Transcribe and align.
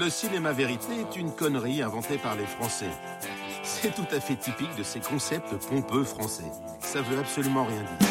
Le 0.00 0.08
cinéma 0.08 0.52
vérité 0.52 0.92
est 0.98 1.16
une 1.20 1.30
connerie 1.30 1.82
inventée 1.82 2.16
par 2.16 2.34
les 2.34 2.46
Français. 2.46 2.88
C'est 3.62 3.94
tout 3.94 4.06
à 4.16 4.18
fait 4.18 4.34
typique 4.34 4.74
de 4.78 4.82
ces 4.82 4.98
concepts 4.98 5.54
pompeux 5.68 6.04
français. 6.04 6.50
Ça 6.80 7.02
veut 7.02 7.18
absolument 7.18 7.66
rien 7.66 7.82
dire. 7.82 8.08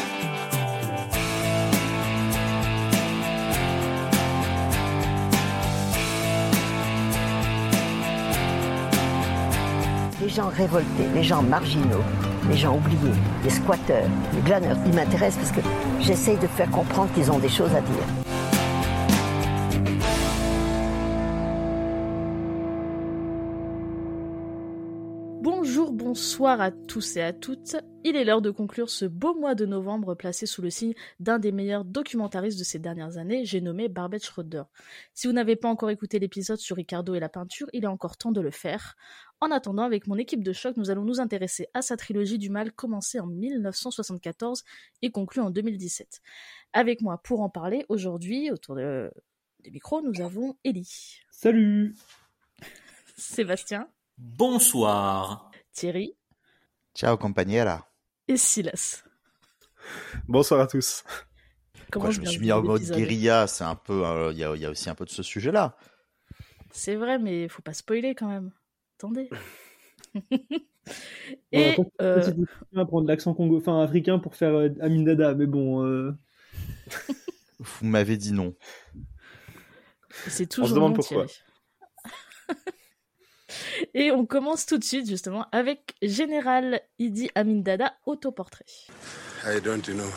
Les 10.22 10.28
gens 10.28 10.48
révoltés, 10.48 10.86
les 11.12 11.24
gens 11.24 11.42
marginaux, 11.42 12.04
les 12.48 12.56
gens 12.56 12.76
oubliés, 12.76 13.18
les 13.42 13.50
squatteurs, 13.50 14.08
les 14.32 14.42
glaneurs, 14.42 14.76
ils 14.86 14.94
m'intéressent 14.94 15.42
parce 15.42 15.50
que 15.50 15.68
j'essaye 15.98 16.38
de 16.38 16.46
faire 16.46 16.70
comprendre 16.70 17.12
qu'ils 17.14 17.32
ont 17.32 17.40
des 17.40 17.48
choses 17.48 17.74
à 17.74 17.80
dire. 17.80 18.29
Bonsoir 26.40 26.62
à 26.62 26.70
tous 26.70 27.18
et 27.18 27.20
à 27.20 27.34
toutes. 27.34 27.76
Il 28.02 28.16
est 28.16 28.24
l'heure 28.24 28.40
de 28.40 28.50
conclure 28.50 28.88
ce 28.88 29.04
beau 29.04 29.34
mois 29.34 29.54
de 29.54 29.66
novembre 29.66 30.14
placé 30.14 30.46
sous 30.46 30.62
le 30.62 30.70
signe 30.70 30.94
d'un 31.18 31.38
des 31.38 31.52
meilleurs 31.52 31.84
documentaristes 31.84 32.58
de 32.58 32.64
ces 32.64 32.78
dernières 32.78 33.18
années, 33.18 33.44
j'ai 33.44 33.60
nommé 33.60 33.90
Barbet 33.90 34.20
Schroeder. 34.20 34.62
Si 35.12 35.26
vous 35.26 35.34
n'avez 35.34 35.54
pas 35.54 35.68
encore 35.68 35.90
écouté 35.90 36.18
l'épisode 36.18 36.56
sur 36.56 36.76
Ricardo 36.76 37.14
et 37.14 37.20
la 37.20 37.28
peinture, 37.28 37.66
il 37.74 37.84
est 37.84 37.88
encore 37.88 38.16
temps 38.16 38.32
de 38.32 38.40
le 38.40 38.50
faire. 38.50 38.96
En 39.42 39.50
attendant, 39.50 39.82
avec 39.82 40.06
mon 40.06 40.16
équipe 40.16 40.42
de 40.42 40.54
choc, 40.54 40.78
nous 40.78 40.88
allons 40.88 41.04
nous 41.04 41.20
intéresser 41.20 41.66
à 41.74 41.82
sa 41.82 41.98
trilogie 41.98 42.38
du 42.38 42.48
mal 42.48 42.72
commencée 42.72 43.20
en 43.20 43.26
1974 43.26 44.64
et 45.02 45.10
conclue 45.10 45.42
en 45.42 45.50
2017. 45.50 46.22
Avec 46.72 47.02
moi 47.02 47.18
pour 47.22 47.42
en 47.42 47.50
parler 47.50 47.84
aujourd'hui, 47.90 48.50
autour 48.50 48.76
de... 48.76 49.12
des 49.62 49.70
micros, 49.70 50.00
nous 50.00 50.22
avons 50.22 50.56
Ellie. 50.64 51.20
Salut 51.30 51.94
Sébastien. 53.18 53.90
Bonsoir. 54.16 55.50
Thierry. 55.74 56.16
Ciao 56.94 57.16
compañera. 57.16 57.86
Et 58.28 58.36
Silas. 58.36 59.02
Bonsoir 60.28 60.60
à 60.60 60.66
tous. 60.66 61.04
Comment 61.90 62.06
Moi, 62.06 62.12
je 62.12 62.20
me 62.20 62.26
suis 62.26 62.40
mis 62.40 62.52
en 62.52 62.62
mode 62.62 62.82
guérilla, 62.82 63.46
c'est 63.46 63.64
un 63.64 63.74
peu, 63.74 64.02
il 64.32 64.38
y, 64.38 64.44
a, 64.44 64.54
y, 64.54 64.64
a 64.64 64.70
aussi 64.70 64.90
un 64.90 64.94
peu 64.94 65.04
de 65.04 65.10
ce 65.10 65.22
sujet-là. 65.22 65.76
C'est 66.70 66.96
vrai, 66.96 67.18
mais 67.18 67.48
faut 67.48 67.62
pas 67.62 67.72
spoiler 67.72 68.14
quand 68.14 68.28
même. 68.28 68.52
Attendez. 68.98 69.28
Et 71.52 71.76
euh... 72.00 72.32
à 72.76 72.84
prendre 72.84 73.06
l'accent 73.06 73.34
congo, 73.34 73.58
enfin 73.58 73.82
africain 73.82 74.18
pour 74.18 74.34
faire 74.34 74.54
euh, 74.54 74.68
Amin 74.80 75.02
Dada, 75.02 75.34
mais 75.34 75.46
bon. 75.46 75.84
Euh... 75.84 76.12
Vous 77.58 77.86
m'avez 77.86 78.16
dit 78.16 78.32
non. 78.32 78.54
C'est 80.26 80.46
toujours 80.46 80.66
On 80.66 80.68
se 80.68 80.74
demande 80.74 80.92
non, 80.92 80.96
pourquoi. 80.96 81.26
Et 83.94 84.10
on 84.10 84.26
commence 84.26 84.66
tout 84.66 84.78
de 84.78 84.84
suite 84.84 85.08
justement 85.08 85.46
avec 85.52 85.94
Général 86.02 86.80
Idi 86.98 87.30
Amin 87.34 87.60
Dada, 87.62 87.94
autoportrait. 88.06 88.64
I 89.46 89.60
don't 89.60 89.88
know. 89.88 90.10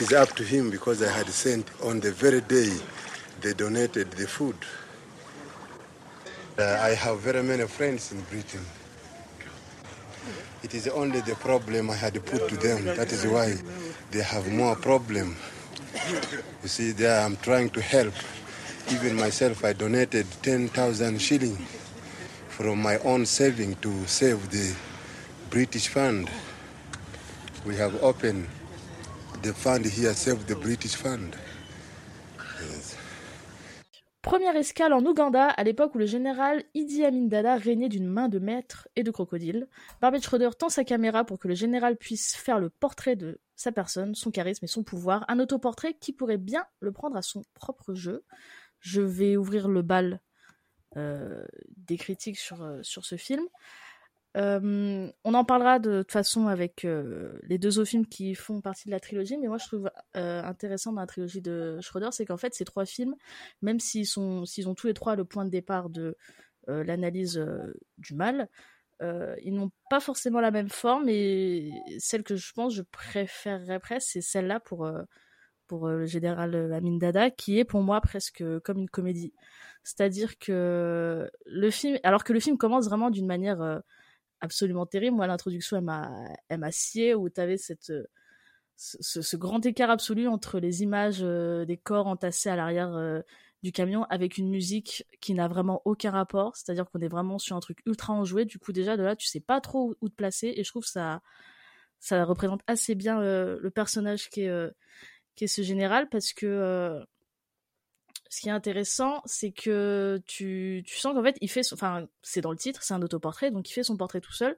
It's 0.00 0.12
up 0.12 0.34
to 0.36 0.42
him 0.42 0.70
because 0.70 1.02
I 1.02 1.08
had 1.08 1.28
sent 1.28 1.66
on 1.82 2.00
the 2.00 2.10
very 2.10 2.40
day 2.42 2.70
they 3.40 3.54
donated 3.54 4.10
the 4.12 4.26
food. 4.26 4.56
Uh, 6.58 6.62
I 6.80 6.94
have 6.94 7.20
very 7.20 7.42
many 7.42 7.66
friends 7.66 8.12
in 8.12 8.20
Britain. 8.22 8.64
It 10.62 10.74
is 10.74 10.88
only 10.88 11.20
the 11.20 11.34
problem 11.34 11.90
I 11.90 11.94
had 11.96 12.14
put 12.24 12.48
to 12.48 12.56
them. 12.56 12.84
That 12.96 13.12
is 13.12 13.26
why 13.26 13.54
they 14.10 14.22
have 14.22 14.50
more 14.50 14.74
problem. 14.74 15.36
You 16.62 16.68
see, 16.68 16.92
there 16.92 17.20
I'm 17.20 17.36
trying 17.36 17.70
to 17.70 17.80
help. 17.80 18.14
Even 18.90 19.16
myself, 19.16 19.64
I 19.64 19.72
donated 19.74 20.26
10,000 20.42 21.18
shillings 21.20 21.85
from 22.56 22.80
my 22.80 22.96
own 23.04 23.26
saving 23.26 23.74
to 23.82 23.90
save 24.06 24.48
the 24.48 24.74
British 25.50 25.88
fund. 25.88 26.26
We 27.66 27.76
have 27.76 28.02
opened 28.02 28.46
the 29.42 29.52
fund 29.52 29.84
here, 29.84 30.14
Save 30.14 30.46
the 30.46 30.54
British 30.54 30.96
Fund. 30.96 31.36
Première 34.22 34.56
escale 34.56 34.94
en 34.94 35.04
Ouganda, 35.04 35.48
à 35.48 35.64
l'époque 35.64 35.94
où 35.94 35.98
le 35.98 36.06
général 36.06 36.64
Idi 36.72 37.04
Amin 37.04 37.26
Dada 37.26 37.56
régnait 37.56 37.90
d'une 37.90 38.08
main 38.08 38.28
de 38.28 38.38
maître 38.38 38.88
et 38.96 39.02
de 39.02 39.10
crocodile. 39.10 39.68
Barbet 40.00 40.22
Schroeder 40.22 40.50
tend 40.58 40.70
sa 40.70 40.82
caméra 40.82 41.24
pour 41.24 41.38
que 41.38 41.48
le 41.48 41.54
général 41.54 41.98
puisse 41.98 42.34
faire 42.34 42.58
le 42.58 42.70
portrait 42.70 43.16
de 43.16 43.38
sa 43.54 43.70
personne, 43.70 44.14
son 44.14 44.30
charisme 44.30 44.64
et 44.64 44.68
son 44.68 44.82
pouvoir, 44.82 45.26
un 45.28 45.40
autoportrait 45.40 45.92
qui 45.92 46.14
pourrait 46.14 46.38
bien 46.38 46.64
le 46.80 46.90
prendre 46.90 47.16
à 47.16 47.22
son 47.22 47.42
propre 47.52 47.92
jeu. 47.92 48.24
Je 48.80 49.02
vais 49.02 49.36
ouvrir 49.36 49.68
le 49.68 49.82
bal 49.82 50.20
des 50.96 51.96
critiques 51.96 52.38
sur, 52.38 52.62
euh, 52.62 52.82
sur 52.82 53.04
ce 53.04 53.16
film. 53.16 53.46
Euh, 54.36 55.10
on 55.24 55.34
en 55.34 55.44
parlera 55.44 55.78
de, 55.78 56.02
toute 56.02 56.12
façon 56.12 56.46
avec 56.46 56.84
euh, 56.84 57.38
les 57.44 57.56
deux 57.56 57.78
autres 57.78 57.88
films 57.88 58.06
qui 58.06 58.34
font 58.34 58.60
partie 58.60 58.86
de 58.86 58.90
la 58.90 59.00
trilogie, 59.00 59.38
mais 59.38 59.48
moi 59.48 59.56
je 59.56 59.66
trouve 59.66 59.90
euh, 60.16 60.42
intéressant 60.42 60.92
dans 60.92 61.00
la 61.00 61.06
trilogie 61.06 61.40
de 61.40 61.78
Schroeder, 61.80 62.08
c'est 62.12 62.26
qu'en 62.26 62.36
fait 62.36 62.54
ces 62.54 62.66
trois 62.66 62.84
films, 62.84 63.14
même 63.62 63.80
s'ils 63.80 64.06
sont 64.06 64.44
s'ils 64.44 64.68
ont 64.68 64.74
tous 64.74 64.88
les 64.88 64.94
trois 64.94 65.16
le 65.16 65.24
point 65.24 65.46
de 65.46 65.50
départ 65.50 65.88
de 65.88 66.18
euh, 66.68 66.84
l'analyse 66.84 67.42
du 67.98 68.14
mal, 68.14 68.48
ils 69.00 69.54
n'ont 69.54 69.70
pas 69.90 70.00
forcément 70.00 70.40
la 70.40 70.50
même 70.50 70.70
forme 70.70 71.08
et 71.08 71.70
celle 71.98 72.22
que 72.22 72.36
je 72.36 72.52
pense 72.52 72.74
je 72.74 72.82
préférerais 72.82 73.78
presque, 73.78 74.08
c'est 74.10 74.20
celle-là 74.22 74.60
pour 74.60 74.90
pour 75.66 75.88
le 75.88 76.06
général 76.06 76.72
Amin 76.72 76.96
Dada, 76.98 77.30
qui 77.30 77.58
est 77.58 77.64
pour 77.64 77.82
moi 77.82 78.00
presque 78.00 78.44
comme 78.60 78.78
une 78.78 78.90
comédie. 78.90 79.32
C'est-à-dire 79.82 80.38
que 80.38 81.30
le 81.46 81.70
film, 81.70 81.98
alors 82.02 82.24
que 82.24 82.32
le 82.32 82.40
film 82.40 82.58
commence 82.58 82.86
vraiment 82.86 83.10
d'une 83.10 83.26
manière 83.26 83.82
absolument 84.40 84.86
terrible. 84.86 85.16
Moi, 85.16 85.26
l'introduction, 85.26 85.76
elle 85.76 86.58
m'a, 86.58 86.72
scié 86.72 87.14
où 87.14 87.28
tu 87.28 87.40
avais 87.40 87.56
cette, 87.56 87.92
ce, 88.76 89.36
grand 89.36 89.64
écart 89.64 89.90
absolu 89.90 90.28
entre 90.28 90.58
les 90.60 90.82
images 90.82 91.20
euh, 91.22 91.64
des 91.64 91.76
corps 91.76 92.06
entassés 92.06 92.50
à 92.50 92.56
l'arrière 92.56 92.94
euh, 92.94 93.20
du 93.62 93.72
camion 93.72 94.04
avec 94.04 94.38
une 94.38 94.48
musique 94.48 95.06
qui 95.20 95.34
n'a 95.34 95.48
vraiment 95.48 95.82
aucun 95.84 96.10
rapport. 96.10 96.56
C'est-à-dire 96.56 96.88
qu'on 96.90 97.00
est 97.00 97.08
vraiment 97.08 97.38
sur 97.38 97.56
un 97.56 97.60
truc 97.60 97.78
ultra 97.86 98.12
enjoué. 98.12 98.44
Du 98.44 98.58
coup, 98.58 98.72
déjà, 98.72 98.96
de 98.96 99.02
là, 99.02 99.16
tu 99.16 99.26
sais 99.26 99.40
pas 99.40 99.60
trop 99.60 99.94
où, 100.00 100.08
te 100.08 100.14
placer. 100.14 100.52
Et 100.56 100.64
je 100.64 100.70
trouve 100.70 100.84
ça, 100.84 101.22
ça 101.98 102.24
représente 102.24 102.60
assez 102.66 102.94
bien 102.94 103.20
euh, 103.20 103.58
le 103.60 103.70
personnage 103.70 104.28
qui 104.28 104.42
est, 104.42 104.70
qui 105.36 105.44
est 105.44 105.48
ce 105.48 105.62
général 105.62 106.08
parce 106.08 106.32
que 106.32 107.04
ce 108.28 108.40
qui 108.40 108.48
est 108.48 108.52
intéressant, 108.52 109.22
c'est 109.24 109.52
que 109.52 110.20
tu, 110.26 110.82
tu 110.86 110.96
sens 110.96 111.14
qu'en 111.14 111.22
fait, 111.22 111.36
il 111.40 111.48
fait, 111.50 111.62
enfin, 111.72 112.06
c'est 112.22 112.40
dans 112.40 112.50
le 112.50 112.56
titre, 112.56 112.82
c'est 112.82 112.94
un 112.94 113.02
autoportrait, 113.02 113.50
donc 113.50 113.68
il 113.70 113.72
fait 113.72 113.82
son 113.82 113.96
portrait 113.96 114.20
tout 114.20 114.32
seul, 114.32 114.56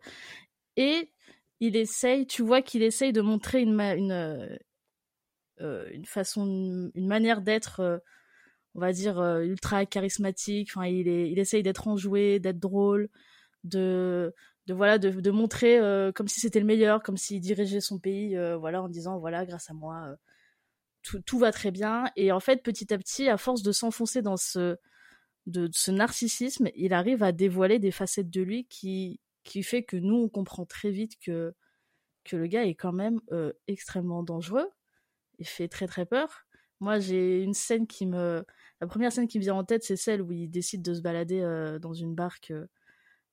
et 0.76 1.12
il 1.60 1.76
essaye, 1.76 2.26
tu 2.26 2.42
vois 2.42 2.62
qu'il 2.62 2.82
essaye 2.82 3.12
de 3.12 3.20
montrer 3.20 3.60
une, 3.60 3.78
une, 3.80 4.58
euh, 5.60 5.88
une 5.92 6.06
façon, 6.06 6.90
une 6.94 7.06
manière 7.06 7.42
d'être, 7.42 7.80
euh, 7.80 7.98
on 8.74 8.80
va 8.80 8.92
dire, 8.92 9.18
euh, 9.18 9.42
ultra 9.42 9.86
charismatique, 9.86 10.70
enfin, 10.74 10.86
il, 10.86 11.08
est, 11.08 11.30
il 11.30 11.38
essaye 11.38 11.62
d'être 11.62 11.88
enjoué, 11.88 12.38
d'être 12.40 12.58
drôle, 12.60 13.08
de, 13.64 14.34
de 14.66 14.74
voilà, 14.74 14.98
de, 14.98 15.10
de 15.10 15.30
montrer 15.30 15.78
euh, 15.78 16.12
comme 16.12 16.28
si 16.28 16.40
c'était 16.40 16.60
le 16.60 16.66
meilleur, 16.66 17.02
comme 17.02 17.16
s'il 17.16 17.40
dirigeait 17.40 17.80
son 17.80 17.98
pays, 17.98 18.36
euh, 18.36 18.56
voilà, 18.56 18.82
en 18.82 18.88
disant, 18.88 19.18
voilà, 19.18 19.44
grâce 19.46 19.70
à 19.70 19.74
moi, 19.74 20.16
tout, 21.02 21.38
va 21.38 21.52
très 21.52 21.70
bien. 21.70 22.10
Et 22.16 22.32
en 22.32 22.40
fait, 22.40 22.62
petit 22.62 22.92
à 22.92 22.98
petit, 22.98 23.28
à 23.28 23.36
force 23.36 23.62
de 23.62 23.72
s'enfoncer 23.72 24.22
dans 24.22 24.36
ce, 24.36 24.76
de, 25.46 25.68
ce 25.72 25.90
narcissisme, 25.90 26.68
il 26.74 26.92
arrive 26.92 27.22
à 27.22 27.32
dévoiler 27.32 27.78
des 27.78 27.90
facettes 27.90 28.30
de 28.30 28.42
lui 28.42 28.66
qui, 28.66 29.20
qui 29.44 29.62
fait 29.62 29.82
que 29.82 29.96
nous, 29.96 30.16
on 30.16 30.28
comprend 30.28 30.66
très 30.66 30.90
vite 30.90 31.18
que, 31.20 31.54
que 32.24 32.36
le 32.36 32.46
gars 32.46 32.64
est 32.64 32.74
quand 32.74 32.92
même 32.92 33.20
euh, 33.32 33.52
extrêmement 33.66 34.22
dangereux. 34.22 34.68
Il 35.38 35.46
fait 35.46 35.68
très 35.68 35.86
très 35.86 36.06
peur. 36.06 36.46
Moi, 36.80 36.98
j'ai 37.00 37.42
une 37.42 37.54
scène 37.54 37.86
qui 37.86 38.06
me. 38.06 38.44
La 38.80 38.86
première 38.86 39.10
scène 39.10 39.26
qui 39.26 39.38
me 39.38 39.42
vient 39.42 39.54
en 39.54 39.64
tête, 39.64 39.82
c'est 39.82 39.96
celle 39.96 40.22
où 40.22 40.30
il 40.30 40.48
décide 40.48 40.82
de 40.82 40.94
se 40.94 41.00
balader 41.00 41.40
euh, 41.40 41.78
dans 41.78 41.94
une 41.94 42.14
barque 42.14 42.52
euh, 42.52 42.66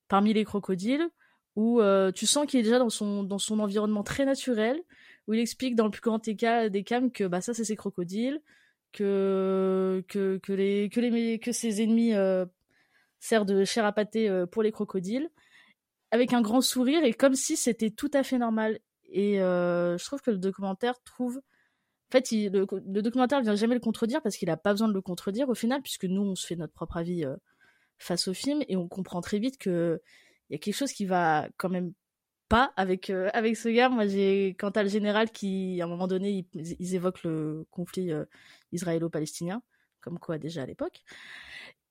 parmi 0.08 0.34
les 0.34 0.46
crocodiles, 0.46 1.08
où 1.56 1.82
tu 2.14 2.26
sens 2.26 2.46
qu'il 2.46 2.60
est 2.60 2.64
déjà 2.64 2.80
dans 2.80 2.90
son, 2.90 3.24
dans 3.24 3.38
son 3.38 3.60
environnement 3.60 4.04
très 4.04 4.26
naturel, 4.26 4.82
où 5.28 5.34
il 5.34 5.40
explique 5.40 5.76
dans 5.76 5.86
le 5.86 5.92
plus 5.92 6.02
grand 6.02 6.24
des 6.24 6.36
cas 6.36 6.70
des 6.70 6.84
cams 6.84 7.12
que 7.12 7.24
bah 7.26 7.42
ça 7.42 7.54
c'est 7.54 7.66
ses 7.66 7.76
crocodiles, 7.76 8.42
que 8.94 10.04
ses 11.52 11.82
ennemis 11.82 12.14
euh, 12.14 12.46
servent 13.20 13.46
de 13.46 13.66
chair 13.66 13.86
à 13.86 13.92
pâté 13.92 14.30
euh, 14.30 14.46
pour 14.46 14.64
les 14.64 14.72
crocodiles, 14.72 15.30
avec 16.12 16.34
un 16.34 16.42
grand 16.42 16.62
sourire 16.62 17.04
et 17.04 17.14
comme 17.14 17.36
si 17.36 17.58
c'était 17.58 17.90
tout 17.90 18.12
à 18.14 18.24
fait 18.24 18.38
normal. 18.38 18.80
Et 19.10 19.42
euh, 19.42 19.98
je 19.98 20.06
trouve 20.06 20.22
que 20.22 20.32
le 20.32 20.38
documentaire 20.38 20.96
trouve 21.04 21.42
en 22.10 22.12
fait, 22.12 22.32
le, 22.32 22.68
le, 22.70 23.02
documentaire 23.02 23.42
vient 23.42 23.56
jamais 23.56 23.74
le 23.74 23.82
contredire 23.82 24.22
parce 24.22 24.38
qu'il 24.38 24.50
a 24.52 24.58
pas 24.58 24.72
besoin 24.72 24.88
de 24.88 24.94
le 24.94 25.02
contredire 25.02 25.50
au 25.50 25.56
final, 25.56 25.82
puisque 25.82 26.06
nous 26.06 26.22
on 26.22 26.36
se 26.36 26.46
fait 26.46 26.56
notre 26.56 26.74
propre 26.74 26.98
avis 26.98 27.26
face 27.98 28.28
au 28.28 28.34
film 28.34 28.62
et 28.68 28.78
on 28.78 28.88
comprend 28.88 29.22
très 29.22 29.40
vite 29.40 29.58
que 29.58 30.00
il 30.50 30.54
y 30.54 30.56
a 30.56 30.60
quelque 30.60 30.76
chose 30.76 30.92
qui 30.92 31.06
va 31.06 31.50
quand 31.58 31.70
même 31.70 31.94
pas 32.50 32.74
avec 32.76 33.10
euh, 33.10 33.30
avec 33.34 33.58
ce 33.58 33.70
gars. 33.70 33.90
Moi, 33.90 34.08
j'ai 34.08 34.56
quant 34.60 34.70
à 34.70 34.84
le 34.84 34.90
général 34.90 35.32
qui, 35.32 35.80
à 35.82 35.86
un 35.86 35.88
moment 35.88 36.08
donné, 36.08 36.46
ils, 36.54 36.76
ils 36.80 36.96
évoquent 36.96 37.24
le 37.24 37.66
conflit 37.72 38.12
euh, 38.12 38.26
israélo-palestinien 38.72 39.62
comme 40.02 40.20
quoi 40.20 40.38
déjà 40.38 40.64
à 40.64 40.66
l'époque. 40.68 41.04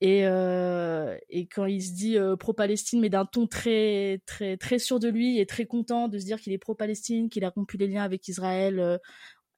Et, 0.01 0.27
euh, 0.27 1.17
quand 1.53 1.67
il 1.67 1.83
se 1.83 1.93
dit 1.93 2.17
pro-Palestine, 2.39 3.01
mais 3.01 3.09
d'un 3.09 3.25
ton 3.27 3.49
très, 3.49 4.21
très, 4.27 4.57
très 4.57 4.79
sûr 4.79 5.01
de 5.01 5.09
lui 5.09 5.41
et 5.41 5.47
très 5.47 5.67
content 5.67 6.07
de 6.09 6.19
se 6.19 6.25
dire 6.25 6.41
qu'il 6.41 6.53
est 6.53 6.59
pro-Palestine, 6.59 7.29
qu'il 7.29 7.45
a 7.45 7.51
rompu 7.51 7.77
les 7.77 7.89
liens 7.89 8.05
avec 8.05 8.29
Israël 8.29 9.01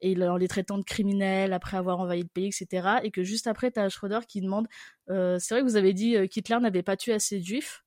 et 0.01 0.17
en 0.27 0.37
les 0.39 0.49
traitant 0.49 0.79
de 0.79 0.85
criminels 0.85 1.53
après 1.53 1.77
avoir 1.77 2.01
envahi 2.01 2.23
le 2.23 2.29
pays, 2.29 2.47
etc. 2.47 3.01
Et 3.03 3.11
que 3.11 3.23
juste 3.23 3.47
après, 3.47 3.71
tu 3.71 3.81
as 3.81 3.91
Schroeder 3.91 4.21
qui 4.27 4.41
demande 4.41 4.69
C'est 5.09 5.51
vrai 5.51 5.61
que 5.61 5.67
vous 5.67 5.77
avez 5.77 5.93
dit 5.93 6.17
qu'Hitler 6.31 6.59
n'avait 6.61 6.83
pas 6.83 6.97
tué 6.97 7.13
assez 7.13 7.41
de 7.41 7.45
juifs. 7.45 7.85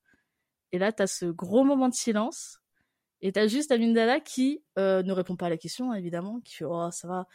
Et 0.72 0.78
là, 0.78 0.92
tu 0.92 1.02
as 1.02 1.08
ce 1.08 1.26
gros 1.26 1.64
moment 1.64 1.90
de 1.90 1.96
silence. 1.96 2.60
Et 3.22 3.32
tu 3.32 3.40
as 3.40 3.48
juste 3.48 3.72
Amin 3.72 3.92
Dada 3.92 4.20
qui 4.20 4.64
ne 4.78 5.12
répond 5.12 5.36
pas 5.36 5.48
à 5.48 5.50
la 5.50 5.58
question, 5.58 5.94
évidemment, 5.94 6.40
qui 6.42 6.56
fait 6.56 6.66
Oh, 6.66 6.90
ça 6.92 7.08
va, 7.08 7.28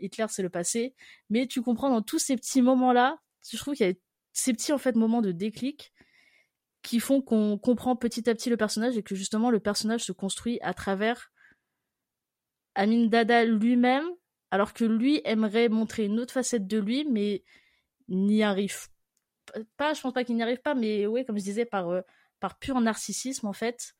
Hitler, 0.00 0.26
c'est 0.28 0.42
le 0.42 0.50
passé. 0.50 0.94
Mais 1.28 1.46
tu 1.46 1.62
comprends 1.62 1.90
dans 1.90 2.02
tous 2.02 2.18
ces 2.18 2.36
petits 2.36 2.62
moments-là, 2.62 3.18
je 3.48 3.56
trouve 3.56 3.74
qu'il 3.74 3.86
y 3.86 3.90
a 3.90 3.94
ces 4.32 4.52
petits 4.52 4.72
en 4.72 4.78
fait 4.78 4.96
moments 4.96 5.22
de 5.22 5.32
déclic 5.32 5.92
qui 6.82 7.00
font 7.00 7.20
qu'on 7.20 7.58
comprend 7.58 7.96
petit 7.96 8.28
à 8.28 8.34
petit 8.34 8.50
le 8.50 8.56
personnage 8.56 8.96
et 8.96 9.02
que 9.02 9.14
justement 9.14 9.50
le 9.50 9.60
personnage 9.60 10.04
se 10.04 10.12
construit 10.12 10.58
à 10.62 10.74
travers 10.74 11.30
Amin 12.74 13.06
Dada 13.06 13.44
lui-même, 13.44 14.06
alors 14.50 14.72
que 14.72 14.84
lui 14.84 15.20
aimerait 15.24 15.68
montrer 15.68 16.04
une 16.04 16.18
autre 16.20 16.32
facette 16.32 16.66
de 16.66 16.78
lui, 16.78 17.04
mais 17.04 17.44
n'y 18.08 18.42
arrive 18.42 18.88
pas. 19.76 19.92
Je 19.94 20.00
pense 20.00 20.12
pas 20.12 20.24
qu'il 20.24 20.36
n'y 20.36 20.42
arrive 20.42 20.60
pas, 20.62 20.74
mais 20.74 21.06
oui, 21.06 21.24
comme 21.24 21.38
je 21.38 21.44
disais, 21.44 21.64
par, 21.64 21.88
euh, 21.90 22.00
par 22.38 22.58
pur 22.58 22.80
narcissisme 22.80 23.46
en 23.46 23.52
fait, 23.52 23.94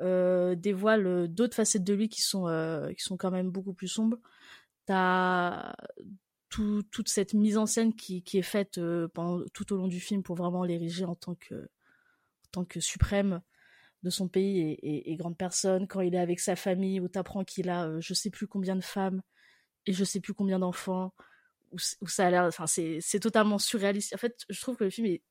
dévoile 0.00 1.28
d'autres 1.28 1.54
facettes 1.54 1.84
de 1.84 1.94
lui 1.94 2.08
qui 2.08 2.22
sont, 2.22 2.48
euh, 2.48 2.92
qui 2.92 3.02
sont 3.02 3.16
quand 3.16 3.30
même 3.30 3.50
beaucoup 3.50 3.74
plus 3.74 3.88
sombres. 3.88 4.18
T'as 4.86 5.74
toute 6.90 7.08
cette 7.08 7.34
mise 7.34 7.56
en 7.56 7.66
scène 7.66 7.94
qui, 7.94 8.22
est 8.32 8.42
faite 8.42 8.78
euh, 8.78 9.08
tout 9.52 9.72
au 9.72 9.76
long 9.76 9.88
du 9.88 9.98
film 9.98 10.22
pour 10.22 10.36
vraiment 10.36 10.64
l'ériger 10.64 11.04
en 11.04 11.16
tant 11.16 11.34
que 11.34 11.54
en 11.54 12.48
tant 12.52 12.64
que 12.64 12.78
suprême 12.78 13.40
de 14.04 14.10
son 14.10 14.28
pays 14.28 14.78
et, 14.82 15.16
grande 15.16 15.36
personne. 15.36 15.88
Quand 15.88 16.00
il 16.00 16.14
est 16.14 16.18
avec 16.18 16.38
sa 16.38 16.54
famille 16.54 17.00
où 17.00 17.08
t'apprends 17.08 17.42
qu'il 17.42 17.68
a 17.70 17.86
euh, 17.86 18.00
je 18.00 18.14
sais 18.14 18.30
plus 18.30 18.46
combien 18.46 18.76
de 18.76 18.84
femmes 18.84 19.22
et 19.86 19.92
je 19.92 20.04
sais 20.04 20.20
plus 20.20 20.34
combien 20.34 20.60
d'enfants 20.60 21.12
où, 21.72 22.06
ça 22.06 22.26
a 22.26 22.30
l'air 22.30 22.44
enfin 22.44 22.66
c'est 22.68 23.20
totalement 23.20 23.58
surréaliste. 23.58 24.14
En 24.14 24.18
fait 24.18 24.44
je 24.48 24.60
trouve 24.60 24.76
que 24.76 24.84
le 24.84 24.90
film 24.90 25.08
est 25.08 25.22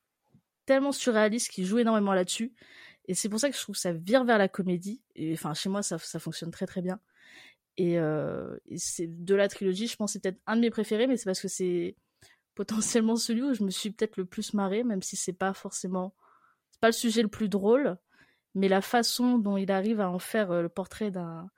tellement 0.65 0.92
surréaliste 0.92 1.51
qu'il 1.51 1.65
joue 1.65 1.80
énormément 1.80 2.13
là-dessus 2.13 2.54
et 3.05 3.13
c'est 3.13 3.29
pour 3.29 3.39
ça 3.39 3.50
que 3.50 3.55
je 3.55 3.61
trouve 3.61 3.75
que 3.75 3.81
ça 3.81 3.94
vire 3.94 4.23
vers 4.23 4.38
la 4.38 4.47
comédie 4.47 5.01
et 5.15 5.33
enfin 5.33 5.53
chez 5.53 5.69
moi 5.69 5.83
ça, 5.83 5.97
fonctionne 5.97 6.51
très 6.51 6.65
très 6.65 6.81
bien 6.81 7.00
et, 7.77 7.97
euh, 7.97 8.57
c'est 8.77 9.07
de 9.07 9.35
la 9.35 9.47
trilogie, 9.47 9.88
je 9.88 9.95
pense 9.95 10.13
c'est 10.13 10.19
peut-être 10.19 10.39
un 10.45 10.55
de 10.55 10.61
mes 10.61 10.69
préférés, 10.69 11.07
mais 11.07 11.17
c'est 11.17 11.25
parce 11.25 11.41
que 11.41 11.47
c'est 11.47 11.95
potentiellement 12.55 13.15
celui 13.15 13.41
où 13.41 13.53
je 13.53 13.63
me 13.63 13.71
suis 13.71 13.91
peut-être 13.91 14.17
le 14.17 14.25
plus 14.25 14.53
marré, 14.53 14.83
même 14.83 15.01
si 15.01 15.15
c'est 15.15 15.33
pas 15.33 15.53
forcément, 15.53 16.13
c'est 16.71 16.81
pas 16.81 16.89
le 16.89 16.94
sujet 16.94 17.23
le 17.23 17.29
plus 17.29 17.50
drôle, 17.50 17.97
mais 18.55 18.67
la 18.67 18.81
façon 18.81 19.39
dont 19.39 19.57
il 19.57 19.71
arrive 19.71 20.00
à 20.01 20.09
en 20.09 20.19
faire 20.19 20.51
euh, 20.51 20.61
le 20.61 20.69
portrait 20.69 21.11
d'un 21.11 21.50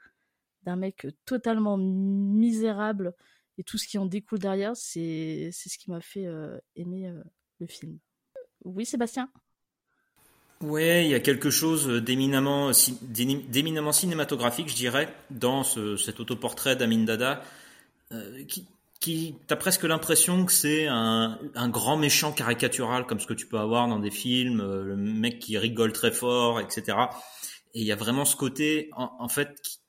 d'un 0.64 0.78
mec 0.78 1.08
totalement 1.26 1.78
misérable 1.78 3.14
et 3.60 3.64
tout 3.64 3.78
ce 3.78 3.88
qui 3.88 3.98
en 4.00 4.06
découle 4.08 4.40
derrière, 4.40 4.76
c'est 4.76 5.50
c'est 5.52 5.70
ce 5.70 5.78
qui 5.78 5.92
m'a 5.92 6.02
fait 6.02 6.26
euh, 6.26 6.58
aimer 6.76 7.14
le 7.60 7.68
film. 7.68 8.00
Oui, 8.64 8.86
Sébastien? 8.86 9.32
Ouais, 10.62 11.06
il 11.06 11.12
y 11.12 11.16
a 11.16 11.20
quelque 11.20 11.50
chose 11.50 11.88
d'éminemment, 11.88 12.72
cinématographique, 12.72 14.70
je 14.70 14.76
dirais, 14.76 15.14
dans 15.30 15.64
ce, 15.64 15.98
cet 15.98 16.20
autoportrait 16.20 16.76
d'Amin 16.76 17.04
Dada, 17.04 17.44
euh, 18.14 18.44
qui, 18.46 18.66
qui 19.02 19.36
t'as 19.48 19.58
presque 19.58 19.84
l'impression 19.84 20.46
que 20.46 20.54
c'est 20.54 20.88
un, 20.88 21.38
grand 21.70 21.98
méchant 21.98 22.32
caricatural, 22.32 23.06
comme 23.06 23.20
ce 23.20 23.28
que 23.28 23.34
tu 23.34 23.48
peux 23.48 23.60
avoir 23.60 23.88
dans 23.88 24.00
des 24.00 24.12
films, 24.12 24.62
euh, 24.62 24.84
le 24.84 24.96
mec 24.96 25.40
qui 25.40 25.58
rigole 25.58 25.92
très 25.92 26.12
fort, 26.12 26.62
etc. 26.62 26.98
Et 27.74 27.82
il 27.82 27.86
y 27.86 27.92
a 27.92 27.98
vraiment 27.98 28.24
ce 28.24 28.38
côté, 28.38 28.90
en, 28.96 29.28
fait, 29.28 29.62
qui 29.62 29.80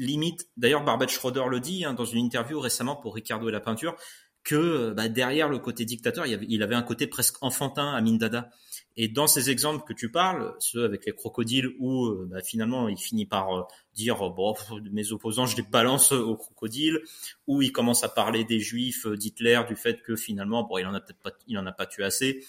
limite. 0.00 0.48
D'ailleurs, 0.58 0.84
Barbette 0.84 1.08
Schroeder 1.08 1.44
le 1.48 1.60
dit 1.60 1.84
hein, 1.86 1.94
dans 1.94 2.04
une 2.04 2.18
interview 2.18 2.60
récemment 2.60 2.96
pour 2.96 3.14
Ricardo 3.14 3.48
et 3.48 3.52
la 3.52 3.60
peinture, 3.60 3.96
que 4.44 4.92
bah, 4.92 5.08
derrière 5.08 5.48
le 5.48 5.58
côté 5.58 5.86
dictateur, 5.86 6.26
il, 6.26 6.62
avait, 6.62 6.74
un 6.74 6.82
côté 6.82 7.06
presque 7.06 7.42
enfantin, 7.42 7.94
Amin 7.94 8.16
Dada. 8.16 8.50
Et 8.96 9.08
dans 9.08 9.26
ces 9.26 9.50
exemples 9.50 9.84
que 9.84 9.92
tu 9.92 10.10
parles, 10.10 10.54
ceux 10.60 10.84
avec 10.84 11.04
les 11.04 11.12
crocodiles, 11.12 11.74
où 11.80 12.06
euh, 12.06 12.28
bah, 12.30 12.42
finalement 12.42 12.88
il 12.88 12.96
finit 12.96 13.26
par 13.26 13.52
euh, 13.52 13.62
dire 13.94 14.24
euh, 14.24 14.30
bon 14.30 14.54
mes 14.92 15.10
opposants 15.10 15.46
je 15.46 15.56
les 15.56 15.62
balance 15.62 16.12
aux 16.12 16.36
crocodiles, 16.36 17.00
où 17.48 17.60
il 17.60 17.72
commence 17.72 18.04
à 18.04 18.08
parler 18.08 18.44
des 18.44 18.60
juifs, 18.60 19.06
d'Hitler, 19.06 19.62
du 19.66 19.74
fait 19.74 20.00
que 20.02 20.14
finalement 20.14 20.62
bon 20.62 20.78
il 20.78 20.86
en 20.86 20.94
a 20.94 21.00
peut-être 21.00 21.18
pas, 21.18 21.32
il 21.48 21.58
en 21.58 21.66
a 21.66 21.72
pas 21.72 21.86
tué 21.86 22.04
assez, 22.04 22.44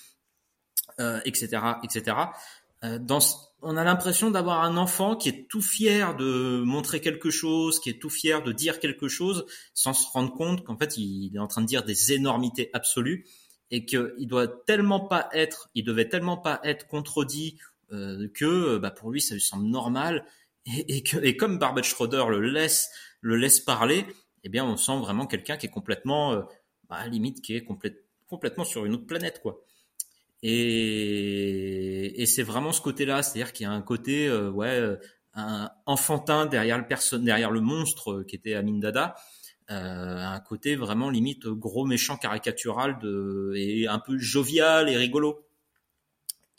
euh, 1.00 1.20
etc., 1.26 1.62
etc. 1.84 2.16
dans, 3.00 3.20
on 3.64 3.78
a 3.78 3.84
l'impression 3.84 4.30
d'avoir 4.30 4.64
un 4.64 4.78
enfant 4.78 5.16
qui 5.16 5.30
est 5.30 5.48
tout 5.50 5.64
fier 5.64 6.16
de 6.16 6.62
montrer 6.64 7.02
quelque 7.02 7.32
chose, 7.32 7.80
qui 7.80 7.90
est 7.90 8.00
tout 8.00 8.12
fier 8.12 8.44
de 8.44 8.52
dire 8.52 8.80
quelque 8.80 9.08
chose, 9.08 9.48
sans 9.74 9.94
se 9.94 10.08
rendre 10.12 10.32
compte 10.32 10.64
qu'en 10.64 10.78
fait 10.78 10.96
il 10.98 11.36
est 11.36 11.40
en 11.40 11.48
train 11.48 11.62
de 11.62 11.66
dire 11.66 11.84
des 11.84 12.14
énormités 12.14 12.70
absolues 12.74 13.26
et 13.72 13.86
qu'il 13.86 14.28
doit 14.28 14.48
tellement 14.48 15.00
pas 15.00 15.30
être, 15.34 15.70
il 15.76 15.84
devait 15.84 16.10
tellement 16.10 16.38
pas 16.38 16.60
être 16.64 16.88
contredit 16.88 17.58
euh, 17.92 18.28
que 18.34 18.78
bah, 18.78 18.92
pour 18.92 19.12
lui 19.12 19.22
ça 19.22 19.34
lui 19.34 19.42
semble 19.42 19.68
normal 19.68 20.26
et, 20.66 21.04
que 21.04 21.18
et 21.18 21.38
comme 21.38 21.60
Barbet 21.60 21.84
Schroeder 21.84 22.26
le 22.30 22.40
laisse 22.42 22.90
le 23.22 23.36
laisse 23.36 23.60
parler, 23.60 24.06
eh 24.44 24.50
bien 24.50 24.66
on 24.66 24.78
sent 24.78 24.98
vraiment 25.00 25.26
quelqu'un 25.26 25.58
qui 25.58 25.66
est 25.66 25.72
complètement 25.72 26.34
euh, 26.34 26.42
bah, 26.90 27.06
limite 27.08 27.42
qui 27.42 27.56
est 27.56 27.66
complètement 28.28 28.64
sur 28.64 28.86
une 28.86 28.94
autre 28.94 29.08
planète 29.08 29.42
quoi. 29.42 29.62
Et, 30.44 32.22
et 32.22 32.26
c'est 32.28 32.44
vraiment 32.44 32.72
ce 32.72 32.82
côté-là, 32.82 33.24
c'est-à-dire 33.24 33.52
qu'il 33.52 33.64
y 33.64 33.68
a 33.68 33.72
un 33.72 33.82
côté 33.82 34.28
euh, 34.28 34.52
ouais 34.52 34.98
un 35.34 35.70
enfantin 35.86 36.46
derrière 36.46 36.78
le 36.78 37.18
derrière 37.18 37.52
le 37.52 37.62
monstre 37.62 38.24
qui 38.24 38.36
était 38.36 38.54
Amin 38.54 38.80
Dada 38.80 39.16
euh, 39.16 39.20
un 39.68 40.40
côté 40.42 40.76
vraiment 40.76 41.10
limite 41.10 41.48
gros 41.48 41.86
méchant 41.86 42.18
caricatural 42.18 43.00
de, 43.00 43.54
et 43.56 43.88
un 43.88 44.00
peu 44.00 44.18
jovial 44.18 44.90
et 44.90 44.96
rigolo. 44.96 45.46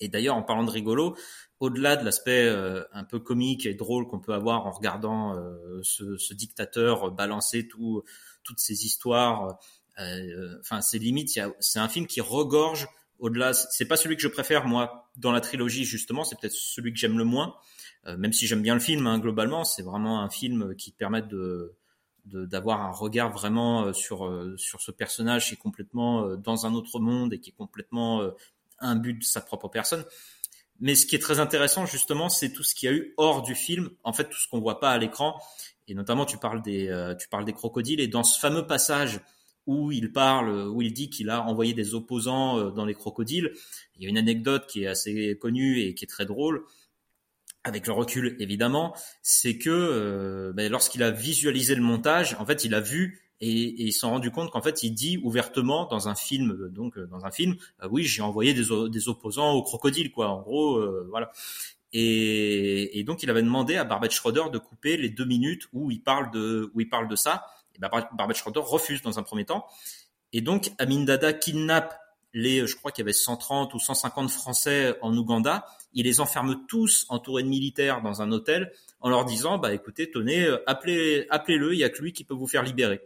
Et 0.01 0.09
d'ailleurs, 0.09 0.37
en 0.37 0.43
parlant 0.43 0.65
de 0.65 0.71
rigolo, 0.71 1.17
au-delà 1.61 1.97
de 1.97 2.05
l'aspect 2.05 2.47
euh, 2.47 2.83
un 2.93 3.05
peu 3.05 3.19
comique 3.19 3.67
et 3.67 3.75
drôle 3.75 4.07
qu'on 4.07 4.21
peut 4.21 4.35
avoir 4.35 4.67
en 4.67 4.71
regardant 4.71 5.35
euh, 5.35 5.81
ce, 5.83 6.17
ce, 6.19 6.35
dictateur 6.35 7.11
balancer 7.11 7.67
tout, 7.67 8.03
toutes 8.43 8.59
ces 8.59 8.85
histoires, 8.85 9.59
euh, 9.99 10.59
enfin, 10.61 10.83
c'est 10.83 10.99
limite, 10.99 11.39
c'est 11.61 11.79
un 11.79 11.89
film 11.89 12.07
qui 12.07 12.21
regorge 12.21 12.89
au-delà. 13.19 13.55
C'est 13.55 13.87
pas 13.87 13.97
celui 13.97 14.17
que 14.17 14.23
je 14.23 14.29
préfère 14.29 14.67
moi 14.67 15.11
dans 15.17 15.33
la 15.33 15.41
trilogie 15.41 15.85
justement, 15.85 16.25
c'est 16.25 16.39
peut-être 16.39 16.53
celui 16.53 16.93
que 16.93 16.99
j'aime 16.99 17.17
le 17.17 17.25
moins. 17.25 17.55
même 18.19 18.35
si 18.35 18.47
j'aime 18.47 18.63
bien 18.63 18.75
le 18.75 18.81
film 18.81 19.07
hein, 19.07 19.19
globalement, 19.19 19.65
c'est 19.65 19.83
vraiment 19.83 20.21
un 20.21 20.29
film 20.29 20.75
qui 20.77 20.93
permet 20.93 21.23
de 21.23 21.75
d'avoir 22.27 22.83
un 22.83 22.91
regard 22.91 23.31
vraiment 23.31 23.87
euh, 23.87 23.93
sur 23.93 24.27
euh, 24.27 24.57
sur 24.57 24.81
ce 24.81 24.91
personnage 24.91 25.49
qui 25.49 25.55
est 25.55 25.59
complètement 25.59 26.25
euh, 26.25 26.37
dans 26.37 26.67
un 26.67 26.75
autre 26.75 26.99
monde 26.99 27.33
et 27.33 27.39
qui 27.39 27.51
est 27.51 27.57
complètement 27.57 28.23
but 28.97 29.15
de 29.15 29.25
sa 29.25 29.41
propre 29.41 29.69
personne. 29.69 30.05
Mais 30.81 30.95
ce 30.95 31.07
qui 31.07 31.17
est 31.17 31.21
très 31.21 31.41
intéressant 31.41 31.87
justement, 31.87 32.29
c'est 32.29 32.53
tout 32.53 32.63
ce 32.63 32.75
qu'il 32.75 32.91
y 32.91 32.93
a 32.93 32.95
eu 32.95 33.15
hors 33.17 33.43
du 33.43 33.55
film, 33.55 33.91
en 34.03 34.13
fait 34.13 34.29
tout 34.29 34.39
ce 34.39 34.49
qu'on 34.49 34.61
voit 34.61 34.81
pas 34.81 34.91
à 34.91 34.99
l'écran. 34.99 35.41
Et 35.89 35.95
notamment, 35.95 36.27
tu 36.27 36.37
parles 36.37 36.63
des 36.63 37.15
tu 37.19 37.29
parles 37.29 37.45
des 37.45 37.53
crocodiles 37.53 38.01
et 38.01 38.09
dans 38.09 38.25
ce 38.25 38.39
fameux 38.41 38.67
passage 38.67 39.21
où 39.67 39.91
il 39.91 40.13
parle, 40.13 40.69
où 40.69 40.83
il 40.83 40.93
dit 40.93 41.11
qu'il 41.11 41.31
a 41.31 41.43
envoyé 41.43 41.75
des 41.75 41.95
opposants 41.95 42.71
dans 42.71 42.85
les 42.85 42.95
crocodiles, 42.95 43.53
il 43.97 44.03
y 44.03 44.07
a 44.07 44.09
une 44.09 44.19
anecdote 44.19 44.67
qui 44.67 44.83
est 44.83 44.87
assez 44.87 45.39
connue 45.39 45.81
et 45.81 45.95
qui 45.95 46.05
est 46.05 46.09
très 46.09 46.27
drôle 46.27 46.65
avec 47.67 47.87
le 47.87 47.93
recul 47.93 48.37
évidemment, 48.39 48.95
c'est 49.23 49.59
que 49.59 49.71
euh, 49.71 50.53
ben, 50.55 50.71
lorsqu'il 50.71 51.03
a 51.03 51.11
visualisé 51.11 51.75
le 51.75 51.83
montage, 51.83 52.37
en 52.39 52.47
fait, 52.47 52.65
il 52.65 52.75
a 52.75 52.81
vu 52.81 53.23
et, 53.41 53.51
et 53.51 53.83
il 53.87 53.93
s'est 53.93 54.07
rendu 54.07 54.31
compte 54.31 54.51
qu'en 54.51 54.63
fait, 54.63 54.83
il 54.85 54.93
dit 54.93 55.19
ouvertement 55.23 55.87
dans 55.87 56.09
un 56.09 56.15
film, 56.15 56.53
euh, 56.53 56.69
donc 56.69 56.97
euh, 56.97 57.07
dans 57.07 57.27
un 57.27 57.31
film, 57.31 57.57
oui, 57.91 58.05
j'ai 58.05 58.23
envoyé 58.23 58.55
des, 58.55 59.09
opposants 59.09 59.53
aux 59.53 59.63
crocodiles, 59.63 60.13
quoi. 60.13 60.29
En 60.29 60.43
gros, 60.43 60.81
voilà. 61.11 61.33
Et, 61.93 62.99
et, 62.99 63.05
donc, 63.05 63.23
il 63.23 63.31
avait 63.31 63.43
demandé 63.43 63.77
à 63.77 63.85
Barbet 63.85 64.11
Schroeder 64.11 64.45
de 64.53 64.59
couper 64.59 64.97
les 64.97 65.09
deux 65.09 65.25
minutes 65.25 65.69
où 65.73 65.91
il 65.91 66.03
parle 66.03 66.31
de 66.31 66.71
où 66.75 66.81
il 66.81 66.89
parle 66.89 67.09
de 67.09 67.17
ça. 67.17 67.47
Et 67.75 67.79
ben, 67.79 67.91
Barbet 68.17 68.35
Schroeder 68.35 68.61
refuse 68.63 69.03
dans 69.03 69.19
un 69.19 69.23
premier 69.23 69.45
temps. 69.45 69.67
Et 70.33 70.41
donc, 70.41 70.73
Amin 70.79 71.05
Dada 71.05 71.33
kidnappe 71.33 71.95
les, 72.37 72.67
je 72.67 72.77
crois 72.77 72.93
qu'il 72.93 73.03
y 73.03 73.07
avait 73.07 73.15
130 73.15 73.73
ou 73.73 73.79
150 73.79 74.29
Français 74.29 74.95
en 75.01 75.17
Ouganda, 75.17 75.67
il 75.95 76.05
les 76.05 76.21
enferme 76.21 76.67
tous 76.69 77.07
entourés 77.09 77.43
de 77.43 77.49
militaires 77.49 78.03
dans 78.03 78.21
un 78.21 78.31
hôtel 78.31 78.73
en 79.01 79.09
leur 79.09 79.25
disant, 79.25 79.57
bah 79.57 79.73
écoutez, 79.73 80.11
tenez, 80.11 80.45
euh, 80.45 80.59
appelez, 80.67 81.27
appelez-le, 81.31 81.73
il 81.73 81.79
y 81.79 81.85
a 81.85 81.89
que 81.89 82.03
lui 82.03 82.13
qui 82.13 82.25
peut 82.25 82.35
vous 82.35 82.47
faire 82.47 82.63
libérer. 82.63 83.01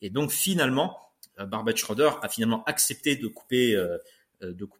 Et 0.00 0.10
donc 0.10 0.32
finalement, 0.32 0.98
euh, 1.38 1.46
Barbet 1.46 1.76
Schroeder 1.76 2.10
a 2.22 2.28
finalement 2.28 2.64
accepté 2.64 3.14
de 3.14 3.28
couper, 3.28 3.76
euh, 3.76 3.98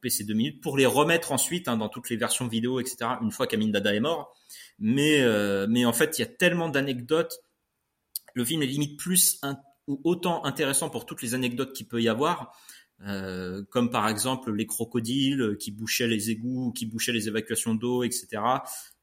ces 0.09 0.25
deux 0.25 0.35
minutes 0.35 0.61
pour 0.61 0.77
les 0.77 0.87
remettre 0.87 1.31
ensuite 1.31 1.69
hein, 1.69 1.77
dans 1.77 1.89
toutes 1.89 2.11
les 2.11 2.17
versions 2.17 2.49
vidéo, 2.49 2.81
etc. 2.81 2.97
Une 3.23 3.31
fois 3.31 3.47
qu'Amin 3.47 3.69
Dada 3.69 3.95
est 3.95 4.01
mort. 4.01 4.35
Mais 4.81 5.25
en 5.85 5.93
fait, 5.93 6.19
il 6.19 6.23
y 6.23 6.25
a 6.25 6.27
tellement 6.27 6.69
d'anecdotes. 6.69 7.39
Le 8.35 8.45
film 8.45 8.63
est 8.63 8.67
limite 8.67 8.99
plus 8.99 9.41
ou 9.87 10.01
autant 10.03 10.45
intéressant 10.45 10.91
pour 10.91 11.07
toutes 11.07 11.23
les 11.23 11.35
anecdotes 11.35 11.73
qu'il 11.73 11.87
peut 11.87 12.03
y 12.03 12.09
avoir 12.09 12.53
euh, 13.05 13.63
comme 13.71 13.91
par 13.91 14.09
exemple 14.09 14.53
les 14.53 14.67
crocodiles 14.67 15.57
qui 15.59 15.71
bouchaient 15.71 16.07
les 16.07 16.31
égouts, 16.31 16.73
qui 16.73 16.87
bouchaient 16.87 17.13
les 17.13 17.29
évacuations 17.29 17.75
d'eau, 17.75 18.03
etc. 18.03 18.43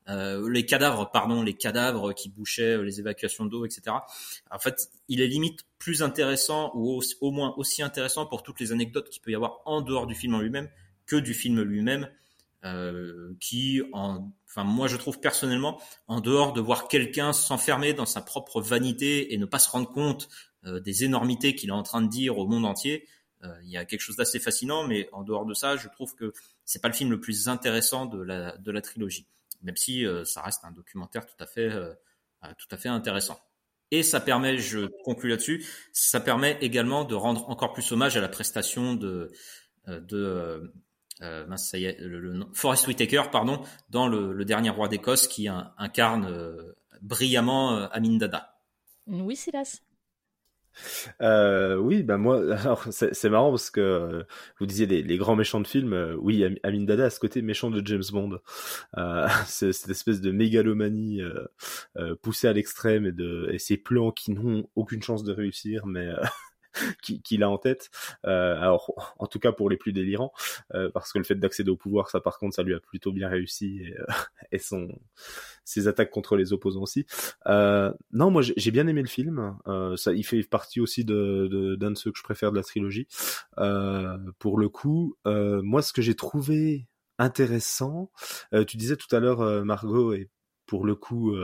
Euh, 0.10 0.50
les 0.50 0.66
cadavres, 0.66 1.12
pardon, 1.12 1.44
les 1.44 1.54
cadavres 1.54 2.14
qui 2.14 2.30
bouchaient 2.30 2.84
les 2.84 3.00
évacuations 3.00 3.46
d'eau, 3.46 3.66
etc. 3.66 3.96
En 4.50 4.58
fait, 4.58 4.90
il 5.08 5.22
est 5.22 5.28
limite 5.28 5.66
plus 5.78 6.02
intéressant 6.02 6.72
ou 6.74 7.02
au, 7.22 7.32
moins 7.32 7.54
aussi 7.58 7.84
intéressant 7.84 8.26
pour 8.26 8.42
toutes 8.42 8.60
les 8.60 8.72
anecdotes 8.72 9.10
qu'il 9.10 9.22
peut 9.22 9.32
y 9.32 9.36
avoir 9.36 9.60
en 9.66 9.82
dehors 9.82 10.08
du 10.08 10.16
film 10.16 10.34
en 10.34 10.40
lui-même 10.40 10.70
que 11.06 11.16
du 11.16 11.34
film 11.34 11.62
lui-même, 11.62 12.10
euh, 12.66 13.34
qui, 13.40 13.82
en, 13.94 14.32
enfin 14.48 14.64
moi 14.64 14.88
je 14.88 14.98
trouve 14.98 15.20
personnellement, 15.20 15.80
en 16.08 16.22
dehors 16.22 16.54
de 16.54 16.62
voir 16.62 16.88
quelqu'un 16.88 17.32
s'enfermer 17.34 17.94
dans 17.94 18.06
sa 18.06 18.22
propre 18.22 18.62
vanité 18.62 19.34
et 19.34 19.38
ne 19.38 19.46
pas 19.46 19.60
se 19.60 19.70
rendre 19.70 19.90
compte 19.90 20.28
euh, 20.66 20.80
des 20.80 21.04
énormités 21.04 21.56
qu'il 21.56 21.70
est 21.70 21.74
en 21.74 21.84
train 21.84 22.02
de 22.02 22.10
dire 22.10 22.38
au 22.38 22.48
monde 22.48 22.66
entier, 22.66 23.08
il 23.64 23.70
y 23.70 23.78
a 23.78 23.86
quelque 23.86 24.02
chose 24.02 24.16
d'assez 24.16 24.40
fascinant, 24.40 24.86
mais 24.86 25.10
en 25.12 25.24
dehors 25.24 25.46
de 25.46 25.54
ça, 25.54 25.78
je 25.78 25.88
trouve 25.88 26.16
que 26.16 26.34
c'est 26.66 26.82
pas 26.82 26.88
le 26.88 26.94
film 26.94 27.10
le 27.10 27.20
plus 27.20 27.48
intéressant 27.48 28.06
de 28.06 28.22
la 28.22 28.58
de 28.58 28.72
la 28.72 28.82
trilogie, 28.82 29.28
même 29.62 29.78
si 29.78 30.06
euh, 30.06 30.26
ça 30.26 30.42
reste 30.42 30.64
un 30.66 30.72
documentaire 30.72 31.26
tout 31.26 31.42
à 31.42 31.46
fait 31.46 31.70
tout 32.58 32.68
à 32.72 32.78
fait 32.78 32.90
intéressant. 32.90 33.40
Et 33.92 34.04
ça 34.04 34.20
permet, 34.20 34.58
je 34.60 34.86
conclue 35.04 35.30
là-dessus, 35.30 35.66
ça 35.94 36.20
permet 36.20 36.58
également 36.62 37.06
de 37.06 37.16
rendre 37.16 37.50
encore 37.50 37.74
plus 37.74 37.92
hommage 37.92 38.16
à 38.18 38.22
la 38.22 38.30
prestation 38.30 38.94
de 38.94 39.32
de 39.88 40.72
euh, 41.22 41.46
le, 41.50 42.46
Forest 42.54 42.88
Whitaker, 42.88 43.24
pardon, 43.32 43.64
dans 43.90 44.08
le, 44.08 44.46
dernier 44.46 44.70
roi 44.70 44.88
d'Écosse 44.88 45.28
qui 45.28 45.48
incarne 45.48 46.32
brillamment 47.02 47.90
Amin 47.92 48.18
Dada. 48.18 48.60
Oui, 49.08 49.36
Silas. 49.36 49.82
Euh, 51.22 51.76
oui, 51.78 52.04
ben 52.04 52.18
moi, 52.18 52.38
alors 52.58 52.86
c'est 52.92 53.30
marrant 53.30 53.52
parce 53.52 53.70
que 53.70 53.80
euh, 53.82 54.24
vous 54.60 54.66
disiez 54.66 54.86
les, 54.86 55.18
grands 55.18 55.36
méchants 55.36 55.62
de 55.62 55.68
film. 55.68 55.94
Euh, 55.94 56.16
oui, 56.20 56.44
Amin 56.64 56.84
Dada 56.84 57.06
a 57.06 57.10
ce 57.10 57.20
côté 57.20 57.42
méchant 57.42 57.70
de 57.70 57.86
James 57.86 58.04
Bond, 58.12 58.40
euh, 58.98 59.28
cette 59.46 59.90
espèce 59.90 60.22
de 60.22 60.32
mégalomanie 60.32 61.22
euh, 61.22 62.16
poussée 62.22 62.48
à 62.48 62.54
l'extrême 62.54 63.06
et 63.06 63.12
de 63.12 63.50
et 63.52 63.60
ces 63.60 63.78
plans 63.78 64.12
qui 64.12 64.32
n'ont 64.32 64.68
aucune 64.76 65.02
chance 65.02 65.24
de 65.24 65.34
réussir, 65.34 65.86
mais 65.86 66.08
qu'il 67.24 67.44
a 67.44 67.50
en 67.50 67.58
tête. 67.58 67.90
Euh, 68.26 68.56
alors, 68.60 69.16
en 69.18 69.28
tout 69.28 69.40
cas 69.40 69.52
pour 69.52 69.70
les 69.70 69.78
plus 69.78 69.94
délirants, 69.94 70.32
euh, 70.74 70.90
parce 70.92 71.12
que 71.12 71.18
le 71.18 71.24
fait 71.24 71.36
d'accéder 71.36 71.72
au 71.72 71.76
pouvoir, 71.76 72.10
ça 72.10 72.20
par 72.20 72.38
contre, 72.38 72.56
ça 72.56 72.64
lui 72.64 72.74
a 72.74 72.80
plutôt 72.80 73.12
bien 73.12 73.30
réussi 73.30 73.82
et, 73.84 73.98
euh, 73.98 74.06
et 74.52 74.60
son 74.60 74.88
ses 75.66 75.88
attaques 75.88 76.10
contre 76.10 76.36
les 76.36 76.54
opposants 76.54 76.82
aussi. 76.82 77.06
Euh, 77.48 77.92
non, 78.12 78.32
moi 78.32 78.42
j'ai 78.42 78.72
bien 78.72 78.88
aimé 78.88 79.02
le 79.02 79.08
film. 79.08 79.58
Euh, 79.68 79.96
ça, 79.98 80.14
il 80.14 80.26
fait 80.26 80.42
partie 80.44 80.80
aussi 80.80 81.06
de 81.06 81.76
d'un 81.80 81.92
de, 81.92 81.98
ceux 81.98 82.12
que 82.12 82.18
je 82.18 82.24
préfère 82.24 82.52
de 82.52 82.58
la 82.58 82.64
trilogie. 82.64 83.08
pour 84.40 84.58
le 84.60 84.70
coup, 84.70 85.16
moi 85.26 85.82
ce 85.82 85.94
que 85.94 86.02
j'ai 86.02 86.16
trouvé 86.16 86.88
intéressant, 87.20 88.12
tu 88.68 88.78
disais 88.78 88.96
tout 88.96 89.14
à 89.16 89.20
l'heure 89.20 89.66
Margot 89.66 90.14
et 90.14 90.30
pour 90.66 90.86
le 90.86 90.96
coup, 90.96 91.36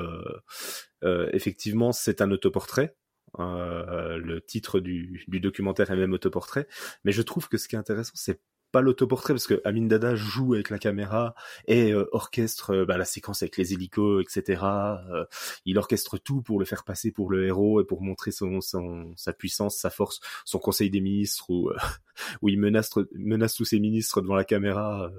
effectivement, 1.04 1.92
c'est 1.92 2.22
un 2.22 2.32
autoportrait. 2.32 2.96
Euh, 3.40 4.18
le 4.18 4.42
titre 4.42 4.80
du, 4.80 5.24
du 5.28 5.40
documentaire 5.40 5.92
est 5.92 5.96
même 5.96 6.14
autoportrait. 6.14 6.68
Mais 7.04 7.12
je 7.12 7.22
trouve 7.22 7.48
que 7.50 7.58
ce 7.58 7.68
qui 7.68 7.76
est 7.76 7.80
intéressant, 7.80 8.14
c'est 8.16 8.40
pas 8.76 8.82
l'autoportrait 8.82 9.34
parce 9.34 9.48
que 9.48 9.62
Amin 9.64 9.86
Dada 9.86 10.16
joue 10.16 10.56
avec 10.56 10.70
la 10.70 10.78
caméra 10.78 11.34
et 11.66 11.94
euh, 11.94 12.10
orchestre 12.12 12.72
euh, 12.72 12.86
bah, 12.86 12.98
la 12.98 13.06
séquence 13.06 13.42
avec 13.42 13.56
les 13.56 13.72
hélicos, 13.72 14.22
etc. 14.22 14.64
Euh, 14.66 15.24
il 15.64 15.78
orchestre 15.78 16.18
tout 16.18 16.42
pour 16.42 16.60
le 16.60 16.66
faire 16.66 16.84
passer 16.84 17.14
pour 17.14 17.32
le 17.32 17.48
héros 17.48 17.80
et 17.80 17.86
pour 17.86 18.02
montrer 18.02 18.32
son, 18.32 18.60
sa 18.60 19.32
puissance, 19.32 19.78
sa 19.78 19.90
force, 19.90 20.20
son 20.44 20.60
conseil 20.60 20.90
des 20.90 21.00
ministres 21.00 21.50
où, 21.50 21.72
où 22.42 22.50
il 22.50 22.60
menace, 22.60 22.92
menace 23.14 23.56
tous 23.56 23.64
ses 23.64 23.80
ministres 23.80 24.20
devant 24.20 24.36
la 24.36 24.44
caméra 24.44 25.10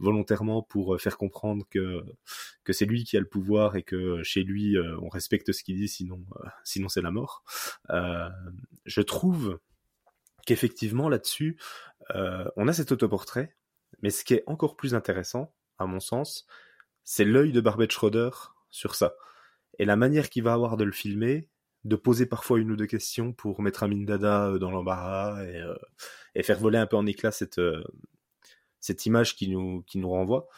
volontairement 0.00 0.62
pour 0.62 1.00
faire 1.00 1.16
comprendre 1.16 1.64
que 1.70 2.02
que 2.64 2.72
c'est 2.72 2.86
lui 2.86 3.04
qui 3.04 3.16
a 3.16 3.20
le 3.20 3.28
pouvoir 3.28 3.76
et 3.76 3.84
que 3.84 4.20
chez 4.24 4.42
lui 4.42 4.74
on 5.00 5.08
respecte 5.08 5.52
ce 5.52 5.62
qu'il 5.62 5.76
dit 5.76 5.86
sinon 5.86 6.24
sinon 6.64 6.88
c'est 6.88 7.02
la 7.02 7.12
mort. 7.12 7.44
je 7.88 9.00
trouve 9.00 9.60
qu'effectivement 10.46 11.10
là-dessus, 11.10 11.58
euh, 12.14 12.46
on 12.56 12.68
a 12.68 12.72
cet 12.72 12.92
autoportrait, 12.92 13.54
mais 14.00 14.10
ce 14.10 14.24
qui 14.24 14.34
est 14.34 14.44
encore 14.46 14.76
plus 14.76 14.94
intéressant, 14.94 15.52
à 15.78 15.86
mon 15.86 16.00
sens, 16.00 16.46
c'est 17.04 17.24
l'œil 17.24 17.52
de 17.52 17.60
Barbet 17.60 17.88
Schroeder 17.90 18.30
sur 18.70 18.94
ça. 18.94 19.14
Et 19.78 19.84
la 19.84 19.96
manière 19.96 20.30
qu'il 20.30 20.44
va 20.44 20.54
avoir 20.54 20.78
de 20.78 20.84
le 20.84 20.92
filmer, 20.92 21.50
de 21.84 21.96
poser 21.96 22.26
parfois 22.26 22.58
une 22.58 22.70
ou 22.70 22.76
deux 22.76 22.86
questions 22.86 23.32
pour 23.32 23.60
mettre 23.60 23.82
Amin 23.82 24.04
Dada 24.04 24.48
euh, 24.48 24.58
dans 24.58 24.70
l'embarras 24.70 25.44
et, 25.44 25.60
euh, 25.60 25.76
et, 26.34 26.42
faire 26.42 26.58
voler 26.58 26.78
un 26.78 26.86
peu 26.86 26.96
en 26.96 27.06
éclat 27.06 27.30
cette, 27.30 27.60
cette 28.80 29.06
image 29.06 29.36
qui 29.36 29.48
nous, 29.48 29.82
qui 29.82 29.98
nous 29.98 30.08
renvoie. 30.08 30.48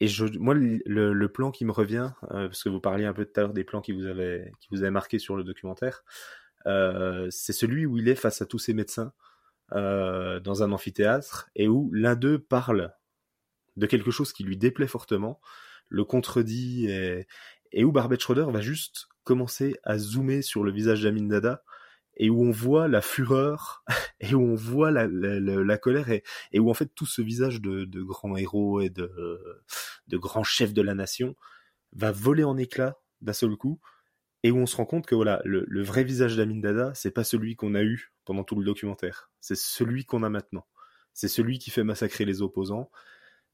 Et 0.00 0.08
je, 0.08 0.26
moi, 0.38 0.54
le, 0.54 0.80
le, 1.12 1.28
plan 1.32 1.52
qui 1.52 1.64
me 1.64 1.70
revient, 1.70 2.10
parce 2.28 2.64
que 2.64 2.68
vous 2.68 2.80
parliez 2.80 3.04
un 3.04 3.12
peu 3.12 3.24
tout 3.24 3.38
à 3.38 3.44
l'heure 3.44 3.52
des 3.52 3.62
plans 3.62 3.80
qui 3.80 3.92
vous 3.92 4.06
avaient, 4.06 4.52
qui 4.58 4.68
vous 4.72 4.82
avaient 4.82 4.90
marqué 4.90 5.20
sur 5.20 5.36
le 5.36 5.44
documentaire, 5.44 6.02
euh, 6.02 6.41
c'est 6.64 7.52
celui 7.52 7.86
où 7.86 7.98
il 7.98 8.08
est 8.08 8.14
face 8.14 8.42
à 8.42 8.46
tous 8.46 8.58
ces 8.58 8.74
médecins 8.74 9.12
euh, 9.74 10.38
dans 10.38 10.62
un 10.62 10.70
amphithéâtre 10.70 11.48
et 11.54 11.66
où 11.66 11.90
l'un 11.94 12.14
d'eux 12.14 12.38
parle 12.38 12.92
de 13.76 13.86
quelque 13.86 14.10
chose 14.10 14.34
qui 14.34 14.44
lui 14.44 14.58
déplaît 14.58 14.86
fortement, 14.86 15.40
le 15.88 16.04
contredit 16.04 16.90
et, 16.90 17.84
où 17.84 17.90
Barbet 17.90 18.18
Schroeder 18.18 18.46
va 18.50 18.60
juste 18.60 19.08
commencer 19.24 19.74
à 19.82 19.96
zoomer 19.96 20.42
sur 20.42 20.62
le 20.62 20.72
visage 20.72 21.02
d'Amin 21.02 21.26
Dada 21.26 21.62
et 22.18 22.28
où 22.28 22.42
on 22.42 22.50
voit 22.50 22.86
la 22.86 23.00
fureur 23.00 23.82
et 24.20 24.34
où 24.34 24.42
on 24.42 24.54
voit 24.54 24.90
la, 24.90 25.78
colère 25.78 26.10
et, 26.10 26.22
où 26.58 26.68
en 26.68 26.74
fait 26.74 26.94
tout 26.94 27.06
ce 27.06 27.22
visage 27.22 27.62
de, 27.62 27.86
de 27.86 28.02
grand 28.02 28.36
héros 28.36 28.82
et 28.82 28.90
de, 28.90 29.10
de 30.08 30.18
grand 30.18 30.44
chef 30.44 30.74
de 30.74 30.82
la 30.82 30.94
nation 30.94 31.34
va 31.92 32.12
voler 32.12 32.44
en 32.44 32.58
éclats 32.58 32.98
d'un 33.22 33.32
seul 33.32 33.56
coup 33.56 33.80
et 34.42 34.50
où 34.50 34.58
on 34.58 34.66
se 34.66 34.76
rend 34.76 34.86
compte 34.86 35.06
que 35.06 35.14
voilà, 35.14 35.40
le, 35.44 35.64
le 35.68 35.82
vrai 35.82 36.04
visage 36.04 36.36
d'Amin 36.36 36.60
Dada, 36.60 36.92
c'est 36.94 37.10
pas 37.10 37.24
celui 37.24 37.56
qu'on 37.56 37.74
a 37.74 37.82
eu 37.82 38.12
pendant 38.24 38.44
tout 38.44 38.56
le 38.56 38.64
documentaire, 38.64 39.30
c'est 39.40 39.56
celui 39.56 40.04
qu'on 40.04 40.22
a 40.22 40.28
maintenant. 40.28 40.66
C'est 41.14 41.28
celui 41.28 41.58
qui 41.58 41.70
fait 41.70 41.84
massacrer 41.84 42.24
les 42.24 42.42
opposants. 42.42 42.90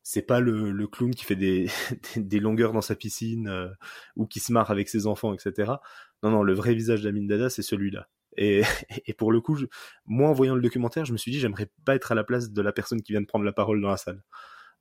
C'est 0.02 0.23
pas 0.23 0.40
le, 0.40 0.71
le, 0.71 0.87
clown 0.87 1.14
qui 1.14 1.25
fait 1.25 1.37
des, 1.37 1.68
des 2.16 2.40
longueurs 2.40 2.73
dans 2.73 2.80
sa 2.80 2.95
piscine 2.95 3.49
euh, 3.49 3.68
ou 4.16 4.26
qui 4.26 4.40
se 4.40 4.52
marre 4.52 4.71
avec 4.71 4.88
ses 4.88 5.07
enfants, 5.07 5.35
etc. 5.35 5.73
Non, 6.23 6.30
non, 6.30 6.42
le 6.42 6.54
vrai 6.54 6.75
visage 6.75 7.02
d'Amin 7.02 7.26
Dada, 7.26 7.50
c'est 7.50 7.62
celui-là. 7.62 8.09
Et, 8.37 8.62
et, 9.07 9.12
pour 9.12 9.33
le 9.33 9.40
coup, 9.40 9.57
je, 9.57 9.66
moi, 10.07 10.28
en 10.30 10.33
voyant 10.33 10.54
le 10.54 10.62
documentaire, 10.62 11.04
je 11.04 11.12
me 11.12 11.18
suis 11.18 11.33
dit, 11.33 11.40
j'aimerais 11.40 11.71
pas 11.85 11.95
être 11.95 12.12
à 12.12 12.14
la 12.14 12.25
place 12.25 12.52
de 12.52 12.62
la 12.62 12.73
personne 12.73 13.02
qui 13.02 13.12
vient 13.12 13.21
de 13.21 13.26
prendre 13.26 13.45
la 13.45 13.52
parole 13.52 13.80
dans 13.83 13.88
la 13.90 13.97
salle. 13.97 14.23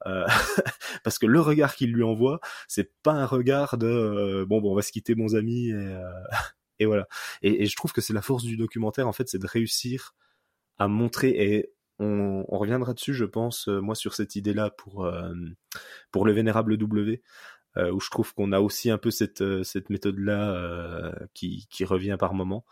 Euh, 0.05 0.25
parce 1.03 1.19
que 1.19 1.25
le 1.25 1.39
regard 1.39 1.75
qu'il 1.75 1.91
lui 1.91 2.03
envoie, 2.03 2.39
c'est 2.67 2.93
pas 3.03 3.13
un 3.13 3.25
regard 3.25 3.77
de 3.77 3.87
euh, 3.87 4.45
bon, 4.45 4.61
bon, 4.61 4.71
on 4.71 4.75
va 4.75 4.81
se 4.81 4.91
quitter, 4.91 5.15
bons 5.15 5.35
amis, 5.35 5.69
et, 5.69 5.73
euh, 5.73 6.03
et 6.79 6.85
voilà. 6.85 7.07
Et, 7.41 7.65
je 7.65 7.75
trouve 7.75 7.93
que 7.93 8.01
c'est 8.01 8.13
la 8.13 8.21
force 8.21 8.43
du 8.43 8.57
documentaire, 8.57 9.07
en 9.07 9.13
fait, 9.13 9.27
c'est 9.29 9.39
de 9.39 9.47
réussir 9.47 10.15
à 10.77 10.87
montrer 10.87 11.29
et 11.29 11.71
on, 11.99 12.45
on 12.47 12.57
reviendra 12.59 12.93
dessus, 12.93 13.13
je 13.13 13.25
pense, 13.25 13.67
moi, 13.67 13.95
sur 13.95 14.13
cette 14.13 14.35
idée-là 14.35 14.69
pour 14.69 15.11
pour 16.11 16.25
le 16.25 16.31
vénérable 16.31 16.77
W. 16.77 17.23
où 17.77 17.99
je 17.99 18.09
trouve 18.11 18.33
qu'on 18.35 18.51
a 18.51 18.59
aussi 18.59 18.91
un 18.91 18.99
peu 18.99 19.09
cette, 19.09 19.63
cette 19.63 19.89
méthode-là 19.89 21.11
qui, 21.33 21.67
qui 21.71 21.85
revient 21.85 22.17
par 22.19 22.35
moment. 22.35 22.65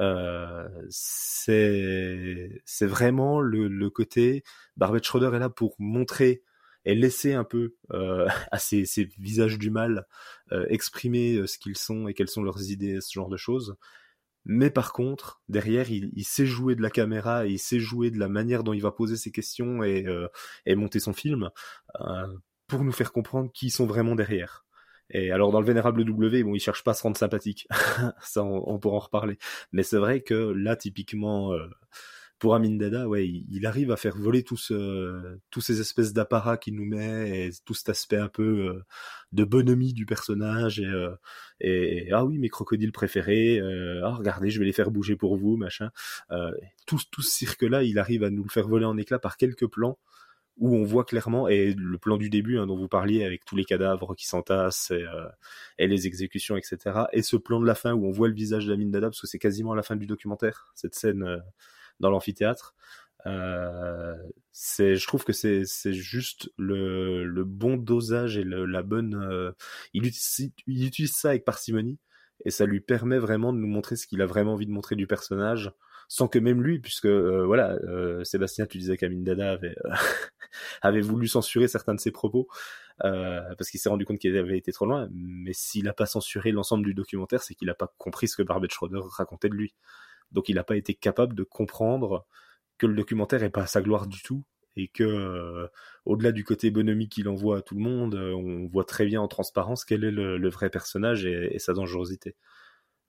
Euh, 0.00 0.68
c'est 0.90 2.60
c'est 2.66 2.86
vraiment 2.86 3.40
le, 3.40 3.66
le 3.68 3.90
côté 3.90 4.44
Barbet 4.76 5.02
Schroeder 5.02 5.34
est 5.34 5.38
là 5.38 5.48
pour 5.48 5.74
montrer 5.78 6.42
et 6.86 6.94
laisser 6.94 7.34
un 7.34 7.44
peu 7.44 7.74
euh, 7.92 8.26
à 8.50 8.58
ces, 8.58 8.86
ces, 8.86 9.04
visages 9.18 9.58
du 9.58 9.70
mal 9.70 10.06
euh, 10.52 10.64
exprimer 10.70 11.34
euh, 11.34 11.46
ce 11.46 11.58
qu'ils 11.58 11.76
sont 11.76 12.08
et 12.08 12.14
quelles 12.14 12.30
sont 12.30 12.42
leurs 12.42 12.70
idées, 12.70 13.00
ce 13.02 13.12
genre 13.12 13.28
de 13.28 13.36
choses. 13.36 13.76
Mais 14.48 14.70
par 14.70 14.92
contre, 14.92 15.42
derrière, 15.48 15.90
il, 15.90 16.12
il, 16.14 16.24
sait 16.24 16.46
jouer 16.46 16.76
de 16.76 16.82
la 16.82 16.88
caméra, 16.88 17.46
il 17.46 17.58
sait 17.58 17.80
jouer 17.80 18.12
de 18.12 18.18
la 18.18 18.28
manière 18.28 18.62
dont 18.62 18.72
il 18.72 18.80
va 18.80 18.92
poser 18.92 19.16
ses 19.16 19.32
questions 19.32 19.82
et, 19.82 20.06
euh, 20.06 20.28
et 20.66 20.76
monter 20.76 21.00
son 21.00 21.12
film 21.12 21.50
euh, 22.00 22.26
pour 22.68 22.84
nous 22.84 22.92
faire 22.92 23.12
comprendre 23.12 23.50
qui 23.52 23.70
sont 23.70 23.86
vraiment 23.86 24.14
derrière. 24.14 24.64
Et 25.10 25.32
alors 25.32 25.50
dans 25.50 25.60
le 25.60 25.66
vénérable 25.66 26.04
W, 26.04 26.44
bon, 26.44 26.54
il 26.54 26.60
cherche 26.60 26.84
pas 26.84 26.92
à 26.92 26.94
se 26.94 27.02
rendre 27.02 27.16
sympathique, 27.16 27.66
ça 28.22 28.44
on, 28.44 28.62
on, 28.72 28.78
pourra 28.78 28.96
en 28.96 29.00
reparler. 29.00 29.36
Mais 29.72 29.82
c'est 29.82 29.98
vrai 29.98 30.20
que 30.20 30.34
là, 30.34 30.76
typiquement, 30.76 31.52
euh, 31.52 31.68
pour 32.38 32.54
Amin 32.54 32.76
Dada, 32.76 33.08
ouais, 33.08 33.26
il, 33.26 33.66
arrive 33.66 33.90
à 33.90 33.96
faire 33.96 34.16
voler 34.16 34.42
tout 34.42 34.56
ce, 34.56 35.38
tous 35.50 35.60
ces 35.60 35.80
espèces 35.80 36.12
d'apparats 36.12 36.58
qu'il 36.58 36.74
nous 36.74 36.84
met 36.84 37.46
et 37.46 37.50
tout 37.64 37.74
cet 37.74 37.88
aspect 37.88 38.16
un 38.16 38.28
peu 38.28 38.42
euh, 38.42 38.84
de 39.32 39.44
bonhomie 39.44 39.94
du 39.94 40.06
personnage 40.06 40.80
et, 40.80 40.86
euh, 40.86 41.14
et, 41.60 42.10
ah 42.12 42.24
oui 42.24 42.38
mes 42.38 42.48
crocodiles 42.48 42.92
préférés, 42.92 43.58
euh, 43.58 44.02
ah 44.04 44.14
regardez 44.14 44.50
je 44.50 44.58
vais 44.58 44.66
les 44.66 44.72
faire 44.72 44.90
bouger 44.90 45.16
pour 45.16 45.36
vous 45.36 45.56
machin. 45.56 45.90
Euh, 46.30 46.52
tout, 46.86 47.00
tout 47.10 47.22
ce 47.22 47.30
cirque 47.30 47.62
là, 47.62 47.82
il 47.82 47.98
arrive 47.98 48.22
à 48.22 48.30
nous 48.30 48.42
le 48.44 48.50
faire 48.50 48.68
voler 48.68 48.84
en 48.84 48.98
éclats 48.98 49.18
par 49.18 49.36
quelques 49.36 49.66
plans 49.66 49.98
où 50.58 50.74
on 50.74 50.84
voit 50.84 51.04
clairement, 51.04 51.48
et 51.48 51.74
le 51.74 51.98
plan 51.98 52.16
du 52.16 52.30
début 52.30 52.58
hein, 52.58 52.66
dont 52.66 52.76
vous 52.76 52.88
parliez 52.88 53.24
avec 53.24 53.44
tous 53.44 53.56
les 53.56 53.64
cadavres 53.64 54.14
qui 54.14 54.26
s'entassent 54.26 54.90
et, 54.90 55.02
euh, 55.02 55.28
et, 55.78 55.86
les 55.86 56.06
exécutions, 56.06 56.56
etc. 56.56 57.04
Et 57.12 57.22
ce 57.22 57.36
plan 57.36 57.60
de 57.60 57.66
la 57.66 57.74
fin 57.74 57.92
où 57.92 58.06
on 58.06 58.10
voit 58.10 58.28
le 58.28 58.34
visage 58.34 58.66
d'Amin 58.66 58.86
Dada, 58.86 59.08
parce 59.08 59.20
que 59.20 59.26
c'est 59.26 59.38
quasiment 59.38 59.72
à 59.72 59.76
la 59.76 59.82
fin 59.82 59.96
du 59.96 60.06
documentaire, 60.06 60.72
cette 60.74 60.94
scène 60.94 61.22
euh, 61.24 61.38
dans 62.00 62.10
l'amphithéâtre. 62.10 62.74
Euh, 63.26 64.14
c'est, 64.52 64.96
je 64.96 65.06
trouve 65.06 65.24
que 65.24 65.32
c'est, 65.32 65.64
c'est 65.66 65.92
juste 65.92 66.50
le, 66.56 67.24
le 67.24 67.44
bon 67.44 67.76
dosage 67.76 68.38
et 68.38 68.44
le, 68.44 68.64
la 68.64 68.82
bonne. 68.82 69.14
Euh, 69.14 69.52
il, 69.92 70.06
utilise, 70.06 70.52
il 70.66 70.86
utilise 70.86 71.12
ça 71.14 71.30
avec 71.30 71.44
parcimonie 71.44 71.98
et 72.44 72.50
ça 72.50 72.66
lui 72.66 72.80
permet 72.80 73.18
vraiment 73.18 73.52
de 73.52 73.58
nous 73.58 73.66
montrer 73.66 73.96
ce 73.96 74.06
qu'il 74.06 74.22
a 74.22 74.26
vraiment 74.26 74.54
envie 74.54 74.66
de 74.66 74.70
montrer 74.70 74.94
du 74.94 75.06
personnage, 75.06 75.72
sans 76.08 76.28
que 76.28 76.38
même 76.38 76.62
lui, 76.62 76.78
puisque 76.78 77.06
euh, 77.06 77.44
voilà, 77.44 77.72
euh, 77.84 78.22
Sébastien, 78.24 78.66
tu 78.66 78.78
disais 78.78 78.96
qu'Amin 78.96 79.22
Dada 79.22 79.52
avait 79.52 79.74
avait 80.82 81.00
voulu 81.00 81.26
censurer 81.26 81.68
certains 81.68 81.94
de 81.94 82.00
ses 82.00 82.12
propos 82.12 82.48
parce 82.98 83.68
qu'il 83.70 83.78
s'est 83.78 83.90
rendu 83.90 84.06
compte 84.06 84.18
qu'il 84.18 84.36
avait 84.38 84.56
été 84.56 84.72
trop 84.72 84.86
loin. 84.86 85.08
Mais 85.12 85.52
s'il 85.52 85.84
n'a 85.84 85.92
pas 85.92 86.06
censuré 86.06 86.52
l'ensemble 86.52 86.84
du 86.84 86.94
documentaire, 86.94 87.42
c'est 87.42 87.54
qu'il 87.54 87.66
n'a 87.66 87.74
pas 87.74 87.92
compris 87.98 88.28
ce 88.28 88.36
que 88.36 88.42
Barbet 88.42 88.68
Schroeder 88.70 89.00
racontait 89.16 89.50
de 89.50 89.54
lui. 89.54 89.74
Donc 90.32 90.48
il 90.48 90.56
n'a 90.56 90.64
pas 90.64 90.76
été 90.76 90.94
capable 90.94 91.34
de 91.34 91.42
comprendre 91.42 92.26
que 92.78 92.86
le 92.86 92.94
documentaire 92.94 93.42
est 93.42 93.50
pas 93.50 93.62
à 93.62 93.66
sa 93.66 93.82
gloire 93.82 94.06
du 94.06 94.22
tout 94.22 94.44
et 94.76 94.88
que 94.88 95.04
euh, 95.04 95.68
au-delà 96.04 96.32
du 96.32 96.44
côté 96.44 96.70
bonhomie 96.70 97.08
qu'il 97.08 97.28
envoie 97.28 97.58
à 97.58 97.62
tout 97.62 97.74
le 97.74 97.80
monde, 97.80 98.14
euh, 98.14 98.34
on 98.34 98.66
voit 98.66 98.84
très 98.84 99.06
bien 99.06 99.20
en 99.20 99.28
transparence 99.28 99.84
quel 99.84 100.04
est 100.04 100.10
le, 100.10 100.48
vrai 100.50 100.68
personnage 100.68 101.24
et, 101.24 101.58
sa 101.58 101.72
dangerosité. 101.72 102.36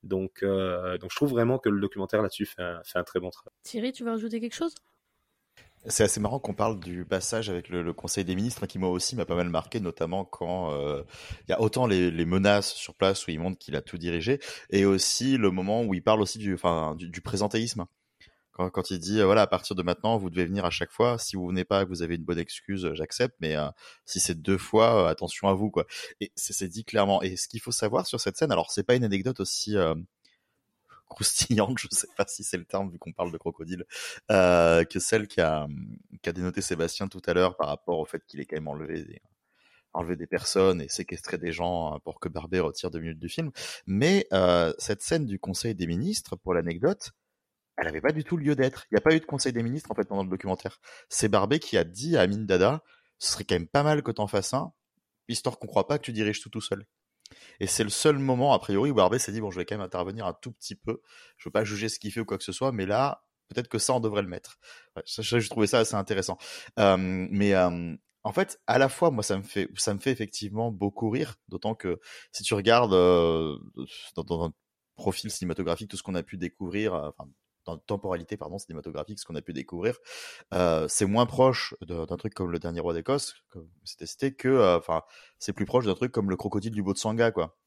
Donc, 0.04 0.44
euh, 0.44 0.98
donc 0.98 1.12
je 1.12 1.16
trouve 1.16 1.32
vraiment 1.32 1.60
que 1.60 1.70
le 1.70 1.82
documentaire 1.82 2.22
là-dessus 2.22 2.46
fait 2.46 2.62
un, 2.62 3.04
très 3.04 3.20
bon 3.20 3.30
travail. 3.30 3.54
Thierry, 3.64 3.92
tu 3.92 4.04
veux 4.04 4.12
rajouter 4.12 4.40
quelque 4.40 4.56
chose? 4.56 4.74
C'est 5.88 6.03
assez 6.03 6.20
marrant 6.20 6.39
qu'on 6.39 6.53
parle 6.53 6.79
du 6.79 7.06
passage 7.06 7.50
avec 7.50 7.70
le, 7.70 7.94
Conseil 7.94 8.25
des 8.25 8.36
ministres, 8.36 8.65
qui 8.65 8.79
moi 8.79 8.89
aussi 8.89 9.15
m'a 9.15 9.25
pas 9.25 9.36
mal 9.36 9.50
marqué, 9.50 9.79
notamment 9.79 10.25
quand 10.25 10.72
il 11.48 11.50
y 11.50 11.53
a 11.53 11.62
autant 11.62 11.88
les, 11.88 12.25
menaces 12.25 12.74
sur 12.74 12.96
place 12.96 13.25
où 13.27 13.32
il 13.32 13.39
montre 13.39 13.58
qu'il 13.58 13.75
a 13.75 13.82
tout 13.82 13.98
dirigé, 13.98 14.39
et 14.70 14.86
aussi 14.86 15.38
le 15.38 15.51
moment 15.51 15.84
où 15.84 15.94
il 15.94 16.03
parle 16.03 16.22
aussi 16.22 16.38
du, 16.38 16.53
enfin, 16.53 16.96
du 16.98 17.22
présentéisme. 17.22 17.86
Quand, 18.58 18.89
il 18.89 18.98
dit 18.98 19.22
voilà 19.22 19.44
à 19.44 19.48
partir 19.48 19.75
de 19.75 19.84
maintenant 19.84 20.17
vous 20.17 20.32
devez 20.32 20.46
venir 20.46 20.65
à 20.65 20.72
chaque 20.72 20.91
fois. 20.91 21.20
Si 21.20 21.36
vous 21.36 21.48
venez 21.48 21.63
pas 21.63 21.86
que 21.86 21.89
vous 21.89 22.01
avez 22.01 22.15
une 22.15 22.24
bonne 22.24 22.39
excuse 22.39 22.91
j'accepte 22.94 23.36
mais 23.39 23.56
euh, 23.56 23.70
si 24.06 24.20
c'est 24.20 24.41
deux 24.41 24.58
fois 24.58 25.03
euh, 25.03 25.08
attention 25.08 25.48
à 25.48 25.53
vous 25.53 25.70
quoi. 25.70 25.86
Et 26.22 26.32
c'est 26.36 26.67
dit 26.67 26.84
clairement. 26.84 27.22
Et 27.22 27.38
ce 27.38 27.48
qu'il 27.48 27.62
faut 27.62 27.72
savoir 27.72 28.08
sur 28.08 28.20
cette 28.20 28.36
scène 28.36 28.51
alors 28.51 28.72
c'est 28.72 28.84
pas 28.84 28.96
une 28.96 29.03
anecdote 29.03 29.39
aussi 29.39 29.77
euh, 29.77 29.94
croustillante 31.08 31.78
je 31.80 31.88
sais 31.92 32.08
pas 32.16 32.26
si 32.28 32.44
c'est 32.44 32.58
le 32.58 32.66
terme 32.66 32.90
vu 32.92 33.00
qu'on 33.00 33.14
parle 33.14 33.32
de 33.32 33.38
crocodile 33.38 33.86
que 34.30 35.00
celle 35.00 35.28
qui 35.28 35.42
a 35.42 35.68
qui 36.22 36.30
a 36.30 36.34
dénoté 36.34 36.62
Sébastien 36.62 37.08
tout 37.08 37.22
à 37.26 37.34
l'heure 37.34 37.56
par 37.58 37.68
rapport 37.68 38.00
au 38.00 38.06
fait 38.06 38.24
qu'il 38.26 38.40
ait 38.40 38.46
quand 38.46 38.58
même 38.58 38.68
enlevé 38.68 39.04
des 39.04 39.22
enlevé 39.94 40.16
des 40.16 40.28
personnes 40.28 40.82
et 40.82 40.90
séquestré 40.90 41.38
des 41.38 41.52
gens 41.52 42.00
pour 42.04 42.20
que 42.20 42.30
Barbet 42.30 42.60
retire 42.60 42.92
deux 42.92 43.00
minutes 43.00 43.20
du 43.20 43.30
film 43.30 43.52
mais 43.86 44.28
cette 44.78 45.02
scène 45.02 45.26
du 45.26 45.40
Conseil 45.40 45.76
des 45.76 45.88
ministres 45.88 46.36
pour 46.36 46.54
l'anecdote 46.54 47.14
elle 47.78 47.86
n'avait 47.86 48.02
pas 48.02 48.12
du 48.12 48.24
tout 48.24 48.38
lieu 48.38 48.56
d'être. 48.56 48.86
Il 48.90 48.96
n'y 48.96 48.98
a 48.98 49.02
pas 49.02 49.16
eu 49.16 49.20
de 49.20 49.26
conseil 49.26 49.54
des 49.54 49.62
ministres 49.62 49.92
en 49.92 49.96
fait 49.96 50.08
pendant 50.08 50.24
le 50.24 50.30
documentaire. 50.30 50.80
C'est 51.10 51.30
Barbet 51.30 51.60
qui 51.60 51.78
a 51.78 51.84
dit 51.84 52.18
à 52.18 52.22
Amin 52.22 52.40
Dada, 52.40 52.84
ce 53.20 53.34
serait 53.34 53.44
quand 53.44 53.56
même 53.56 53.68
pas 53.68 53.84
mal 53.84 54.02
que 54.02 54.12
t'en 54.12 54.28
fasses 54.28 54.54
un, 54.54 54.74
histoire 55.28 55.60
qu'on 55.60 55.68
croit 55.68 55.88
pas 55.88 56.00
que 56.00 56.04
tu 56.04 56.12
diriges 56.12 56.42
tout 56.42 56.50
tout 56.50 56.62
seul. 56.62 56.86
Et 57.60 57.67
c'est 57.67 57.84
le 57.84 57.89
seul 57.89 58.17
moment, 58.17 58.53
a 58.53 58.60
priori, 58.60 58.91
où 58.91 58.93
Barbet 58.93 59.19
s'est 59.19 59.31
dit, 59.31 59.41
bon, 59.41 59.51
je 59.51 59.57
vais 59.57 59.65
quand 59.65 59.75
même 59.75 59.86
intervenir 59.86 60.25
un 60.25 60.34
tout 60.34 60.51
petit 60.51 60.75
peu. 60.75 61.01
Je 61.38 61.50
veux 61.50 61.51
pas 61.51 61.63
juger 61.63 61.89
ce 61.89 62.00
qu'il 62.00 62.12
fait 62.12 62.19
ou 62.19 62.25
quoi 62.25 62.38
que 62.38 62.43
ce 62.43 62.51
soit, 62.51 62.72
mais 62.72 62.86
là, 62.86 63.24
peut-être 63.50 63.67
que 63.67 63.79
ça, 63.79 63.93
on 63.93 64.00
devrait 64.00 64.22
le 64.22 64.27
mettre. 64.27 64.60
Ouais, 64.96 65.03
j'ai 65.05 65.50
trouvé 65.50 65.67
ça 65.67 65.79
assez 65.79 65.96
intéressant. 65.96 66.38
Euh, 66.79 66.98
mais 66.98 67.53
euh, 67.53 67.96
en 68.24 68.31
fait, 68.31 68.60
à 68.67 68.77
la 68.77 68.89
fois, 68.89 69.12
moi, 69.12 69.24
ça 69.24 69.38
me 69.38 69.43
fait, 69.43 69.69
ça 69.75 69.93
me 69.93 70.00
fait 70.00 70.12
effectivement 70.12 70.72
beaucoup 70.72 71.10
rire, 71.10 71.36
d'autant 71.48 71.75
que 71.75 72.00
si 72.31 72.43
tu 72.43 72.53
regardes 72.53 72.93
euh, 72.93 73.57
dans, 74.15 74.24
dans, 74.24 74.51
profil 74.96 75.29
cinématographique, 75.29 75.91
tout 75.91 75.98
ce 75.98 76.01
qu'on 76.01 76.15
a 76.15 76.24
pu 76.24 76.38
découvrir, 76.38 76.93
enfin, 76.96 77.25
dans 77.25 77.34
temporalité 77.76 78.38
pardon 78.38 78.58
cinématographique, 78.58 79.20
ce 79.20 79.25
qu'on 79.25 79.36
a 79.36 79.42
pu 79.42 79.51
découvrir, 79.51 79.98
euh, 80.53 80.88
c'est 80.88 81.06
moins 81.06 81.25
proche 81.25 81.75
d'un 81.82 82.06
truc 82.18 82.34
comme 82.34 82.51
le 82.51 82.60
dernier 82.60 82.80
roi 82.80 82.94
d'Écosse, 82.94 83.36
c'était 83.84 84.34
que, 84.34 84.48
euh, 84.48 84.77
enfin, 84.77 85.01
c'est 85.40 85.51
plus 85.51 85.66
proche 85.66 85.86
d'un 85.86 85.96
truc 85.96 86.14
comme 86.14 86.30
le 86.30 86.38
crocodile 86.38 86.72
du 86.72 86.84
Botsanga, 86.84 87.32
quoi. 87.32 87.58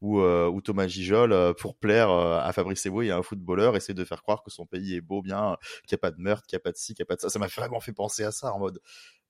Où, 0.00 0.20
euh, 0.20 0.48
où 0.48 0.60
Thomas 0.60 0.86
Gijol, 0.88 1.32
euh, 1.32 1.54
pour 1.54 1.78
plaire 1.78 2.10
à 2.10 2.52
Fabrice 2.52 2.84
Eboué 2.84 3.06
et 3.06 3.10
à 3.10 3.16
un 3.16 3.22
footballeur, 3.22 3.76
essaie 3.76 3.94
de 3.94 4.04
faire 4.04 4.22
croire 4.22 4.42
que 4.42 4.50
son 4.50 4.66
pays 4.66 4.94
est 4.96 5.00
beau, 5.00 5.22
bien, 5.22 5.56
qu'il 5.86 5.94
n'y 5.96 6.00
a 6.00 6.02
pas 6.02 6.10
de 6.10 6.20
meurtre, 6.20 6.46
qu'il 6.46 6.56
n'y 6.56 6.60
a 6.60 6.64
pas 6.64 6.72
de 6.72 6.76
ci, 6.76 6.94
qu'il 6.94 7.02
n'y 7.02 7.06
a 7.06 7.08
pas 7.08 7.16
de 7.16 7.20
ça. 7.22 7.30
Ça 7.30 7.38
m'a 7.38 7.46
vraiment 7.46 7.80
fait 7.80 7.92
penser 7.92 8.24
à 8.24 8.32
ça 8.32 8.52
en 8.52 8.58
mode, 8.58 8.80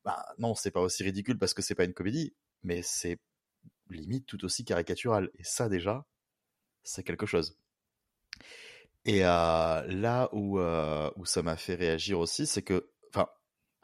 bah 0.04 0.24
non, 0.38 0.54
c'est 0.54 0.70
pas 0.70 0.80
aussi 0.80 1.02
ridicule 1.04 1.38
parce 1.38 1.54
que 1.54 1.62
c'est 1.62 1.74
pas 1.74 1.84
une 1.84 1.94
comédie, 1.94 2.34
mais 2.62 2.82
c'est 2.82 3.18
limite 3.90 4.26
tout 4.26 4.44
aussi 4.44 4.64
caricatural. 4.64 5.30
Et 5.38 5.44
ça 5.44 5.68
déjà, 5.68 6.06
c'est 6.84 7.04
quelque 7.04 7.26
chose. 7.26 7.56
Et 9.06 9.20
là 9.20 10.28
où, 10.32 10.58
où 10.58 11.24
ça 11.26 11.42
m'a 11.42 11.56
fait 11.56 11.74
réagir 11.74 12.18
aussi, 12.20 12.46
c'est 12.46 12.62
que, 12.62 12.90
enfin, 13.14 13.28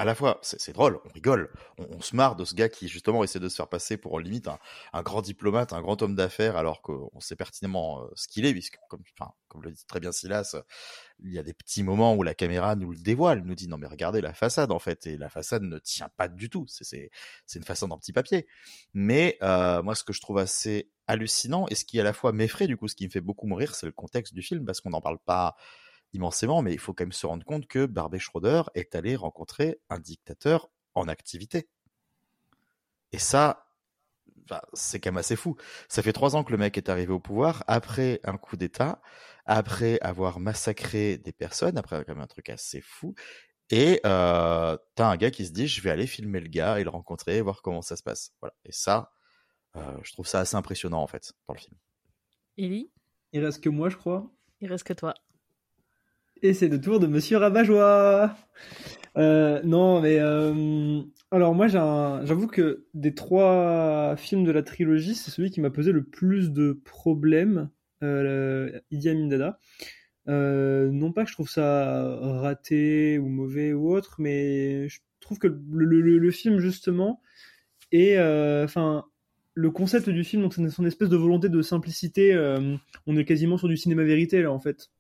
à 0.01 0.07
la 0.07 0.15
fois, 0.15 0.39
c'est 0.41 0.73
drôle, 0.73 0.99
on 1.05 1.11
rigole, 1.11 1.53
on, 1.77 2.01
se 2.01 2.17
marre 2.17 2.35
de 2.35 2.47
ce 2.47 2.55
gars 2.55 2.71
qui 2.71 2.89
justement 2.89 3.23
essaie 3.23 3.39
de 3.39 3.51
se 3.51 3.57
faire 3.57 3.69
passer 3.69 3.99
pour 3.99 4.19
limite 4.19 4.49
un, 4.49 4.59
un 4.95 5.03
grand 5.03 5.21
diplomate, 5.21 5.75
un 5.75 5.83
grand 5.83 6.01
homme 6.01 6.15
d'affaires, 6.15 6.57
alors 6.57 6.81
qu'on 6.81 7.21
sait 7.21 7.37
pertinemment 7.37 8.01
euh, 8.01 8.07
ce 8.15 8.27
qu'il 8.27 8.47
est, 8.47 8.53
puisque 8.55 8.79
comme, 8.89 9.03
enfin, 9.19 9.33
comme 9.49 9.63
le 9.63 9.71
dit 9.71 9.85
très 9.87 10.01
bien 10.01 10.11
Silas, 10.11 10.57
il 11.23 11.31
y 11.31 11.39
a 11.39 11.43
des 11.43 11.53
petits 11.53 11.83
moments 11.83 12.15
où 12.15 12.23
la 12.23 12.33
caméra 12.33 12.77
nous 12.77 12.93
le 12.93 12.97
dévoile, 12.97 13.43
nous 13.43 13.55
dit 13.55 13.69
non 13.69 13.77
mais 13.77 13.89
regardez 13.89 14.23
la 14.23 14.33
façade 14.33 14.73
en 14.73 14.79
fait, 14.79 15.07
et 15.07 15.19
la 15.19 15.29
façade 15.29 15.65
ne 15.65 15.79
tient 15.79 16.09
pas 16.17 16.29
du 16.29 16.49
tout, 16.49 16.65
c'est 16.67 17.11
une 17.55 17.65
façade 17.65 17.93
en 17.93 17.99
petit 17.99 18.15
papier. 18.15 18.47
Mais 18.95 19.37
euh, 19.43 19.83
moi, 19.83 19.95
ce 19.95 20.03
que 20.03 20.15
je 20.15 20.23
trouve 20.23 20.39
assez 20.39 20.91
hallucinant 21.09 21.67
et 21.69 21.75
ce 21.75 21.85
qui 21.85 22.01
à 22.01 22.05
la 22.05 22.15
fois 22.15 22.33
m'effraie 22.33 22.69
du 22.69 22.79
coup, 22.79 22.89
ce 22.89 22.95
qui 22.95 23.05
me 23.05 23.11
fait 23.11 23.21
beaucoup 23.21 23.47
mourir, 23.47 23.75
c'est 23.75 23.85
le 23.85 23.93
contexte 23.93 24.33
du 24.33 24.41
film 24.41 24.65
parce 24.65 24.81
qu'on 24.81 24.91
n'en 24.91 25.03
parle 25.03 25.19
pas 25.19 25.57
immensément, 26.13 26.63
mais 26.63 26.73
il 26.73 26.79
faut 26.79 26.93
quand 26.93 27.05
même 27.05 27.13
se 27.13 27.27
rendre 27.27 27.45
compte 27.45 27.67
que 27.67 27.87
Barbet 27.87 28.19
Schroeder 28.19 28.63
est 28.75 28.95
allé 28.95 29.17
rencontrer 29.17 29.81
un 29.89 29.99
dictateur 29.99 30.71
en 30.95 31.09
activité. 31.09 31.69
Et 33.13 33.19
ça, 33.19 33.67
c'est 34.73 35.01
quand 35.01 35.11
même 35.11 35.19
assez 35.19 35.37
fou. 35.37 35.57
Ça 35.89 36.03
fait 36.03 36.13
trois 36.13 36.37
ans 36.37 36.45
que 36.45 36.53
le 36.53 36.59
mec 36.59 36.77
est 36.77 36.89
arrivé 36.89 37.13
au 37.13 37.21
pouvoir 37.21 37.65
après 37.67 38.21
un 38.25 38.37
coup 38.37 38.57
d'État, 38.57 39.01
après 39.47 39.99
avoir 40.01 40.41
massacré 40.41 41.19
des 41.19 41.33
personnes, 41.33 41.79
après 41.79 42.05
quand 42.05 42.15
même 42.15 42.23
un 42.23 42.27
truc 42.27 42.49
assez 42.49 42.81
fou. 42.81 43.15
Et 43.71 44.01
euh, 44.05 44.77
t'as 44.97 45.09
un 45.09 45.17
gars 45.17 45.31
qui 45.31 45.47
se 45.47 45.53
dit, 45.53 45.69
je 45.69 45.81
vais 45.81 45.91
aller 45.91 46.07
filmer 46.07 46.41
le 46.41 46.49
gars 46.49 46.81
et 46.81 46.85
le 46.85 46.91
rencontrer, 46.91 47.41
voir 47.41 47.63
comment 47.63 47.83
ça 47.83 47.97
se 47.97 48.03
passe. 48.03 48.33
Voilà. 48.41 48.55
Et 48.65 48.73
ça, 48.73 49.13
euh, 49.77 49.97
je 50.03 50.13
trouve 50.13 50.27
ça 50.27 50.41
assez 50.41 50.57
impressionnant 50.57 51.03
en 51.03 51.07
fait 51.07 51.33
dans 51.47 51.55
le 51.55 51.61
film. 51.61 51.77
Ellie? 52.59 52.91
Il 53.33 53.45
reste 53.45 53.63
que 53.63 53.69
moi, 53.69 53.89
je 53.89 53.97
crois. 53.97 54.29
Il 54.61 54.71
reste 54.71 54.85
que 54.85 54.93
toi. 54.93 55.15
Et 56.43 56.55
c'est 56.55 56.69
le 56.69 56.81
tour 56.81 57.01
de 57.01 57.07
Monsieur 57.07 57.37
Rabajois. 57.37 58.35
Euh, 59.19 59.61
non, 59.65 60.01
mais 60.01 60.19
euh, 60.21 61.03
alors 61.31 61.55
moi, 61.55 61.69
j'avoue 61.69 62.47
que 62.47 62.87
des 62.95 63.15
trois 63.15 64.15
films 64.17 64.45
de 64.45 64.51
la 64.51 64.63
trilogie, 64.63 65.15
c'est 65.15 65.31
celui 65.31 65.51
qui 65.51 65.61
m'a 65.61 65.71
posé 65.71 65.93
le 65.93 66.03
plus 66.05 66.51
de 66.51 66.81
problèmes. 66.85 67.69
Euh, 68.03 68.81
Idi 68.91 69.11
Amin 69.11 69.27
Dada. 69.27 69.59
Euh, 70.29 70.91
non 70.91 71.13
pas 71.13 71.25
que 71.25 71.31
je 71.31 71.35
trouve 71.35 71.51
ça 71.51 72.19
raté 72.21 73.19
ou 73.19 73.29
mauvais 73.29 73.73
ou 73.73 73.93
autre, 73.93 74.17
mais 74.19 74.89
je 74.89 75.01
trouve 75.21 75.39
que 75.39 75.49
le, 75.49 76.31
film 76.31 76.59
justement 76.59 77.21
euh, 77.95 78.65
enfin, 78.65 79.05
le 79.55 79.71
concept 79.71 80.09
du 80.09 80.25
film, 80.25 80.43
donc 80.43 80.55
c'est 80.55 80.71
son 80.71 80.87
espèce 80.87 81.09
de 81.09 81.17
volonté 81.17 81.49
de 81.49 81.61
simplicité. 81.63 82.35
On 83.07 83.17
est 83.17 83.25
quasiment 83.25 83.59
sur 83.59 83.69
du 83.69 83.77
cinéma 83.77 84.05
vérité 84.05 84.43
là 84.43 84.53
en 84.53 84.61
fait. 84.61 84.91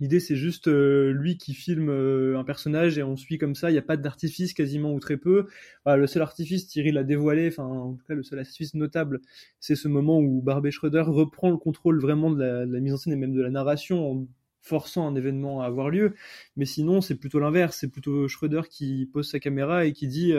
L'idée 0.00 0.20
c'est 0.20 0.36
juste 0.36 0.68
euh, 0.68 1.12
lui 1.12 1.36
qui 1.36 1.54
filme 1.54 1.90
euh, 1.90 2.38
un 2.38 2.44
personnage 2.44 2.98
et 2.98 3.02
on 3.02 3.16
suit 3.16 3.38
comme 3.38 3.54
ça. 3.54 3.70
Il 3.70 3.74
n'y 3.74 3.78
a 3.78 3.82
pas 3.82 3.96
d'artifice 3.96 4.54
quasiment 4.54 4.92
ou 4.92 5.00
très 5.00 5.16
peu. 5.16 5.46
le 5.86 6.06
seul 6.06 6.22
artifice, 6.22 6.66
Thierry 6.66 6.92
l'a 6.92 7.04
dévoilé. 7.04 7.48
Enfin, 7.48 7.64
en 7.64 7.94
tout 7.94 8.04
cas, 8.06 8.14
le 8.14 8.22
seul 8.22 8.38
artifice 8.38 8.74
notable, 8.74 9.20
c'est 9.60 9.76
ce 9.76 9.88
moment 9.88 10.18
où 10.18 10.42
Barbet 10.42 10.70
Schroeder 10.70 11.02
reprend 11.02 11.50
le 11.50 11.56
contrôle 11.58 12.00
vraiment 12.00 12.30
de 12.30 12.42
la, 12.42 12.80
mise 12.80 12.94
en 12.94 12.96
scène 12.96 13.12
et 13.12 13.16
même 13.16 13.34
de 13.34 13.42
la 13.42 13.50
narration 13.50 14.10
en 14.10 14.26
forçant 14.62 15.06
un 15.06 15.14
événement 15.14 15.62
à 15.62 15.66
avoir 15.66 15.90
lieu. 15.90 16.14
Mais 16.56 16.66
sinon, 16.66 17.00
c'est 17.00 17.16
plutôt 17.16 17.38
l'inverse. 17.40 17.78
C'est 17.78 17.90
plutôt 17.90 18.28
Schroeder 18.28 18.62
qui 18.70 19.08
pose 19.12 19.30
sa 19.30 19.38
caméra 19.40 19.84
et 19.86 19.92
qui 19.92 20.08
dit 20.08 20.32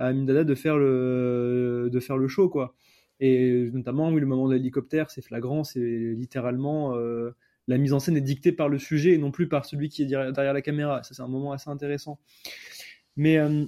à 0.00 0.06
Amindada 0.06 0.44
de 0.44 0.54
faire 0.54 0.76
le 0.78 1.88
de 1.92 2.00
faire 2.00 2.16
le 2.16 2.26
show 2.26 2.48
quoi. 2.48 2.74
Et 3.20 3.70
notamment 3.72 4.10
oui 4.10 4.20
le 4.20 4.26
moment 4.26 4.48
de 4.48 4.54
l'hélicoptère 4.54 5.10
c'est 5.10 5.22
flagrant, 5.22 5.62
c'est 5.62 5.80
littéralement 5.80 6.96
euh, 6.96 7.30
la 7.70 7.78
mise 7.78 7.92
en 7.92 8.00
scène 8.00 8.16
est 8.16 8.20
dictée 8.20 8.50
par 8.50 8.68
le 8.68 8.78
sujet 8.78 9.12
et 9.12 9.18
non 9.18 9.30
plus 9.30 9.48
par 9.48 9.64
celui 9.64 9.88
qui 9.88 10.02
est 10.02 10.06
derrière 10.06 10.52
la 10.52 10.62
caméra. 10.62 11.02
Ça 11.04 11.14
c'est 11.14 11.22
un 11.22 11.28
moment 11.28 11.52
assez 11.52 11.70
intéressant. 11.70 12.18
Mais 13.16 13.38
euh, 13.38 13.64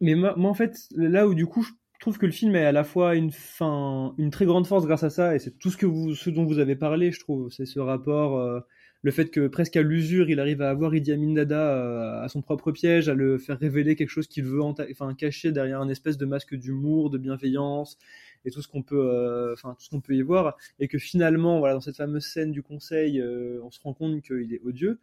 mais 0.00 0.14
moi, 0.14 0.34
en 0.36 0.54
fait 0.54 0.76
là 0.94 1.26
où 1.26 1.34
du 1.34 1.46
coup 1.46 1.62
je 1.62 1.70
trouve 2.00 2.18
que 2.18 2.26
le 2.26 2.32
film 2.32 2.54
est 2.56 2.64
à 2.64 2.72
la 2.72 2.84
fois 2.84 3.16
une 3.16 3.32
fin 3.32 4.14
une 4.18 4.30
très 4.30 4.44
grande 4.44 4.66
force 4.66 4.86
grâce 4.86 5.02
à 5.02 5.10
ça 5.10 5.34
et 5.34 5.38
c'est 5.38 5.58
tout 5.58 5.70
ce 5.70 5.76
que 5.76 5.86
vous 5.86 6.14
ce 6.14 6.30
dont 6.30 6.44
vous 6.44 6.58
avez 6.58 6.76
parlé 6.76 7.12
je 7.12 7.20
trouve 7.20 7.50
c'est 7.50 7.66
ce 7.66 7.80
rapport 7.80 8.38
euh, 8.38 8.60
le 9.02 9.10
fait 9.10 9.30
que 9.30 9.48
presque 9.48 9.76
à 9.76 9.82
l'usure, 9.82 10.28
il 10.28 10.40
arrive 10.40 10.60
à 10.60 10.68
avoir 10.68 10.94
Idi 10.94 11.12
Amin 11.12 11.32
Dada 11.32 11.74
euh, 11.74 12.22
à 12.22 12.28
son 12.28 12.42
propre 12.42 12.70
piège, 12.70 13.08
à 13.08 13.14
le 13.14 13.38
faire 13.38 13.58
révéler 13.58 13.96
quelque 13.96 14.10
chose 14.10 14.26
qu'il 14.26 14.44
veut 14.44 14.60
cacher 15.16 15.52
derrière 15.52 15.80
un 15.80 15.88
espèce 15.88 16.18
de 16.18 16.26
masque 16.26 16.54
d'humour, 16.54 17.08
de 17.08 17.16
bienveillance, 17.16 17.96
et 18.44 18.50
tout 18.50 18.62
ce 18.62 18.68
qu'on 18.68 18.82
peut, 18.82 19.00
euh, 19.00 19.52
enfin 19.52 19.74
tout 19.74 19.84
ce 19.84 19.90
qu'on 19.90 20.00
peut 20.00 20.14
y 20.14 20.22
voir, 20.22 20.56
et 20.78 20.88
que 20.88 20.98
finalement, 20.98 21.58
voilà, 21.58 21.74
dans 21.74 21.80
cette 21.80 21.96
fameuse 21.96 22.24
scène 22.24 22.52
du 22.52 22.62
conseil, 22.62 23.20
euh, 23.20 23.60
on 23.62 23.70
se 23.70 23.80
rend 23.80 23.94
compte 23.94 24.20
qu'il 24.22 24.52
est 24.52 24.60
odieux. 24.64 24.98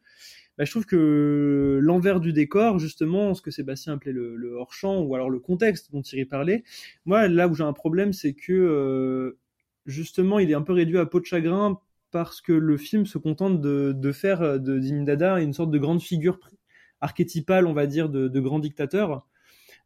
Bah, 0.57 0.65
je 0.65 0.71
trouve 0.71 0.85
que 0.85 1.79
l'envers 1.81 2.19
du 2.19 2.33
décor, 2.33 2.79
justement, 2.79 3.33
ce 3.35 3.41
que 3.41 3.51
Sébastien 3.51 3.93
appelait 3.93 4.11
le, 4.11 4.55
hors-champ, 4.55 5.01
ou 5.01 5.13
alors 5.15 5.29
le 5.29 5.39
contexte 5.39 5.91
dont 5.91 6.01
il 6.01 6.27
parlait, 6.27 6.63
moi, 7.05 7.27
là 7.27 7.47
où 7.47 7.53
j'ai 7.53 7.63
un 7.63 7.73
problème, 7.73 8.13
c'est 8.13 8.33
que 8.33 8.53
euh, 8.53 9.37
justement, 9.85 10.39
il 10.39 10.49
est 10.49 10.55
un 10.55 10.63
peu 10.63 10.73
réduit 10.73 10.97
à 10.97 11.05
peau 11.05 11.19
de 11.19 11.25
chagrin 11.25 11.79
parce 12.11 12.41
que 12.41 12.53
le 12.53 12.77
film 12.77 13.05
se 13.05 13.17
contente 13.17 13.61
de, 13.61 14.11
faire 14.11 14.59
de 14.59 14.79
Dada 15.03 15.39
une 15.39 15.53
sorte 15.53 15.71
de 15.71 15.77
grande 15.77 16.01
figure 16.01 16.39
archétypale, 17.01 17.67
on 17.67 17.73
va 17.73 17.85
dire, 17.85 18.09
de, 18.09 18.39
grand 18.39 18.59
dictateur, 18.59 19.27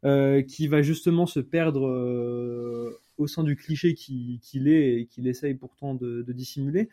qui 0.02 0.68
va 0.68 0.82
justement 0.82 1.26
se 1.26 1.40
perdre 1.40 2.98
au 3.22 3.26
sein 3.26 3.42
du 3.42 3.56
cliché 3.56 3.94
qu'il 3.94 4.68
est 4.68 5.00
et 5.00 5.06
qu'il 5.06 5.26
essaye 5.26 5.54
pourtant 5.54 5.94
de, 5.94 6.24
dissimuler. 6.32 6.88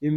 Et 0.00 0.10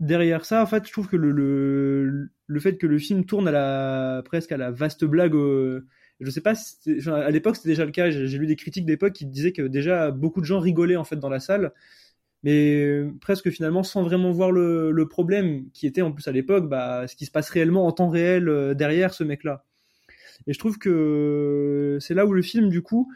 derrière 0.00 0.44
ça, 0.44 0.62
en 0.62 0.66
fait, 0.66 0.86
je 0.86 0.92
trouve 0.92 1.08
que 1.08 1.16
le, 1.16 2.30
le, 2.46 2.60
fait 2.60 2.76
que 2.76 2.86
le 2.86 2.98
film 2.98 3.24
tourne 3.24 3.48
à 3.48 3.52
la 3.52 4.22
presque 4.24 4.52
à 4.52 4.56
la 4.56 4.70
vaste 4.70 5.04
blague. 5.04 5.34
Euh, 5.34 5.86
je 6.20 6.30
sais 6.30 6.40
pas, 6.40 6.54
à 7.08 7.30
l'époque 7.30 7.56
c'était 7.56 7.70
déjà 7.70 7.84
le 7.84 7.90
cas. 7.90 8.10
J'ai 8.10 8.38
lu 8.38 8.46
des 8.46 8.56
critiques 8.56 8.86
d'époque 8.86 9.12
qui 9.12 9.26
disaient 9.26 9.52
que 9.52 9.62
déjà 9.62 10.10
beaucoup 10.10 10.40
de 10.40 10.46
gens 10.46 10.60
rigolaient 10.60 10.96
en 10.96 11.04
fait 11.04 11.16
dans 11.16 11.28
la 11.28 11.40
salle, 11.40 11.72
mais 12.44 13.04
presque 13.20 13.50
finalement 13.50 13.82
sans 13.82 14.02
vraiment 14.02 14.30
voir 14.30 14.52
le, 14.52 14.90
le 14.90 15.08
problème 15.08 15.70
qui 15.72 15.86
était 15.86 16.02
en 16.02 16.12
plus 16.12 16.28
à 16.28 16.32
l'époque, 16.32 16.68
bah, 16.68 17.06
ce 17.08 17.16
qui 17.16 17.26
se 17.26 17.30
passe 17.30 17.50
réellement 17.50 17.86
en 17.86 17.92
temps 17.92 18.10
réel 18.10 18.48
euh, 18.48 18.74
derrière 18.74 19.12
ce 19.12 19.24
mec-là. 19.24 19.64
Et 20.46 20.52
je 20.52 20.58
trouve 20.58 20.78
que 20.78 21.98
c'est 22.00 22.14
là 22.14 22.26
où 22.26 22.32
le 22.32 22.42
film 22.42 22.68
du 22.68 22.82
coup 22.82 23.10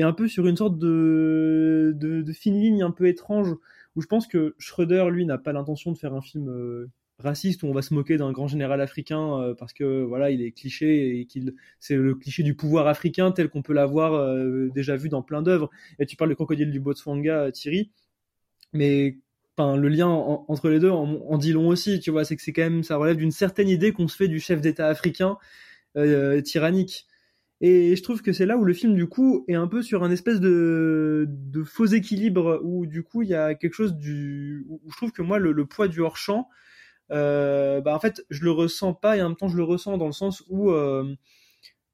est 0.00 0.04
un 0.04 0.12
peu 0.12 0.28
sur 0.28 0.46
une 0.46 0.56
sorte 0.56 0.78
de, 0.78 2.24
fine 2.32 2.60
ligne 2.60 2.82
un 2.82 2.90
peu 2.90 3.06
étrange 3.06 3.54
où 3.96 4.00
je 4.00 4.06
pense 4.06 4.26
que 4.26 4.54
Schroeder, 4.58 5.06
lui, 5.10 5.26
n'a 5.26 5.38
pas 5.38 5.52
l'intention 5.52 5.92
de 5.92 5.98
faire 5.98 6.14
un 6.14 6.20
film 6.20 6.48
euh, 6.48 6.88
raciste 7.18 7.62
où 7.62 7.66
on 7.66 7.72
va 7.72 7.82
se 7.82 7.92
moquer 7.94 8.16
d'un 8.16 8.30
grand 8.30 8.46
général 8.46 8.80
africain 8.80 9.40
euh, 9.40 9.54
parce 9.54 9.72
que 9.72 10.02
voilà, 10.02 10.30
il 10.30 10.40
est 10.40 10.52
cliché 10.52 11.18
et 11.18 11.26
qu'il 11.26 11.54
c'est 11.80 11.96
le 11.96 12.14
cliché 12.14 12.44
du 12.44 12.54
pouvoir 12.54 12.86
africain 12.86 13.32
tel 13.32 13.48
qu'on 13.48 13.62
peut 13.62 13.72
l'avoir 13.72 14.14
euh, 14.14 14.68
déjà 14.72 14.96
vu 14.96 15.08
dans 15.08 15.22
plein 15.22 15.42
d'œuvres. 15.42 15.70
Et 15.98 16.06
tu 16.06 16.16
parles 16.16 16.30
de 16.30 16.34
Crocodile 16.34 16.70
du 16.70 16.78
Botswana, 16.78 17.50
Thierry, 17.50 17.90
mais 18.72 19.18
le 19.58 19.88
lien 19.88 20.06
entre 20.06 20.68
les 20.68 20.78
deux 20.78 20.90
en, 20.90 21.36
dit 21.36 21.52
long 21.52 21.66
aussi, 21.66 21.98
tu 21.98 22.12
vois, 22.12 22.24
c'est 22.24 22.36
que 22.36 22.42
c'est 22.42 22.52
quand 22.52 22.62
même, 22.62 22.84
ça 22.84 22.96
relève 22.96 23.16
d'une 23.16 23.32
certaine 23.32 23.68
idée 23.68 23.90
qu'on 23.92 24.06
se 24.06 24.16
fait 24.16 24.28
du 24.28 24.38
chef 24.38 24.60
d'État 24.60 24.86
africain 24.86 25.36
tyrannique. 26.44 27.08
Et 27.60 27.96
je 27.96 28.02
trouve 28.02 28.22
que 28.22 28.32
c'est 28.32 28.46
là 28.46 28.56
où 28.56 28.64
le 28.64 28.72
film, 28.72 28.94
du 28.94 29.06
coup, 29.08 29.44
est 29.48 29.54
un 29.54 29.66
peu 29.66 29.82
sur 29.82 30.04
un 30.04 30.10
espèce 30.10 30.40
de, 30.40 31.26
de 31.28 31.64
faux 31.64 31.86
équilibre, 31.86 32.60
où 32.62 32.86
du 32.86 33.02
coup, 33.02 33.22
il 33.22 33.28
y 33.28 33.34
a 33.34 33.54
quelque 33.54 33.74
chose 33.74 33.96
du... 33.96 34.64
où 34.68 34.80
je 34.90 34.96
trouve 34.96 35.10
que 35.12 35.22
moi, 35.22 35.38
le, 35.38 35.66
poids 35.66 35.88
du 35.88 36.00
hors-champ, 36.00 36.48
euh, 37.10 37.80
bah, 37.80 37.94
en 37.94 38.00
fait, 38.00 38.24
je 38.30 38.44
le 38.44 38.52
ressens 38.52 38.94
pas, 38.94 39.16
et 39.16 39.22
en 39.22 39.30
même 39.30 39.36
temps, 39.36 39.48
je 39.48 39.56
le 39.56 39.64
ressens 39.64 39.98
dans 39.98 40.06
le 40.06 40.12
sens 40.12 40.44
où 40.48 40.70
euh, 40.70 41.16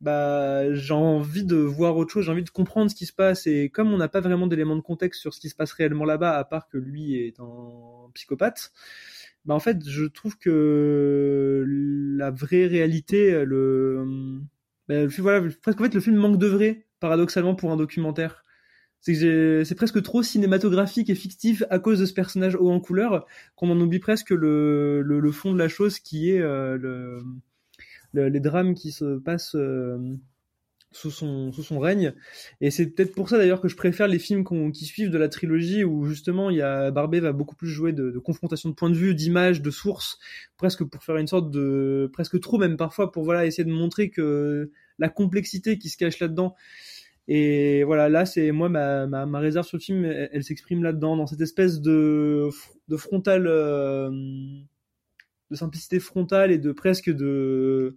bah, 0.02 0.72
j'ai 0.74 0.92
envie 0.92 1.44
de 1.44 1.56
voir 1.56 1.96
autre 1.96 2.12
chose, 2.12 2.26
j'ai 2.26 2.32
envie 2.32 2.44
de 2.44 2.50
comprendre 2.50 2.90
ce 2.90 2.94
qui 2.94 3.06
se 3.06 3.14
passe, 3.14 3.46
et 3.46 3.70
comme 3.70 3.92
on 3.92 3.96
n'a 3.96 4.08
pas 4.08 4.20
vraiment 4.20 4.46
d'éléments 4.46 4.76
de 4.76 4.82
contexte 4.82 5.22
sur 5.22 5.32
ce 5.32 5.40
qui 5.40 5.48
se 5.48 5.54
passe 5.56 5.72
réellement 5.72 6.04
là-bas, 6.04 6.36
à 6.36 6.44
part 6.44 6.68
que 6.68 6.76
lui 6.76 7.16
est 7.16 7.40
un 7.40 8.10
psychopathe, 8.12 8.72
bah, 9.46 9.54
en 9.54 9.60
fait, 9.60 9.78
je 9.88 10.04
trouve 10.04 10.36
que 10.38 11.64
la 12.18 12.30
vraie 12.30 12.66
réalité, 12.66 13.44
le 13.46 14.42
ben, 14.88 15.08
voilà, 15.18 15.48
presque 15.62 15.80
en 15.80 15.84
fait 15.84 15.94
le 15.94 16.00
film 16.00 16.16
manque 16.16 16.38
de 16.38 16.46
vrai, 16.46 16.86
paradoxalement 17.00 17.54
pour 17.54 17.72
un 17.72 17.76
documentaire. 17.76 18.44
C'est 19.00 19.74
presque 19.76 20.02
trop 20.02 20.22
cinématographique 20.22 21.10
et 21.10 21.14
fictif 21.14 21.62
à 21.68 21.78
cause 21.78 22.00
de 22.00 22.06
ce 22.06 22.14
personnage 22.14 22.54
haut 22.54 22.70
en 22.70 22.80
couleur 22.80 23.26
qu'on 23.54 23.70
en 23.70 23.78
oublie 23.78 23.98
presque 23.98 24.30
le, 24.30 25.02
le, 25.02 25.20
le, 25.20 25.30
fond 25.30 25.52
de 25.52 25.58
la 25.58 25.68
chose 25.68 25.98
qui 25.98 26.30
est 26.30 26.40
euh, 26.40 26.78
le, 26.78 28.28
les 28.28 28.40
drames 28.40 28.74
qui 28.74 28.92
se 28.92 29.18
passent 29.18 29.56
euh, 29.56 29.98
sous 30.94 31.10
son 31.10 31.78
règne. 31.78 32.14
Et 32.60 32.70
c'est 32.70 32.86
peut-être 32.86 33.14
pour 33.14 33.28
ça 33.28 33.38
d'ailleurs 33.38 33.60
que 33.60 33.68
je 33.68 33.76
préfère 33.76 34.08
les 34.08 34.18
films 34.18 34.44
qui 34.72 34.84
suivent 34.84 35.10
de 35.10 35.18
la 35.18 35.28
trilogie 35.28 35.84
où 35.84 36.06
justement 36.06 36.50
il 36.50 36.56
y 36.56 36.62
a 36.62 36.90
Barbet 36.90 37.20
va 37.20 37.32
beaucoup 37.32 37.56
plus 37.56 37.68
jouer 37.68 37.92
de, 37.92 38.18
confrontation 38.18 38.68
de 38.68 38.74
point 38.74 38.90
de 38.90 38.96
vue 38.96 39.14
d'image 39.14 39.60
de 39.60 39.70
source 39.70 40.18
presque 40.56 40.84
pour 40.84 41.02
faire 41.02 41.16
une 41.16 41.26
sorte 41.26 41.50
de 41.50 42.10
presque 42.12 42.40
trop 42.40 42.58
même 42.58 42.76
parfois 42.76 43.12
pour 43.12 43.24
voilà 43.24 43.44
essayer 43.44 43.64
de 43.64 43.72
montrer 43.72 44.10
que 44.10 44.70
la 44.98 45.08
complexité 45.08 45.78
qui 45.78 45.88
se 45.88 45.96
cache 45.96 46.18
là-dedans. 46.20 46.54
Et 47.26 47.84
voilà 47.84 48.08
là 48.08 48.26
c'est 48.26 48.52
moi 48.52 48.68
ma, 48.68 49.06
ma, 49.06 49.26
ma, 49.26 49.38
réserve 49.38 49.66
sur 49.66 49.78
le 49.78 49.82
film 49.82 50.04
elle, 50.04 50.44
s'exprime 50.44 50.82
là-dedans 50.82 51.16
dans 51.16 51.26
cette 51.26 51.40
espèce 51.40 51.80
de 51.80 52.50
de 52.88 52.96
frontal 52.96 53.46
euh, 53.46 54.10
de 55.50 55.56
simplicité 55.56 56.00
frontale 56.00 56.52
et 56.52 56.58
de 56.58 56.72
presque 56.72 57.10
de 57.10 57.96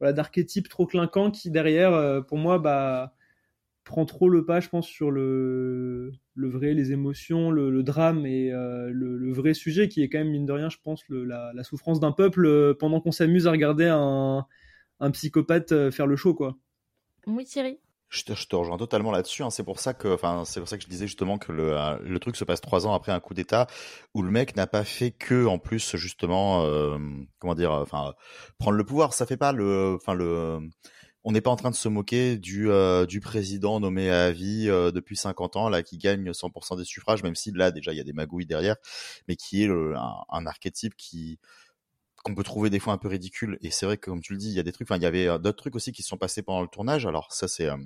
voilà, 0.00 0.12
d'archétypes 0.12 0.68
trop 0.68 0.86
clinquants 0.86 1.30
qui 1.30 1.50
derrière, 1.50 1.92
euh, 1.92 2.20
pour 2.20 2.38
moi, 2.38 2.58
bah, 2.58 3.14
prend 3.84 4.04
trop 4.06 4.28
le 4.28 4.44
pas, 4.44 4.60
je 4.60 4.68
pense, 4.68 4.86
sur 4.86 5.10
le, 5.10 6.12
le 6.34 6.48
vrai, 6.48 6.74
les 6.74 6.92
émotions, 6.92 7.50
le, 7.50 7.82
drame 7.82 8.26
et 8.26 8.52
euh, 8.52 8.90
le, 8.90 9.32
vrai 9.32 9.54
sujet 9.54 9.88
qui 9.88 10.02
est 10.02 10.08
quand 10.08 10.18
même, 10.18 10.30
mine 10.30 10.46
de 10.46 10.52
rien, 10.52 10.70
je 10.70 10.78
pense, 10.82 11.02
la, 11.08 11.52
la, 11.54 11.64
souffrance 11.64 12.00
d'un 12.00 12.12
peuple 12.12 12.46
euh, 12.46 12.74
pendant 12.78 13.00
qu'on 13.00 13.12
s'amuse 13.12 13.46
à 13.46 13.50
regarder 13.50 13.86
un, 13.86 14.46
un 15.00 15.10
psychopathe 15.10 15.90
faire 15.90 16.06
le 16.06 16.16
show, 16.16 16.34
quoi. 16.34 16.58
Oui, 17.26 17.44
Thierry. 17.44 17.78
Je 18.08 18.22
te, 18.22 18.34
je 18.34 18.46
te, 18.46 18.54
rejoins 18.54 18.76
totalement 18.76 19.10
là-dessus. 19.10 19.42
Hein. 19.42 19.50
C'est 19.50 19.64
pour 19.64 19.80
ça 19.80 19.92
que, 19.92 20.14
enfin, 20.14 20.44
c'est 20.44 20.60
pour 20.60 20.68
ça 20.68 20.76
que 20.76 20.84
je 20.84 20.88
disais 20.88 21.06
justement 21.06 21.36
que 21.38 21.50
le, 21.50 21.76
euh, 21.76 21.98
le 22.00 22.18
truc 22.20 22.36
se 22.36 22.44
passe 22.44 22.60
trois 22.60 22.86
ans 22.86 22.94
après 22.94 23.10
un 23.10 23.20
coup 23.20 23.34
d'État 23.34 23.66
où 24.14 24.22
le 24.22 24.30
mec 24.30 24.54
n'a 24.56 24.66
pas 24.66 24.84
fait 24.84 25.10
que, 25.10 25.46
en 25.46 25.58
plus, 25.58 25.96
justement, 25.96 26.64
euh, 26.64 26.96
comment 27.38 27.54
dire, 27.54 27.72
enfin, 27.72 28.14
prendre 28.58 28.76
le 28.76 28.84
pouvoir. 28.84 29.14
Ça 29.14 29.26
fait 29.26 29.36
pas 29.36 29.52
le, 29.52 29.94
enfin 29.96 30.14
le, 30.14 30.60
on 31.24 31.32
n'est 31.32 31.40
pas 31.40 31.50
en 31.50 31.56
train 31.56 31.70
de 31.70 31.74
se 31.74 31.88
moquer 31.88 32.36
du 32.36 32.70
euh, 32.70 33.06
du 33.06 33.20
président 33.20 33.80
nommé 33.80 34.10
à 34.10 34.30
vie 34.30 34.68
euh, 34.68 34.90
depuis 34.92 35.16
50 35.16 35.56
ans 35.56 35.68
là 35.70 35.82
qui 35.82 35.96
gagne 35.96 36.30
100% 36.30 36.76
des 36.76 36.84
suffrages, 36.84 37.22
même 37.22 37.34
si 37.34 37.50
là 37.50 37.70
déjà 37.70 37.92
il 37.92 37.96
y 37.96 38.00
a 38.00 38.04
des 38.04 38.12
magouilles 38.12 38.46
derrière, 38.46 38.76
mais 39.26 39.36
qui 39.36 39.64
est 39.64 39.68
un, 39.68 40.16
un 40.28 40.46
archétype 40.46 40.94
qui 40.96 41.38
qu'on 42.24 42.34
peut 42.34 42.42
trouver 42.42 42.70
des 42.70 42.80
fois 42.80 42.94
un 42.94 42.98
peu 42.98 43.08
ridicule. 43.08 43.58
Et 43.60 43.70
c'est 43.70 43.86
vrai 43.86 43.98
que, 43.98 44.10
comme 44.10 44.22
tu 44.22 44.32
le 44.32 44.38
dis, 44.38 44.48
il 44.48 44.54
y 44.54 44.58
a 44.58 44.64
des 44.64 44.72
trucs, 44.72 44.90
enfin, 44.90 44.96
il 44.98 45.02
y 45.02 45.06
avait 45.06 45.28
euh, 45.28 45.38
d'autres 45.38 45.58
trucs 45.58 45.76
aussi 45.76 45.92
qui 45.92 46.02
se 46.02 46.08
sont 46.08 46.16
passés 46.16 46.42
pendant 46.42 46.62
le 46.62 46.68
tournage. 46.68 47.06
Alors, 47.06 47.32
ça, 47.32 47.46
c'est, 47.46 47.68
euh, 47.68 47.76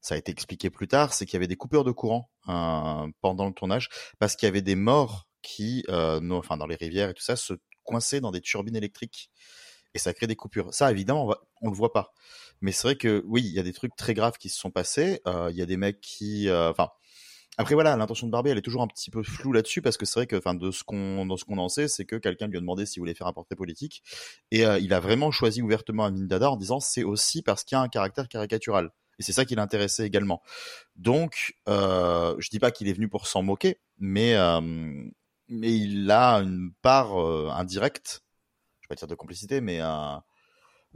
ça 0.00 0.14
a 0.14 0.18
été 0.18 0.30
expliqué 0.32 0.70
plus 0.70 0.88
tard, 0.88 1.12
c'est 1.12 1.26
qu'il 1.26 1.34
y 1.34 1.36
avait 1.38 1.48
des 1.48 1.56
coupures 1.56 1.84
de 1.84 1.90
courant 1.90 2.30
euh, 2.48 3.08
pendant 3.20 3.46
le 3.46 3.52
tournage 3.52 3.88
parce 4.18 4.36
qu'il 4.36 4.46
y 4.46 4.48
avait 4.50 4.62
des 4.62 4.76
morts 4.76 5.26
qui, 5.42 5.84
euh, 5.88 6.30
enfin, 6.30 6.56
dans 6.56 6.66
les 6.66 6.76
rivières 6.76 7.10
et 7.10 7.14
tout 7.14 7.24
ça, 7.24 7.34
se 7.34 7.54
coinçaient 7.82 8.20
dans 8.20 8.30
des 8.30 8.40
turbines 8.40 8.76
électriques. 8.76 9.30
Et 9.94 9.98
ça 9.98 10.14
crée 10.14 10.28
des 10.28 10.36
coupures. 10.36 10.72
Ça, 10.72 10.90
évidemment, 10.92 11.24
on, 11.24 11.28
va, 11.28 11.40
on 11.62 11.70
le 11.70 11.76
voit 11.76 11.92
pas. 11.92 12.12
Mais 12.60 12.70
c'est 12.70 12.82
vrai 12.82 12.96
que, 12.96 13.24
oui, 13.26 13.42
il 13.44 13.52
y 13.52 13.58
a 13.58 13.62
des 13.62 13.72
trucs 13.72 13.96
très 13.96 14.14
graves 14.14 14.38
qui 14.38 14.48
se 14.48 14.58
sont 14.58 14.70
passés. 14.70 15.20
Il 15.26 15.56
y 15.56 15.62
a 15.62 15.66
des 15.66 15.76
mecs 15.76 16.00
qui, 16.00 16.50
enfin, 16.50 16.90
après 17.58 17.74
voilà, 17.74 17.96
l'intention 17.96 18.26
de 18.26 18.32
Barbie, 18.32 18.50
elle 18.50 18.58
est 18.58 18.62
toujours 18.62 18.82
un 18.82 18.86
petit 18.86 19.10
peu 19.10 19.22
floue 19.22 19.52
là-dessus 19.52 19.82
parce 19.82 19.96
que 19.96 20.04
c'est 20.04 20.20
vrai 20.20 20.26
que, 20.26 20.36
enfin, 20.36 20.54
de 20.54 20.70
ce 20.70 20.84
qu'on, 20.84 21.26
dans 21.26 21.36
ce 21.36 21.44
qu'on 21.44 21.58
en 21.58 21.68
sait, 21.68 21.88
c'est 21.88 22.04
que 22.04 22.16
quelqu'un 22.16 22.46
lui 22.48 22.56
a 22.56 22.60
demandé 22.60 22.86
s'il 22.86 23.00
voulait 23.00 23.14
faire 23.14 23.26
un 23.26 23.32
portrait 23.32 23.56
politique 23.56 24.02
et 24.50 24.66
euh, 24.66 24.78
il 24.78 24.92
a 24.92 25.00
vraiment 25.00 25.30
choisi 25.30 25.62
ouvertement 25.62 26.04
Amin 26.04 26.26
Dada 26.26 26.50
en 26.50 26.56
disant 26.56 26.80
c'est 26.80 27.04
aussi 27.04 27.42
parce 27.42 27.64
qu'il 27.64 27.76
y 27.76 27.78
a 27.78 27.82
un 27.82 27.88
caractère 27.88 28.28
caricatural 28.28 28.90
et 29.18 29.22
c'est 29.22 29.32
ça 29.32 29.44
qui 29.44 29.54
l'intéressait 29.54 30.06
également. 30.06 30.42
Donc, 30.94 31.54
euh, 31.68 32.34
je 32.38 32.50
dis 32.50 32.58
pas 32.58 32.70
qu'il 32.70 32.88
est 32.88 32.92
venu 32.92 33.08
pour 33.08 33.26
s'en 33.26 33.42
moquer, 33.42 33.80
mais 33.98 34.34
euh, 34.34 34.60
mais 35.48 35.76
il 35.76 36.10
a 36.10 36.36
une 36.36 36.72
part 36.82 37.20
euh, 37.20 37.50
indirecte, 37.50 38.22
je 38.80 38.86
vais 38.86 38.88
pas 38.88 38.94
dire 38.96 39.08
de 39.08 39.14
complicité, 39.14 39.60
mais 39.60 39.80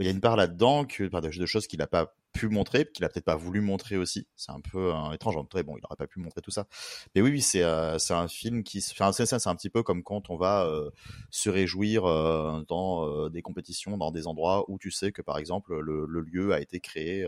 il 0.00 0.06
y 0.06 0.08
a 0.08 0.12
une 0.12 0.20
part 0.20 0.36
là-dedans 0.36 0.84
que 0.84 1.04
de, 1.04 1.46
choses 1.46 1.66
qu'il 1.66 1.78
n'a 1.78 1.86
pas 1.86 2.14
pu 2.32 2.48
montrer, 2.48 2.86
qu'il 2.86 3.04
a 3.04 3.08
peut-être 3.08 3.24
pas 3.24 3.36
voulu 3.36 3.60
montrer 3.60 3.96
aussi. 3.96 4.26
C'est 4.36 4.52
un 4.52 4.60
peu 4.60 4.92
étrange. 5.12 5.36
En 5.36 5.42
bon, 5.42 5.76
il 5.76 5.82
n'aurait 5.82 5.96
pas 5.98 6.06
pu 6.06 6.20
montrer 6.20 6.40
tout 6.40 6.50
ça. 6.50 6.66
Mais 7.14 7.20
oui, 7.20 7.40
c'est 7.40 7.62
euh, 7.62 7.98
c'est 7.98 8.14
un 8.14 8.28
film 8.28 8.62
qui, 8.62 8.80
c'est 8.80 8.94
c'est 8.96 9.46
un 9.46 9.54
petit 9.54 9.70
peu 9.70 9.82
comme 9.82 10.02
quand 10.02 10.30
on 10.30 10.36
va 10.36 10.64
euh, 10.64 10.90
se 11.30 11.50
réjouir 11.50 12.06
euh, 12.06 12.62
dans 12.68 13.28
des 13.28 13.42
compétitions, 13.42 13.98
dans 13.98 14.10
des 14.10 14.26
endroits 14.26 14.64
où 14.68 14.78
tu 14.78 14.90
sais 14.90 15.12
que 15.12 15.22
par 15.22 15.38
exemple 15.38 15.78
le, 15.78 16.06
le 16.06 16.20
lieu 16.20 16.52
a 16.52 16.60
été 16.60 16.80
créé 16.80 17.26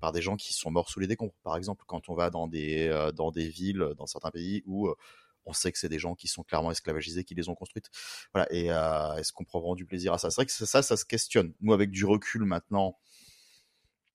par 0.00 0.12
des 0.12 0.22
gens 0.22 0.36
qui 0.36 0.54
sont 0.54 0.70
morts 0.70 0.88
sous 0.88 1.00
les 1.00 1.08
décombres. 1.08 1.34
Par 1.42 1.56
exemple, 1.56 1.84
quand 1.86 2.08
on 2.08 2.14
va 2.14 2.30
dans 2.30 2.46
des 2.46 3.10
dans 3.14 3.30
des 3.30 3.48
villes, 3.48 3.92
dans 3.96 4.06
certains 4.06 4.30
pays 4.30 4.62
où 4.66 4.88
on 5.48 5.52
sait 5.52 5.72
que 5.72 5.78
c'est 5.78 5.88
des 5.88 5.98
gens 5.98 6.14
qui 6.14 6.28
sont 6.28 6.42
clairement 6.42 6.70
esclavagisés, 6.70 7.24
qui 7.24 7.34
les 7.34 7.48
ont 7.48 7.54
construites. 7.54 7.90
Voilà. 8.34 8.46
Et 8.52 8.70
euh, 8.70 9.14
est-ce 9.16 9.32
qu'on 9.32 9.44
prend 9.44 9.60
vraiment 9.60 9.74
du 9.74 9.86
plaisir 9.86 10.12
à 10.12 10.18
ça? 10.18 10.30
C'est 10.30 10.36
vrai 10.36 10.46
que 10.46 10.52
ça, 10.52 10.82
ça 10.82 10.96
se 10.96 11.04
questionne. 11.04 11.54
Nous, 11.60 11.72
avec 11.72 11.90
du 11.90 12.04
recul 12.04 12.44
maintenant, 12.44 12.98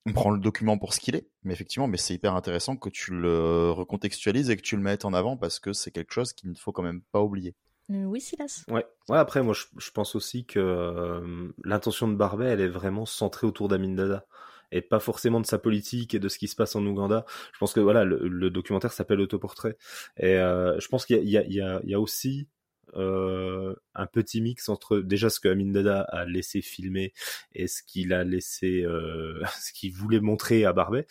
on 0.06 0.13
prend 0.13 0.32
le 0.32 0.39
document 0.39 0.78
pour 0.78 0.93
ce 0.93 1.00
qu'il 1.00 1.15
est, 1.15 1.28
mais 1.43 1.54
effectivement, 1.54 1.88
mais 1.88 1.98
c'est 1.98 2.13
hyper 2.13 2.36
intéressant 2.36 2.76
que 2.76 2.89
tu 2.89 3.13
le 3.13 3.72
recontextualises 3.72 4.50
et 4.50 4.58
que 4.58 4.62
tu 4.62 4.76
le 4.76 4.82
mettes 4.82 5.06
en 5.06 5.13
avant 5.13 5.38
parce 5.38 5.60
que 5.60 5.72
c'est 5.72 5.91
quelque 5.91 6.13
chose 6.13 6.34
qu'il 6.34 6.50
ne 6.50 6.56
faut 6.56 6.72
quand 6.74 6.84
même 6.84 7.02
pas 7.12 7.22
oublier. 7.22 7.56
Euh, 7.89 8.04
oui, 8.04 8.22
Silas. 8.22 8.63
Ouais. 8.67 8.86
ouais. 9.10 9.17
Après, 9.17 9.43
moi, 9.43 9.54
je, 9.54 9.65
je 9.78 9.91
pense 9.91 10.15
aussi 10.15 10.46
que 10.46 10.60
euh, 10.60 11.52
l'intention 11.63 12.08
de 12.08 12.15
Barbet, 12.15 12.48
elle 12.48 12.62
est 12.62 12.67
vraiment 12.67 13.06
centrée 13.06 13.48
autour 13.48 13.67
d'Amin 13.67 13.96
Dada 13.96 14.26
et 14.74 14.82
pas 14.82 15.00
forcément 15.00 15.40
de 15.40 15.46
sa 15.46 15.60
politique 15.60 16.14
et 16.16 16.20
de 16.20 16.28
ce 16.28 16.38
qui 16.38 16.48
se 16.48 16.56
passe 16.56 16.76
en 16.76 16.86
Ouganda. 16.86 17.26
Je 17.54 17.60
pense 17.60 17.74
que 17.74 17.80
voilà, 17.80 18.04
le, 18.04 18.50
documentaire 18.50 18.92
s'appelle 18.92 19.22
Autoportrait 19.22 19.78
et 20.18 20.36
euh, 20.38 20.80
je 20.80 20.88
pense 20.88 21.06
qu'il 21.06 21.24
y, 21.24 21.62
a, 21.62 22.00
aussi 22.00 22.48
euh, 22.96 23.74
un 23.96 24.06
petit 24.08 24.42
mix 24.42 24.70
entre 24.70 25.00
déjà 25.00 25.30
ce 25.30 25.40
que 25.40 25.48
Amin 25.48 25.72
Dada 25.72 26.02
a 26.02 26.26
laissé 26.26 26.62
filmer 26.62 27.14
et 27.54 27.68
ce 27.68 27.82
qu'il 27.84 28.14
a 28.14 28.24
laissé, 28.24 28.84
euh, 28.84 29.42
ce 29.62 29.72
qu'il 29.74 29.94
voulait 29.94 30.20
montrer 30.20 30.66
à 30.66 30.74
Barbet 30.74 31.06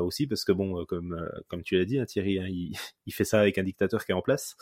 aussi, 0.00 0.26
parce 0.26 0.44
que 0.44 0.52
bon, 0.52 0.84
comme 0.86 1.28
comme 1.48 1.62
tu 1.62 1.76
l'as 1.76 1.84
dit, 1.84 1.98
hein, 1.98 2.06
Thierry, 2.06 2.38
hein, 2.38 2.48
il, 2.48 3.12
fait 3.12 3.24
ça 3.24 3.40
avec 3.40 3.58
un 3.58 3.62
dictateur 3.62 4.04
qui 4.04 4.12
est 4.12 4.14
en 4.14 4.22
place, 4.22 4.56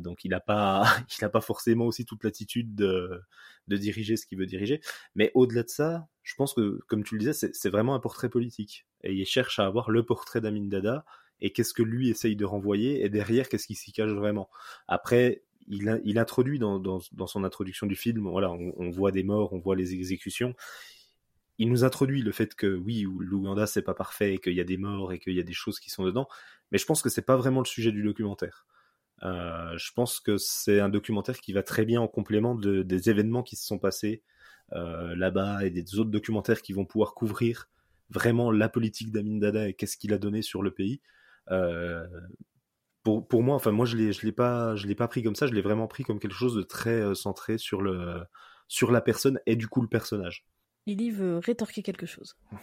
donc 0.00 0.24
il 0.24 0.30
n'a 0.30 0.40
pas, 0.40 0.84
pas 1.32 1.40
forcément 1.40 1.86
aussi 1.86 2.04
toute 2.04 2.22
l'attitude 2.22 2.74
de, 2.74 3.20
de 3.68 3.76
diriger 3.76 4.16
ce 4.16 4.26
qu'il 4.26 4.38
veut 4.38 4.46
diriger. 4.46 4.80
Mais 5.14 5.30
au-delà 5.34 5.62
de 5.62 5.68
ça, 5.68 6.06
je 6.24 6.34
pense 6.34 6.54
que, 6.54 6.80
comme 6.88 7.04
tu 7.04 7.14
le 7.14 7.20
disais, 7.20 7.50
c'est 7.52 7.70
vraiment 7.70 7.94
un 7.94 8.00
portrait 8.00 8.30
politique 8.30 8.86
et 9.02 9.12
il 9.12 9.26
cherche 9.26 9.58
à 9.58 9.66
avoir 9.66 9.90
le 9.90 10.04
portrait 10.04 10.40
d'Amin 10.40 10.66
Dada 10.66 11.04
et 11.40 11.52
qu'est-ce 11.52 11.74
que 11.74 11.82
lui 11.82 12.08
essaye 12.08 12.34
de 12.34 12.46
renvoyer 12.46 13.04
et 13.04 13.10
derrière 13.10 13.48
qu'est-ce 13.48 13.66
qui 13.66 13.74
s'y 13.74 13.92
cache 13.92 14.10
vraiment. 14.10 14.48
Après, 14.88 15.44
il, 15.68 16.18
introduit 16.18 16.58
dans, 16.58 17.00
son 17.26 17.44
introduction 17.44 17.86
du 17.86 17.94
film, 17.94 18.26
voilà, 18.26 18.50
on, 18.50 18.90
voit 18.90 19.12
des 19.12 19.22
morts, 19.22 19.52
on 19.52 19.58
voit 19.58 19.76
les 19.76 19.92
exécutions. 19.92 20.54
Il 21.58 21.68
nous 21.68 21.84
introduit 21.84 22.22
le 22.22 22.32
fait 22.32 22.54
que 22.54 22.74
oui, 22.74 23.06
l'Ouganda 23.20 23.66
c'est 23.66 23.82
pas 23.82 23.94
parfait, 23.94 24.34
et 24.34 24.38
qu'il 24.38 24.54
y 24.54 24.60
a 24.60 24.64
des 24.64 24.78
morts 24.78 25.12
et 25.12 25.18
qu'il 25.18 25.34
y 25.34 25.40
a 25.40 25.44
des 25.44 25.52
choses 25.52 25.78
qui 25.78 25.90
sont 25.90 26.04
dedans, 26.04 26.26
mais 26.72 26.78
je 26.78 26.86
pense 26.86 27.02
que 27.02 27.10
c'est 27.10 27.22
pas 27.22 27.36
vraiment 27.36 27.60
le 27.60 27.66
sujet 27.66 27.92
du 27.92 28.02
documentaire. 28.02 28.66
Euh, 29.22 29.76
je 29.76 29.92
pense 29.92 30.20
que 30.20 30.38
c'est 30.38 30.80
un 30.80 30.88
documentaire 30.88 31.38
qui 31.38 31.52
va 31.52 31.62
très 31.62 31.84
bien 31.84 32.00
en 32.00 32.08
complément 32.08 32.54
de, 32.54 32.82
des 32.82 33.10
événements 33.10 33.42
qui 33.42 33.56
se 33.56 33.66
sont 33.66 33.78
passés 33.78 34.22
là-bas 34.70 35.64
et 35.64 35.70
des 35.70 35.98
autres 35.98 36.10
documentaires 36.10 36.62
qui 36.62 36.72
vont 36.72 36.84
pouvoir 36.84 37.14
couvrir 37.14 37.68
vraiment 38.10 38.50
la 38.50 38.68
politique 38.68 39.12
d'Amin 39.12 39.38
Dada 39.38 39.68
et 39.68 39.74
qu'est-ce 39.74 39.96
qu'il 39.96 40.12
a 40.12 40.18
donné 40.18 40.42
sur 40.42 40.62
le 40.62 40.70
pays. 40.70 41.00
Euh, 41.50 42.06
pour, 43.02 43.26
pour 43.26 43.42
moi, 43.42 43.56
enfin 43.56 43.70
moi 43.70 43.84
je 43.86 43.96
l'ai 43.96 44.12
je 44.12 44.24
l'ai 44.24 44.32
pas 44.32 44.76
je 44.76 44.86
l'ai 44.86 44.94
pas 44.94 45.08
pris 45.08 45.22
comme 45.22 45.34
ça, 45.34 45.46
je 45.46 45.52
l'ai 45.52 45.60
vraiment 45.60 45.86
pris 45.86 46.04
comme 46.04 46.18
quelque 46.18 46.34
chose 46.34 46.54
de 46.54 46.62
très 46.62 47.00
euh, 47.00 47.14
centré 47.14 47.58
sur 47.58 47.82
le 47.82 48.22
sur 48.68 48.90
la 48.90 49.00
personne 49.00 49.40
et 49.46 49.56
du 49.56 49.68
coup 49.68 49.82
le 49.82 49.88
personnage. 49.88 50.46
Il 50.86 51.12
veut 51.12 51.38
rétorquer 51.38 51.82
quelque 51.82 52.06
chose. 52.06 52.36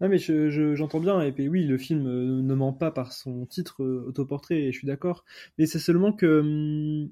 Non 0.00 0.08
mais 0.08 0.18
j'entends 0.18 0.50
je, 0.50 0.74
j'entends 0.74 1.00
bien 1.00 1.20
et 1.20 1.30
puis 1.30 1.48
oui 1.48 1.64
le 1.64 1.78
film 1.78 2.06
euh, 2.08 2.42
ne 2.42 2.54
ment 2.54 2.72
pas 2.72 2.90
par 2.90 3.12
son 3.12 3.46
titre 3.46 3.84
euh, 3.84 4.04
autoportrait 4.08 4.60
et 4.60 4.72
je 4.72 4.78
suis 4.78 4.86
d'accord 4.86 5.24
mais 5.56 5.66
c'est 5.66 5.78
seulement 5.78 6.12
que 6.12 6.40
hum, 6.40 7.10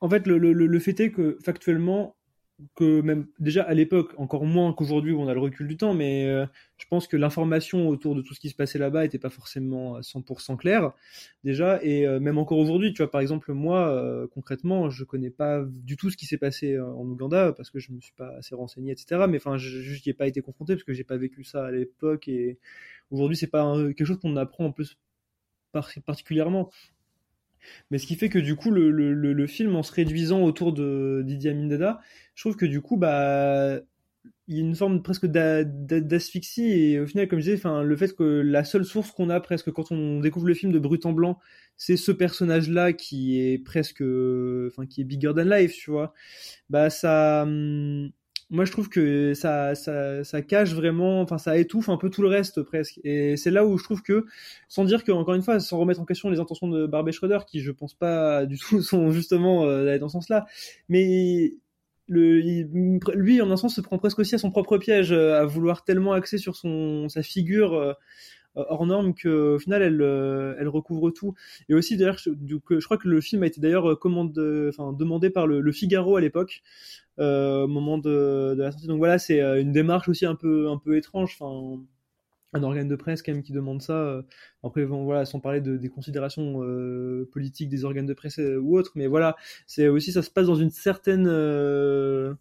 en 0.00 0.08
fait 0.08 0.26
le, 0.26 0.38
le, 0.38 0.52
le 0.54 0.78
fait 0.80 0.98
est 0.98 1.12
que 1.12 1.36
factuellement 1.44 2.16
que 2.74 3.00
même 3.02 3.26
déjà 3.38 3.62
à 3.62 3.74
l'époque, 3.74 4.12
encore 4.16 4.44
moins 4.44 4.72
qu'aujourd'hui 4.72 5.12
où 5.12 5.20
on 5.20 5.28
a 5.28 5.34
le 5.34 5.40
recul 5.40 5.68
du 5.68 5.76
temps, 5.76 5.94
mais 5.94 6.26
euh, 6.26 6.46
je 6.76 6.86
pense 6.86 7.06
que 7.06 7.16
l'information 7.16 7.88
autour 7.88 8.14
de 8.16 8.22
tout 8.22 8.34
ce 8.34 8.40
qui 8.40 8.48
se 8.48 8.54
passait 8.54 8.78
là-bas 8.78 9.04
était 9.04 9.18
pas 9.18 9.30
forcément 9.30 10.00
100% 10.00 10.56
claire 10.56 10.92
déjà, 11.44 11.82
et 11.82 12.06
euh, 12.06 12.18
même 12.18 12.38
encore 12.38 12.58
aujourd'hui, 12.58 12.92
tu 12.92 13.02
vois, 13.02 13.10
par 13.10 13.20
exemple 13.20 13.52
moi 13.52 13.88
euh, 13.88 14.26
concrètement, 14.34 14.90
je 14.90 15.04
connais 15.04 15.30
pas 15.30 15.64
du 15.66 15.96
tout 15.96 16.10
ce 16.10 16.16
qui 16.16 16.26
s'est 16.26 16.38
passé 16.38 16.78
en 16.80 17.04
Ouganda 17.04 17.52
parce 17.52 17.70
que 17.70 17.78
je 17.78 17.92
me 17.92 18.00
suis 18.00 18.14
pas 18.16 18.34
assez 18.38 18.54
renseigné, 18.54 18.92
etc. 18.92 19.26
Mais 19.28 19.36
enfin, 19.36 19.56
juste 19.56 20.04
n'y 20.06 20.10
ai 20.10 20.14
pas 20.14 20.26
été 20.26 20.40
confronté 20.40 20.74
parce 20.74 20.84
que 20.84 20.92
j'ai 20.92 21.04
pas 21.04 21.16
vécu 21.16 21.44
ça 21.44 21.66
à 21.66 21.70
l'époque 21.70 22.28
et 22.28 22.58
aujourd'hui 23.10 23.36
c'est 23.36 23.46
pas 23.46 23.76
quelque 23.94 24.04
chose 24.04 24.18
qu'on 24.18 24.36
apprend 24.36 24.66
en 24.66 24.72
plus 24.72 24.96
particulièrement. 26.04 26.70
Mais 27.90 27.98
ce 27.98 28.06
qui 28.06 28.16
fait 28.16 28.28
que 28.28 28.38
du 28.38 28.56
coup, 28.56 28.70
le, 28.70 28.90
le, 28.90 29.12
le 29.14 29.46
film, 29.46 29.76
en 29.76 29.82
se 29.82 29.92
réduisant 29.92 30.42
autour 30.42 30.72
de 30.72 31.22
Didier 31.26 31.50
Amin 31.50 31.66
Dada, 31.66 32.00
je 32.34 32.42
trouve 32.42 32.56
que 32.56 32.66
du 32.66 32.80
coup, 32.80 32.96
bah, 32.96 33.80
il 34.48 34.56
y 34.56 34.58
a 34.60 34.62
une 34.62 34.74
forme 34.74 35.02
presque 35.02 35.26
d'asphyxie 35.26 36.70
et 36.70 37.00
au 37.00 37.06
final, 37.06 37.28
comme 37.28 37.38
je 37.40 37.44
disais, 37.44 37.56
enfin, 37.56 37.82
le 37.82 37.96
fait 37.96 38.14
que 38.16 38.24
la 38.24 38.64
seule 38.64 38.84
source 38.84 39.10
qu'on 39.10 39.28
a 39.30 39.40
presque 39.40 39.70
quand 39.72 39.92
on 39.92 40.20
découvre 40.20 40.46
le 40.46 40.54
film 40.54 40.72
de 40.72 40.78
Brut 40.78 41.04
en 41.06 41.12
blanc, 41.12 41.38
c'est 41.76 41.96
ce 41.98 42.12
personnage-là 42.12 42.94
qui 42.94 43.40
est 43.40 43.58
presque, 43.58 44.02
enfin, 44.02 44.86
qui 44.86 45.02
est 45.02 45.04
bigger 45.04 45.32
than 45.36 45.44
life, 45.44 45.74
tu 45.74 45.90
vois. 45.90 46.14
Bah, 46.70 46.90
ça, 46.90 47.42
hum, 47.42 48.10
moi 48.50 48.64
je 48.64 48.72
trouve 48.72 48.88
que 48.88 49.34
ça, 49.34 49.74
ça, 49.74 50.24
ça 50.24 50.42
cache 50.42 50.72
vraiment, 50.72 51.20
enfin 51.20 51.38
ça 51.38 51.58
étouffe 51.58 51.88
un 51.88 51.96
peu 51.98 52.10
tout 52.10 52.22
le 52.22 52.28
reste 52.28 52.62
presque. 52.62 52.98
Et 53.04 53.36
c'est 53.36 53.50
là 53.50 53.66
où 53.66 53.76
je 53.78 53.84
trouve 53.84 54.02
que, 54.02 54.26
sans 54.68 54.84
dire 54.84 55.04
que 55.04 55.12
encore 55.12 55.34
une 55.34 55.42
fois, 55.42 55.60
sans 55.60 55.78
remettre 55.78 56.00
en 56.00 56.04
question 56.06 56.30
les 56.30 56.40
intentions 56.40 56.68
de 56.68 56.86
Barbet 56.86 57.12
Schroeder, 57.12 57.40
qui 57.46 57.60
je 57.60 57.70
pense 57.70 57.94
pas 57.94 58.46
du 58.46 58.58
tout 58.58 58.80
sont 58.82 59.10
justement 59.10 59.64
euh, 59.64 59.98
dans 59.98 60.08
ce 60.08 60.12
sens-là, 60.12 60.46
mais 60.88 61.54
le, 62.06 62.40
lui 63.14 63.42
en 63.42 63.50
un 63.50 63.56
sens 63.56 63.74
se 63.74 63.80
prend 63.82 63.98
presque 63.98 64.18
aussi 64.18 64.34
à 64.34 64.38
son 64.38 64.50
propre 64.50 64.78
piège, 64.78 65.12
euh, 65.12 65.38
à 65.38 65.44
vouloir 65.44 65.84
tellement 65.84 66.14
axer 66.14 66.38
sur 66.38 66.56
son 66.56 67.08
sa 67.08 67.22
figure. 67.22 67.74
Euh, 67.74 67.92
hors 68.54 68.86
norme 68.86 69.14
que 69.14 69.54
au 69.54 69.58
final 69.58 69.82
elle 69.82 70.02
euh, 70.02 70.54
elle 70.58 70.68
recouvre 70.68 71.10
tout. 71.10 71.34
Et 71.68 71.74
aussi 71.74 71.96
d'ailleurs 71.96 72.18
je, 72.18 72.30
je 72.46 72.84
crois 72.84 72.98
que 72.98 73.08
le 73.08 73.20
film 73.20 73.42
a 73.42 73.46
été 73.46 73.60
d'ailleurs 73.60 73.90
euh, 73.90 74.68
enfin 74.68 74.92
demandé 74.92 75.30
par 75.30 75.46
le, 75.46 75.72
Figaro 75.72 76.16
à 76.16 76.20
l'époque 76.20 76.62
euh, 77.18 77.64
au 77.64 77.68
moment 77.68 77.98
de, 77.98 78.54
la 78.56 78.72
sortie. 78.72 78.86
Donc 78.86 78.98
voilà 78.98 79.18
c'est 79.18 79.40
une 79.60 79.72
démarche 79.72 80.08
aussi 80.08 80.26
un 80.26 80.34
peu 80.34 80.68
un 80.68 80.78
peu 80.78 80.96
étrange 80.96 81.36
enfin 81.38 81.82
un 82.54 82.62
organe 82.62 82.88
de 82.88 82.96
presse 82.96 83.22
quand 83.22 83.32
même 83.32 83.42
qui 83.42 83.52
demande 83.52 83.82
ça 83.82 84.22
après 84.62 84.84
voilà 84.84 85.24
sans 85.26 85.40
parler 85.40 85.60
de, 85.60 85.76
des 85.76 85.88
considérations 85.88 86.62
euh, 86.62 87.28
politiques 87.30 87.68
des 87.68 87.84
organes 87.84 88.06
de 88.06 88.14
presse 88.14 88.38
ou 88.38 88.78
autres 88.78 88.92
mais 88.94 89.06
voilà 89.06 89.36
c'est 89.66 89.88
aussi 89.88 90.12
ça 90.12 90.22
se 90.22 90.30
passe 90.30 90.46
dans 90.46 90.54
une 90.54 90.70
certaine 90.70 91.26
euh, 91.28 92.34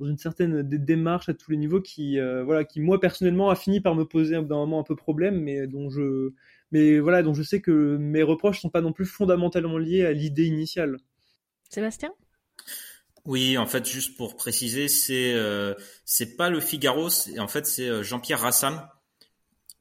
dans 0.00 0.06
une 0.06 0.18
certaine 0.18 0.62
démarche 0.62 1.28
à 1.28 1.34
tous 1.34 1.50
les 1.50 1.56
niveaux 1.56 1.80
qui, 1.80 2.18
euh, 2.18 2.42
voilà, 2.44 2.64
qui 2.64 2.80
moi 2.80 3.00
personnellement 3.00 3.50
a 3.50 3.54
fini 3.54 3.80
par 3.80 3.94
me 3.94 4.04
poser 4.04 4.34
d'un 4.34 4.56
moment 4.56 4.80
un 4.80 4.84
peu 4.84 4.96
problème, 4.96 5.40
mais 5.40 5.66
dont 5.66 5.90
je, 5.90 6.32
mais 6.72 6.98
voilà, 6.98 7.22
dont 7.22 7.34
je 7.34 7.42
sais 7.42 7.60
que 7.60 7.96
mes 7.96 8.22
reproches 8.22 8.60
sont 8.60 8.70
pas 8.70 8.80
non 8.80 8.92
plus 8.92 9.06
fondamentalement 9.06 9.78
liés 9.78 10.04
à 10.04 10.12
l'idée 10.12 10.46
initiale. 10.46 10.96
Sébastien? 11.70 12.12
Oui, 13.24 13.56
en 13.56 13.66
fait, 13.66 13.88
juste 13.88 14.16
pour 14.16 14.36
préciser, 14.36 14.88
c'est 14.88 15.32
euh, 15.32 15.74
c'est 16.04 16.36
pas 16.36 16.50
le 16.50 16.60
Figaro, 16.60 17.08
en 17.38 17.48
fait 17.48 17.66
c'est 17.66 17.88
euh, 17.88 18.02
Jean-Pierre 18.02 18.40
Rassam 18.40 18.86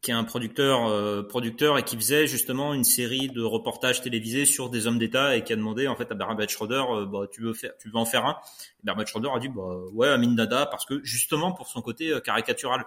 qui 0.03 0.11
est 0.11 0.13
un 0.13 0.25
producteur 0.25 0.85
euh, 0.85 1.23
producteur 1.23 1.77
et 1.77 1.83
qui 1.83 1.95
faisait 1.95 2.27
justement 2.27 2.73
une 2.73 2.83
série 2.83 3.29
de 3.29 3.41
reportages 3.41 4.01
télévisés 4.01 4.45
sur 4.45 4.69
des 4.69 4.85
hommes 4.85 4.99
d'État 4.99 5.37
et 5.37 5.45
qui 5.45 5.53
a 5.53 5.55
demandé 5.55 5.87
en 5.87 5.95
fait 5.95 6.11
à 6.11 6.13
Bernard 6.13 6.49
Schroeder 6.49 6.83
euh, 6.89 7.05
bah, 7.05 7.21
tu 7.31 7.41
veux 7.41 7.53
faire 7.53 7.71
tu 7.79 7.89
veux 7.89 7.95
en 7.95 8.05
faire 8.05 8.25
un? 8.25 8.37
Et 8.79 8.83
Bernard 8.83 9.07
Schroeder 9.07 9.29
a 9.33 9.39
dit 9.39 9.47
bah 9.47 9.77
ouais 9.93 10.09
Amin 10.09 10.33
Dada 10.33 10.65
parce 10.65 10.85
que 10.85 11.01
justement 11.03 11.53
pour 11.53 11.67
son 11.69 11.81
côté 11.81 12.09
euh, 12.09 12.19
caricatural. 12.19 12.85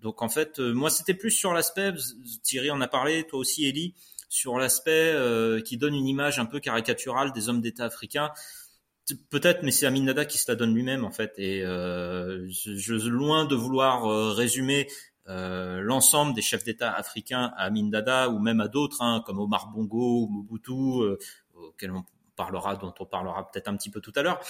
Donc 0.00 0.22
en 0.22 0.30
fait 0.30 0.58
moi 0.58 0.88
c'était 0.88 1.14
plus 1.14 1.30
sur 1.30 1.52
l'aspect 1.52 1.92
Thierry 2.42 2.70
en 2.70 2.80
a 2.80 2.88
parlé 2.88 3.24
toi 3.24 3.38
aussi 3.38 3.66
Ellie 3.66 3.94
sur 4.30 4.56
l'aspect 4.56 5.14
qui 5.64 5.76
donne 5.76 5.94
une 5.94 6.06
image 6.06 6.38
un 6.38 6.44
peu 6.44 6.60
caricaturale 6.60 7.32
des 7.32 7.48
hommes 7.48 7.60
d'État 7.60 7.86
africains. 7.86 8.30
Peut-être, 9.30 9.62
mais 9.62 9.70
c'est 9.70 9.86
Amin 9.86 10.04
Dada 10.04 10.24
qui 10.26 10.36
se 10.36 10.50
la 10.50 10.54
donne 10.54 10.74
lui-même 10.74 11.04
en 11.04 11.10
fait. 11.10 11.32
Et 11.38 11.62
euh, 11.62 12.46
je, 12.50 12.74
je, 12.76 13.08
loin 13.08 13.46
de 13.46 13.54
vouloir 13.54 14.06
euh, 14.06 14.32
résumer 14.32 14.86
euh, 15.28 15.80
l'ensemble 15.80 16.34
des 16.34 16.42
chefs 16.42 16.64
d'État 16.64 16.92
africains 16.92 17.52
à 17.56 17.64
Amin 17.64 17.88
Dada 17.88 18.30
ou 18.30 18.38
même 18.38 18.60
à 18.60 18.68
d'autres, 18.68 19.02
hein, 19.02 19.22
comme 19.26 19.38
Omar 19.38 19.68
Bongo 19.68 20.22
ou 20.22 20.28
Mobutu, 20.28 20.72
euh, 20.72 21.18
auxquels 21.54 21.90
on 21.90 22.04
parlera, 22.38 22.76
dont 22.76 22.94
on 23.00 23.04
parlera 23.04 23.50
peut-être 23.50 23.68
un 23.68 23.76
petit 23.76 23.90
peu 23.90 24.00
tout 24.00 24.12
à 24.16 24.22
l'heure. 24.22 24.40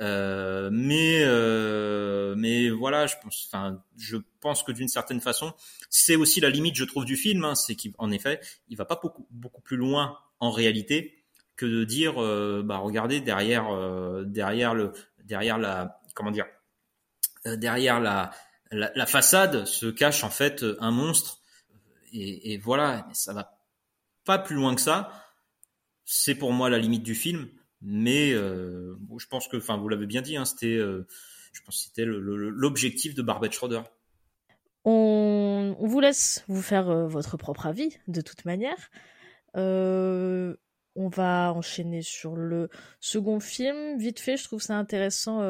Euh, 0.00 0.70
mais 0.72 1.20
euh, 1.22 2.34
mais 2.36 2.70
voilà, 2.70 3.06
je 3.06 3.14
pense, 3.22 3.48
enfin, 3.52 3.80
je 3.96 4.16
pense 4.40 4.64
que 4.64 4.72
d'une 4.72 4.88
certaine 4.88 5.20
façon, 5.20 5.52
c'est 5.90 6.16
aussi 6.16 6.40
la 6.40 6.50
limite, 6.50 6.74
je 6.74 6.84
trouve, 6.84 7.04
du 7.04 7.16
film, 7.16 7.44
hein, 7.44 7.54
c'est 7.54 7.76
qu'en 7.76 8.10
effet, 8.10 8.40
il 8.68 8.76
va 8.76 8.86
pas 8.86 8.98
beaucoup 9.00 9.28
beaucoup 9.30 9.60
plus 9.60 9.76
loin 9.76 10.18
en 10.40 10.50
réalité 10.50 11.22
que 11.56 11.66
de 11.66 11.84
dire, 11.84 12.20
euh, 12.20 12.62
bah 12.64 12.78
regardez 12.78 13.20
derrière 13.20 13.66
derrière 14.24 14.74
le 14.74 14.92
derrière 15.22 15.58
la 15.58 16.00
comment 16.14 16.32
dire 16.32 16.46
derrière 17.44 18.00
la 18.00 18.30
la, 18.74 19.06
façade 19.06 19.64
se 19.66 19.86
cache 19.86 20.24
en 20.24 20.30
fait 20.30 20.64
un 20.80 20.90
monstre 20.90 21.40
et, 22.14 22.58
voilà, 22.58 23.08
ça 23.12 23.32
va 23.32 23.58
pas 24.24 24.38
plus 24.38 24.54
loin 24.54 24.74
que 24.74 24.80
ça. 24.80 25.10
C'est 26.04 26.34
pour 26.34 26.52
moi 26.52 26.70
la 26.70 26.78
limite 26.78 27.02
du 27.02 27.14
film, 27.14 27.48
mais 27.80 28.32
euh, 28.32 28.96
je 29.18 29.26
pense 29.26 29.48
que, 29.48 29.56
enfin, 29.56 29.76
vous 29.76 29.88
l'avez 29.88 30.06
bien 30.06 30.22
dit, 30.22 30.36
hein, 30.36 30.44
c'était, 30.44 30.76
euh, 30.76 31.06
je 31.52 31.62
pense, 31.62 31.84
c'était 31.84 32.04
l'objectif 32.06 33.14
de 33.14 33.22
Barbet 33.22 33.50
Schroeder. 33.50 33.82
On, 34.84 35.76
vous 35.80 36.00
laisse 36.00 36.44
vous 36.46 36.62
faire 36.62 36.88
euh, 36.90 37.06
votre 37.08 37.36
propre 37.36 37.66
avis, 37.66 37.96
de 38.06 38.20
toute 38.20 38.44
manière. 38.44 38.90
On 40.96 41.08
va 41.08 41.52
enchaîner 41.52 42.02
sur 42.02 42.36
le 42.36 42.68
second 43.00 43.40
film. 43.40 43.98
Vite 43.98 44.20
fait, 44.20 44.36
je 44.36 44.44
trouve 44.44 44.62
ça 44.62 44.76
intéressant 44.76 45.40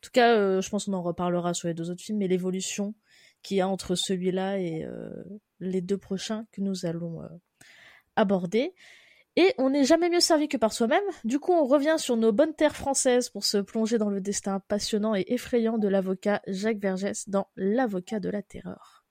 tout 0.00 0.10
cas, 0.12 0.34
euh, 0.34 0.60
je 0.60 0.70
pense 0.70 0.86
qu'on 0.86 0.92
en 0.94 1.02
reparlera 1.02 1.54
sur 1.54 1.68
les 1.68 1.74
deux 1.74 1.90
autres 1.90 2.02
films, 2.02 2.18
mais 2.18 2.28
l'évolution 2.28 2.94
qu'il 3.42 3.56
y 3.56 3.60
a 3.60 3.68
entre 3.68 3.94
celui-là 3.94 4.58
et 4.58 4.84
euh, 4.84 5.10
les 5.60 5.80
deux 5.80 5.98
prochains 5.98 6.46
que 6.52 6.60
nous 6.60 6.86
allons 6.86 7.22
euh, 7.22 7.28
aborder. 8.16 8.74
Et 9.36 9.54
on 9.58 9.70
n'est 9.70 9.84
jamais 9.84 10.10
mieux 10.10 10.20
servi 10.20 10.48
que 10.48 10.56
par 10.56 10.72
soi-même. 10.72 11.04
Du 11.24 11.38
coup, 11.38 11.52
on 11.52 11.64
revient 11.64 11.94
sur 11.98 12.16
nos 12.16 12.32
bonnes 12.32 12.54
terres 12.54 12.76
françaises 12.76 13.30
pour 13.30 13.44
se 13.44 13.58
plonger 13.58 13.96
dans 13.96 14.10
le 14.10 14.20
destin 14.20 14.60
passionnant 14.68 15.14
et 15.14 15.24
effrayant 15.28 15.78
de 15.78 15.88
l'avocat 15.88 16.42
Jacques 16.48 16.80
Vergès 16.80 17.28
dans 17.28 17.46
L'avocat 17.56 18.20
de 18.20 18.28
la 18.28 18.42
terreur. 18.42 19.04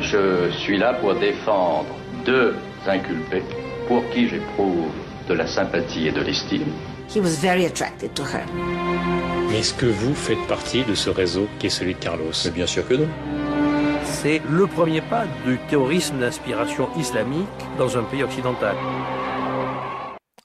Je 0.00 0.50
suis 0.50 0.78
là 0.78 0.94
pour 0.94 1.14
défendre 1.18 1.88
deux 2.24 2.54
inculpés 2.86 3.42
pour 3.88 4.08
qui 4.10 4.28
j'éprouve 4.28 4.92
de 5.28 5.34
la 5.34 5.46
sympathie 5.46 6.08
et 6.08 6.12
de 6.12 6.20
l'estime. 6.20 6.66
He 7.14 7.20
was 7.20 7.36
very 7.40 7.66
attracted 7.66 8.14
to 8.14 8.22
her. 8.22 8.44
Mais 9.48 9.58
est-ce 9.58 9.74
que 9.74 9.86
vous 9.86 10.14
faites 10.14 10.46
partie 10.48 10.84
de 10.84 10.94
ce 10.94 11.10
réseau 11.10 11.46
qui 11.58 11.66
est 11.66 11.70
celui 11.70 11.94
de 11.94 11.98
Carlos? 11.98 12.32
Mais 12.44 12.50
Bien 12.50 12.66
sûr 12.66 12.86
que 12.86 12.94
non. 12.94 13.08
C'est 14.04 14.40
le 14.48 14.66
premier 14.66 15.00
pas 15.00 15.26
du 15.44 15.58
terrorisme 15.68 16.18
d'inspiration 16.18 16.88
islamique 16.96 17.48
dans 17.78 17.98
un 17.98 18.04
pays 18.04 18.22
occidental. 18.22 18.76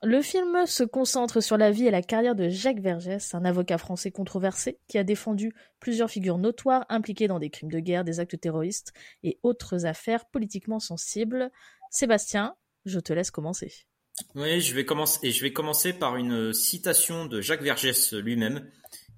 Le 0.03 0.21
film 0.21 0.65
se 0.67 0.83
concentre 0.83 1.41
sur 1.41 1.57
la 1.57 1.71
vie 1.71 1.87
et 1.87 1.91
la 1.91 2.03
carrière 2.03 2.35
de 2.35 2.49
Jacques 2.49 2.81
Vergès, 2.81 3.33
un 3.33 3.45
avocat 3.45 3.79
français 3.79 4.11
controversé 4.11 4.79
qui 4.87 4.99
a 4.99 5.03
défendu 5.03 5.53
plusieurs 5.79 6.11
figures 6.11 6.37
notoires 6.37 6.85
impliquées 6.89 7.27
dans 7.27 7.39
des 7.39 7.49
crimes 7.49 7.71
de 7.71 7.79
guerre, 7.79 8.03
des 8.03 8.19
actes 8.19 8.39
terroristes 8.39 8.93
et 9.23 9.39
autres 9.41 9.87
affaires 9.87 10.25
politiquement 10.27 10.79
sensibles. 10.79 11.49
Sébastien, 11.89 12.55
je 12.85 12.99
te 12.99 13.11
laisse 13.11 13.31
commencer. 13.31 13.87
Oui, 14.36 14.62
je 14.62 14.73
vais 14.73 14.86
commencer 14.86 15.19
et 15.23 15.32
je 15.32 15.41
vais 15.41 15.53
commencer 15.53 15.93
par 15.93 16.15
une 16.15 16.53
citation 16.53 17.25
de 17.25 17.41
Jacques 17.41 17.62
Vergès 17.62 18.13
lui-même, 18.13 18.69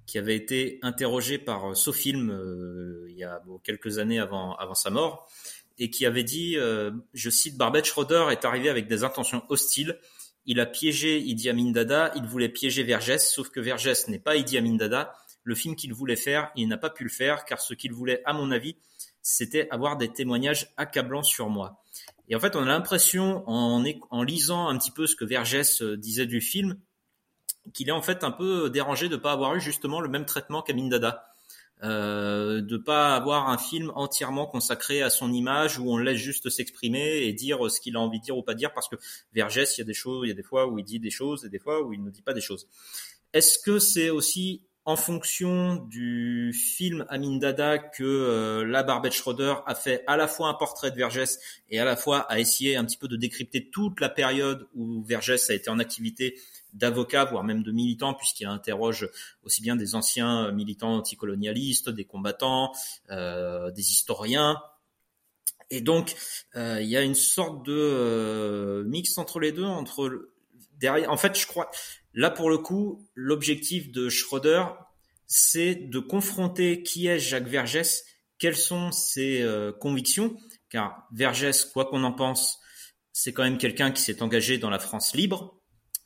qui 0.06 0.18
avait 0.18 0.36
été 0.36 0.78
interrogé 0.82 1.38
par 1.38 1.76
Sofilm 1.76 2.30
euh, 2.30 3.06
il 3.08 3.16
y 3.16 3.24
a 3.24 3.42
quelques 3.64 3.98
années 3.98 4.18
avant 4.18 4.54
avant 4.56 4.74
sa 4.74 4.90
mort, 4.90 5.28
et 5.78 5.90
qui 5.90 6.04
avait 6.04 6.24
dit, 6.24 6.56
euh, 6.56 6.90
je 7.14 7.30
cite, 7.30 7.56
Barbet 7.56 7.84
Schroeder 7.84 8.26
est 8.30 8.44
arrivé 8.44 8.68
avec 8.68 8.86
des 8.86 9.02
intentions 9.02 9.42
hostiles. 9.48 9.98
Il 10.46 10.60
a 10.60 10.66
piégé 10.66 11.18
Idi 11.18 11.48
Amin 11.48 11.70
Dada, 11.70 12.12
il 12.16 12.24
voulait 12.24 12.48
piéger 12.48 12.82
Vergès, 12.82 13.18
sauf 13.18 13.48
que 13.48 13.60
Vergès 13.60 14.08
n'est 14.08 14.18
pas 14.18 14.36
Idi 14.36 14.58
Amin 14.58 14.74
Dada. 14.74 15.14
Le 15.44 15.54
film 15.54 15.76
qu'il 15.76 15.94
voulait 15.94 16.16
faire, 16.16 16.50
il 16.56 16.68
n'a 16.68 16.76
pas 16.76 16.90
pu 16.90 17.04
le 17.04 17.10
faire, 17.10 17.44
car 17.46 17.60
ce 17.60 17.72
qu'il 17.72 17.92
voulait, 17.92 18.22
à 18.26 18.34
mon 18.34 18.50
avis, 18.50 18.76
c'était 19.22 19.68
avoir 19.70 19.96
des 19.96 20.08
témoignages 20.08 20.72
accablants 20.76 21.22
sur 21.22 21.48
moi. 21.48 21.82
Et 22.30 22.36
en 22.36 22.40
fait, 22.40 22.54
on 22.54 22.62
a 22.62 22.66
l'impression, 22.66 23.42
en, 23.48 24.22
lisant 24.22 24.68
un 24.68 24.78
petit 24.78 24.92
peu 24.92 25.06
ce 25.08 25.16
que 25.16 25.24
Vergès 25.24 25.82
euh, 25.82 25.96
disait 25.96 26.26
du 26.26 26.40
film, 26.40 26.78
qu'il 27.74 27.88
est 27.88 27.92
en 27.92 28.02
fait 28.02 28.24
un 28.24 28.30
peu 28.30 28.70
dérangé 28.70 29.08
de 29.08 29.16
pas 29.16 29.32
avoir 29.32 29.56
eu 29.56 29.60
justement 29.60 30.00
le 30.00 30.08
même 30.08 30.24
traitement 30.24 30.62
qu'Amin 30.62 30.88
Dada. 30.88 31.26
Euh, 31.82 32.60
de 32.60 32.76
pas 32.76 33.16
avoir 33.16 33.48
un 33.48 33.56
film 33.56 33.90
entièrement 33.94 34.46
consacré 34.46 35.00
à 35.00 35.08
son 35.08 35.32
image 35.32 35.78
où 35.78 35.90
on 35.90 35.96
laisse 35.96 36.18
juste 36.18 36.50
s'exprimer 36.50 37.22
et 37.22 37.32
dire 37.32 37.70
ce 37.70 37.80
qu'il 37.80 37.96
a 37.96 38.00
envie 38.00 38.18
de 38.18 38.24
dire 38.24 38.36
ou 38.36 38.42
pas 38.42 38.52
dire 38.52 38.74
parce 38.74 38.86
que 38.86 38.96
Vergès, 39.32 39.78
il 39.78 39.80
y 39.80 39.82
a 39.82 39.86
des 39.86 39.94
choses, 39.94 40.26
il 40.26 40.28
y 40.28 40.32
a 40.32 40.34
des 40.34 40.42
fois 40.42 40.66
où 40.66 40.78
il 40.78 40.84
dit 40.84 41.00
des 41.00 41.10
choses 41.10 41.46
et 41.46 41.48
des 41.48 41.58
fois 41.58 41.82
où 41.82 41.94
il 41.94 42.04
ne 42.04 42.10
dit 42.10 42.20
pas 42.20 42.34
des 42.34 42.42
choses. 42.42 42.68
Est-ce 43.32 43.58
que 43.58 43.78
c'est 43.78 44.10
aussi 44.10 44.62
en 44.84 44.96
fonction 44.96 45.76
du 45.76 46.52
film 46.52 47.04
Amin 47.08 47.36
Dada 47.36 47.78
que 47.78 48.02
euh, 48.02 48.64
la 48.64 48.82
Barbette 48.82 49.12
Schroeder 49.12 49.54
a 49.66 49.74
fait 49.74 50.02
à 50.06 50.16
la 50.16 50.26
fois 50.26 50.48
un 50.48 50.54
portrait 50.54 50.90
de 50.90 50.96
Vergès 50.96 51.38
et 51.68 51.78
à 51.78 51.84
la 51.84 51.96
fois 51.96 52.20
a 52.30 52.38
essayé 52.38 52.76
un 52.76 52.84
petit 52.84 52.96
peu 52.96 53.06
de 53.08 53.16
décrypter 53.16 53.70
toute 53.70 54.00
la 54.00 54.08
période 54.08 54.66
où 54.74 55.02
Vergès 55.02 55.50
a 55.50 55.54
été 55.54 55.70
en 55.70 55.78
activité 55.78 56.36
d'avocat, 56.72 57.24
voire 57.24 57.44
même 57.44 57.62
de 57.62 57.72
militant, 57.72 58.14
puisqu'il 58.14 58.46
interroge 58.46 59.08
aussi 59.42 59.62
bien 59.62 59.76
des 59.76 59.94
anciens 59.94 60.52
militants 60.52 60.94
anticolonialistes, 60.94 61.90
des 61.90 62.04
combattants, 62.04 62.72
euh, 63.10 63.70
des 63.70 63.90
historiens. 63.90 64.60
Et 65.70 65.80
donc, 65.80 66.16
euh, 66.56 66.78
il 66.80 66.88
y 66.88 66.96
a 66.96 67.02
une 67.02 67.14
sorte 67.14 67.64
de 67.64 67.72
euh, 67.72 68.84
mix 68.84 69.16
entre 69.18 69.38
les 69.40 69.52
deux, 69.52 69.64
entre 69.64 70.30
derrière. 70.78 71.10
En 71.10 71.16
fait, 71.16 71.38
je 71.38 71.46
crois, 71.46 71.70
là 72.14 72.30
pour 72.30 72.50
le 72.50 72.58
coup, 72.58 73.08
l'objectif 73.14 73.90
de 73.90 74.08
Schroeder, 74.08 74.64
c'est 75.26 75.74
de 75.74 75.98
confronter 76.00 76.82
qui 76.82 77.06
est 77.06 77.18
Jacques 77.18 77.46
Vergès, 77.46 78.04
quelles 78.38 78.56
sont 78.56 78.90
ses 78.90 79.42
euh, 79.42 79.72
convictions, 79.72 80.36
car 80.68 81.06
Vergès, 81.12 81.64
quoi 81.64 81.84
qu'on 81.84 82.02
en 82.02 82.12
pense, 82.12 82.58
c'est 83.12 83.32
quand 83.32 83.44
même 83.44 83.58
quelqu'un 83.58 83.92
qui 83.92 84.02
s'est 84.02 84.22
engagé 84.22 84.58
dans 84.58 84.70
la 84.70 84.78
France 84.78 85.14
libre, 85.14 85.60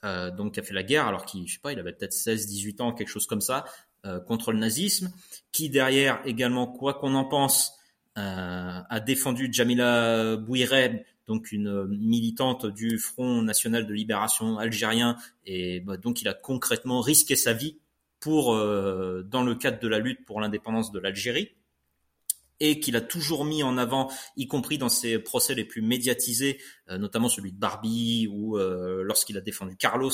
euh, 0.04 0.30
donc 0.30 0.54
qui 0.54 0.60
a 0.60 0.62
fait 0.62 0.74
la 0.74 0.82
guerre 0.82 1.06
alors 1.06 1.24
qu'il, 1.24 1.46
je 1.48 1.54
sais 1.54 1.60
pas, 1.60 1.72
il 1.72 1.78
avait 1.78 1.92
peut-être 1.92 2.12
16, 2.12 2.46
18 2.46 2.80
ans, 2.80 2.92
quelque 2.92 3.08
chose 3.08 3.26
comme 3.26 3.40
ça, 3.40 3.64
euh, 4.04 4.20
contre 4.20 4.52
le 4.52 4.58
nazisme, 4.58 5.12
qui 5.52 5.70
derrière 5.70 6.20
également, 6.26 6.66
quoi 6.66 6.94
qu'on 6.94 7.14
en 7.14 7.24
pense, 7.24 7.72
a 8.16 9.00
défendu 9.00 9.48
Jamila 9.52 10.36
Bouireb, 10.36 11.02
donc 11.26 11.52
une 11.52 11.87
militante 11.87 12.66
du 12.66 12.98
Front 12.98 13.42
National 13.42 13.87
de 13.87 13.92
Libération 13.94 14.58
algérien, 14.58 15.16
et 15.46 15.80
bah, 15.80 15.96
donc 15.96 16.22
il 16.22 16.28
a 16.28 16.34
concrètement 16.34 17.00
risqué 17.00 17.37
sa 17.37 17.52
vie 17.52 17.78
pour, 18.20 18.54
euh, 18.54 19.22
dans 19.22 19.42
le 19.42 19.54
cadre 19.54 19.78
de 19.80 19.88
la 19.88 19.98
lutte 19.98 20.24
pour 20.24 20.40
l'indépendance 20.40 20.92
de 20.92 20.98
l'Algérie 20.98 21.50
et 22.60 22.80
qu'il 22.80 22.96
a 22.96 23.00
toujours 23.00 23.44
mis 23.44 23.62
en 23.62 23.76
avant, 23.76 24.10
y 24.37 24.46
compris 24.46 24.78
dans 24.78 24.88
ses 24.88 25.18
procès 25.18 25.54
les 25.54 25.64
plus 25.64 25.82
médiatisés, 25.82 26.58
euh, 26.88 26.98
notamment 26.98 27.28
celui 27.28 27.52
de 27.52 27.58
Barbie 27.58 28.28
ou 28.30 28.58
euh, 28.58 29.02
lorsqu'il 29.02 29.37
a 29.37 29.40
défendu 29.40 29.76
Carlos, 29.76 30.12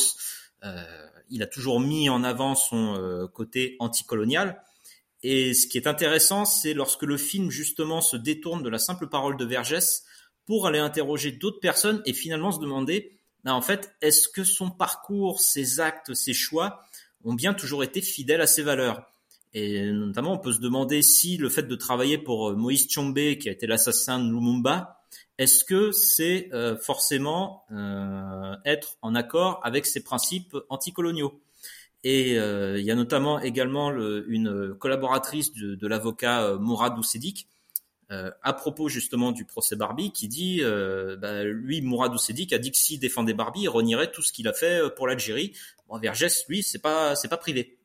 euh, 0.64 1.06
il 1.28 1.42
a 1.42 1.46
toujours 1.46 1.80
mis 1.80 2.08
en 2.08 2.24
avant 2.24 2.54
son 2.54 2.96
euh, 2.96 3.26
côté 3.26 3.76
anticolonial. 3.78 4.62
Et 5.22 5.52
ce 5.54 5.66
qui 5.66 5.76
est 5.76 5.86
intéressant, 5.86 6.44
c'est 6.44 6.74
lorsque 6.74 7.02
le 7.02 7.16
film 7.16 7.50
justement 7.50 8.00
se 8.00 8.16
détourne 8.16 8.62
de 8.62 8.68
la 8.68 8.78
simple 8.78 9.08
parole 9.08 9.36
de 9.36 9.44
Vergès 9.44 10.04
pour 10.50 10.66
aller 10.66 10.80
interroger 10.80 11.30
d'autres 11.30 11.60
personnes 11.60 12.02
et 12.06 12.12
finalement 12.12 12.50
se 12.50 12.58
demander, 12.58 13.12
ben, 13.44 13.52
en 13.52 13.62
fait, 13.62 13.94
est-ce 14.02 14.28
que 14.28 14.42
son 14.42 14.68
parcours, 14.68 15.38
ses 15.38 15.78
actes, 15.78 16.12
ses 16.12 16.32
choix 16.32 16.82
ont 17.24 17.34
bien 17.34 17.54
toujours 17.54 17.84
été 17.84 18.00
fidèles 18.00 18.40
à 18.40 18.48
ses 18.48 18.64
valeurs? 18.64 19.12
Et 19.54 19.92
notamment, 19.92 20.32
on 20.32 20.38
peut 20.38 20.52
se 20.52 20.58
demander 20.58 21.02
si 21.02 21.36
le 21.36 21.48
fait 21.50 21.62
de 21.62 21.76
travailler 21.76 22.18
pour 22.18 22.48
euh, 22.48 22.56
Moïse 22.56 22.88
Tchombe, 22.88 23.14
qui 23.14 23.48
a 23.48 23.52
été 23.52 23.68
l'assassin 23.68 24.18
de 24.18 24.24
Lumumba, 24.24 25.00
est-ce 25.38 25.62
que 25.62 25.92
c'est 25.92 26.48
euh, 26.52 26.76
forcément 26.76 27.62
euh, 27.70 28.56
être 28.64 28.96
en 29.02 29.14
accord 29.14 29.60
avec 29.62 29.86
ses 29.86 30.02
principes 30.02 30.56
anticoloniaux? 30.68 31.40
Et 32.02 32.32
il 32.32 32.84
y 32.84 32.90
a 32.90 32.96
notamment 32.96 33.38
également 33.38 33.90
le, 33.90 34.24
une 34.28 34.74
collaboratrice 34.74 35.52
de, 35.52 35.76
de 35.76 35.86
l'avocat 35.86 36.56
Mourad 36.58 36.98
Oussedik, 36.98 37.46
à 38.10 38.52
propos 38.52 38.88
justement 38.88 39.32
du 39.32 39.44
procès 39.44 39.76
Barbie, 39.76 40.12
qui 40.12 40.28
dit, 40.28 40.62
bah, 41.18 41.44
lui, 41.44 41.80
Mourad 41.80 42.12
Oussedik 42.12 42.52
a 42.52 42.58
dit 42.58 42.72
que 42.72 42.76
s'il 42.76 42.98
défendait 42.98 43.34
Barbie, 43.34 43.62
il 43.62 43.68
renierait 43.68 44.10
tout 44.10 44.22
ce 44.22 44.32
qu'il 44.32 44.48
a 44.48 44.52
fait 44.52 44.82
pour 44.96 45.06
l'Algérie. 45.06 45.52
Bon, 45.88 45.98
Vergès, 45.98 46.44
lui, 46.48 46.62
c'est 46.62 46.80
pas, 46.80 47.14
c'est 47.14 47.28
pas 47.28 47.36
privé. 47.36 47.78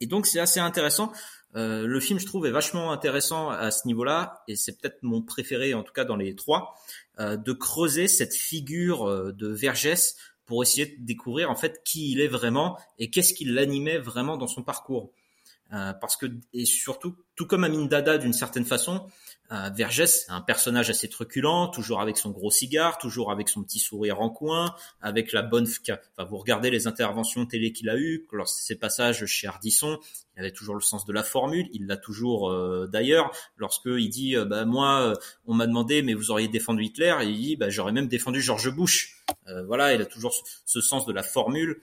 Et 0.00 0.06
donc 0.06 0.26
c'est 0.26 0.40
assez 0.40 0.60
intéressant. 0.60 1.12
Euh, 1.54 1.86
le 1.86 2.00
film, 2.00 2.18
je 2.18 2.26
trouve, 2.26 2.46
est 2.46 2.50
vachement 2.50 2.92
intéressant 2.92 3.50
à 3.50 3.70
ce 3.70 3.86
niveau-là, 3.86 4.42
et 4.48 4.56
c'est 4.56 4.78
peut-être 4.78 4.98
mon 5.02 5.22
préféré, 5.22 5.74
en 5.74 5.82
tout 5.82 5.92
cas 5.92 6.04
dans 6.04 6.16
les 6.16 6.34
trois, 6.34 6.74
euh, 7.20 7.36
de 7.36 7.52
creuser 7.52 8.08
cette 8.08 8.34
figure 8.34 9.08
euh, 9.08 9.32
de 9.32 9.48
Vergès 9.48 10.16
pour 10.46 10.62
essayer 10.62 10.86
de 10.86 11.04
découvrir 11.04 11.50
en 11.50 11.54
fait 11.54 11.82
qui 11.84 12.10
il 12.10 12.20
est 12.20 12.28
vraiment 12.28 12.78
et 12.98 13.10
qu'est-ce 13.10 13.32
qui 13.32 13.44
l'animait 13.44 13.98
vraiment 13.98 14.36
dans 14.36 14.48
son 14.48 14.62
parcours. 14.62 15.12
Euh, 15.72 15.92
parce 15.94 16.16
que 16.16 16.26
et 16.52 16.64
surtout, 16.64 17.16
tout 17.34 17.46
comme 17.46 17.64
Amin 17.64 17.86
Dada 17.86 18.18
d'une 18.18 18.32
certaine 18.32 18.64
façon, 18.64 19.06
euh, 19.52 19.70
Vergès, 19.74 20.26
un 20.28 20.40
personnage 20.40 20.90
assez 20.90 21.08
truculent, 21.08 21.68
toujours 21.68 22.00
avec 22.00 22.16
son 22.16 22.30
gros 22.30 22.50
cigare, 22.50 22.98
toujours 22.98 23.30
avec 23.30 23.48
son 23.48 23.62
petit 23.62 23.78
sourire 23.78 24.20
en 24.20 24.30
coin, 24.30 24.74
avec 25.00 25.32
la 25.32 25.42
bonne. 25.42 25.66
Enfin, 25.66 26.28
vous 26.28 26.36
regardez 26.38 26.70
les 26.70 26.86
interventions 26.86 27.46
télé 27.46 27.72
qu'il 27.72 27.88
a 27.88 27.96
eues, 27.96 28.26
lors 28.32 28.48
ses 28.48 28.76
passages 28.76 29.24
chez 29.26 29.46
Ardisson, 29.46 29.98
il 30.36 30.40
avait 30.40 30.52
toujours 30.52 30.74
le 30.74 30.80
sens 30.80 31.04
de 31.04 31.12
la 31.12 31.22
formule. 31.22 31.68
Il 31.72 31.86
l'a 31.86 31.96
toujours 31.96 32.50
euh, 32.50 32.88
d'ailleurs. 32.90 33.30
Lorsque 33.56 33.86
il 33.86 34.08
dit, 34.08 34.36
euh, 34.36 34.44
bah 34.44 34.64
moi, 34.64 35.02
euh, 35.02 35.14
on 35.46 35.54
m'a 35.54 35.66
demandé, 35.66 36.02
mais 36.02 36.14
vous 36.14 36.30
auriez 36.30 36.48
défendu 36.48 36.84
Hitler, 36.84 37.14
il 37.22 37.36
dit, 37.36 37.56
bah 37.56 37.68
j'aurais 37.68 37.92
même 37.92 38.08
défendu 38.08 38.40
George 38.40 38.70
Bush. 38.74 39.18
Voilà, 39.66 39.92
il 39.94 40.00
a 40.00 40.06
toujours 40.06 40.32
ce 40.64 40.80
sens 40.80 41.04
de 41.04 41.12
la 41.12 41.22
formule. 41.22 41.80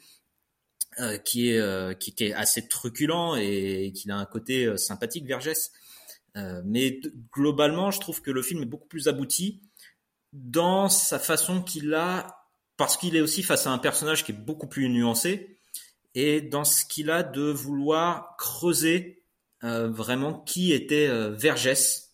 Qui 1.23 1.51
est 1.51 1.99
qui, 1.99 2.13
qui, 2.13 2.25
est 2.25 2.33
assez 2.33 2.67
truculent 2.67 3.37
et 3.37 3.93
qui 3.93 4.09
a 4.11 4.17
un 4.17 4.25
côté 4.25 4.77
sympathique 4.77 5.25
Vergès. 5.25 5.71
Euh, 6.37 6.61
mais 6.65 7.01
globalement, 7.31 7.91
je 7.91 7.99
trouve 7.99 8.21
que 8.21 8.31
le 8.31 8.41
film 8.41 8.61
est 8.61 8.67
beaucoup 8.67 8.87
plus 8.87 9.07
abouti 9.07 9.61
dans 10.33 10.89
sa 10.89 11.19
façon 11.19 11.61
qu'il 11.61 11.93
a, 11.93 12.45
parce 12.77 12.97
qu'il 12.97 13.15
est 13.15 13.21
aussi 13.21 13.43
face 13.43 13.65
à 13.67 13.71
un 13.71 13.79
personnage 13.79 14.23
qui 14.23 14.31
est 14.31 14.35
beaucoup 14.35 14.67
plus 14.67 14.89
nuancé, 14.89 15.57
et 16.15 16.41
dans 16.41 16.63
ce 16.63 16.85
qu'il 16.85 17.09
a 17.09 17.23
de 17.23 17.43
vouloir 17.43 18.35
creuser 18.37 19.23
euh, 19.63 19.89
vraiment 19.89 20.33
qui 20.33 20.71
était 20.73 21.07
euh, 21.07 21.31
Vergès. 21.31 22.13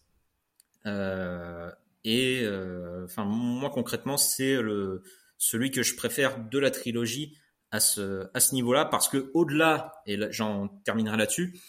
Euh, 0.86 1.72
et 2.04 2.42
euh, 2.44 3.06
enfin, 3.06 3.26
moi 3.26 3.70
concrètement, 3.70 4.18
c'est 4.18 4.62
le 4.62 5.04
celui 5.38 5.70
que 5.70 5.84
je 5.84 5.96
préfère 5.96 6.40
de 6.40 6.60
la 6.60 6.72
trilogie 6.72 7.38
à 7.72 7.80
ce 7.80 8.54
niveau-là, 8.54 8.86
parce 8.86 9.10
que 9.10 9.32
au-delà, 9.34 10.02
et 10.06 10.18
j'en 10.32 10.68
terminerai 10.86 11.18
là-dessus, 11.18 11.60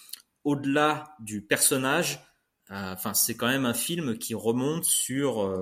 au-delà 0.44 1.16
du 1.20 1.42
personnage, 1.42 2.20
Enfin, 2.68 3.14
c'est 3.14 3.36
quand 3.36 3.46
même 3.46 3.64
un 3.64 3.74
film 3.74 4.18
qui 4.18 4.34
remonte 4.34 4.84
sur 4.84 5.54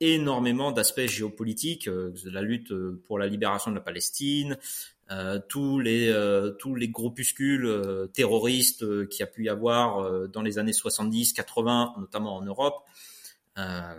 énormément 0.00 0.72
d'aspects 0.72 1.06
géopolitiques, 1.06 1.88
la 2.24 2.40
lutte 2.40 2.72
pour 3.04 3.18
la 3.18 3.26
libération 3.26 3.70
de 3.70 3.76
la 3.76 3.82
Palestine, 3.82 4.56
tous 5.48 5.80
les 5.80 6.10
tous 6.58 6.74
les 6.74 6.88
groupuscules 6.88 8.08
terroristes 8.14 9.06
qui 9.08 9.22
a 9.22 9.26
pu 9.26 9.44
y 9.44 9.48
avoir 9.50 10.28
dans 10.28 10.40
les 10.40 10.58
années 10.58 10.72
70-80, 10.72 12.00
notamment 12.00 12.36
en 12.36 12.42
Europe. 12.42 12.86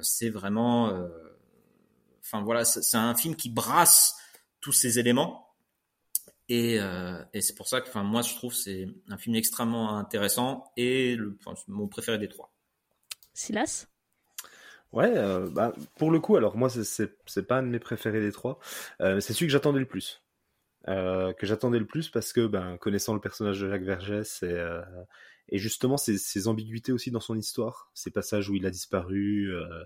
c'est 0.01 0.29
vraiment, 0.29 0.91
enfin 2.21 2.41
voilà, 2.41 2.65
c'est 2.65 2.97
un 2.97 3.13
film 3.13 3.35
qui 3.35 3.49
brasse 3.49 4.15
tous 4.61 4.73
ces 4.73 4.97
éléments 4.97 5.46
et, 6.49 6.79
euh, 6.79 7.21
et 7.33 7.41
c'est 7.41 7.55
pour 7.55 7.67
ça 7.67 7.81
que, 7.81 7.89
enfin, 7.89 8.03
moi, 8.03 8.21
je 8.21 8.33
trouve 8.35 8.53
c'est 8.53 8.87
un 9.09 9.17
film 9.17 9.35
extrêmement 9.35 9.97
intéressant 9.97 10.71
et 10.77 11.15
le, 11.15 11.37
enfin, 11.45 11.59
mon 11.67 11.87
préféré 11.87 12.17
des 12.17 12.29
trois. 12.29 12.53
Silas? 13.33 13.87
Ouais, 14.93 15.11
euh, 15.17 15.49
bah, 15.49 15.73
pour 15.97 16.11
le 16.11 16.19
coup, 16.19 16.37
alors 16.37 16.57
moi, 16.57 16.69
c'est 16.69 17.47
pas 17.47 17.57
un 17.57 17.63
de 17.63 17.67
mes 17.67 17.79
préférés 17.79 18.21
des 18.21 18.31
trois. 18.31 18.59
Euh, 19.01 19.19
c'est 19.19 19.33
celui 19.33 19.47
que 19.47 19.51
j'attendais 19.51 19.79
le 19.79 19.85
plus. 19.87 20.21
Euh, 20.87 21.33
que 21.33 21.45
j'attendais 21.45 21.79
le 21.79 21.85
plus 21.85 22.09
parce 22.09 22.31
que, 22.31 22.47
ben, 22.47 22.77
connaissant 22.77 23.13
le 23.13 23.19
personnage 23.19 23.59
de 23.59 23.69
Jacques 23.69 23.83
Vergès 23.83 24.41
et, 24.43 24.45
euh, 24.45 24.81
et 25.49 25.57
justement 25.57 25.97
ses, 25.97 26.17
ses, 26.17 26.47
ambiguïtés 26.47 26.93
aussi 26.93 27.11
dans 27.11 27.19
son 27.19 27.37
histoire, 27.37 27.91
ces 27.93 28.09
passages 28.09 28.49
où 28.49 28.55
il 28.55 28.65
a 28.65 28.69
disparu, 28.69 29.53
euh, 29.53 29.83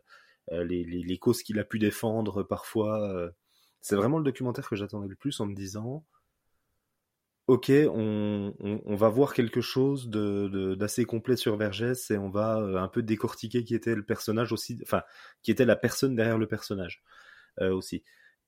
les, 0.64 0.84
les, 0.84 1.02
les, 1.02 1.18
causes 1.18 1.42
qu'il 1.42 1.58
a 1.60 1.64
pu 1.64 1.80
défendre 1.80 2.44
parfois, 2.44 3.32
c'est 3.80 3.96
vraiment 3.96 4.18
le 4.20 4.24
documentaire 4.24 4.70
que 4.70 4.76
j'attendais 4.76 5.08
le 5.08 5.16
plus 5.16 5.40
en 5.40 5.46
me 5.48 5.56
disant 5.56 6.06
ok, 7.48 7.72
on, 7.94 8.96
va 8.96 9.10
voir 9.10 9.34
quelque 9.34 9.62
chose 9.62 10.10
d'assez 10.10 11.06
complet 11.06 11.36
sur 11.36 11.58
Vergès 11.58 12.12
et 12.12 12.18
on 12.18 12.30
va 12.30 12.60
euh, 12.60 12.78
un 12.78 12.88
peu 12.88 13.02
décortiquer 13.02 13.64
qui 13.64 13.76
était 13.76 13.96
le 13.96 14.04
personnage 14.04 14.52
aussi, 14.52 14.80
enfin, 14.84 15.04
qui 15.44 15.52
était 15.52 15.66
la 15.66 15.76
personne 15.76 16.16
derrière 16.16 16.38
le 16.38 16.48
personnage 16.48 17.04
euh, 17.60 17.74
aussi. 17.74 18.04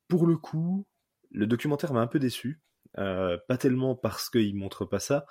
Pour 0.07 0.27
le 0.27 0.37
coup, 0.37 0.85
le 1.31 1.47
documentaire 1.47 1.93
m'a 1.93 2.01
un 2.01 2.07
peu 2.07 2.19
déçu, 2.19 2.61
euh, 2.97 3.37
pas 3.47 3.57
tellement 3.57 3.95
parce 3.95 4.29
qu'il 4.29 4.55
montre 4.55 4.85
pas 4.85 4.99
ça, 4.99 5.25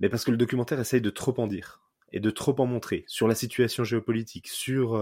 mais 0.00 0.08
parce 0.08 0.24
que 0.24 0.30
le 0.30 0.36
documentaire 0.36 0.80
essaye 0.80 1.00
de 1.00 1.10
trop 1.10 1.38
en 1.38 1.46
dire 1.46 1.82
et 2.12 2.20
de 2.20 2.30
trop 2.30 2.58
en 2.60 2.66
montrer 2.66 3.04
sur 3.08 3.28
la 3.28 3.34
situation 3.34 3.84
géopolitique, 3.84 4.48
sur 4.48 4.96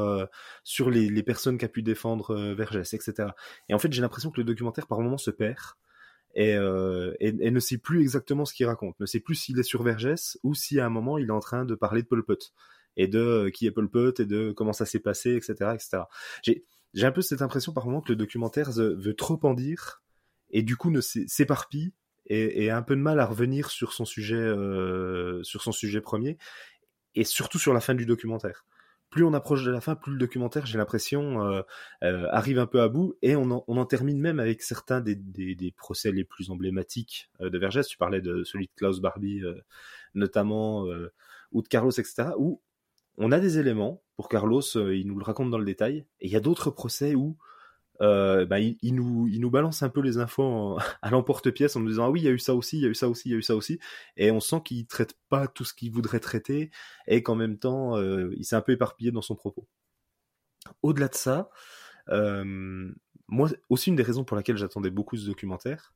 les, 0.90 1.08
les, 1.10 1.22
personnes 1.22 1.58
qu'a 1.58 1.68
pu 1.68 1.82
défendre 1.82 2.54
Vergès, 2.54 2.94
etc. 2.94 3.28
Et 3.68 3.74
en 3.74 3.78
fait, 3.78 3.92
j'ai 3.92 4.00
l'impression 4.00 4.30
que 4.30 4.40
le 4.40 4.44
documentaire 4.44 4.86
par 4.86 4.98
moments 5.00 5.18
se 5.18 5.30
perd 5.30 5.74
et, 6.34 6.54
euh, 6.54 7.14
et, 7.20 7.50
ne 7.50 7.60
sait 7.60 7.78
plus 7.78 8.00
exactement 8.00 8.44
ce 8.44 8.54
qu'il 8.54 8.66
raconte, 8.66 8.98
ne 9.00 9.06
sait 9.06 9.20
plus 9.20 9.34
s'il 9.34 9.58
est 9.58 9.64
sur 9.64 9.82
Vergès 9.82 10.38
ou 10.42 10.54
si 10.54 10.80
à 10.80 10.86
un 10.86 10.88
moment 10.88 11.18
il 11.18 11.28
est 11.28 11.32
en 11.32 11.40
train 11.40 11.64
de 11.64 11.74
parler 11.74 12.02
de 12.02 12.06
Pol 12.06 12.24
Pot 12.24 12.52
et 12.96 13.06
de 13.06 13.18
euh, 13.18 13.50
qui 13.50 13.66
est 13.66 13.70
Pol 13.70 13.90
Pot 13.90 14.18
et 14.20 14.24
de 14.24 14.52
comment 14.52 14.72
ça 14.72 14.86
s'est 14.86 15.00
passé, 15.00 15.34
etc., 15.34 15.54
etc. 15.74 16.04
J'ai 16.42 16.64
j'ai 16.94 17.06
un 17.06 17.12
peu 17.12 17.22
cette 17.22 17.42
impression 17.42 17.72
par 17.72 17.86
moment 17.86 18.00
que 18.00 18.12
le 18.12 18.16
documentaire 18.16 18.70
veut 18.72 19.14
trop 19.14 19.40
en 19.44 19.54
dire 19.54 20.02
et 20.50 20.62
du 20.62 20.76
coup 20.76 20.90
ne 20.90 21.00
s'éparpille 21.00 21.94
et, 22.26 22.64
et, 22.64 22.70
a 22.70 22.76
un 22.76 22.82
peu 22.82 22.94
de 22.96 23.00
mal 23.00 23.18
à 23.18 23.26
revenir 23.26 23.70
sur 23.70 23.92
son 23.92 24.04
sujet 24.04 24.36
euh, 24.36 25.42
sur 25.42 25.62
son 25.62 25.72
sujet 25.72 26.00
premier 26.00 26.38
et 27.14 27.24
surtout 27.24 27.58
sur 27.58 27.72
la 27.72 27.80
fin 27.80 27.94
du 27.94 28.06
documentaire 28.06 28.64
plus 29.12 29.24
on 29.24 29.34
approche 29.34 29.62
de 29.62 29.70
la 29.70 29.82
fin, 29.82 29.94
plus 29.94 30.12
le 30.12 30.18
documentaire, 30.18 30.64
j'ai 30.64 30.78
l'impression, 30.78 31.46
euh, 31.46 31.60
euh, 32.02 32.26
arrive 32.30 32.58
un 32.58 32.66
peu 32.66 32.80
à 32.80 32.88
bout, 32.88 33.14
et 33.20 33.36
on 33.36 33.50
en, 33.50 33.84
termine 33.84 34.18
même 34.18 34.40
avec 34.40 34.62
certains 34.62 35.02
des, 35.02 35.14
des, 35.14 35.54
des 35.54 35.70
procès 35.70 36.10
les 36.10 36.24
plus 36.24 36.50
emblématiques 36.50 37.30
euh, 37.42 37.50
de 37.50 37.58
Vergès. 37.58 37.86
Tu 37.86 37.98
parlais 37.98 38.22
de 38.22 38.42
celui 38.42 38.66
de 38.66 38.72
Klaus 38.74 39.00
Barbie, 39.00 39.42
notamment, 40.14 40.86
ou 41.52 41.62
de 41.62 41.68
Carlos, 41.68 41.90
etc., 41.90 42.30
où 42.38 42.62
on 43.18 43.30
a 43.32 43.38
des 43.38 43.58
éléments, 43.58 44.02
pour 44.16 44.30
Carlos, 44.30 44.62
il 44.62 45.06
nous 45.06 45.18
le 45.18 45.24
raconte 45.24 45.50
dans 45.50 45.58
le 45.58 45.66
détail, 45.66 46.06
et 46.20 46.26
il 46.26 46.32
y 46.32 46.36
a 46.36 46.40
d'autres 46.40 46.70
procès 46.70 47.14
où 47.14 47.36
euh, 48.02 48.44
bah, 48.46 48.58
il, 48.58 48.94
nous, 48.94 49.50
balance 49.50 49.82
un 49.82 49.88
peu 49.88 50.00
les 50.00 50.18
infos 50.18 50.78
à 51.02 51.10
l'emporte-pièce 51.10 51.76
en 51.76 51.80
nous 51.80 51.88
disant 51.88 52.06
ah 52.06 52.10
oui 52.10 52.20
il 52.20 52.24
y 52.24 52.28
a 52.28 52.32
eu 52.32 52.38
ça 52.38 52.54
aussi, 52.54 52.78
il 52.78 52.82
y 52.82 52.86
a 52.86 52.88
eu 52.88 52.94
ça 52.94 53.08
aussi, 53.08 53.28
il 53.28 53.32
y 53.32 53.34
a 53.34 53.38
eu 53.38 53.42
ça 53.42 53.54
aussi, 53.54 53.78
et 54.16 54.30
on 54.30 54.40
sent 54.40 54.62
qu'il 54.64 54.86
traite 54.86 55.14
pas 55.28 55.46
tout 55.46 55.64
ce 55.64 55.72
qu'il 55.72 55.92
voudrait 55.92 56.20
traiter 56.20 56.70
et 57.06 57.22
qu'en 57.22 57.36
même 57.36 57.58
temps 57.58 57.96
euh, 57.96 58.34
il 58.36 58.44
s'est 58.44 58.56
un 58.56 58.60
peu 58.60 58.72
éparpillé 58.72 59.12
dans 59.12 59.22
son 59.22 59.36
propos. 59.36 59.68
Au-delà 60.82 61.08
de 61.08 61.14
ça, 61.14 61.50
euh, 62.08 62.92
moi 63.28 63.50
aussi 63.68 63.90
une 63.90 63.96
des 63.96 64.02
raisons 64.02 64.24
pour 64.24 64.36
laquelle 64.36 64.56
j'attendais 64.56 64.90
beaucoup 64.90 65.16
ce 65.16 65.26
documentaire, 65.26 65.94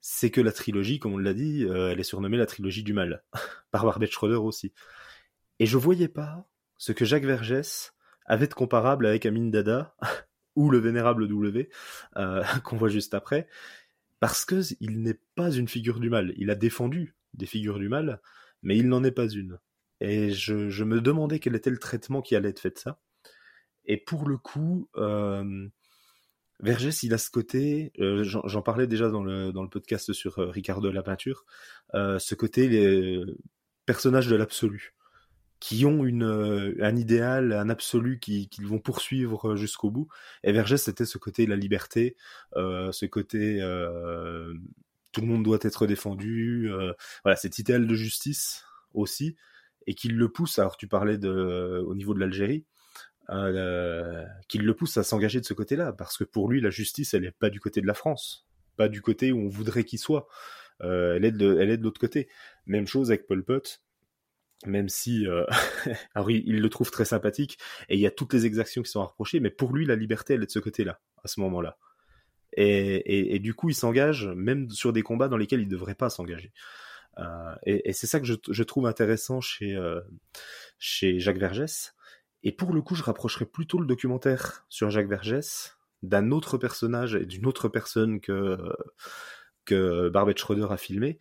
c'est 0.00 0.30
que 0.30 0.40
la 0.40 0.52
trilogie, 0.52 0.98
comme 0.98 1.14
on 1.14 1.18
l'a 1.18 1.34
dit, 1.34 1.64
elle 1.64 2.00
est 2.00 2.02
surnommée 2.04 2.36
la 2.36 2.46
trilogie 2.46 2.82
du 2.82 2.92
mal 2.92 3.24
par 3.70 3.84
Barbet 3.84 4.06
Schroeder 4.06 4.36
aussi. 4.36 4.72
Et 5.58 5.66
je 5.66 5.78
voyais 5.78 6.08
pas 6.08 6.46
ce 6.76 6.92
que 6.92 7.04
Jacques 7.04 7.24
Vergès 7.24 7.92
avait 8.26 8.46
de 8.46 8.54
comparable 8.54 9.06
avec 9.06 9.26
Amin 9.26 9.48
Dada 9.50 9.94
ou 10.56 10.70
le 10.70 10.78
vénérable 10.78 11.28
W 11.28 11.68
euh, 12.16 12.42
qu'on 12.64 12.76
voit 12.76 12.88
juste 12.88 13.14
après, 13.14 13.46
parce 14.20 14.44
que 14.44 14.62
il 14.80 15.02
n'est 15.02 15.20
pas 15.34 15.50
une 15.50 15.68
figure 15.68 16.00
du 16.00 16.10
mal. 16.10 16.32
Il 16.36 16.50
a 16.50 16.54
défendu 16.54 17.14
des 17.34 17.46
figures 17.46 17.78
du 17.78 17.88
mal, 17.88 18.20
mais 18.62 18.76
il 18.76 18.88
n'en 18.88 19.04
est 19.04 19.10
pas 19.10 19.28
une. 19.28 19.58
Et 20.00 20.30
je, 20.30 20.84
me 20.84 21.00
demandais 21.00 21.38
quel 21.38 21.54
était 21.54 21.70
le 21.70 21.78
traitement 21.78 22.22
qui 22.22 22.36
allait 22.36 22.50
être 22.50 22.60
fait 22.60 22.70
de 22.70 22.78
ça. 22.78 23.00
Et 23.86 23.96
pour 23.96 24.28
le 24.28 24.38
coup, 24.38 24.88
euh, 24.96 25.68
Vergès, 26.60 27.02
il 27.02 27.14
a 27.14 27.18
ce 27.18 27.30
côté, 27.30 27.92
euh, 28.00 28.24
j'en 28.24 28.62
parlais 28.62 28.86
déjà 28.86 29.10
dans 29.10 29.22
le, 29.22 29.52
dans 29.52 29.62
le 29.62 29.68
podcast 29.68 30.12
sur 30.12 30.38
euh, 30.38 30.50
Ricardo 30.50 30.90
la 30.90 31.02
peinture, 31.02 31.44
ce 31.92 32.34
côté 32.34 32.68
les 32.68 33.22
personnages 33.86 34.28
de 34.28 34.36
l'absolu 34.36 34.94
qui 35.60 35.86
ont 35.86 36.04
une, 36.04 36.24
euh, 36.24 36.74
un 36.80 36.96
idéal, 36.96 37.52
un 37.52 37.70
absolu 37.70 38.18
qu'ils 38.18 38.48
qui 38.48 38.62
vont 38.62 38.78
poursuivre 38.78 39.56
jusqu'au 39.56 39.90
bout. 39.90 40.08
Et 40.42 40.52
Vergès, 40.52 40.82
c'était 40.82 41.06
ce 41.06 41.18
côté 41.18 41.46
la 41.46 41.56
liberté, 41.56 42.16
euh, 42.56 42.92
ce 42.92 43.06
côté 43.06 43.62
euh, 43.62 44.52
tout 45.12 45.20
le 45.22 45.26
monde 45.26 45.44
doit 45.44 45.58
être 45.62 45.86
défendu, 45.86 46.70
euh, 46.70 46.92
voilà, 47.22 47.36
cet 47.36 47.58
idéal 47.58 47.86
de 47.86 47.94
justice 47.94 48.64
aussi, 48.92 49.36
et 49.86 49.94
qu'il 49.94 50.16
le 50.16 50.28
pousse, 50.28 50.58
alors 50.58 50.76
tu 50.76 50.88
parlais 50.88 51.18
de, 51.18 51.82
au 51.86 51.94
niveau 51.94 52.14
de 52.14 52.20
l'Algérie, 52.20 52.64
euh, 53.30 54.24
qu'il 54.48 54.66
le 54.66 54.74
pousse 54.74 54.96
à 54.96 55.02
s'engager 55.04 55.40
de 55.40 55.46
ce 55.46 55.54
côté-là, 55.54 55.92
parce 55.92 56.18
que 56.18 56.24
pour 56.24 56.50
lui, 56.50 56.60
la 56.60 56.70
justice, 56.70 57.14
elle 57.14 57.24
est 57.24 57.38
pas 57.38 57.48
du 57.48 57.60
côté 57.60 57.80
de 57.80 57.86
la 57.86 57.94
France, 57.94 58.46
pas 58.76 58.88
du 58.88 59.00
côté 59.00 59.32
où 59.32 59.38
on 59.38 59.48
voudrait 59.48 59.84
qu'il 59.84 59.98
soit, 59.98 60.26
euh, 60.82 61.14
elle 61.16 61.24
est 61.24 61.32
de, 61.32 61.58
elle 61.60 61.70
est 61.70 61.78
de 61.78 61.84
l'autre 61.84 62.00
côté. 62.00 62.28
Même 62.66 62.86
chose 62.86 63.10
avec 63.10 63.26
Pol 63.26 63.44
Pot, 63.44 63.82
même 64.66 64.88
si 64.88 65.26
euh, 65.26 65.44
alors 66.14 66.30
il, 66.30 66.60
le 66.60 66.68
trouve 66.68 66.90
très 66.90 67.04
sympathique 67.04 67.58
et 67.88 67.94
il 67.94 68.00
y 68.00 68.06
a 68.06 68.10
toutes 68.10 68.32
les 68.32 68.46
exactions 68.46 68.82
qui 68.82 68.90
sont 68.90 69.04
reprochées, 69.04 69.40
mais 69.40 69.50
pour 69.50 69.74
lui 69.74 69.86
la 69.86 69.96
liberté 69.96 70.34
elle 70.34 70.42
est 70.42 70.46
de 70.46 70.50
ce 70.50 70.58
côté-là 70.58 71.00
à 71.22 71.28
ce 71.28 71.40
moment-là. 71.40 71.78
Et, 72.56 73.34
et, 73.34 73.38
du 73.40 73.52
coup 73.52 73.68
il 73.68 73.74
s'engage 73.74 74.28
même 74.28 74.70
sur 74.70 74.92
des 74.92 75.02
combats 75.02 75.26
dans 75.26 75.36
lesquels 75.36 75.60
il 75.60 75.66
ne 75.66 75.70
devrait 75.72 75.96
pas 75.96 76.08
s'engager. 76.08 76.52
Euh, 77.18 77.54
et, 77.64 77.92
c'est 77.92 78.06
ça 78.06 78.20
que 78.20 78.26
je, 78.26 78.62
trouve 78.62 78.86
intéressant 78.86 79.40
chez 79.40 79.74
euh, 79.74 80.00
chez 80.78 81.18
Jacques 81.18 81.38
Vergès. 81.38 81.94
Et 82.42 82.52
pour 82.52 82.72
le 82.72 82.82
coup 82.82 82.94
je 82.94 83.02
rapprocherais 83.02 83.46
plutôt 83.46 83.78
le 83.78 83.86
documentaire 83.86 84.66
sur 84.68 84.90
Jacques 84.90 85.08
Vergès 85.08 85.76
d'un 86.02 86.30
autre 86.30 86.58
personnage 86.58 87.14
et 87.14 87.26
d'une 87.26 87.46
autre 87.46 87.68
personne 87.68 88.20
que 88.20 88.58
que 89.64 90.10
Barbet 90.10 90.36
Schroeder 90.36 90.66
a 90.70 90.76
filmé, 90.76 91.18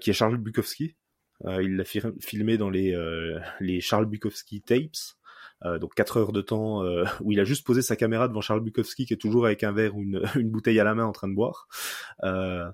qui 0.00 0.10
est 0.10 0.14
Charles 0.14 0.38
Bukowski, 0.38 0.96
il 1.44 1.76
l'a 1.76 1.84
filmé 1.84 2.56
dans 2.56 2.70
les, 2.70 2.94
euh, 2.94 3.38
les 3.60 3.80
Charles 3.80 4.06
Bukowski 4.06 4.62
tapes. 4.62 5.16
Euh, 5.64 5.78
donc 5.78 5.94
4 5.94 6.16
heures 6.18 6.32
de 6.32 6.42
temps 6.42 6.82
euh, 6.84 7.04
où 7.22 7.32
il 7.32 7.40
a 7.40 7.44
juste 7.44 7.64
posé 7.64 7.80
sa 7.80 7.96
caméra 7.96 8.28
devant 8.28 8.40
Charles 8.40 8.60
Bukowski 8.60 9.06
qui 9.06 9.14
est 9.14 9.18
toujours 9.18 9.46
avec 9.46 9.62
un 9.62 9.72
verre 9.72 9.96
ou 9.96 10.02
une, 10.02 10.22
une 10.36 10.50
bouteille 10.50 10.80
à 10.80 10.84
la 10.84 10.94
main 10.94 11.04
en 11.04 11.12
train 11.12 11.28
de 11.28 11.34
boire. 11.34 11.68
Euh, 12.22 12.70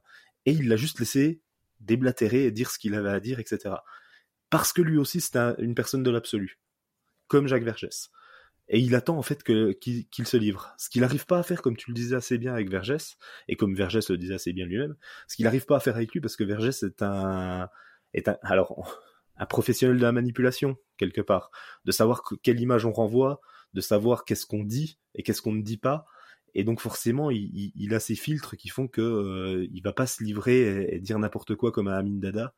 et 0.47 0.53
il 0.53 0.69
l'a 0.69 0.77
juste 0.77 0.99
laissé 0.99 1.41
déblatérer 1.81 2.45
et 2.45 2.51
dire 2.51 2.71
ce 2.71 2.79
qu'il 2.79 2.95
avait 2.95 3.11
à 3.11 3.21
dire, 3.21 3.39
etc. 3.39 3.77
Parce 4.51 4.73
que 4.73 4.83
lui 4.83 4.99
aussi 4.99 5.21
c'est 5.21 5.37
un, 5.37 5.55
une 5.59 5.75
personne 5.75 6.03
de 6.03 6.11
l'absolu, 6.11 6.59
comme 7.29 7.47
Jacques 7.47 7.65
Vergès. 7.65 8.11
Et 8.73 8.79
il 8.79 8.95
attend 8.95 9.19
en 9.19 9.23
fait 9.23 9.43
qu'il 9.43 10.09
qu 10.09 10.25
se 10.25 10.37
livre. 10.37 10.73
Ce 10.79 10.89
qu'il 10.89 11.01
n'arrive 11.01 11.27
pas 11.27 11.39
à 11.39 11.43
faire, 11.43 11.61
comme 11.61 11.77
tu 11.77 11.91
le 11.91 11.95
disais 11.95 12.15
assez 12.15 12.39
bien 12.39 12.53
avec 12.53 12.71
Vergès, 12.71 13.17
et 13.49 13.57
comme 13.57 13.75
Vergès 13.75 14.09
le 14.11 14.17
disait 14.17 14.35
assez 14.35 14.53
bien 14.53 14.65
lui-même, 14.65 14.95
ce 15.27 15.37
qu'il 15.37 15.45
n'arrive 15.45 15.67
pas 15.67 15.77
à 15.77 15.81
faire 15.81 15.97
avec 15.97 16.13
lui 16.13 16.21
parce 16.21 16.37
que 16.37 16.45
Vergès 16.45 16.85
est 16.85 17.03
un 17.03 17.69
est 18.15 18.29
un, 18.29 18.39
alors 18.43 19.01
un 19.37 19.47
professionnel 19.47 19.97
de 19.97 20.03
la 20.03 20.13
manipulation 20.13 20.77
quelque 20.97 21.21
part, 21.21 21.51
de 21.85 21.93
savoir 21.93 22.23
que, 22.23 22.35
quelle 22.35 22.61
image 22.61 22.85
on 22.85 22.93
renvoie, 22.93 23.41
de 23.75 23.81
savoir 23.81 24.25
qu'est-ce 24.25 24.47
qu'on 24.47 24.65
dit 24.65 24.99
et 25.15 25.23
qu'est-ce 25.23 25.43
qu'on 25.43 25.53
ne 25.53 25.63
dit 25.63 25.79
pas. 25.79 26.05
Et 26.55 26.65
donc 26.65 26.81
forcément, 26.81 27.31
il, 27.31 27.51
il, 27.55 27.73
il, 27.77 27.95
a 27.95 28.01
ces 28.01 28.17
filtres 28.17 28.57
qui 28.57 28.69
font 28.69 28.89
que 28.89 29.01
euh, 29.01 29.69
il 29.73 29.83
va 29.83 29.93
pas 29.93 30.07
se 30.07 30.23
livrer 30.23 30.95
et, 30.95 30.99
dire 30.99 31.19
n'importe 31.19 31.55
quoi 31.55 31.71
comme 31.71 31.89
un 31.89 31.95
Amin 31.95 32.19
Dada 32.19 32.55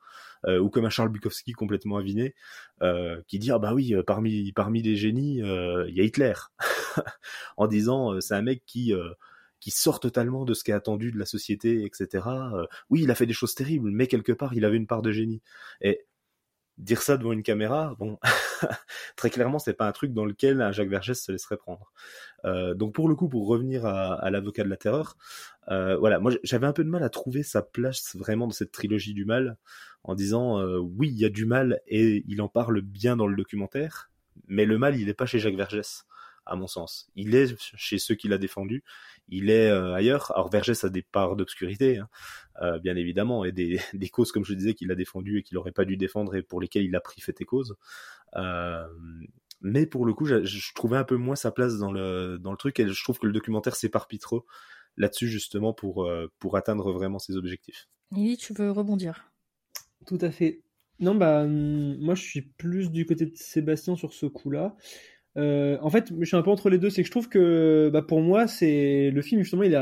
euh, 0.47 0.59
ou 0.59 0.71
comme 0.71 0.87
un 0.87 0.91
Charles 0.91 1.11
Bukowski 1.11 1.53
complètement 1.53 1.99
aviné, 1.99 2.35
euh, 2.83 3.21
qui 3.29 3.39
dit 3.39 3.51
ah 3.51 3.59
bah 3.59 3.75
oui 3.75 3.95
parmi 4.07 4.51
parmi 4.53 4.83
les 4.83 4.97
génies 4.97 5.43
euh, 5.43 5.87
il 5.89 5.95
y 5.95 6.01
a 6.01 6.05
Hitler 6.05 6.33
en 7.57 7.67
disant 7.67 8.15
euh, 8.15 8.21
c'est 8.21 8.35
un 8.35 8.43
mec 8.43 8.63
qui 8.67 8.95
qui 9.63 9.71
sort 9.71 10.01
totalement 10.01 10.45
de 10.45 10.55
ce 10.55 10.65
qui 10.65 10.73
est 10.73 10.75
attendu 10.75 11.13
de 11.13 11.19
la 11.21 11.25
société, 11.25 11.85
etc. 11.85 12.27
Euh, 12.53 12.67
oui, 12.91 13.03
il 13.05 13.11
a 13.13 13.15
fait 13.15 13.27
des 13.27 13.33
choses 13.33 13.55
terribles, 13.55 13.93
mais 13.93 14.09
quelque 14.09 14.33
part, 14.33 14.55
il 14.55 14.65
avait 14.65 14.77
une 14.77 14.89
part 14.89 15.03
de 15.03 15.13
génie. 15.13 15.41
Et 15.81 16.05
dire 16.79 17.01
ça 17.01 17.17
devant 17.17 17.31
une 17.31 17.45
caméra, 17.45 17.95
bon, 18.01 18.19
très 19.17 19.31
clairement, 19.31 19.61
c'est 19.61 19.75
pas 19.75 19.87
un 19.87 19.93
truc 19.93 20.13
dans 20.13 20.25
lequel 20.25 20.61
un 20.63 20.73
Jacques 20.73 20.89
Vergès 20.89 21.15
se 21.15 21.31
laisserait 21.31 21.59
prendre. 21.59 21.93
Euh, 22.45 22.75
donc 22.75 22.93
pour 22.93 23.09
le 23.09 23.15
coup, 23.15 23.29
pour 23.29 23.47
revenir 23.47 23.87
à, 23.87 24.29
l'avocat 24.31 24.65
de 24.65 24.69
la 24.69 24.77
terreur, 24.77 25.17
euh, 25.69 25.97
voilà, 25.97 26.19
moi 26.19 26.33
j'avais 26.43 26.67
un 26.67 26.73
peu 26.73 26.83
de 26.83 26.91
mal 26.91 27.05
à 27.05 27.09
trouver 27.09 27.45
sa 27.45 27.63
place 27.63 28.17
vraiment 28.17 28.49
dans 28.49 28.53
cette 28.53 28.73
trilogie 28.73 29.15
du 29.15 29.25
mal, 29.25 29.59
en 30.03 30.17
disant 30.17 30.61
oui, 30.81 31.07
il 31.09 31.19
y 31.21 31.25
a 31.25 31.29
du 31.29 31.47
mal 31.47 31.81
et 31.87 32.25
il 32.27 32.43
en 32.43 32.49
parle 32.49 32.81
bien 32.81 33.17
dans 33.17 33.29
le 33.29 33.37
documentaire, 33.37 34.11
mais 34.49 34.65
le 34.65 34.77
mal, 34.77 34.99
il 34.99 35.07
n'est 35.07 35.15
pas 35.15 35.27
chez 35.27 35.39
Jacques 35.39 35.55
Vergès, 35.55 36.05
à 36.47 36.57
mon 36.57 36.67
sens. 36.67 37.11
Il 37.15 37.35
est 37.37 37.55
chez 37.77 37.99
ceux 37.99 38.15
qui 38.15 38.29
l'a 38.29 38.39
défendu, 38.39 38.83
il 39.29 39.51
est 39.51 39.71
euh, 39.71 39.95
ailleurs. 39.95 40.33
Alors 40.35 40.51
Vergès 40.51 40.85
a 40.85 40.89
des 40.89 41.03
parts 41.03 41.37
d'obscurité, 41.37 41.99
hein, 41.99 42.09
euh, 42.61 42.79
bien 42.79 42.97
évidemment, 42.97 43.45
et 43.45 43.53
des, 43.53 43.79
des, 43.95 44.09
causes, 44.09 44.33
comme 44.33 44.45
je 44.45 44.55
disais, 44.55 44.75
qu'il 44.75 44.91
a 44.91 44.95
défendues 44.95 45.39
et 45.39 45.43
qu'il 45.43 45.57
n'aurait 45.57 45.73
pas 45.73 45.85
dû 45.85 45.97
défendre 45.97 46.35
et 46.35 46.43
pour 46.43 46.61
lesquelles 46.61 46.85
il 46.85 46.97
a 46.97 47.01
pris 47.01 47.21
fait 47.21 47.41
et 47.41 47.45
cause. 47.45 47.77
Euh, 48.37 48.87
mais 49.61 49.87
pour 49.87 50.05
le 50.05 50.13
coup, 50.13 50.25
je, 50.25 50.45
je, 50.45 50.75
trouvais 50.75 50.97
un 50.97 51.05
peu 51.05 51.17
moins 51.17 51.37
sa 51.37 51.53
place 51.53 51.79
dans 51.79 51.93
le, 51.93 52.39
dans 52.39 52.51
le 52.51 52.57
truc 52.57 52.81
et 52.81 52.89
je 52.89 53.03
trouve 53.03 53.19
que 53.19 53.27
le 53.27 53.33
documentaire 53.33 53.77
s'éparpille 53.77 54.19
trop 54.19 54.45
là-dessus 54.97 55.29
justement 55.29 55.73
pour, 55.73 56.11
pour 56.39 56.57
atteindre 56.57 56.93
vraiment 56.93 57.19
ses 57.19 57.37
objectifs. 57.37 57.89
Lily, 58.11 58.37
tu 58.37 58.53
veux 58.53 58.71
rebondir? 58.71 59.33
Tout 60.07 60.19
à 60.21 60.31
fait. 60.31 60.63
Non, 60.99 61.15
bah, 61.15 61.43
hum, 61.43 61.97
moi 61.99 62.15
je 62.15 62.23
suis 62.23 62.43
plus 62.43 62.91
du 62.91 63.07
côté 63.07 63.27
de 63.27 63.37
Sébastien 63.37 63.97
sur 63.97 64.13
ce 64.13 64.27
coup-là. 64.27 64.77
Euh, 65.37 65.79
en 65.81 65.91
fait, 65.91 66.13
je 66.21 66.25
suis 66.25 66.37
un 66.37 66.43
peu 66.43 66.51
entre 66.51 66.71
les 66.71 66.79
deux. 66.79 66.91
C'est 66.91 67.03
que 67.03 67.07
je 67.07 67.11
trouve 67.11 67.29
que, 67.29 67.91
bah, 67.93 68.03
pour 68.03 68.21
moi, 68.21 68.47
c'est 68.47 69.11
le 69.11 69.23
film 69.23 69.43
justement, 69.43 69.63
il 69.63 69.73
est 69.75 69.77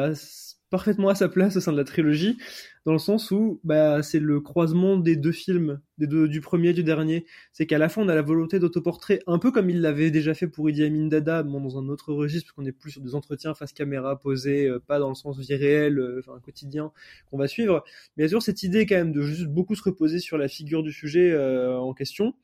parfaitement 0.70 1.08
à 1.08 1.14
sa 1.14 1.28
place 1.28 1.56
au 1.56 1.60
sein 1.60 1.72
de 1.72 1.76
la 1.76 1.84
trilogie, 1.84 2.38
dans 2.86 2.92
le 2.92 2.98
sens 2.98 3.30
où, 3.32 3.60
bah, 3.64 4.02
c'est 4.02 4.20
le 4.20 4.40
croisement 4.40 4.96
des 4.96 5.16
deux 5.16 5.32
films, 5.32 5.80
des 5.98 6.06
deux, 6.06 6.28
du 6.28 6.40
premier 6.40 6.68
et 6.68 6.72
du 6.72 6.84
dernier. 6.84 7.26
C'est 7.52 7.66
qu'à 7.66 7.76
la 7.78 7.88
fin, 7.88 8.02
on 8.02 8.08
a 8.08 8.14
la 8.14 8.22
volonté 8.22 8.58
d'autoportrait, 8.60 9.18
un 9.26 9.38
peu 9.38 9.50
comme 9.50 9.68
il 9.68 9.80
l'avait 9.80 10.10
déjà 10.10 10.32
fait 10.32 10.46
pour 10.46 10.70
Idi 10.70 10.84
Amin 10.84 11.08
Dada, 11.08 11.42
bon, 11.42 11.60
dans 11.60 11.78
un 11.78 11.88
autre 11.88 12.14
registre, 12.14 12.46
parce 12.46 12.52
qu'on 12.54 12.64
est 12.64 12.72
plus 12.72 12.92
sur 12.92 13.02
des 13.02 13.14
entretiens 13.14 13.52
face 13.54 13.72
caméra 13.72 14.18
posés, 14.18 14.68
euh, 14.68 14.78
pas 14.78 14.98
dans 15.00 15.08
le 15.08 15.16
sens 15.16 15.38
vie 15.38 15.54
réelle, 15.54 15.98
euh, 15.98 16.20
enfin 16.20 16.38
quotidien 16.40 16.92
qu'on 17.30 17.36
va 17.38 17.48
suivre. 17.48 17.84
Mais 18.16 18.28
y 18.28 18.34
a 18.34 18.40
cette 18.40 18.62
idée 18.62 18.86
quand 18.86 18.96
même 18.96 19.12
de 19.12 19.22
juste 19.22 19.48
beaucoup 19.48 19.74
se 19.74 19.82
reposer 19.82 20.20
sur 20.20 20.38
la 20.38 20.48
figure 20.48 20.82
du 20.82 20.92
sujet 20.92 21.32
euh, 21.32 21.78
en 21.78 21.92
question. 21.94 22.34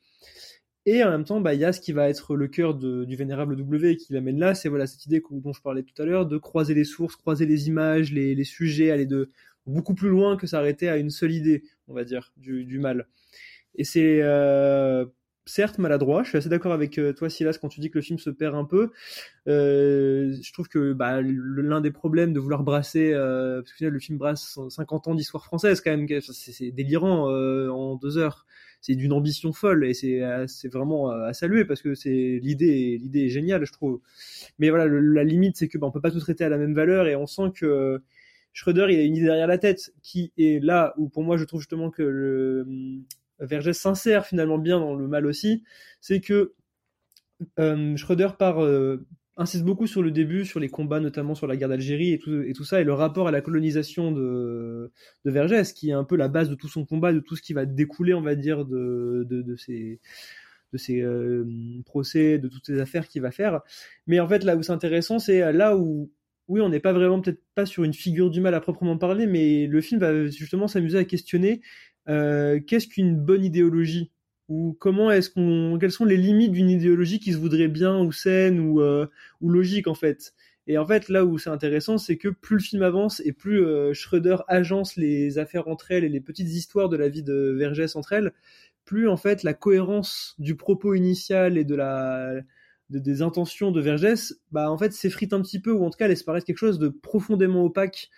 Et 0.86 1.02
en 1.02 1.10
même 1.10 1.24
temps, 1.24 1.40
bah, 1.40 1.52
il 1.52 1.60
y 1.60 1.64
a 1.64 1.72
ce 1.72 1.80
qui 1.80 1.92
va 1.92 2.08
être 2.08 2.36
le 2.36 2.46
cœur 2.46 2.74
du 2.74 3.16
vénérable 3.16 3.56
W 3.56 3.96
qui 3.96 4.12
l'amène 4.12 4.38
là, 4.38 4.54
c'est 4.54 4.68
voilà 4.68 4.86
cette 4.86 5.04
idée 5.04 5.20
dont 5.30 5.52
je 5.52 5.60
parlais 5.60 5.82
tout 5.82 6.00
à 6.00 6.06
l'heure, 6.06 6.26
de 6.26 6.38
croiser 6.38 6.74
les 6.74 6.84
sources, 6.84 7.16
croiser 7.16 7.44
les 7.44 7.66
images, 7.66 8.12
les, 8.12 8.44
sujets, 8.44 8.92
aller 8.92 9.06
de 9.06 9.30
beaucoup 9.66 9.94
plus 9.94 10.08
loin 10.08 10.36
que 10.36 10.46
s'arrêter 10.46 10.88
à 10.88 10.96
une 10.96 11.10
seule 11.10 11.32
idée, 11.32 11.64
on 11.88 11.94
va 11.94 12.04
dire, 12.04 12.32
du, 12.36 12.64
du 12.64 12.78
mal. 12.78 13.08
Et 13.74 13.82
c'est 13.82 14.22
euh, 14.22 15.06
certes 15.46 15.78
maladroit. 15.78 16.22
Je 16.22 16.28
suis 16.28 16.38
assez 16.38 16.48
d'accord 16.48 16.72
avec 16.72 16.98
euh, 16.98 17.12
toi, 17.12 17.30
Silas, 17.30 17.58
quand 17.60 17.68
tu 17.68 17.80
dis 17.80 17.90
que 17.90 17.98
le 17.98 18.02
film 18.02 18.18
se 18.18 18.30
perd 18.30 18.54
un 18.54 18.64
peu. 18.64 18.90
Euh, 19.48 20.34
je 20.40 20.52
trouve 20.52 20.68
que 20.68 20.92
bah, 20.92 21.20
l'un 21.22 21.80
des 21.80 21.92
problèmes 21.92 22.32
de 22.32 22.40
vouloir 22.40 22.62
brasser, 22.64 23.12
euh, 23.14 23.62
parce 23.62 23.72
que 23.72 23.84
le 23.86 23.98
film 23.98 24.18
brasse 24.18 24.58
50 24.68 25.08
ans 25.08 25.14
d'histoire 25.14 25.44
française 25.44 25.80
quand 25.80 25.96
même, 25.96 26.06
c'est 26.20 26.70
délirant 26.72 27.30
euh, 27.30 27.70
en 27.70 27.96
deux 27.96 28.18
heures 28.18 28.46
c'est 28.80 28.94
d'une 28.94 29.12
ambition 29.12 29.52
folle 29.52 29.84
et 29.84 29.94
c'est 29.94 30.22
euh, 30.22 30.46
c'est 30.46 30.72
vraiment 30.72 31.10
à 31.10 31.32
saluer 31.32 31.64
parce 31.64 31.82
que 31.82 31.94
c'est 31.94 32.40
l'idée 32.42 32.98
l'idée 33.00 33.26
est 33.26 33.28
géniale 33.28 33.64
je 33.64 33.72
trouve. 33.72 34.00
Mais 34.58 34.70
voilà 34.70 34.86
la 34.86 35.24
limite 35.24 35.56
c'est 35.56 35.68
que 35.68 35.78
bah, 35.78 35.86
on 35.86 35.90
peut 35.90 36.00
pas 36.00 36.10
tout 36.10 36.20
traiter 36.20 36.44
à 36.44 36.48
la 36.48 36.58
même 36.58 36.74
valeur 36.74 37.06
et 37.06 37.16
on 37.16 37.26
sent 37.26 37.52
que 37.54 38.02
Schroeder 38.52 38.86
il 38.90 38.98
a 38.98 39.02
une 39.02 39.16
idée 39.16 39.26
derrière 39.26 39.46
la 39.46 39.58
tête 39.58 39.92
qui 40.02 40.32
est 40.38 40.62
là 40.62 40.94
où 40.96 41.08
pour 41.08 41.22
moi 41.22 41.36
je 41.36 41.44
trouve 41.44 41.60
justement 41.60 41.90
que 41.90 42.02
le 42.02 42.66
Vergès 43.40 43.74
s'insère 43.74 44.26
finalement 44.26 44.58
bien 44.58 44.80
dans 44.80 44.94
le 44.94 45.08
mal 45.08 45.26
aussi. 45.26 45.62
C'est 46.00 46.20
que 46.20 46.54
euh, 47.58 47.96
Schroeder 47.96 48.28
part 48.38 48.62
euh, 48.62 49.06
insiste 49.36 49.64
beaucoup 49.64 49.86
sur 49.86 50.02
le 50.02 50.10
début, 50.10 50.44
sur 50.44 50.60
les 50.60 50.68
combats, 50.68 51.00
notamment 51.00 51.34
sur 51.34 51.46
la 51.46 51.56
guerre 51.56 51.68
d'Algérie 51.68 52.12
et 52.12 52.18
tout, 52.18 52.64
ça, 52.64 52.80
et 52.80 52.84
le 52.84 52.94
rapport 52.94 53.28
à 53.28 53.30
la 53.30 53.40
colonisation 53.40 54.12
de, 54.12 54.90
de 55.24 55.30
Vergès, 55.30 55.72
qui 55.72 55.90
est 55.90 55.94
un 55.94 56.04
peu 56.04 56.16
la 56.16 56.28
base 56.28 56.48
de 56.48 56.54
tout 56.54 56.68
son 56.68 56.84
combat, 56.84 57.12
de 57.12 57.20
tout 57.20 57.36
ce 57.36 57.42
qui 57.42 57.52
va 57.52 57.66
découler, 57.66 58.14
on 58.14 58.22
va 58.22 58.34
dire, 58.34 58.64
de, 58.64 59.26
de, 59.28 59.56
ces 59.56 60.00
euh, 61.02 61.44
procès, 61.84 62.38
de 62.38 62.48
toutes 62.48 62.66
ces 62.66 62.80
affaires 62.80 63.08
qu'il 63.08 63.22
va 63.22 63.30
faire. 63.30 63.60
Mais 64.06 64.20
en 64.20 64.28
fait, 64.28 64.42
là 64.44 64.56
où 64.56 64.62
c'est 64.62 64.72
intéressant, 64.72 65.18
c'est 65.18 65.52
là 65.52 65.76
où, 65.76 66.10
oui, 66.48 66.60
on 66.60 66.68
n'est 66.68 66.80
pas 66.80 66.92
vraiment, 66.92 67.20
peut-être 67.20 67.42
pas 67.54 67.66
sur 67.66 67.84
une 67.84 67.94
figure 67.94 68.30
du 68.30 68.40
mal 68.40 68.54
à 68.54 68.60
proprement 68.60 68.96
parler, 68.96 69.26
mais 69.26 69.66
le 69.66 69.80
film 69.80 70.00
va 70.00 70.26
justement 70.26 70.68
s'amuser 70.68 70.98
à 70.98 71.04
questionner 71.04 71.60
euh, 72.08 72.60
qu'est-ce 72.60 72.88
qu'une 72.88 73.16
bonne 73.16 73.44
idéologie? 73.44 74.10
Ou 74.48 74.76
comment 74.78 75.10
est-ce 75.10 75.30
qu'on 75.30 75.78
quelles 75.80 75.92
sont 75.92 76.04
les 76.04 76.16
limites 76.16 76.52
d'une 76.52 76.70
idéologie 76.70 77.18
qui 77.18 77.32
se 77.32 77.38
voudrait 77.38 77.68
bien 77.68 77.98
ou 78.00 78.12
saine 78.12 78.60
ou 78.60 78.80
euh, 78.80 79.06
ou 79.40 79.50
logique 79.50 79.88
en 79.88 79.94
fait? 79.94 80.34
Et 80.68 80.78
en 80.78 80.86
fait 80.86 81.08
là 81.08 81.24
où 81.24 81.38
c'est 81.38 81.50
intéressant 81.50 81.98
c'est 81.98 82.16
que 82.16 82.28
plus 82.28 82.56
le 82.56 82.62
film 82.62 82.82
avance 82.82 83.20
et 83.24 83.32
plus 83.32 83.64
euh, 83.64 83.92
Schroeder 83.94 84.36
agence 84.48 84.96
les 84.96 85.38
affaires 85.38 85.68
entre 85.68 85.90
elles 85.92 86.04
et 86.04 86.08
les 86.08 86.20
petites 86.20 86.48
histoires 86.48 86.88
de 86.88 86.96
la 86.96 87.08
vie 87.08 87.22
de 87.22 87.54
Vergès 87.58 87.96
entre 87.96 88.12
elles 88.12 88.32
plus 88.84 89.08
en 89.08 89.16
fait 89.16 89.42
la 89.42 89.54
cohérence 89.54 90.34
du 90.38 90.56
propos 90.56 90.94
initial 90.94 91.58
et 91.58 91.64
de 91.64 91.74
la 91.74 92.34
de, 92.90 92.98
des 93.00 93.22
intentions 93.22 93.72
de 93.72 93.80
Vergès 93.80 94.34
bah 94.52 94.70
en 94.70 94.78
fait 94.78 94.92
s'effrite 94.92 95.32
un 95.32 95.42
petit 95.42 95.60
peu 95.60 95.72
ou 95.72 95.84
en 95.84 95.90
tout 95.90 95.98
cas 95.98 96.08
laisse 96.08 96.22
paraître 96.22 96.46
quelque 96.46 96.58
chose 96.58 96.78
de 96.78 96.88
profondément 96.88 97.64
opaque 97.64 98.10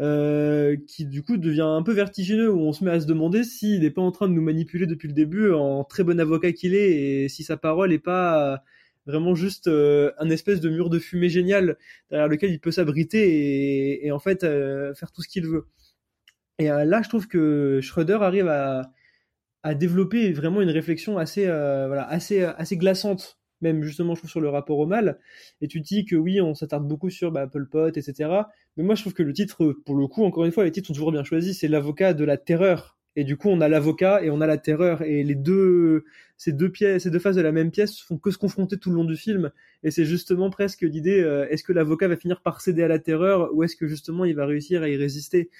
euh, 0.00 0.76
qui 0.86 1.06
du 1.06 1.22
coup 1.22 1.36
devient 1.36 1.62
un 1.62 1.82
peu 1.82 1.92
vertigineux 1.92 2.50
où 2.50 2.60
on 2.60 2.72
se 2.72 2.84
met 2.84 2.90
à 2.90 3.00
se 3.00 3.06
demander 3.06 3.44
s'il 3.44 3.80
n'est 3.80 3.90
pas 3.90 4.02
en 4.02 4.12
train 4.12 4.28
de 4.28 4.32
nous 4.34 4.42
manipuler 4.42 4.86
depuis 4.86 5.08
le 5.08 5.14
début 5.14 5.52
en 5.52 5.84
très 5.84 6.04
bon 6.04 6.20
avocat 6.20 6.52
qu'il 6.52 6.74
est 6.74 7.24
et 7.24 7.28
si 7.28 7.42
sa 7.42 7.56
parole 7.56 7.90
n'est 7.90 7.98
pas 7.98 8.62
vraiment 9.08 9.34
juste 9.34 9.68
euh, 9.68 10.12
un 10.18 10.30
espèce 10.30 10.60
de 10.60 10.68
mur 10.68 10.90
de 10.90 10.98
fumée 10.98 11.30
génial 11.30 11.78
derrière 12.10 12.28
lequel 12.28 12.52
il 12.52 12.60
peut 12.60 12.70
s'abriter 12.70 13.28
et, 13.28 14.06
et, 14.06 14.12
en 14.12 14.18
fait 14.18 14.44
euh, 14.44 14.94
faire 14.94 15.10
tout 15.10 15.22
ce 15.22 15.28
qu'il 15.28 15.46
veut. 15.46 15.66
Et 16.58 16.70
euh, 16.70 16.84
là, 16.84 17.02
je 17.02 17.08
trouve 17.08 17.26
que 17.28 17.80
Schroeder 17.82 18.18
arrive 18.20 18.48
à, 18.48 18.92
à 19.62 19.74
développer 19.74 20.32
vraiment 20.32 20.60
une 20.60 20.70
réflexion 20.70 21.18
assez, 21.18 21.46
euh, 21.46 21.86
voilà, 21.88 22.06
assez, 22.08 22.42
assez 22.42 22.76
glaçante 22.76 23.37
même 23.60 23.82
justement 23.82 24.14
je 24.14 24.20
trouve 24.20 24.30
sur 24.30 24.40
le 24.40 24.48
rapport 24.48 24.78
au 24.78 24.86
mal. 24.86 25.18
Et 25.60 25.68
tu 25.68 25.80
dis 25.80 26.04
que 26.04 26.16
oui 26.16 26.40
on 26.40 26.54
s'attarde 26.54 26.86
beaucoup 26.86 27.10
sur 27.10 27.32
bah, 27.32 27.46
Pol 27.46 27.68
Pot 27.68 27.96
etc 27.96 28.42
mais 28.78 28.84
moi 28.84 28.94
je 28.94 29.02
trouve 29.02 29.12
que 29.12 29.24
le 29.24 29.32
titre 29.32 29.72
pour 29.84 29.96
le 29.96 30.06
coup 30.06 30.24
encore 30.24 30.44
une 30.44 30.52
fois 30.52 30.64
les 30.64 30.70
titres 30.70 30.86
sont 30.86 30.94
toujours 30.94 31.10
bien 31.12 31.24
choisis. 31.24 31.58
C'est 31.58 31.68
l'avocat 31.68 32.14
de 32.14 32.24
la 32.24 32.36
terreur. 32.36 32.96
Et 33.16 33.24
du 33.24 33.36
coup 33.36 33.48
on 33.48 33.60
a 33.60 33.68
l'avocat 33.68 34.22
et 34.22 34.30
on 34.30 34.40
a 34.40 34.46
la 34.46 34.56
terreur. 34.56 35.02
Et 35.02 35.24
les 35.24 35.34
deux 35.34 36.04
ces 36.36 36.52
deux 36.52 36.70
pièces 36.70 37.02
ces 37.02 37.10
deux 37.10 37.18
faces 37.18 37.34
de 37.34 37.40
la 37.40 37.50
même 37.50 37.72
pièce 37.72 38.00
font 38.00 38.18
que 38.18 38.30
se 38.30 38.38
confronter 38.38 38.78
tout 38.78 38.90
le 38.90 38.96
long 38.96 39.04
du 39.04 39.16
film. 39.16 39.50
Et 39.82 39.90
c'est 39.90 40.04
justement 40.04 40.48
presque 40.50 40.82
l'idée 40.82 41.20
euh, 41.20 41.48
est-ce 41.50 41.64
que 41.64 41.72
l'avocat 41.72 42.06
va 42.06 42.16
finir 42.16 42.40
par 42.40 42.60
céder 42.60 42.84
à 42.84 42.88
la 42.88 43.00
terreur 43.00 43.52
ou 43.52 43.64
est-ce 43.64 43.74
que 43.74 43.88
justement 43.88 44.24
il 44.24 44.36
va 44.36 44.46
réussir 44.46 44.82
à 44.82 44.88
y 44.88 44.96
résister? 44.96 45.50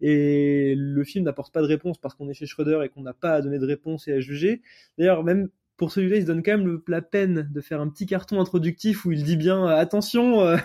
Et 0.00 0.76
le 0.76 1.02
film 1.02 1.24
n'apporte 1.24 1.52
pas 1.52 1.62
de 1.62 1.66
réponse 1.66 1.98
parce 1.98 2.14
qu'on 2.14 2.28
est 2.28 2.34
chez 2.34 2.46
Schroeder 2.46 2.78
et 2.84 2.88
qu'on 2.90 3.02
n'a 3.02 3.14
pas 3.14 3.32
à 3.32 3.42
donner 3.42 3.58
de 3.58 3.66
réponse 3.66 4.06
et 4.06 4.12
à 4.12 4.20
juger. 4.20 4.62
D'ailleurs 4.98 5.24
même 5.24 5.48
pour 5.78 5.92
celui-là, 5.92 6.16
il 6.16 6.22
se 6.22 6.26
donne 6.26 6.42
quand 6.42 6.58
même 6.58 6.82
la 6.88 7.00
peine 7.00 7.48
de 7.50 7.60
faire 7.60 7.80
un 7.80 7.88
petit 7.88 8.04
carton 8.04 8.40
introductif 8.40 9.06
où 9.06 9.12
il 9.12 9.22
dit 9.22 9.36
bien 9.36 9.64
euh, 9.64 9.76
attention, 9.76 10.42
euh, 10.42 10.56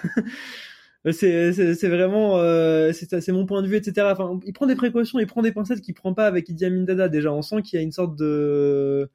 c'est 1.11 1.87
vraiment 1.87 2.39
euh, 2.39 2.91
c'est 2.93 3.29
mon 3.29 3.45
point 3.45 3.61
de 3.61 3.67
vue, 3.67 3.77
etc. 3.77 4.15
Il 4.45 4.53
prend 4.53 4.65
des 4.65 4.75
précautions, 4.75 5.19
il 5.19 5.27
prend 5.27 5.43
des 5.43 5.51
pincettes 5.51 5.81
qu'il 5.81 5.93
prend 5.93 6.15
pas 6.15 6.25
avec 6.25 6.49
Idi 6.49 6.65
Amin 6.65 6.81
Dada. 6.81 7.09
Déjà, 7.09 7.31
on 7.31 7.43
sent 7.43 7.61
qu'il 7.61 7.77
y 7.77 7.79
a 7.79 7.83
une 7.83 7.91
sorte 7.91 8.15
de 8.17 9.09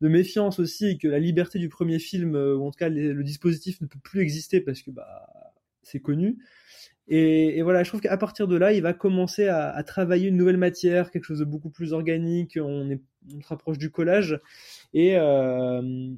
méfiance 0.00 0.58
aussi 0.58 0.86
et 0.88 0.98
que 0.98 1.08
la 1.08 1.20
liberté 1.20 1.60
du 1.60 1.68
premier 1.68 2.00
film, 2.00 2.34
ou 2.34 2.66
en 2.66 2.70
tout 2.72 2.78
cas 2.78 2.88
le 2.88 3.22
dispositif 3.22 3.80
ne 3.80 3.86
peut 3.86 4.00
plus 4.02 4.20
exister 4.20 4.60
parce 4.60 4.82
que 4.82 4.90
bah 4.90 5.28
c'est 5.82 6.00
connu. 6.00 6.38
Et, 7.10 7.62
voilà, 7.62 7.82
je 7.84 7.88
trouve 7.88 8.02
qu'à 8.02 8.16
partir 8.18 8.46
de 8.48 8.56
là, 8.56 8.72
il 8.72 8.82
va 8.82 8.92
commencer 8.92 9.48
à, 9.48 9.82
travailler 9.82 10.28
une 10.28 10.36
nouvelle 10.36 10.58
matière, 10.58 11.10
quelque 11.10 11.24
chose 11.24 11.38
de 11.38 11.44
beaucoup 11.44 11.70
plus 11.70 11.92
organique. 11.92 12.58
On, 12.60 12.98
se 13.42 13.48
rapproche 13.48 13.78
du 13.78 13.90
collage. 13.90 14.40
Et, 14.92 15.16
euh, 15.16 16.10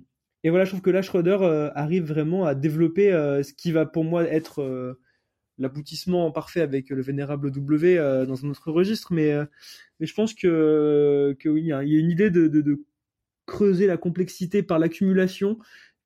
et 0.42 0.50
voilà, 0.50 0.64
je 0.64 0.70
trouve 0.70 0.82
que 0.82 0.90
là, 0.90 1.02
Schroeder 1.02 1.38
euh, 1.42 1.70
arrive 1.74 2.04
vraiment 2.04 2.44
à 2.44 2.54
développer 2.54 3.12
euh, 3.12 3.42
ce 3.42 3.52
qui 3.52 3.72
va 3.72 3.86
pour 3.86 4.04
moi 4.04 4.24
être 4.24 4.96
l'aboutissement 5.58 6.30
parfait 6.32 6.62
avec 6.62 6.90
le 6.90 7.02
vénérable 7.02 7.52
W 7.52 7.96
dans 8.26 8.44
un 8.44 8.50
autre 8.50 8.72
registre. 8.72 9.12
Mais, 9.12 9.32
je 10.00 10.14
pense 10.14 10.34
que, 10.34 11.36
oui, 11.44 11.60
il 11.62 11.66
y 11.66 11.72
a 11.72 11.82
une 11.82 12.10
idée 12.10 12.30
de 12.30 12.84
creuser 13.46 13.86
la 13.86 13.96
complexité 13.96 14.62
par 14.62 14.78
l'accumulation 14.78 15.58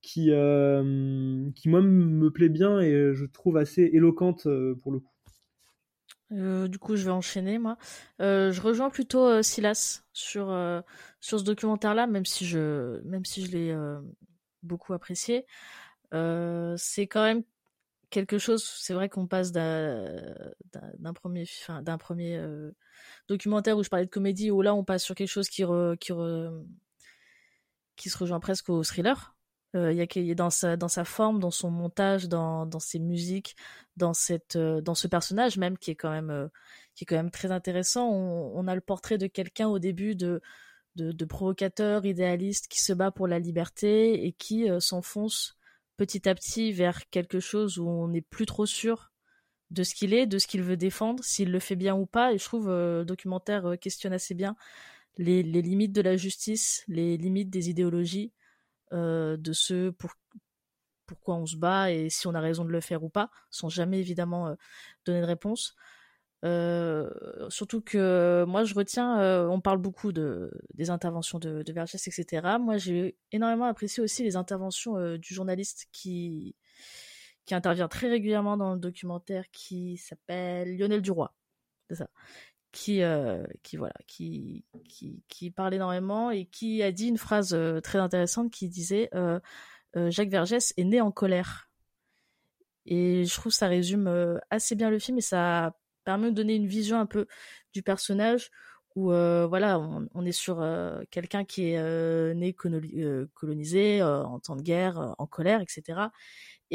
qui, 0.04 0.30
euh, 0.30 1.50
qui 1.54 1.70
moi 1.70 1.80
me 1.80 2.30
plaît 2.30 2.50
bien 2.50 2.78
et 2.78 3.14
je 3.14 3.24
trouve 3.24 3.56
assez 3.56 3.82
éloquente 3.92 4.46
euh, 4.46 4.78
pour 4.82 4.92
le 4.92 5.00
coup. 5.00 5.10
Euh, 6.32 6.68
du 6.68 6.78
coup, 6.78 6.94
je 6.96 7.04
vais 7.04 7.10
enchaîner 7.10 7.58
moi. 7.58 7.78
Euh, 8.20 8.52
je 8.52 8.60
rejoins 8.60 8.90
plutôt 8.90 9.24
euh, 9.24 9.42
Silas 9.42 10.02
sur 10.12 10.46
sur 11.20 11.38
ce 11.38 11.44
documentaire-là, 11.44 12.06
même 12.06 12.26
si 12.26 12.44
je 12.44 13.00
même 13.04 13.24
si 13.24 13.46
je 13.46 13.52
l'ai 13.52 13.76
beaucoup 14.62 14.92
apprécié. 14.92 15.46
c'est 16.12 17.06
quand 17.06 17.22
même 17.22 17.42
quelque 18.10 18.38
chose. 18.38 18.62
C'est 18.62 18.94
vrai 18.94 19.08
qu'on 19.08 19.26
passe 19.26 19.52
d'un 19.52 21.14
premier, 21.14 21.44
enfin, 21.62 21.82
d'un 21.82 21.98
premier 21.98 22.36
euh, 22.36 22.72
documentaire 23.28 23.78
où 23.78 23.82
je 23.82 23.88
parlais 23.88 24.04
de 24.04 24.10
comédie, 24.10 24.50
où 24.50 24.60
là 24.60 24.74
on 24.74 24.84
passe 24.84 25.02
sur 25.02 25.14
quelque 25.14 25.28
chose 25.28 25.48
qui 25.48 25.64
re, 25.64 25.96
qui 25.98 26.12
re, 26.12 26.52
qui 27.96 28.10
se 28.10 28.18
rejoint 28.18 28.40
presque 28.40 28.68
au 28.68 28.82
thriller. 28.84 29.33
Euh, 29.74 29.92
il 29.92 29.98
y 29.98 30.30
a 30.30 30.34
dans 30.34 30.50
sa 30.50 30.76
dans 30.76 30.88
sa 30.88 31.04
forme, 31.04 31.40
dans 31.40 31.50
son 31.50 31.70
montage, 31.70 32.28
dans 32.28 32.68
ses 32.80 32.98
musiques, 32.98 33.56
euh, 34.02 34.80
dans 34.80 34.94
ce 34.94 35.06
personnage 35.08 35.56
même 35.58 35.78
qui 35.78 35.90
est 35.90 35.96
quand 35.96 36.10
même 36.10 36.30
euh, 36.30 37.30
très 37.30 37.50
intéressant. 37.52 38.08
On, 38.10 38.66
a 38.68 38.74
le 38.74 38.80
portrait 38.80 39.18
de 39.18 39.26
quelqu'un 39.26 39.68
au 39.68 39.78
début 39.78 40.14
de 40.14 40.40
provocateur, 41.28 42.06
idéaliste, 42.06 42.68
qui 42.68 42.80
se 42.80 42.92
bat 42.92 43.10
pour 43.10 43.26
la 43.26 43.38
liberté 43.38 44.26
et 44.26 44.32
qui 44.32 44.68
s'enfonce 44.80 45.58
petit 45.96 46.28
à 46.28 46.34
petit 46.34 46.72
vers 46.72 47.08
quelque 47.10 47.40
chose 47.40 47.78
où 47.78 47.88
on 47.88 48.08
n'est 48.08 48.20
plus 48.20 48.46
trop 48.46 48.66
sûr 48.66 49.12
de 49.70 49.82
ce 49.82 49.94
qu'il 49.94 50.14
est, 50.14 50.26
de 50.26 50.38
ce 50.38 50.46
qu'il 50.46 50.62
veut 50.62 50.76
défendre, 50.76 51.22
s'il 51.24 51.50
le 51.50 51.58
fait 51.58 51.76
bien 51.76 51.96
ou 51.96 52.06
pas. 52.06 52.32
Et 52.32 52.38
je 52.38 52.44
trouve 52.44 52.68
euh, 52.68 53.00
le 53.00 53.04
documentaire 53.04 53.76
questionne 53.80 54.12
assez 54.12 54.34
bien 54.34 54.56
les, 55.16 55.42
limites 55.42 55.92
de 55.92 56.00
la 56.02 56.16
justice, 56.16 56.84
les 56.88 57.16
limites 57.16 57.50
des 57.50 57.70
idéologies, 57.70 58.32
euh, 58.94 59.36
de 59.36 59.52
ce 59.52 59.90
pour, 59.90 60.12
pourquoi 61.06 61.36
on 61.36 61.46
se 61.46 61.56
bat 61.56 61.90
et 61.92 62.08
si 62.10 62.26
on 62.26 62.34
a 62.34 62.40
raison 62.40 62.64
de 62.64 62.70
le 62.70 62.80
faire 62.80 63.04
ou 63.04 63.08
pas, 63.08 63.30
sans 63.50 63.68
jamais 63.68 64.00
évidemment 64.00 64.48
euh, 64.48 64.54
donner 65.04 65.20
de 65.20 65.26
réponse. 65.26 65.74
Euh, 66.44 67.10
surtout 67.48 67.80
que 67.80 68.44
moi 68.46 68.64
je 68.64 68.74
retiens, 68.74 69.48
on 69.48 69.60
parle 69.60 69.78
beaucoup 69.78 70.12
de 70.12 70.50
des 70.74 70.90
interventions 70.90 71.38
de, 71.38 71.62
de 71.62 71.72
etc. 71.72 72.58
Moi 72.60 72.76
j'ai 72.76 73.16
énormément 73.32 73.64
apprécié 73.64 74.02
aussi 74.02 74.22
les 74.22 74.36
interventions 74.36 75.16
du 75.16 75.34
journaliste 75.34 75.86
qui 75.92 76.54
qui 77.46 77.54
intervient 77.54 77.88
très 77.88 78.08
régulièrement 78.08 78.56
dans 78.56 78.74
le 78.74 78.80
documentaire, 78.80 79.50
qui 79.52 79.96
s'appelle 79.98 80.76
Lionel 80.76 81.02
Duroy, 81.02 81.32
c'est 81.88 81.96
ça, 81.96 82.08
qui 82.74 83.00
qui 83.62 83.76
voilà, 83.76 83.94
qui 84.06 84.64
qui 84.88 85.22
qui 85.28 85.50
parle 85.50 85.74
énormément 85.74 86.30
et 86.30 86.46
qui 86.46 86.82
a 86.82 86.92
dit 86.92 87.08
une 87.08 87.18
phrase 87.18 87.56
très 87.82 87.98
intéressante 87.98 88.50
qui 88.50 88.68
disait 88.68 89.10
Jacques 89.94 90.30
Vergès 90.30 90.74
est 90.76 90.84
né 90.84 91.00
en 91.00 91.10
colère. 91.10 91.70
Et 92.86 93.24
je 93.24 93.34
trouve 93.34 93.52
que 93.52 93.56
ça 93.56 93.68
résume 93.68 94.40
assez 94.50 94.74
bien 94.74 94.90
le 94.90 94.98
film 94.98 95.18
et 95.18 95.22
ça 95.22 95.74
permet 96.04 96.30
de 96.30 96.34
donner 96.34 96.56
une 96.56 96.66
vision 96.66 96.98
un 96.98 97.06
peu 97.06 97.26
du 97.72 97.82
personnage 97.82 98.50
où 98.94 99.12
euh, 99.12 99.46
voilà 99.46 99.80
on, 99.80 100.24
est 100.24 100.32
sur 100.32 100.60
euh, 100.60 101.02
quelqu'un 101.10 101.44
qui 101.44 101.70
est 101.70 101.78
euh, 101.78 102.32
né 102.34 102.54
euh, 102.64 103.26
colonisé 103.34 104.00
euh, 104.00 104.24
en 104.24 104.38
temps 104.38 104.56
de 104.56 104.62
guerre 104.62 105.14
en 105.18 105.26
colère 105.26 105.60
etc 105.60 106.00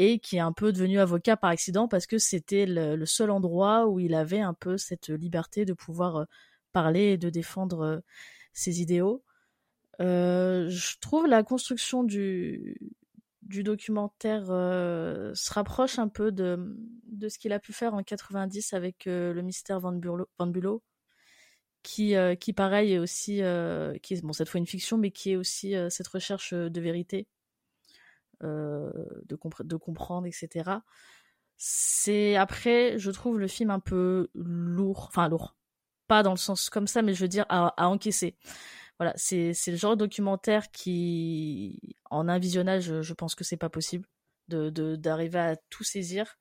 et 0.00 0.18
qui 0.18 0.36
est 0.36 0.40
un 0.40 0.52
peu 0.52 0.72
devenu 0.72 0.98
avocat 0.98 1.36
par 1.36 1.50
accident 1.50 1.88
parce 1.88 2.06
que 2.06 2.18
c'était 2.18 2.66
le, 2.66 3.04
seul 3.06 3.30
endroit 3.30 3.86
où 3.86 4.00
il 4.00 4.14
avait 4.14 4.40
un 4.40 4.54
peu 4.54 4.78
cette 4.78 5.08
liberté 5.08 5.64
de 5.64 5.72
pouvoir 5.72 6.26
parler 6.72 7.12
et 7.12 7.18
de 7.18 7.30
défendre 7.30 8.02
ses 8.52 8.80
idéaux. 8.80 9.22
Je 9.98 10.98
trouve 11.00 11.26
la 11.26 11.42
construction 11.42 12.04
du 12.04 12.78
documentaire 13.42 14.46
euh, 14.50 15.32
se 15.34 15.52
rapproche 15.52 15.98
un 15.98 16.08
peu 16.08 16.32
de, 16.32 16.76
ce 17.28 17.38
qu'il 17.38 17.52
a 17.52 17.58
pu 17.58 17.72
faire 17.72 17.94
en 17.94 18.02
90 18.02 18.72
avec 18.72 19.06
euh, 19.06 19.34
le 19.34 19.42
mystère 19.42 19.80
Van, 19.80 19.92
Burlo, 19.92 20.28
Van 20.38 20.46
qui, 21.82 22.14
euh, 22.14 22.34
qui 22.34 22.52
pareil 22.52 22.92
est 22.92 22.98
aussi, 22.98 23.42
euh, 23.42 23.96
qui 23.98 24.20
bon 24.20 24.32
cette 24.32 24.48
fois 24.48 24.58
une 24.58 24.66
fiction, 24.66 24.98
mais 24.98 25.10
qui 25.10 25.32
est 25.32 25.36
aussi 25.36 25.74
euh, 25.74 25.88
cette 25.90 26.08
recherche 26.08 26.52
de 26.54 26.80
vérité, 26.80 27.26
euh, 28.42 28.90
de, 29.26 29.36
compre 29.36 29.64
de 29.64 29.76
comprendre, 29.76 30.26
etc. 30.26 30.70
C'est 31.56 32.36
après, 32.36 32.98
je 32.98 33.10
trouve 33.10 33.38
le 33.38 33.48
film 33.48 33.70
un 33.70 33.80
peu 33.80 34.28
lourd, 34.34 35.06
enfin 35.08 35.28
lourd, 35.28 35.56
pas 36.08 36.22
dans 36.22 36.30
le 36.32 36.38
sens 36.38 36.70
comme 36.70 36.86
ça, 36.86 37.02
mais 37.02 37.14
je 37.14 37.20
veux 37.20 37.28
dire 37.28 37.46
à, 37.48 37.88
encaisser 37.88 38.36
voilà, 38.98 39.14
c'est 39.16 39.54
le 39.66 39.76
genre 39.76 39.96
de 39.96 40.04
documentaire 40.04 40.70
qui, 40.70 41.96
en 42.10 42.28
un 42.28 42.38
visionnage, 42.38 43.00
je 43.00 43.14
pense 43.14 43.34
que 43.34 43.44
c'est 43.44 43.56
pas 43.56 43.70
possible 43.70 44.06
de 44.48 44.96
d'arriver 44.96 45.38
à 45.38 45.56
tout 45.70 45.84
saisir. 45.84 46.36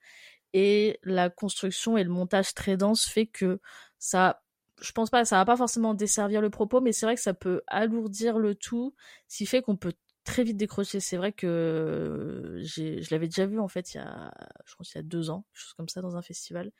Et 0.54 1.00
la 1.04 1.30
construction 1.30 1.98
et 1.98 2.04
le 2.04 2.10
montage 2.10 2.54
très 2.54 2.78
dense 2.78 3.06
fait 3.06 3.28
que 3.28 3.60
ça, 4.00 4.42
je 4.82 4.92
pense 4.92 5.10
pas, 5.10 5.26
ça 5.26 5.38
va 5.38 5.46
pas 5.46 5.58
forcément 5.58 5.94
desservir 5.94 6.42
le 6.42 6.50
propos, 6.50 6.82
mais 6.82 6.92
c'est 6.92 7.06
vrai 7.06 7.16
que 7.16 7.22
ça 7.22 7.34
peut 7.34 7.62
alourdir 7.68 8.40
le 8.40 8.56
tout, 8.56 8.96
ce 9.28 9.38
qui 9.38 9.46
fait 9.46 9.62
qu'on 9.62 9.78
peut 9.78 9.94
très 10.30 10.44
vite 10.44 10.58
décrocher. 10.58 11.00
C'est 11.00 11.18
vrai 11.18 11.34
que 11.34 12.60
j'ai, 12.62 13.02
je 13.02 13.10
l'avais 13.12 13.28
déjà 13.28 13.46
vu 13.46 13.60
en 13.60 13.68
fait 13.68 13.94
il 13.94 13.98
y 13.98 14.00
a, 14.00 14.32
je 14.66 14.76
pense 14.76 14.94
il 14.94 14.98
y 14.98 15.00
a 15.00 15.04
deux 15.04 15.30
ans, 15.32 15.46
quelque 15.52 15.62
chose 15.62 15.74
comme 15.74 15.90
ça 15.90 16.02
dans 16.02 16.18
un 16.18 16.22
festival. 16.22 16.72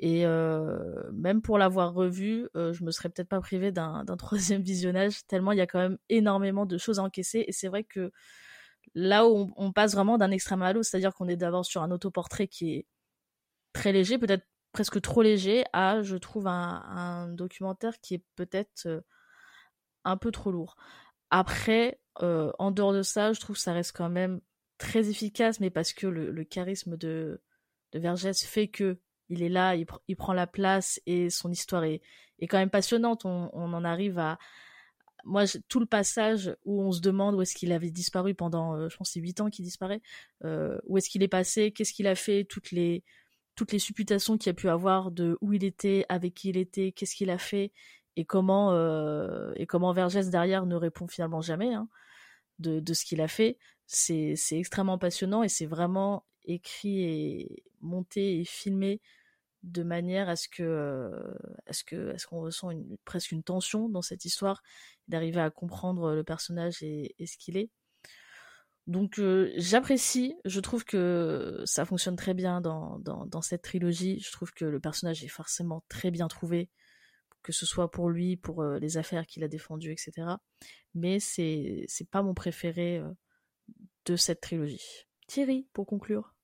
Et 0.00 0.26
euh, 0.26 1.10
même 1.12 1.42
pour 1.42 1.58
l'avoir 1.58 1.92
revu, 1.92 2.48
euh, 2.56 2.72
je 2.72 2.84
me 2.84 2.90
serais 2.92 3.08
peut-être 3.08 3.28
pas 3.28 3.40
privé 3.40 3.72
d'un 3.72 4.04
troisième 4.18 4.62
visionnage, 4.62 5.26
tellement 5.26 5.52
il 5.52 5.58
y 5.58 5.60
a 5.60 5.66
quand 5.66 5.78
même 5.78 5.98
énormément 6.08 6.66
de 6.66 6.78
choses 6.78 6.98
à 6.98 7.02
encaisser. 7.02 7.44
Et 7.46 7.52
c'est 7.52 7.68
vrai 7.68 7.84
que 7.84 8.12
là 8.94 9.28
où 9.28 9.52
on, 9.56 9.72
passe 9.72 9.94
vraiment 9.94 10.18
d'un 10.18 10.30
extrême 10.30 10.62
à 10.62 10.72
l'autre, 10.72 10.86
c'est-à-dire 10.86 11.14
qu'on 11.14 11.28
est 11.28 11.36
d'abord 11.36 11.64
sur 11.64 11.82
un 11.82 11.90
autoportrait 11.90 12.48
qui 12.48 12.74
est 12.74 12.86
très 13.72 13.92
léger, 13.92 14.18
peut-être 14.18 14.46
presque 14.72 15.00
trop 15.00 15.22
léger, 15.22 15.64
à, 15.72 16.02
je 16.02 16.16
trouve, 16.16 16.46
un, 16.48 16.82
un 16.86 17.28
documentaire 17.28 18.00
qui 18.00 18.14
est 18.14 18.24
peut-être 18.36 18.86
euh, 18.86 19.00
un 20.04 20.16
peu 20.16 20.30
trop 20.32 20.52
lourd. 20.52 20.76
Après, 21.30 22.00
euh, 22.22 22.52
en 22.58 22.70
dehors 22.70 22.92
de 22.92 23.02
ça, 23.02 23.32
je 23.32 23.40
trouve 23.40 23.56
que 23.56 23.62
ça 23.62 23.72
reste 23.72 23.96
quand 23.96 24.08
même 24.08 24.40
très 24.78 25.08
efficace, 25.08 25.60
mais 25.60 25.70
parce 25.70 25.92
que 25.92 26.06
le, 26.06 26.44
charisme 26.44 26.96
de, 26.96 27.40
Vergès 27.94 28.44
fait 28.44 28.68
que 28.68 28.98
il 29.28 29.42
est 29.42 29.48
là, 29.48 29.74
il, 29.76 29.84
pr 29.84 29.98
il, 30.08 30.16
prend 30.16 30.32
la 30.32 30.46
place 30.46 31.00
et 31.04 31.28
son 31.28 31.50
histoire 31.50 31.84
est, 31.84 32.00
est 32.38 32.46
quand 32.46 32.58
même 32.58 32.70
passionnante. 32.70 33.24
On, 33.26 33.50
en 33.52 33.84
arrive 33.84 34.18
à, 34.18 34.38
moi, 35.24 35.44
tout 35.68 35.80
le 35.80 35.86
passage 35.86 36.56
où 36.64 36.82
on 36.82 36.92
se 36.92 37.00
demande 37.00 37.34
où 37.34 37.42
est-ce 37.42 37.54
qu'il 37.54 37.72
avait 37.72 37.90
disparu 37.90 38.34
pendant, 38.34 38.74
euh, 38.74 38.88
je 38.88 38.96
pense, 38.96 39.10
c'est 39.10 39.20
huit 39.20 39.40
ans 39.40 39.50
qu'il 39.50 39.64
disparaît, 39.64 40.00
euh, 40.44 40.78
où 40.86 40.96
est-ce 40.96 41.10
qu'il 41.10 41.22
est 41.22 41.28
passé, 41.28 41.72
qu'est-ce 41.72 41.92
qu'il 41.92 42.06
a 42.06 42.14
fait, 42.14 42.44
toutes 42.44 42.70
les, 42.70 43.04
supputations 43.78 44.38
qu'il 44.38 44.50
a 44.50 44.54
pu 44.54 44.68
avoir 44.68 45.10
de 45.10 45.36
où 45.40 45.52
il 45.52 45.64
était, 45.64 46.06
avec 46.08 46.34
qui 46.34 46.50
il 46.50 46.56
était, 46.56 46.92
qu'est-ce 46.92 47.14
qu'il 47.14 47.30
a 47.30 47.38
fait 47.38 47.72
et 48.16 48.24
comment, 48.24 48.72
et 49.54 49.66
comment 49.66 49.92
Vergès 49.92 50.30
derrière 50.30 50.66
ne 50.66 50.74
répond 50.74 51.06
finalement 51.06 51.40
jamais 51.40 51.74
hein, 51.74 51.88
de, 52.58 52.80
de 52.80 52.94
ce 52.94 53.04
qu'il 53.04 53.20
a 53.20 53.28
fait. 53.28 53.58
C'est, 53.86 54.36
extrêmement 54.52 54.98
passionnant 54.98 55.42
et 55.42 55.48
c'est 55.48 55.66
vraiment 55.66 56.26
écrit 56.44 57.02
et 57.02 57.62
monté 57.80 58.40
et 58.40 58.44
filmé 58.44 59.00
de 59.62 59.82
manière 59.82 60.28
à 60.28 60.36
ce 60.36 60.48
que 60.48 60.62
euh, 60.62 61.34
à 61.66 61.72
ce 61.72 61.84
que 61.84 62.16
ce 62.16 62.26
qu'on 62.26 62.40
ressent 62.40 62.70
presque 63.04 63.32
une 63.32 63.42
tension 63.42 63.88
dans 63.88 64.02
cette 64.02 64.24
histoire 64.24 64.62
d'arriver 65.08 65.40
à 65.40 65.50
comprendre 65.50 66.14
le 66.14 66.22
personnage 66.22 66.82
et, 66.82 67.14
ce 67.26 67.36
qu'il 67.38 67.56
est. 67.56 67.70
Donc 68.86 69.18
euh, 69.18 69.52
j'apprécie. 69.56 70.36
Je 70.44 70.60
trouve 70.60 70.84
que 70.84 71.62
ça 71.64 71.84
fonctionne 71.84 72.16
très 72.16 72.34
bien 72.34 72.60
dans, 72.60 72.98
dans 72.98 73.42
cette 73.42 73.62
trilogie. 73.62 74.20
Je 74.20 74.30
trouve 74.32 74.52
que 74.52 74.64
le 74.64 74.80
personnage 74.80 75.24
est 75.24 75.28
forcément 75.28 75.82
très 75.88 76.10
bien 76.10 76.28
trouvé 76.28 76.70
que 77.48 77.54
ce 77.54 77.64
soit 77.64 77.90
pour 77.90 78.10
lui 78.10 78.36
pour 78.36 78.60
euh, 78.60 78.78
les 78.78 78.98
affaires 78.98 79.26
qu'il 79.26 79.42
a 79.42 79.48
défendues 79.48 79.90
etc 79.90 80.34
mais 80.92 81.18
c'est 81.18 81.86
c'est 81.88 82.10
pas 82.10 82.22
mon 82.22 82.34
préféré 82.34 82.98
euh, 82.98 83.08
de 84.04 84.16
cette 84.16 84.42
trilogie 84.42 85.06
Thierry 85.28 85.66
pour 85.72 85.86
conclure 85.86 86.34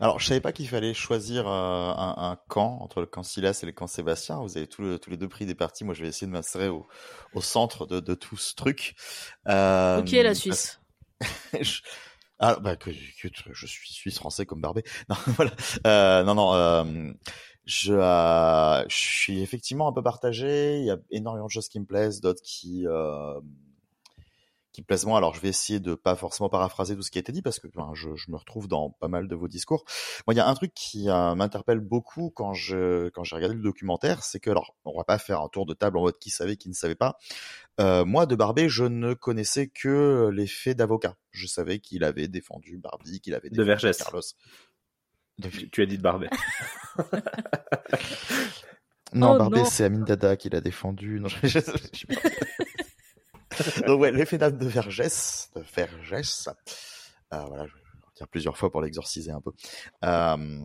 alors, 0.00 0.18
je 0.18 0.26
savais 0.26 0.40
pas 0.40 0.50
qu'il 0.50 0.66
fallait 0.66 0.94
choisir 0.94 1.46
euh, 1.46 1.92
un, 1.92 2.14
un, 2.16 2.38
camp 2.48 2.78
entre 2.80 3.00
le 3.00 3.06
camp 3.06 3.22
Silas 3.22 3.60
et 3.62 3.66
le 3.66 3.72
camp 3.72 3.86
Sébastien. 3.86 4.40
Vous 4.40 4.56
avez 4.56 4.66
tous, 4.66 4.80
le, 4.80 4.98
tous 4.98 5.10
les 5.10 5.18
deux 5.18 5.28
pris 5.28 5.44
des 5.44 5.54
partis. 5.54 5.84
Moi, 5.84 5.94
je 5.94 6.02
vais 6.02 6.08
essayer 6.08 6.26
de 6.26 6.32
m'insérer 6.32 6.68
au, 6.68 6.88
au, 7.34 7.42
centre 7.42 7.86
de, 7.86 8.00
de, 8.00 8.14
tout 8.14 8.38
ce 8.38 8.54
truc. 8.54 8.96
Euh, 9.48 10.00
ok, 10.00 10.10
la 10.10 10.34
Suisse. 10.34 10.80
je... 11.60 11.82
Ah, 12.44 12.58
bah, 12.60 12.74
que, 12.74 12.90
que, 12.90 13.28
je 13.52 13.66
suis 13.66 13.92
suisse 13.92 14.16
français 14.16 14.46
comme 14.46 14.60
Barbé. 14.60 14.82
Non, 15.08 15.14
voilà. 15.36 15.52
Euh, 15.86 16.24
non, 16.24 16.34
non. 16.34 16.54
Euh, 16.54 17.12
je, 17.64 17.94
euh, 17.94 18.82
je 18.88 18.96
suis 18.96 19.40
effectivement 19.40 19.88
un 19.88 19.92
peu 19.92 20.02
partagé. 20.02 20.78
Il 20.78 20.84
y 20.84 20.90
a 20.90 20.98
énormément 21.10 21.46
de 21.46 21.50
choses 21.50 21.68
qui 21.68 21.78
me 21.78 21.86
plaisent, 21.86 22.20
d'autres 22.20 22.42
qui 22.42 22.86
euh, 22.88 23.40
qui 24.72 24.82
plaisent 24.82 25.06
moins. 25.06 25.18
Alors, 25.18 25.34
je 25.34 25.40
vais 25.40 25.50
essayer 25.50 25.78
de 25.78 25.94
pas 25.94 26.16
forcément 26.16 26.48
paraphraser 26.48 26.96
tout 26.96 27.02
ce 27.02 27.10
qui 27.10 27.18
a 27.18 27.20
été 27.20 27.30
dit 27.30 27.42
parce 27.42 27.60
que 27.60 27.68
ben, 27.68 27.92
je, 27.94 28.16
je, 28.16 28.30
me 28.30 28.36
retrouve 28.36 28.66
dans 28.66 28.90
pas 28.90 29.06
mal 29.06 29.28
de 29.28 29.36
vos 29.36 29.46
discours. 29.46 29.84
Moi, 30.26 30.34
il 30.34 30.38
y 30.38 30.40
a 30.40 30.48
un 30.48 30.54
truc 30.54 30.72
qui 30.74 31.08
euh, 31.08 31.34
m'interpelle 31.36 31.78
beaucoup 31.78 32.30
quand 32.30 32.52
je 32.52 33.10
quand 33.10 33.22
j'ai 33.22 33.36
regardé 33.36 33.54
le 33.54 33.62
documentaire, 33.62 34.24
c'est 34.24 34.40
que 34.40 34.50
alors, 34.50 34.74
on 34.84 34.96
va 34.96 35.04
pas 35.04 35.18
faire 35.18 35.40
un 35.40 35.48
tour 35.48 35.64
de 35.66 35.74
table 35.74 35.98
en 35.98 36.02
mode 36.02 36.18
qui 36.18 36.30
savait, 36.30 36.56
qui 36.56 36.68
ne 36.68 36.74
savait 36.74 36.96
pas. 36.96 37.16
Moi, 37.78 38.26
de 38.26 38.36
Barbie, 38.36 38.68
je 38.68 38.84
ne 38.84 39.14
connaissais 39.14 39.68
que 39.68 40.30
les 40.32 40.46
faits 40.46 40.76
d'avocat. 40.76 41.16
Je 41.30 41.46
savais 41.46 41.78
qu'il 41.80 42.04
avait 42.04 42.28
défendu 42.28 42.78
Barbie, 42.78 43.20
qu'il 43.20 43.34
avait 43.34 43.50
défendu 43.50 43.58
de 43.58 43.64
Vergès. 43.64 43.96
Carlos. 43.96 44.22
Tu 45.70 45.82
as 45.82 45.86
dit 45.86 45.98
de 45.98 46.02
Barbet. 46.02 46.30
non, 49.12 49.34
oh, 49.34 49.38
Barbet, 49.38 49.64
c'est 49.64 49.84
Amin 49.84 50.00
Dada 50.00 50.36
qui 50.36 50.48
l'a 50.50 50.60
défendu. 50.60 51.20
Non, 51.20 51.28
je, 51.28 51.46
je, 51.46 51.58
je, 51.92 52.06
Donc 53.86 54.00
ouais, 54.00 54.12
l'effet 54.12 54.38
d'âme 54.38 54.56
de 54.56 54.66
Vergès, 54.66 55.50
de 55.54 55.62
Vergès, 55.74 56.48
euh, 57.32 57.44
voilà, 57.46 57.66
dire 58.16 58.28
plusieurs 58.28 58.56
fois 58.56 58.70
pour 58.70 58.80
l'exorciser 58.80 59.30
un 59.30 59.40
peu. 59.40 59.52
Euh, 60.04 60.60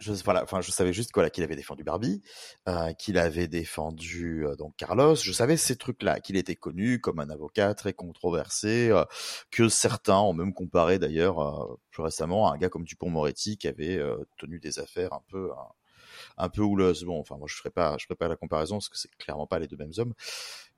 je, 0.00 0.12
voilà, 0.24 0.42
enfin, 0.42 0.60
je 0.60 0.70
savais 0.70 0.92
juste 0.92 1.10
voilà, 1.14 1.30
qu'il 1.30 1.44
avait 1.44 1.56
défendu 1.56 1.84
Barbie, 1.84 2.22
euh, 2.68 2.92
qu'il 2.94 3.18
avait 3.18 3.48
défendu 3.48 4.46
euh, 4.46 4.56
donc 4.56 4.74
Carlos. 4.76 5.14
Je 5.14 5.32
savais 5.32 5.56
ces 5.56 5.76
trucs-là, 5.76 6.20
qu'il 6.20 6.36
était 6.36 6.56
connu 6.56 7.00
comme 7.00 7.20
un 7.20 7.30
avocat 7.30 7.74
très 7.74 7.92
controversé, 7.92 8.90
euh, 8.90 9.04
que 9.50 9.68
certains 9.68 10.18
ont 10.18 10.32
même 10.32 10.54
comparé 10.54 10.98
d'ailleurs 10.98 11.38
euh, 11.40 11.76
plus 11.90 12.02
récemment 12.02 12.50
à 12.50 12.54
un 12.54 12.58
gars 12.58 12.68
comme 12.68 12.84
Dupont-Moretti 12.84 13.58
qui 13.58 13.68
avait 13.68 13.96
euh, 13.98 14.16
tenu 14.38 14.58
des 14.58 14.78
affaires 14.78 15.12
un 15.12 15.22
peu 15.28 15.50
un, 15.52 16.44
un 16.44 16.48
peu 16.48 16.62
houleuses. 16.62 17.04
Bon, 17.04 17.20
enfin, 17.20 17.36
moi 17.36 17.46
je 17.48 17.54
ferai 17.56 17.70
pas, 17.70 17.96
je 17.98 18.06
ferai 18.06 18.16
pas 18.16 18.28
la 18.28 18.36
comparaison 18.36 18.76
parce 18.76 18.88
que 18.88 18.98
c'est 18.98 19.14
clairement 19.16 19.46
pas 19.46 19.58
les 19.58 19.66
deux 19.66 19.76
mêmes 19.76 19.92
hommes 19.98 20.14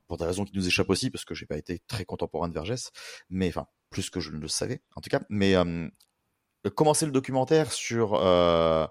pour 0.09 0.18
des 0.18 0.25
raisons 0.25 0.45
qui 0.45 0.55
nous 0.55 0.66
échappent 0.66 0.91
aussi 0.91 1.11
parce 1.11 1.25
que 1.25 1.35
j'ai 1.35 1.47
pas 1.47 1.57
été 1.57 1.81
très 1.87 2.05
contemporain 2.05 2.49
de 2.49 2.55
Vergès, 2.55 2.91
mais 3.31 3.49
enfin 3.49 3.66
plus 3.89 4.11
que 4.11 4.20
je 4.20 4.31
ne 4.31 4.39
le 4.39 4.49
savais 4.49 4.83
en 4.97 5.01
tout 5.01 5.11
cas. 5.11 5.20
Mais 5.31 5.55
euh, 5.57 5.89
commencer 6.71 7.07
le 7.07 7.13
documentaire 7.13 7.73
sur 7.73 8.15
euh, 8.15 8.87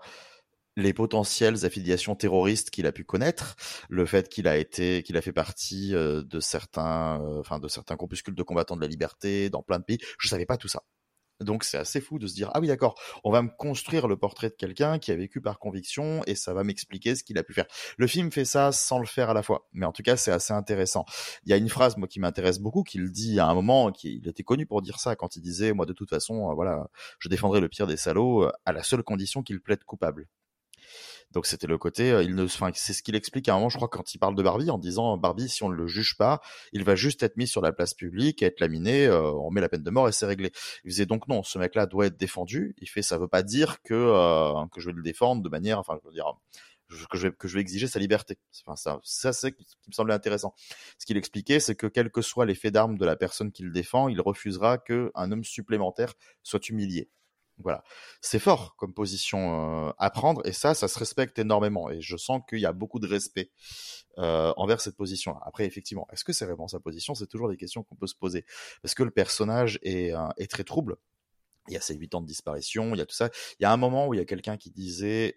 les 0.78 0.94
potentielles 0.94 1.66
affiliations 1.66 2.16
terroristes 2.16 2.70
qu'il 2.70 2.88
a 2.88 2.92
pu 2.92 3.04
connaître, 3.04 3.56
le 3.90 4.06
fait 4.06 4.30
qu'il 4.30 4.48
a 4.48 4.58
été, 4.58 5.04
qu'il 5.04 5.18
a 5.18 5.22
fait 5.22 5.34
partie 5.34 5.96
euh, 5.96 6.24
de 6.24 6.40
certains, 6.40 7.22
euh, 7.22 7.40
enfin 7.40 7.60
de 7.60 7.68
certains 7.68 7.98
compuscules 7.98 8.36
de 8.36 8.44
combattants 8.44 8.76
de 8.76 8.82
la 8.82 8.88
liberté 8.88 9.50
dans 9.50 9.64
plein 9.64 9.80
de 9.80 9.84
pays. 9.84 10.00
Je 10.20 10.28
savais 10.28 10.46
pas 10.46 10.58
tout 10.58 10.68
ça. 10.68 10.84
Donc 11.42 11.64
c'est 11.64 11.78
assez 11.78 12.02
fou 12.02 12.20
de 12.20 12.28
se 12.28 12.34
dire 12.34 12.50
ah 12.54 12.60
oui 12.60 12.68
d'accord, 12.68 12.96
on 13.24 13.32
va 13.32 13.42
me 13.42 13.50
construire 13.50 14.08
le 14.08 14.18
portrait 14.18 14.50
de 14.50 14.56
quelqu'un 14.56 15.00
qui 15.00 15.12
a 15.12 15.16
vécu 15.16 15.42
par 15.42 15.60
conviction 15.60 16.22
et 16.28 16.36
ça 16.36 16.54
va 16.54 16.64
m'expliquer 16.64 17.16
ce 17.16 17.24
qu'il 17.24 17.38
a 17.38 17.44
pu 17.44 17.54
faire. 17.54 17.66
Le 17.98 18.08
film 18.08 18.32
fait 18.32 18.46
ça 18.46 18.72
sans 18.72 19.00
le 19.00 19.06
faire 19.06 19.30
à 19.30 19.34
la 19.34 19.44
fois, 19.44 19.68
mais 19.74 19.86
en 19.86 19.92
tout 19.92 20.04
cas 20.04 20.18
c'est 20.18 20.32
assez 20.32 20.54
intéressant. 20.54 21.06
Il 21.46 21.50
y 21.50 21.54
a 21.54 21.58
une 21.58 21.70
phrase 21.70 21.98
moi 21.98 22.08
qui 22.08 22.20
m'intéresse 22.20 22.60
beaucoup 22.60 22.84
qu'il 22.84 23.12
dit 23.12 23.40
à 23.40 23.48
un 23.48 23.54
moment 23.54 23.92
qu'il 23.92 24.28
était 24.28 24.44
connu 24.44 24.66
pour 24.66 24.82
dire 24.82 25.00
ça 25.00 25.16
quand 25.16 25.36
il 25.36 25.42
disait 25.42 25.74
moi 25.74 25.86
de 25.86 25.94
toute 25.94 26.10
façon 26.10 26.50
euh, 26.50 26.54
voilà 26.54 26.88
je 27.20 27.30
défendrai 27.30 27.60
le 27.60 27.70
pire 27.70 27.88
des 27.88 27.98
salauds 27.98 28.44
euh, 28.44 28.52
à 28.66 28.72
la 28.74 28.84
seule 28.84 29.04
condition 29.04 29.44
qu'il 29.44 29.62
plaide 29.62 29.84
coupable. 29.84 30.28
Donc 31.32 31.46
c'était 31.46 31.68
le 31.68 31.78
côté, 31.78 32.12
euh, 32.12 32.24
il 32.24 32.36
ne, 32.36 32.44
enfin 32.44 32.72
c'est 32.74 32.94
ce 32.94 33.02
qu'il 33.04 33.16
explique 33.16 33.48
à 33.48 33.54
un 33.54 33.56
moment, 33.56 33.70
je 33.70 33.78
crois, 33.78 33.88
quand 33.88 34.14
il 34.14 34.18
parle 34.18 34.36
de 34.36 34.44
Barbie, 34.44 34.70
en 34.70 34.78
disant 34.78 35.18
Barbie, 35.18 35.48
si 35.48 35.64
on 35.64 35.70
ne 35.70 35.76
le 35.76 35.88
juge 35.88 36.18
pas, 36.18 36.42
il 36.74 36.84
va 36.84 36.96
juste 36.96 37.24
être 37.24 37.38
mis 37.38 37.48
sur 37.48 37.62
la 37.62 37.72
place 37.72 37.94
publique, 37.94 38.44
être 38.44 38.60
laminé, 38.60 39.08
euh, 39.08 39.32
on 39.32 39.50
met 39.50 39.62
la 39.62 39.70
peine 39.70 39.84
de 39.84 39.90
mort 39.92 40.10
et 40.10 40.12
c'est 40.12 40.26
réglé. 40.26 40.52
Il 40.84 40.90
disait 40.90 41.06
donc 41.06 41.28
non, 41.28 41.44
ce 41.44 41.58
mec-là 41.58 41.86
doit 41.86 42.08
être 42.08 42.18
défendu. 42.18 42.76
Il 42.80 42.90
fait, 42.90 43.02
ça 43.02 43.18
veut 43.18 43.28
pas 43.30 43.44
dire 43.44 43.82
que 43.84 43.94
euh, 43.94 44.66
que 44.74 44.82
je 44.82 44.88
vais 44.88 44.96
le 44.96 45.04
défendre 45.04 45.42
de 45.42 45.50
manière, 45.50 45.80
enfin 45.80 45.98
je 46.02 46.08
veux 46.08 46.14
dire 46.14 46.34
que 47.10 47.18
je 47.18 47.28
vais 47.28 47.34
que 47.34 47.48
je 47.48 47.56
vais 47.56 47.62
exiger 47.62 47.88
sa 47.88 48.00
liberté. 48.00 48.38
Enfin 48.66 48.76
ça, 48.76 49.00
ça 49.04 49.32
c'est 49.32 49.56
ce 49.60 49.76
qui 49.78 49.90
me 49.90 49.94
semblait 49.94 50.14
intéressant. 50.14 50.54
Ce 50.98 51.06
qu'il 51.06 51.18
expliquait, 51.18 51.62
c'est 51.62 51.76
que 51.76 51.88
quels 51.88 52.12
que 52.12 52.22
soient 52.22 52.46
les 52.46 52.56
faits 52.56 52.74
d'armes 52.74 52.98
de 52.98 53.06
la 53.06 53.16
personne 53.16 53.52
qui 53.52 53.64
le 53.64 53.72
défend, 53.72 54.10
il 54.10 54.20
refusera 54.20 54.78
que 54.78 55.12
un 55.16 55.32
homme 55.32 55.46
supplémentaire 55.46 56.14
soit 56.44 56.68
humilié. 56.70 57.10
Voilà, 57.64 57.84
c'est 58.22 58.40
fort 58.40 58.76
comme 58.76 58.94
position 58.94 59.88
euh, 59.88 59.92
à 59.98 60.10
prendre 60.10 60.42
et 60.46 60.52
ça, 60.52 60.74
ça 60.74 60.88
se 60.88 60.98
respecte 60.98 61.40
énormément 61.40 61.90
et 61.90 62.02
je 62.02 62.18
sens 62.18 62.42
qu'il 62.48 62.60
y 62.60 62.66
a 62.66 62.74
beaucoup 62.74 63.00
de 63.00 63.08
respect 63.08 63.52
euh, 64.18 64.54
envers 64.58 64.82
cette 64.82 64.96
position-là. 64.96 65.40
Après, 65.44 65.66
effectivement, 65.66 66.08
est-ce 66.12 66.24
que 66.24 66.34
c'est 66.34 66.46
vraiment 66.46 66.68
sa 66.68 66.80
position? 66.80 67.16
C'est 67.16 67.28
toujours 67.28 67.50
des 67.50 67.58
questions 67.58 67.84
qu'on 67.84 67.96
peut 67.96 68.08
se 68.08 68.16
poser 68.16 68.46
parce 68.82 68.94
que 68.94 69.04
le 69.04 69.12
personnage 69.12 69.80
est, 69.84 70.14
euh, 70.14 70.28
est 70.38 70.50
très 70.50 70.64
trouble. 70.64 70.98
Il 71.68 71.74
y 71.74 71.78
a 71.78 71.82
ces 71.82 71.96
huit 71.96 72.14
ans 72.16 72.22
de 72.22 72.28
disparition, 72.28 72.96
il 72.96 72.98
y 72.98 73.02
a 73.02 73.06
tout 73.06 73.16
ça. 73.16 73.30
Il 73.60 73.64
y 73.64 73.66
a 73.66 73.72
un 73.72 73.78
moment 73.78 74.08
où 74.08 74.14
il 74.14 74.18
y 74.18 74.22
a 74.22 74.26
quelqu'un 74.26 74.58
qui 74.58 74.72
disait 74.72 75.36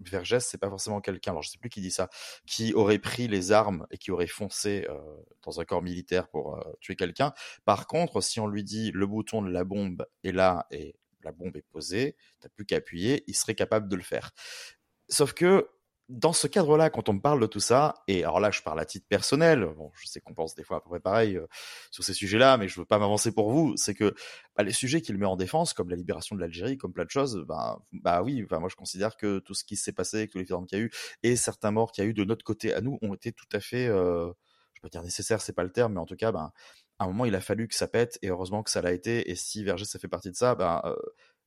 Vergès, 0.00 0.40
c'est 0.40 0.58
pas 0.58 0.68
forcément 0.68 1.00
quelqu'un, 1.00 1.30
alors 1.30 1.42
je 1.42 1.50
sais 1.50 1.58
plus 1.58 1.70
qui 1.70 1.80
dit 1.80 1.90
ça, 1.90 2.08
qui 2.46 2.74
aurait 2.74 2.98
pris 2.98 3.28
les 3.28 3.52
armes 3.52 3.86
et 3.90 3.98
qui 3.98 4.10
aurait 4.10 4.26
foncé 4.26 4.86
euh, 4.88 4.98
dans 5.42 5.60
un 5.60 5.64
corps 5.64 5.82
militaire 5.82 6.28
pour 6.28 6.56
euh, 6.56 6.72
tuer 6.80 6.96
quelqu'un. 6.96 7.32
Par 7.64 7.86
contre, 7.86 8.20
si 8.20 8.40
on 8.40 8.46
lui 8.46 8.64
dit 8.64 8.90
le 8.92 9.06
bouton 9.06 9.42
de 9.42 9.50
la 9.50 9.64
bombe 9.64 10.06
est 10.24 10.32
là 10.32 10.66
et 10.70 10.96
la 11.22 11.32
bombe 11.32 11.56
est 11.56 11.66
posée, 11.70 12.16
t'as 12.40 12.48
plus 12.48 12.66
qu'à 12.66 12.76
appuyer, 12.76 13.24
il 13.26 13.34
serait 13.34 13.54
capable 13.54 13.88
de 13.88 13.96
le 13.96 14.02
faire. 14.02 14.32
Sauf 15.08 15.32
que 15.32 15.68
dans 16.08 16.32
ce 16.32 16.46
cadre-là, 16.46 16.88
quand 16.88 17.08
on 17.08 17.14
me 17.14 17.20
parle 17.20 17.40
de 17.40 17.46
tout 17.46 17.60
ça, 17.60 17.94
et 18.06 18.22
alors 18.22 18.38
là, 18.38 18.52
je 18.52 18.62
parle 18.62 18.78
à 18.78 18.84
titre 18.84 19.06
personnel, 19.08 19.66
bon, 19.76 19.90
je 19.94 20.06
sais 20.06 20.20
qu'on 20.20 20.34
pense 20.34 20.54
des 20.54 20.62
fois 20.62 20.76
à 20.76 20.80
peu 20.80 20.88
près 20.88 21.00
pareil 21.00 21.36
euh, 21.36 21.46
sur 21.90 22.04
ces 22.04 22.14
sujets-là, 22.14 22.58
mais 22.58 22.68
je 22.68 22.78
veux 22.78 22.86
pas 22.86 22.98
m'avancer 22.98 23.32
pour 23.32 23.50
vous, 23.50 23.76
c'est 23.76 23.94
que 23.94 24.14
bah, 24.56 24.62
les 24.62 24.72
sujets 24.72 25.00
qu'il 25.00 25.18
met 25.18 25.26
en 25.26 25.36
défense, 25.36 25.72
comme 25.72 25.90
la 25.90 25.96
libération 25.96 26.36
de 26.36 26.40
l'Algérie, 26.40 26.76
comme 26.78 26.92
plein 26.92 27.04
de 27.04 27.10
choses, 27.10 27.44
bah, 27.48 27.80
bah 27.92 28.22
oui, 28.22 28.44
bah, 28.48 28.60
moi 28.60 28.68
je 28.68 28.76
considère 28.76 29.16
que 29.16 29.40
tout 29.40 29.54
ce 29.54 29.64
qui 29.64 29.76
s'est 29.76 29.92
passé, 29.92 30.28
tous 30.28 30.38
les 30.38 30.46
films 30.46 30.66
qu'il 30.66 30.78
y 30.78 30.82
a 30.82 30.84
eu, 30.84 30.90
et 31.24 31.34
certains 31.34 31.72
morts 31.72 31.90
qu'il 31.90 32.04
y 32.04 32.06
a 32.06 32.10
eu 32.10 32.14
de 32.14 32.24
notre 32.24 32.44
côté 32.44 32.72
à 32.72 32.80
nous, 32.80 32.98
ont 33.02 33.14
été 33.14 33.32
tout 33.32 33.48
à 33.52 33.58
fait, 33.60 33.88
euh, 33.88 34.30
je 34.74 34.80
peux 34.82 34.88
dire 34.88 35.02
nécessaire, 35.02 35.40
c'est 35.40 35.54
pas 35.54 35.64
le 35.64 35.72
terme, 35.72 35.94
mais 35.94 36.00
en 36.00 36.06
tout 36.06 36.16
cas, 36.16 36.30
bah, 36.30 36.52
à 36.98 37.04
un 37.04 37.08
moment, 37.08 37.24
il 37.24 37.34
a 37.34 37.40
fallu 37.40 37.66
que 37.66 37.74
ça 37.74 37.88
pète, 37.88 38.18
et 38.22 38.28
heureusement 38.28 38.62
que 38.62 38.70
ça 38.70 38.80
l'a 38.80 38.92
été, 38.92 39.30
et 39.30 39.34
si 39.34 39.64
Vergès 39.64 39.88
ça 39.88 39.98
fait 39.98 40.08
partie 40.08 40.30
de 40.30 40.36
ça, 40.36 40.54
bah, 40.54 40.82
euh, 40.84 40.94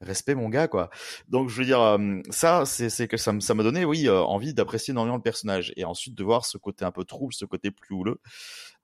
respect 0.01 0.35
mon 0.35 0.49
gars 0.49 0.67
quoi. 0.67 0.89
Donc 1.27 1.49
je 1.49 1.57
veux 1.57 1.65
dire 1.65 1.81
euh, 1.81 2.21
ça 2.29 2.65
c'est 2.65 3.07
que 3.07 3.17
ça 3.17 3.31
m'a 3.31 3.63
donné 3.63 3.85
oui 3.85 4.07
euh, 4.07 4.21
envie 4.21 4.53
d'apprécier 4.53 4.91
énormément 4.91 5.17
le 5.17 5.21
personnage 5.21 5.73
et 5.75 5.85
ensuite 5.85 6.15
de 6.15 6.23
voir 6.23 6.45
ce 6.45 6.57
côté 6.57 6.85
un 6.85 6.91
peu 6.91 7.03
trouble, 7.03 7.33
ce 7.33 7.45
côté 7.45 7.71
plus 7.71 7.95
houleux 7.95 8.19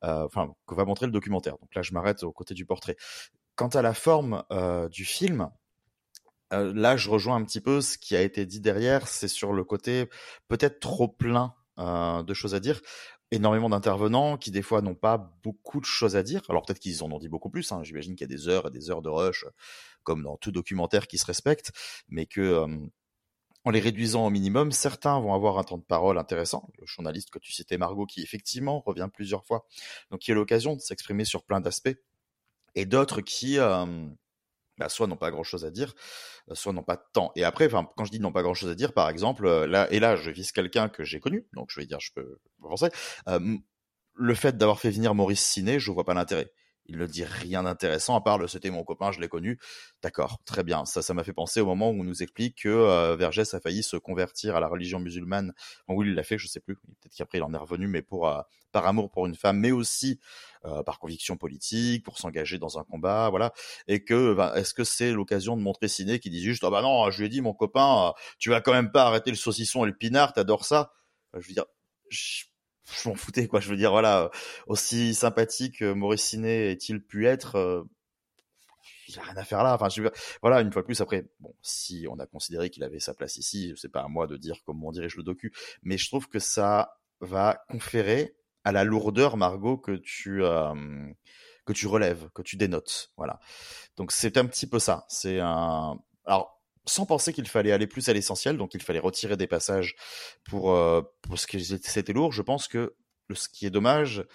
euh, 0.03 0.25
enfin 0.25 0.53
que 0.67 0.75
va 0.75 0.85
montrer 0.85 1.05
le 1.05 1.11
documentaire. 1.11 1.57
Donc 1.59 1.73
là 1.75 1.81
je 1.81 1.93
m'arrête 1.93 2.23
au 2.23 2.31
côté 2.31 2.53
du 2.53 2.65
portrait. 2.65 2.97
Quant 3.55 3.69
à 3.69 3.81
la 3.81 3.93
forme 3.93 4.43
du 4.91 5.05
film, 5.05 5.49
là 6.51 6.97
je 6.97 7.09
rejoins 7.09 7.37
un 7.37 7.43
petit 7.45 7.61
peu 7.61 7.79
ce 7.79 7.97
qui 7.97 8.13
a 8.13 8.21
été 8.21 8.45
dit 8.45 8.59
derrière, 8.59 9.07
c'est 9.07 9.29
sur 9.29 9.53
le 9.53 9.63
côté 9.63 10.09
peut-être 10.49 10.81
trop 10.81 11.07
plein 11.07 11.53
de 11.77 12.33
choses 12.33 12.53
à 12.53 12.59
dire 12.59 12.81
énormément 13.35 13.69
d'intervenants 13.69 14.37
qui 14.37 14.51
des 14.51 14.61
fois 14.61 14.81
n'ont 14.81 14.95
pas 14.95 15.17
beaucoup 15.43 15.79
de 15.79 15.85
choses 15.85 16.15
à 16.15 16.23
dire. 16.23 16.41
Alors 16.49 16.63
peut-être 16.63 16.79
qu'ils 16.79 17.03
en 17.03 17.11
ont 17.11 17.19
dit 17.19 17.29
beaucoup 17.29 17.49
plus. 17.49 17.71
Hein. 17.71 17.83
J'imagine 17.83 18.15
qu'il 18.15 18.29
y 18.29 18.33
a 18.33 18.35
des 18.35 18.47
heures 18.47 18.67
et 18.67 18.71
des 18.71 18.89
heures 18.89 19.01
de 19.01 19.09
rush, 19.09 19.45
comme 20.03 20.23
dans 20.23 20.37
tout 20.37 20.51
documentaire 20.51 21.07
qui 21.07 21.17
se 21.17 21.25
respecte, 21.25 21.71
mais 22.07 22.25
que 22.25 22.41
euh, 22.41 22.67
en 23.65 23.71
les 23.71 23.79
réduisant 23.79 24.27
au 24.27 24.29
minimum, 24.29 24.71
certains 24.71 25.19
vont 25.19 25.33
avoir 25.33 25.57
un 25.57 25.63
temps 25.63 25.77
de 25.77 25.83
parole 25.83 26.19
intéressant. 26.19 26.69
Le 26.79 26.85
journaliste 26.85 27.31
que 27.31 27.39
tu 27.39 27.51
citais, 27.51 27.77
Margot, 27.77 28.05
qui 28.05 28.21
effectivement 28.21 28.81
revient 28.85 29.09
plusieurs 29.11 29.43
fois, 29.43 29.65
donc 30.11 30.21
qui 30.21 30.31
a 30.31 30.35
l'occasion 30.35 30.75
de 30.75 30.81
s'exprimer 30.81 31.25
sur 31.25 31.43
plein 31.43 31.61
d'aspects, 31.61 31.97
et 32.75 32.85
d'autres 32.85 33.21
qui 33.21 33.57
euh, 33.57 34.07
bah, 34.77 34.89
soit 34.89 35.07
n'ont 35.07 35.17
pas 35.17 35.31
grand 35.31 35.43
chose 35.43 35.65
à 35.65 35.71
dire, 35.71 35.93
soit 36.53 36.73
n'ont 36.73 36.83
pas 36.83 36.95
de 36.97 37.03
temps. 37.13 37.31
Et 37.35 37.43
après, 37.43 37.69
quand 37.69 38.05
je 38.05 38.11
dis 38.11 38.19
n'ont 38.19 38.31
pas 38.31 38.43
grand 38.43 38.53
chose 38.53 38.69
à 38.69 38.75
dire, 38.75 38.93
par 38.93 39.09
exemple, 39.09 39.47
là, 39.65 39.87
et 39.91 39.99
là, 39.99 40.15
je 40.15 40.31
vise 40.31 40.51
quelqu'un 40.51 40.89
que 40.89 41.03
j'ai 41.03 41.19
connu, 41.19 41.47
donc 41.53 41.69
je 41.71 41.79
vais 41.79 41.85
dire, 41.85 41.99
je 41.99 42.11
peux 42.13 42.39
avancer. 42.63 42.89
Euh, 43.27 43.57
le 44.15 44.33
fait 44.35 44.57
d'avoir 44.57 44.79
fait 44.79 44.91
venir 44.91 45.13
Maurice 45.13 45.45
Ciné, 45.45 45.79
je 45.79 45.91
vois 45.91 46.05
pas 46.05 46.13
l'intérêt. 46.13 46.51
Il 46.87 46.97
ne 46.97 47.07
dit 47.07 47.23
rien 47.23 47.63
d'intéressant 47.63 48.15
à 48.15 48.21
part 48.21 48.37
le 48.37 48.47
c'était 48.47 48.69
mon 48.69 48.83
copain, 48.83 49.11
je 49.11 49.19
l'ai 49.19 49.27
connu. 49.27 49.59
D'accord, 50.03 50.39
très 50.45 50.63
bien. 50.63 50.85
Ça, 50.85 51.01
ça 51.01 51.13
m'a 51.13 51.23
fait 51.23 51.33
penser 51.33 51.61
au 51.61 51.65
moment 51.65 51.89
où 51.89 51.99
on 51.99 52.03
nous 52.03 52.21
explique 52.21 52.63
que 52.63 52.69
euh, 52.69 53.15
Vergès 53.15 53.53
a 53.53 53.59
failli 53.59 53.81
se 53.83 53.97
convertir 53.97 54.55
à 54.55 54.59
la 54.59 54.67
religion 54.67 54.99
musulmane. 54.99 55.53
Bon, 55.87 55.95
oui, 55.95 56.07
il 56.07 56.13
l'a 56.13 56.23
fait, 56.23 56.37
je 56.37 56.47
sais 56.47 56.59
plus. 56.59 56.75
Peut-être 56.75 57.15
qu'après 57.15 57.39
il 57.39 57.43
en 57.43 57.53
est 57.53 57.57
revenu, 57.57 57.87
mais 57.87 58.01
pour 58.01 58.27
euh, 58.27 58.41
par 58.71 58.85
amour 58.85 59.09
pour 59.09 59.25
une 59.25 59.35
femme, 59.35 59.59
mais 59.59 59.71
aussi 59.71 60.19
euh, 60.65 60.83
par 60.83 60.99
conviction 60.99 61.37
politique, 61.37 62.03
pour 62.03 62.17
s'engager 62.17 62.59
dans 62.59 62.77
un 62.77 62.83
combat, 62.83 63.29
voilà. 63.29 63.51
Et 63.87 64.03
que, 64.03 64.33
bah, 64.33 64.53
est-ce 64.55 64.73
que 64.73 64.83
c'est 64.83 65.11
l'occasion 65.11 65.57
de 65.57 65.61
montrer 65.61 65.87
Ciné 65.87 66.19
qui 66.19 66.29
dit 66.29 66.43
juste, 66.43 66.63
ah 66.63 66.69
bah 66.69 66.81
non, 66.81 67.09
je 67.09 67.19
lui 67.19 67.25
ai 67.25 67.29
dit 67.29 67.41
mon 67.41 67.53
copain, 67.53 68.13
tu 68.37 68.49
vas 68.49 68.61
quand 68.61 68.73
même 68.73 68.91
pas 68.91 69.05
arrêter 69.05 69.31
le 69.31 69.37
saucisson 69.37 69.85
et 69.85 69.87
le 69.87 69.95
pinard, 69.95 70.33
t'adores 70.33 70.65
ça? 70.65 70.93
Je 71.33 71.47
veux 71.47 71.53
dire. 71.53 71.65
Je 72.09 72.45
je 73.03 73.09
m'en 73.09 73.15
foutais 73.15 73.47
quoi. 73.47 73.59
Je 73.59 73.69
veux 73.69 73.77
dire 73.77 73.91
voilà 73.91 74.29
aussi 74.67 75.13
sympathique 75.13 75.81
Maurice 75.81 76.23
Ciné 76.23 76.71
est-il 76.71 77.03
pu 77.03 77.27
être 77.27 77.55
euh, 77.55 77.83
il 79.07 79.19
a 79.19 79.23
rien 79.23 79.37
à 79.37 79.43
faire 79.43 79.63
là. 79.63 79.73
Enfin 79.75 79.89
je 79.89 80.01
veux 80.01 80.09
dire, 80.09 80.19
voilà 80.41 80.61
une 80.61 80.71
fois 80.71 80.81
de 80.81 80.85
plus 80.85 81.01
après 81.01 81.25
bon 81.39 81.53
si 81.61 82.05
on 82.09 82.19
a 82.19 82.25
considéré 82.25 82.69
qu'il 82.69 82.83
avait 82.83 82.99
sa 82.99 83.13
place 83.13 83.37
ici 83.37 83.73
c'est 83.75 83.91
pas 83.91 84.01
à 84.01 84.07
moi 84.07 84.27
de 84.27 84.37
dire 84.37 84.57
comment 84.65 84.87
on 84.87 84.91
dirige 84.91 85.15
le 85.15 85.23
docu 85.23 85.53
mais 85.83 85.97
je 85.97 86.07
trouve 86.07 86.27
que 86.27 86.39
ça 86.39 86.97
va 87.19 87.63
conférer 87.69 88.35
à 88.63 88.71
la 88.71 88.83
lourdeur 88.83 89.37
Margot 89.37 89.77
que 89.77 89.93
tu 89.93 90.43
euh, 90.43 90.73
que 91.65 91.73
tu 91.73 91.87
relèves 91.87 92.29
que 92.33 92.41
tu 92.41 92.57
dénotes. 92.57 93.11
Voilà. 93.17 93.39
Donc 93.97 94.11
c'est 94.11 94.37
un 94.37 94.45
petit 94.45 94.67
peu 94.67 94.79
ça. 94.79 95.05
C'est 95.07 95.39
un 95.39 95.99
alors 96.25 96.61
sans 96.87 97.05
penser 97.05 97.33
qu'il 97.33 97.47
fallait 97.47 97.71
aller 97.71 97.87
plus 97.87 98.09
à 98.09 98.13
l'essentiel, 98.13 98.57
donc 98.57 98.73
il 98.73 98.81
fallait 98.81 98.99
retirer 98.99 99.37
des 99.37 99.47
passages 99.47 99.95
pour, 100.43 100.71
euh, 100.71 101.01
pour 101.21 101.39
ce 101.39 101.47
que 101.47 101.59
c'était 101.59 102.13
lourd. 102.13 102.31
Je 102.31 102.41
pense 102.41 102.67
que 102.67 102.95
ce 103.33 103.49
qui 103.49 103.65
est 103.65 103.71
dommage, 103.71 104.25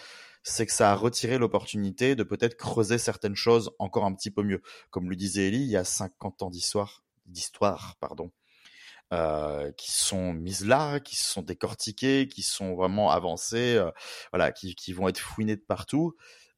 c'est 0.43 0.67
que 0.67 0.73
ça 0.73 0.93
a 0.93 0.95
retiré 0.95 1.39
l'opportunité 1.39 2.17
de 2.17 2.23
peut-être 2.23 2.57
creuser 2.57 2.99
certaines 2.99 3.37
choses 3.37 3.71
encore 3.79 4.05
un 4.05 4.15
petit 4.15 4.31
peu 4.31 4.43
mieux. 4.43 4.63
Comme 4.91 5.11
le 5.11 5.17
disait 5.17 5.49
Ellie, 5.49 5.63
il 5.63 5.71
y 5.71 5.77
a 5.77 5.85
50 5.85 6.43
ans 6.43 6.51
d'histoire, 6.51 7.05
d'histoire, 7.27 7.97
pardon, 8.01 8.31
euh, 9.13 9.71
qui 9.73 9.93
sont 9.93 10.33
mises 10.33 10.67
là, 10.67 11.01
qui 11.01 11.17
sont 11.17 11.43
décortiquées, 11.43 12.29
qui 12.29 12.43
sont 12.43 12.75
vraiment 12.75 13.11
avancées, 13.11 13.77
euh, 13.77 13.91
voilà, 14.33 14.53
qui, 14.53 14.75
qui 14.75 14.93
vont 14.93 15.09
être 15.09 15.19
fouinées 15.19 15.57
de 15.57 15.65
partout. 15.67 16.15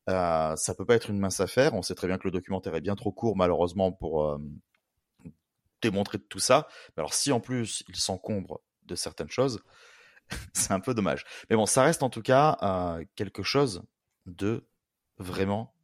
Euh, 0.08 0.56
ça 0.56 0.74
peut 0.74 0.84
pas 0.84 0.94
être 0.94 1.10
une 1.10 1.18
mince 1.18 1.40
affaire. 1.40 1.74
On 1.74 1.82
sait 1.82 1.94
très 1.94 2.08
bien 2.08 2.18
que 2.18 2.24
le 2.24 2.30
documentaire 2.30 2.74
est 2.74 2.80
bien 2.80 2.96
trop 2.96 3.12
court, 3.12 3.36
malheureusement, 3.36 3.92
pour 3.92 4.24
euh, 4.24 4.38
démontrer 5.82 6.18
de 6.18 6.24
tout 6.24 6.38
ça. 6.38 6.68
Mais 6.96 7.00
alors 7.00 7.14
si 7.14 7.32
en 7.32 7.40
plus 7.40 7.84
il 7.88 7.96
s'encombre 7.96 8.62
de 8.84 8.94
certaines 8.94 9.30
choses, 9.30 9.62
c'est 10.54 10.72
un 10.72 10.80
peu 10.80 10.94
dommage. 10.94 11.24
Mais 11.50 11.56
bon, 11.56 11.66
ça 11.66 11.82
reste 11.82 12.02
en 12.02 12.10
tout 12.10 12.22
cas 12.22 12.56
euh, 12.62 13.04
quelque 13.16 13.42
chose 13.42 13.82
de 14.26 14.66
vraiment 15.18 15.74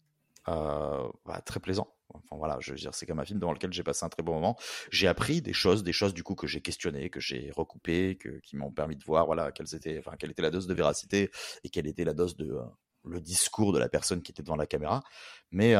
euh, 0.48 1.08
bah, 1.26 1.40
très 1.42 1.60
plaisant 1.60 1.94
Enfin 2.14 2.36
voilà, 2.36 2.56
je 2.60 2.70
veux 2.70 2.78
dire, 2.78 2.94
c'est 2.94 3.06
comme 3.06 3.20
un 3.20 3.24
film 3.24 3.38
dans 3.38 3.52
lequel 3.52 3.72
j'ai 3.72 3.82
passé 3.82 4.04
un 4.04 4.08
très 4.08 4.22
bon 4.22 4.34
moment. 4.34 4.56
J'ai 4.90 5.08
appris 5.08 5.42
des 5.42 5.52
choses, 5.52 5.82
des 5.82 5.92
choses 5.92 6.14
du 6.14 6.22
coup 6.22 6.34
que 6.34 6.46
j'ai 6.46 6.60
questionnées, 6.60 7.10
que 7.10 7.20
j'ai 7.20 7.50
recoupées, 7.54 8.16
que, 8.16 8.40
qui 8.40 8.56
m'ont 8.56 8.70
permis 8.70 8.96
de 8.96 9.04
voir 9.04 9.26
voilà 9.26 9.52
quelles 9.52 9.74
étaient, 9.74 9.98
enfin 9.98 10.16
quelle 10.18 10.30
était 10.30 10.42
la 10.42 10.50
dose 10.50 10.66
de 10.66 10.74
véracité 10.74 11.30
et 11.64 11.68
quelle 11.68 11.86
était 11.86 12.04
la 12.04 12.14
dose 12.14 12.36
de 12.36 12.50
euh, 12.50 12.62
le 13.04 13.20
discours 13.20 13.72
de 13.72 13.78
la 13.78 13.88
personne 13.88 14.22
qui 14.22 14.32
était 14.32 14.42
devant 14.42 14.56
la 14.56 14.66
caméra. 14.66 15.02
Mais 15.50 15.74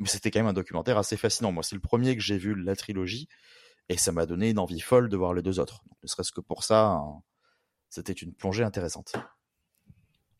mais 0.00 0.08
c'était 0.08 0.30
quand 0.30 0.40
même 0.40 0.48
un 0.48 0.54
documentaire 0.54 0.98
assez 0.98 1.16
fascinant. 1.16 1.52
Moi, 1.52 1.62
c'est 1.62 1.76
le 1.76 1.80
premier 1.80 2.16
que 2.16 2.22
j'ai 2.22 2.38
vu 2.38 2.54
la 2.54 2.74
trilogie 2.74 3.28
et 3.88 3.96
ça 3.96 4.12
m'a 4.12 4.26
donné 4.26 4.50
une 4.50 4.58
envie 4.58 4.80
folle 4.80 5.08
de 5.08 5.16
voir 5.16 5.34
les 5.34 5.42
deux 5.42 5.60
autres. 5.60 5.84
ne 6.02 6.08
serait-ce 6.08 6.32
que 6.32 6.40
pour 6.40 6.64
ça, 6.64 6.86
hein, 6.86 7.22
c'était 7.90 8.12
une 8.12 8.32
plongée 8.34 8.64
intéressante. 8.64 9.12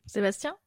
Sébastien? 0.05 0.57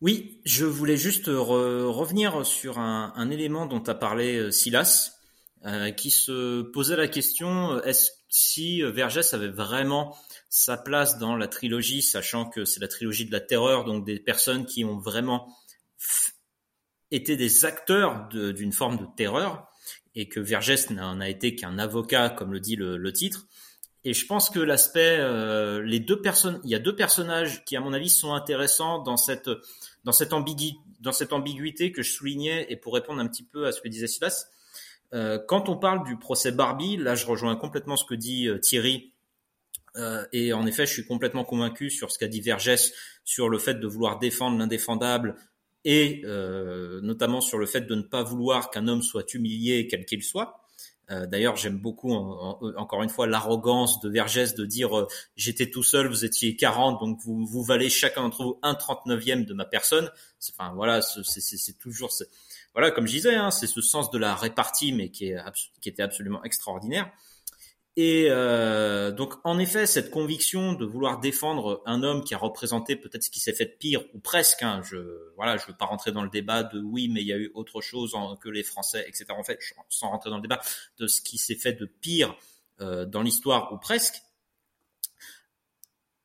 Oui, 0.00 0.40
je 0.46 0.64
voulais 0.64 0.96
juste 0.96 1.26
revenir 1.26 2.46
sur 2.46 2.78
un, 2.78 3.30
élément 3.30 3.66
dont 3.66 3.82
a 3.82 3.94
parlé 3.94 4.36
euh, 4.36 4.50
Silas, 4.50 5.18
euh, 5.66 5.90
qui 5.90 6.10
se 6.10 6.62
posait 6.62 6.96
la 6.96 7.08
question 7.08 7.82
est-ce 7.82 8.12
si 8.30 8.80
Vergès 8.82 9.34
avait 9.34 9.48
vraiment 9.48 10.16
sa 10.48 10.76
place 10.76 11.18
dans 11.18 11.36
la 11.36 11.48
trilogie, 11.48 12.00
sachant 12.00 12.48
que 12.48 12.64
c'est 12.64 12.80
la 12.80 12.88
trilogie 12.88 13.26
de 13.26 13.32
la 13.32 13.40
terreur, 13.40 13.84
donc 13.84 14.06
des 14.06 14.20
personnes 14.20 14.66
qui 14.66 14.84
ont 14.84 14.98
vraiment 14.98 15.52
été 17.10 17.36
des 17.36 17.64
acteurs 17.64 18.28
d'une 18.28 18.72
forme 18.72 18.96
de 18.98 19.06
terreur, 19.16 19.68
et 20.14 20.28
que 20.28 20.40
Vergès 20.40 20.90
n'en 20.90 21.20
a 21.20 21.28
été 21.28 21.54
qu'un 21.54 21.78
avocat, 21.78 22.30
comme 22.30 22.52
le 22.52 22.60
dit 22.60 22.76
le 22.76 23.12
titre. 23.12 23.46
Et 24.02 24.14
je 24.14 24.26
pense 24.26 24.48
que 24.48 24.58
l'aspect, 24.58 25.18
euh, 25.18 25.82
les 25.82 26.00
deux 26.00 26.20
personnes, 26.20 26.58
il 26.64 26.70
y 26.70 26.74
a 26.74 26.78
deux 26.78 26.96
personnages 26.96 27.64
qui, 27.66 27.76
à 27.76 27.80
mon 27.80 27.92
avis, 27.92 28.08
sont 28.08 28.32
intéressants 28.32 29.02
dans 29.02 29.18
cette 29.18 29.50
dans 30.04 30.12
cette 30.12 30.32
ambiguïté, 30.32 30.78
dans 31.00 31.12
cette 31.12 31.34
ambiguïté 31.34 31.92
que 31.92 32.02
je 32.02 32.10
soulignais. 32.10 32.66
Et 32.70 32.76
pour 32.76 32.94
répondre 32.94 33.20
un 33.20 33.26
petit 33.26 33.42
peu 33.42 33.66
à 33.66 33.72
ce 33.72 33.80
que 33.80 33.88
disait 33.88 34.06
Silas, 34.06 34.46
euh, 35.12 35.38
quand 35.46 35.68
on 35.68 35.76
parle 35.76 36.04
du 36.04 36.18
procès 36.18 36.52
Barbie, 36.52 36.96
là, 36.96 37.14
je 37.14 37.26
rejoins 37.26 37.56
complètement 37.56 37.96
ce 37.96 38.04
que 38.04 38.14
dit 38.14 38.48
euh, 38.48 38.58
Thierry. 38.58 39.12
Euh, 39.96 40.24
et 40.32 40.52
en 40.52 40.66
effet, 40.66 40.86
je 40.86 40.92
suis 40.92 41.04
complètement 41.04 41.44
convaincu 41.44 41.90
sur 41.90 42.12
ce 42.12 42.18
qu'a 42.18 42.28
dit 42.28 42.40
Vergès 42.40 42.92
sur 43.24 43.48
le 43.48 43.58
fait 43.58 43.74
de 43.74 43.86
vouloir 43.86 44.18
défendre 44.18 44.56
l'indéfendable 44.58 45.34
et 45.84 46.22
euh, 46.24 47.00
notamment 47.02 47.40
sur 47.40 47.58
le 47.58 47.66
fait 47.66 47.82
de 47.82 47.94
ne 47.94 48.02
pas 48.02 48.22
vouloir 48.22 48.70
qu'un 48.70 48.88
homme 48.88 49.02
soit 49.02 49.34
humilié, 49.34 49.86
quel 49.86 50.04
qu'il 50.04 50.22
soit. 50.22 50.60
Euh, 51.10 51.26
d'ailleurs, 51.26 51.56
j'aime 51.56 51.78
beaucoup, 51.78 52.12
encore 52.12 53.02
une 53.02 53.08
fois, 53.08 53.26
l'arrogance 53.26 54.00
de 54.00 54.08
Vergès 54.08 54.54
de 54.54 54.64
dire 54.64 54.96
euh, 54.96 55.08
j'étais 55.34 55.68
tout 55.68 55.82
seul, 55.82 56.06
vous 56.06 56.24
étiez 56.24 56.54
40, 56.54 57.00
donc 57.00 57.18
vous, 57.24 57.44
vous 57.44 57.64
valez 57.64 57.90
chacun 57.90 58.22
d'entre 58.22 58.44
vous 58.44 58.58
un 58.62 58.74
39e 58.74 59.44
de 59.44 59.54
ma 59.54 59.64
personne. 59.64 60.08
Enfin 60.52 60.72
voilà, 60.74 61.02
c'est 61.02 61.78
toujours, 61.78 62.12
voilà, 62.74 62.92
comme 62.92 63.08
je 63.08 63.12
disais, 63.12 63.34
hein, 63.34 63.50
c'est 63.50 63.66
ce 63.66 63.80
sens 63.80 64.10
de 64.12 64.18
la 64.18 64.36
répartie, 64.36 64.92
mais 64.92 65.08
qui, 65.10 65.30
est, 65.30 65.38
qui 65.80 65.88
était 65.88 66.02
absolument 66.02 66.44
extraordinaire. 66.44 67.10
Et 67.96 68.26
euh, 68.30 69.10
donc, 69.10 69.34
en 69.44 69.58
effet, 69.58 69.84
cette 69.86 70.10
conviction 70.10 70.74
de 70.74 70.84
vouloir 70.84 71.18
défendre 71.18 71.82
un 71.86 72.02
homme 72.02 72.22
qui 72.22 72.34
a 72.34 72.38
représenté 72.38 72.94
peut-être 72.94 73.24
ce 73.24 73.30
qui 73.30 73.40
s'est 73.40 73.52
fait 73.52 73.66
de 73.66 73.76
pire, 73.78 74.04
ou 74.14 74.20
presque, 74.20 74.62
hein, 74.62 74.80
je 74.84 74.96
voilà, 75.36 75.56
je 75.56 75.66
veux 75.66 75.76
pas 75.76 75.86
rentrer 75.86 76.12
dans 76.12 76.22
le 76.22 76.30
débat 76.30 76.62
de 76.62 76.80
oui, 76.80 77.08
mais 77.08 77.20
il 77.20 77.26
y 77.26 77.32
a 77.32 77.36
eu 77.36 77.50
autre 77.54 77.80
chose 77.80 78.14
que 78.40 78.48
les 78.48 78.62
Français, 78.62 79.04
etc. 79.08 79.26
En 79.30 79.42
fait, 79.42 79.58
sans 79.88 80.10
rentrer 80.10 80.30
dans 80.30 80.36
le 80.36 80.42
débat 80.42 80.60
de 80.98 81.06
ce 81.06 81.20
qui 81.20 81.36
s'est 81.36 81.56
fait 81.56 81.72
de 81.72 81.86
pire 81.86 82.36
euh, 82.80 83.04
dans 83.06 83.22
l'histoire, 83.22 83.72
ou 83.72 83.78
presque. 83.78 84.22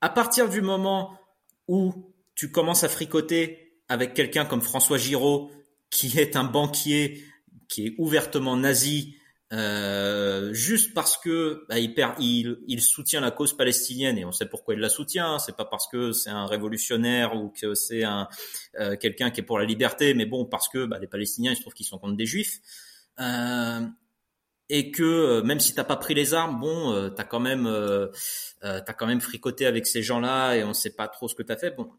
À 0.01 0.09
partir 0.09 0.49
du 0.49 0.61
moment 0.61 1.19
où 1.67 2.13
tu 2.35 2.51
commences 2.51 2.83
à 2.83 2.89
fricoter 2.89 3.81
avec 3.89 4.13
quelqu'un 4.13 4.45
comme 4.45 4.61
François 4.61 4.97
Giraud, 4.97 5.51
qui 5.89 6.19
est 6.19 6.35
un 6.35 6.43
banquier, 6.43 7.23
qui 7.67 7.87
est 7.87 7.95
ouvertement 7.97 8.55
nazi, 8.55 9.15
euh, 9.53 10.53
juste 10.53 10.93
parce 10.95 11.17
que 11.17 11.65
bah, 11.69 11.77
il, 11.77 11.93
perd, 11.93 12.15
il, 12.19 12.57
il, 12.67 12.81
soutient 12.81 13.21
la 13.21 13.29
cause 13.29 13.55
palestinienne 13.55 14.17
et 14.17 14.25
on 14.25 14.31
sait 14.31 14.47
pourquoi 14.47 14.73
il 14.73 14.79
la 14.79 14.89
soutient. 14.89 15.37
C'est 15.37 15.55
pas 15.55 15.65
parce 15.65 15.87
que 15.87 16.11
c'est 16.13 16.31
un 16.31 16.47
révolutionnaire 16.47 17.35
ou 17.35 17.49
que 17.49 17.75
c'est 17.75 18.03
un 18.03 18.27
euh, 18.79 18.95
quelqu'un 18.95 19.29
qui 19.29 19.41
est 19.41 19.43
pour 19.43 19.59
la 19.59 19.65
liberté, 19.65 20.15
mais 20.15 20.25
bon 20.25 20.45
parce 20.45 20.67
que 20.67 20.85
bah, 20.85 20.97
les 20.99 21.07
Palestiniens 21.07 21.51
il 21.51 21.55
se 21.55 21.61
trouve 21.61 21.73
qu'ils 21.73 21.85
sont 21.85 21.99
contre 21.99 22.15
des 22.15 22.25
Juifs 22.25 22.59
euh, 23.19 23.81
et 24.69 24.91
que 24.91 25.03
euh, 25.03 25.43
même 25.43 25.59
si 25.59 25.75
t'as 25.75 25.83
pas 25.83 25.97
pris 25.97 26.15
les 26.15 26.33
armes, 26.33 26.59
bon 26.59 26.91
euh, 26.91 27.09
t'as 27.09 27.23
quand 27.23 27.39
même 27.39 27.69
t'as 28.61 28.93
quand 28.93 29.05
même 29.05 29.21
fricoté 29.21 29.67
avec 29.67 29.85
ces 29.85 30.01
gens-là 30.01 30.55
et 30.55 30.63
on 30.63 30.73
sait 30.73 30.95
pas 30.95 31.07
trop 31.07 31.27
ce 31.27 31.35
que 31.35 31.43
t'as 31.43 31.57
fait. 31.57 31.75
Bon, 31.75 31.91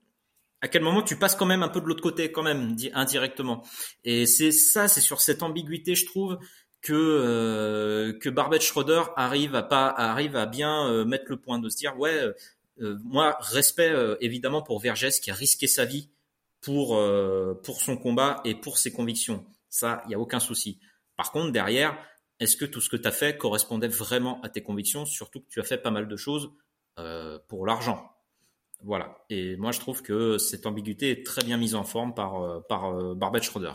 à 0.61 0.67
quel 0.69 0.83
moment 0.83 1.03
tu 1.03 1.17
passes 1.17 1.37
quand 1.37 1.47
même 1.47 1.63
un 1.63 1.69
peu 1.69 1.81
de 1.81 1.87
l'autre 1.87 2.03
côté 2.03 2.33
quand 2.33 2.43
même 2.43 2.77
indirectement 2.93 3.63
et 4.03 4.27
c'est 4.27 4.51
ça 4.51 4.89
c'est 4.89 5.01
sur 5.01 5.21
cette 5.21 5.45
ambiguïté 5.45 5.95
je 5.95 6.07
trouve 6.07 6.39
que 6.87 6.95
euh, 6.95 8.13
que 8.21 8.29
Barbet 8.29 8.61
Schroeder 8.61 9.03
arrive 9.17 9.57
à 9.57 9.65
pas 9.65 9.89
arrive 9.89 10.37
à 10.37 10.47
bien 10.47 10.87
euh, 10.87 11.05
mettre 11.05 11.25
le 11.29 11.37
point 11.37 11.59
de 11.59 11.69
se 11.69 11.77
dire 11.77 11.99
ouais 11.99 12.17
euh, 12.81 12.97
moi 13.03 13.37
respect 13.41 13.93
évidemment 14.21 14.63
pour 14.63 14.79
Vergès 14.79 15.19
qui 15.19 15.33
a 15.33 15.35
risqué 15.35 15.67
sa 15.67 15.85
vie 15.85 16.11
pour 16.61 17.01
pour 17.65 17.81
son 17.81 17.97
combat 17.97 18.41
et 18.45 18.55
pour 18.55 18.79
ses 18.79 18.93
convictions. 18.93 19.45
Ça 19.69 20.03
il 20.07 20.13
y 20.13 20.15
a 20.15 20.21
aucun 20.21 20.39
souci. 20.39 20.79
Par 21.17 21.33
contre 21.33 21.51
derrière 21.51 21.99
est-ce 22.39 22.57
que 22.57 22.65
tout 22.65 22.81
ce 22.81 22.89
que 22.89 22.97
tu 22.97 23.09
as 23.09 23.13
fait 23.13 23.37
correspondait 23.37 23.89
vraiment 23.89 24.41
à 24.43 24.49
tes 24.49 24.63
convictions 24.63 25.07
surtout 25.07 25.41
que 25.41 25.49
tu 25.49 25.59
as 25.59 25.65
fait 25.65 25.79
pas 25.79 25.91
mal 25.91 26.07
de 26.07 26.17
choses 26.17 26.53
pour 27.49 27.67
l'argent? 27.67 28.13
Voilà. 28.85 29.25
Et 29.29 29.57
moi 29.57 29.73
je 29.73 29.81
trouve 29.81 30.03
que 30.03 30.39
cette 30.39 30.67
ambiguïté 30.67 31.11
est 31.11 31.27
très 31.27 31.43
bien 31.43 31.57
mise 31.57 31.75
en 31.75 31.85
forme 31.85 32.15
par 32.15 32.65
par 32.69 32.93
Barbet 33.17 33.43
Schroeder. 33.43 33.73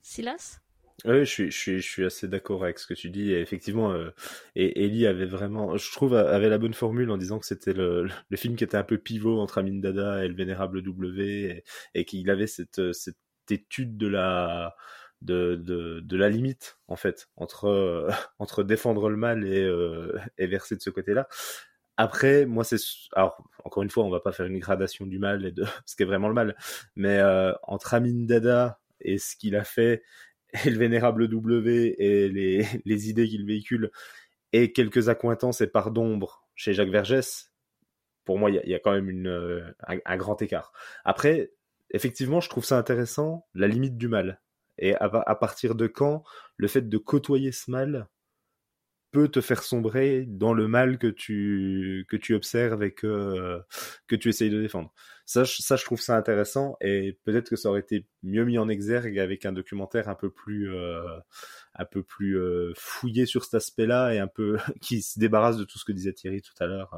Silas? 0.00 0.60
Oui, 1.04 1.20
je 1.20 1.24
suis, 1.24 1.50
je 1.50 1.56
suis, 1.58 1.80
je 1.80 1.86
suis 1.86 2.04
assez 2.04 2.26
d'accord 2.26 2.64
avec 2.64 2.78
ce 2.78 2.86
que 2.86 2.94
tu 2.94 3.10
dis. 3.10 3.30
Et 3.32 3.40
effectivement, 3.40 3.92
euh, 3.92 4.10
et 4.54 4.84
Ellie 4.84 5.06
avait 5.06 5.26
vraiment, 5.26 5.76
je 5.76 5.92
trouve, 5.92 6.14
avait 6.14 6.48
la 6.48 6.58
bonne 6.58 6.74
formule 6.74 7.10
en 7.10 7.18
disant 7.18 7.38
que 7.38 7.46
c'était 7.46 7.74
le, 7.74 8.08
le 8.28 8.36
film 8.36 8.56
qui 8.56 8.64
était 8.64 8.76
un 8.78 8.82
peu 8.82 8.96
pivot 8.98 9.38
entre 9.40 9.58
Amin 9.58 9.78
Dada 9.78 10.24
et 10.24 10.28
le 10.28 10.34
vénérable 10.34 10.82
W, 10.82 11.62
et, 11.94 12.04
qu'il 12.06 12.30
avait 12.30 12.46
cette, 12.46 12.92
cette 12.92 13.16
étude 13.50 13.98
de 13.98 14.06
la, 14.08 14.74
de, 15.22 15.54
de, 15.56 16.00
de 16.00 16.16
la 16.16 16.28
limite 16.28 16.78
en 16.88 16.96
fait 16.96 17.28
entre 17.36 18.08
entre 18.38 18.62
défendre 18.64 19.08
le 19.10 19.16
mal 19.16 19.46
et, 19.46 19.62
euh, 19.62 20.18
et 20.38 20.46
verser 20.46 20.76
de 20.76 20.82
ce 20.82 20.90
côté-là. 20.90 21.28
Après, 21.98 22.44
moi, 22.46 22.64
c'est 22.64 22.76
alors 23.12 23.36
encore 23.64 23.82
une 23.82 23.90
fois, 23.90 24.04
on 24.04 24.10
va 24.10 24.20
pas 24.20 24.32
faire 24.32 24.46
une 24.46 24.58
gradation 24.58 25.06
du 25.06 25.18
mal 25.18 25.46
et 25.46 25.52
de 25.52 25.64
ce 25.86 25.96
qui 25.96 26.02
est 26.02 26.06
vraiment 26.06 26.28
le 26.28 26.34
mal, 26.34 26.56
mais 26.96 27.18
euh, 27.18 27.52
entre 27.62 27.94
Amin 27.94 28.24
Dada 28.26 28.80
et 29.00 29.18
ce 29.18 29.36
qu'il 29.36 29.56
a 29.56 29.64
fait 29.64 30.02
et 30.64 30.70
le 30.70 30.78
vénérable 30.78 31.28
W 31.28 31.96
et 31.98 32.28
les, 32.28 32.66
les 32.84 33.10
idées 33.10 33.28
qu'il 33.28 33.46
véhicule 33.46 33.90
et 34.52 34.72
quelques 34.72 35.08
accointances 35.08 35.60
et 35.60 35.66
parts 35.66 35.90
d'ombre 35.90 36.48
chez 36.54 36.72
Jacques 36.72 36.90
Vergès, 36.90 37.52
pour 38.24 38.38
moi, 38.38 38.50
il 38.50 38.60
y, 38.64 38.74
a, 38.74 38.78
quand 38.80 38.92
même 38.92 39.10
une, 39.10 39.28
euh, 39.28 39.62
un, 39.86 40.16
grand 40.16 40.40
écart. 40.42 40.72
Après, 41.04 41.52
effectivement, 41.90 42.40
je 42.40 42.48
trouve 42.48 42.64
ça 42.64 42.76
intéressant, 42.76 43.46
la 43.54 43.68
limite 43.68 43.96
du 43.96 44.08
mal. 44.08 44.40
Et 44.78 44.94
à, 44.96 45.04
à 45.04 45.34
partir 45.36 45.74
de 45.74 45.86
quand 45.86 46.24
le 46.56 46.66
fait 46.66 46.88
de 46.88 46.98
côtoyer 46.98 47.52
ce 47.52 47.70
mal 47.70 48.08
peut 49.16 49.28
te 49.28 49.40
faire 49.40 49.62
sombrer 49.62 50.26
dans 50.28 50.52
le 50.52 50.68
mal 50.68 50.98
que 50.98 51.06
tu 51.06 52.04
que 52.10 52.18
tu 52.18 52.34
observes 52.34 52.82
et 52.82 52.92
que 52.92 53.62
que 54.08 54.14
tu 54.14 54.28
essayes 54.28 54.50
de 54.50 54.60
défendre. 54.60 54.92
Ça, 55.24 55.46
ça, 55.46 55.76
je 55.76 55.84
trouve 55.86 56.02
ça 56.02 56.18
intéressant 56.18 56.76
et 56.82 57.18
peut-être 57.24 57.48
que 57.48 57.56
ça 57.56 57.70
aurait 57.70 57.80
été 57.80 58.06
mieux 58.22 58.44
mis 58.44 58.58
en 58.58 58.68
exergue 58.68 59.18
avec 59.18 59.46
un 59.46 59.52
documentaire 59.52 60.10
un 60.10 60.14
peu 60.14 60.28
plus 60.28 60.70
euh, 60.70 61.18
un 61.74 61.84
peu 61.86 62.02
plus 62.02 62.38
euh, 62.38 62.74
fouillé 62.76 63.24
sur 63.24 63.44
cet 63.44 63.54
aspect-là 63.54 64.12
et 64.12 64.18
un 64.18 64.26
peu 64.26 64.58
qui 64.82 65.00
se 65.00 65.18
débarrasse 65.18 65.56
de 65.56 65.64
tout 65.64 65.78
ce 65.78 65.86
que 65.86 65.92
disait 65.92 66.12
Thierry 66.12 66.42
tout 66.42 66.52
à 66.60 66.66
l'heure. 66.66 66.94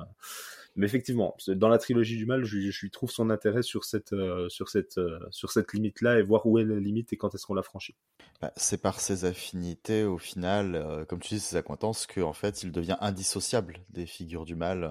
Mais 0.79 0.87
effectivement, 0.87 1.37
dans 1.49 1.69
la 1.69 1.77
trilogie 1.77 2.17
du 2.17 2.25
mal, 2.25 2.45
je, 2.45 2.71
je 2.71 2.87
trouve 2.87 3.11
son 3.11 3.29
intérêt 3.29 3.63
sur 3.63 3.85
cette 3.85 4.15
euh, 4.15 4.49
sur 4.49 4.71
cette 4.71 4.99
sur 5.31 5.51
cette 5.51 5.75
limite-là 5.75 6.19
et 6.19 6.23
voir 6.23 6.47
où 6.47 6.59
est 6.59 6.65
la 6.65 6.77
limite 6.77 7.13
et 7.13 7.17
quand 7.17 7.35
est-ce 7.35 7.45
qu'on 7.45 7.55
la 7.55 7.63
franchit. 7.63 7.97
Bah, 8.41 8.53
c'est 8.57 8.81
par 8.81 9.01
ses 9.01 9.25
affinités, 9.25 10.05
au 10.05 10.17
final, 10.17 10.77
euh, 10.77 11.05
comme 11.05 11.19
tu 11.19 11.35
dis, 11.35 11.41
ses 11.41 11.57
acquaintances, 11.57 12.07
qu'en 12.07 12.33
fait, 12.33 12.63
il 12.63 12.71
devient 12.71 12.97
indissociable 13.01 13.81
des 13.91 14.07
figures 14.07 14.45
du 14.45 14.55
mal 14.55 14.85
euh, 14.85 14.91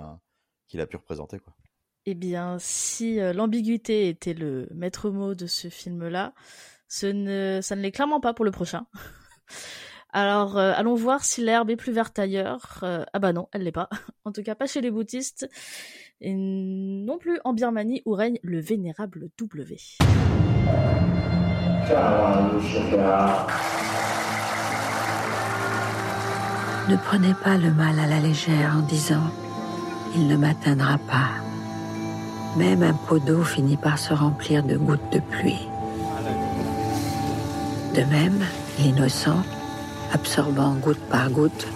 qu'il 0.68 0.82
a 0.82 0.88
pu 0.88 0.98
représenter. 0.98 1.40
Quoi. 1.40 1.54
Eh 2.06 2.14
bien, 2.14 2.58
si 2.60 3.20
euh, 3.20 3.32
l'ambiguïté 3.32 4.10
était 4.10 4.34
le 4.34 4.68
maître 4.74 5.10
mot 5.10 5.34
de 5.34 5.48
ce 5.48 5.70
film-là, 5.70 6.34
ce 6.90 7.08
ne, 7.08 7.60
ça 7.62 7.78
ne 7.78 7.82
l'est 7.82 7.92
clairement 7.92 8.20
pas 8.20 8.34
pour 8.34 8.44
le 8.44 8.52
prochain. 8.52 8.86
Alors, 10.14 10.58
allons 10.58 10.96
voir 10.96 11.24
si 11.24 11.44
l'herbe 11.44 11.70
est 11.70 11.76
plus 11.76 11.92
verte 11.92 12.18
ailleurs. 12.18 12.80
ah 12.82 13.20
bah 13.20 13.34
non, 13.34 13.48
elle 13.52 13.64
l'est 13.64 13.72
pas. 13.72 13.90
En 14.26 14.32
tout 14.32 14.44
cas, 14.44 14.56
pas 14.56 14.68
chez 14.68 14.82
les 14.82 14.92
boutistes. 14.92 15.48
Et 16.20 16.34
non 16.34 17.18
plus 17.18 17.40
en 17.44 17.54
Birmanie 17.54 18.02
où 18.06 18.14
règne 18.14 18.40
le 18.42 18.60
vénérable 18.60 19.30
W. 19.38 19.78
Ne 26.90 26.96
prenez 26.96 27.34
pas 27.44 27.58
le 27.58 27.72
mal 27.72 28.00
à 28.00 28.08
la 28.08 28.20
légère 28.20 28.76
en 28.78 28.82
disant 28.82 29.32
il 30.16 30.28
ne 30.28 30.36
m'atteindra 30.36 30.98
pas. 30.98 31.30
Même 32.58 32.82
un 32.82 32.94
pot 32.94 33.20
d'eau 33.20 33.44
finit 33.44 33.78
par 33.78 34.00
se 34.00 34.14
remplir 34.14 34.64
de 34.64 34.78
gouttes 34.78 35.14
de 35.14 35.20
pluie. 35.20 35.68
De 37.94 38.02
même, 38.04 38.40
l'innocent, 38.80 39.44
absorbant 40.14 40.76
goutte 40.76 41.00
par 41.10 41.30
goutte, 41.32 41.68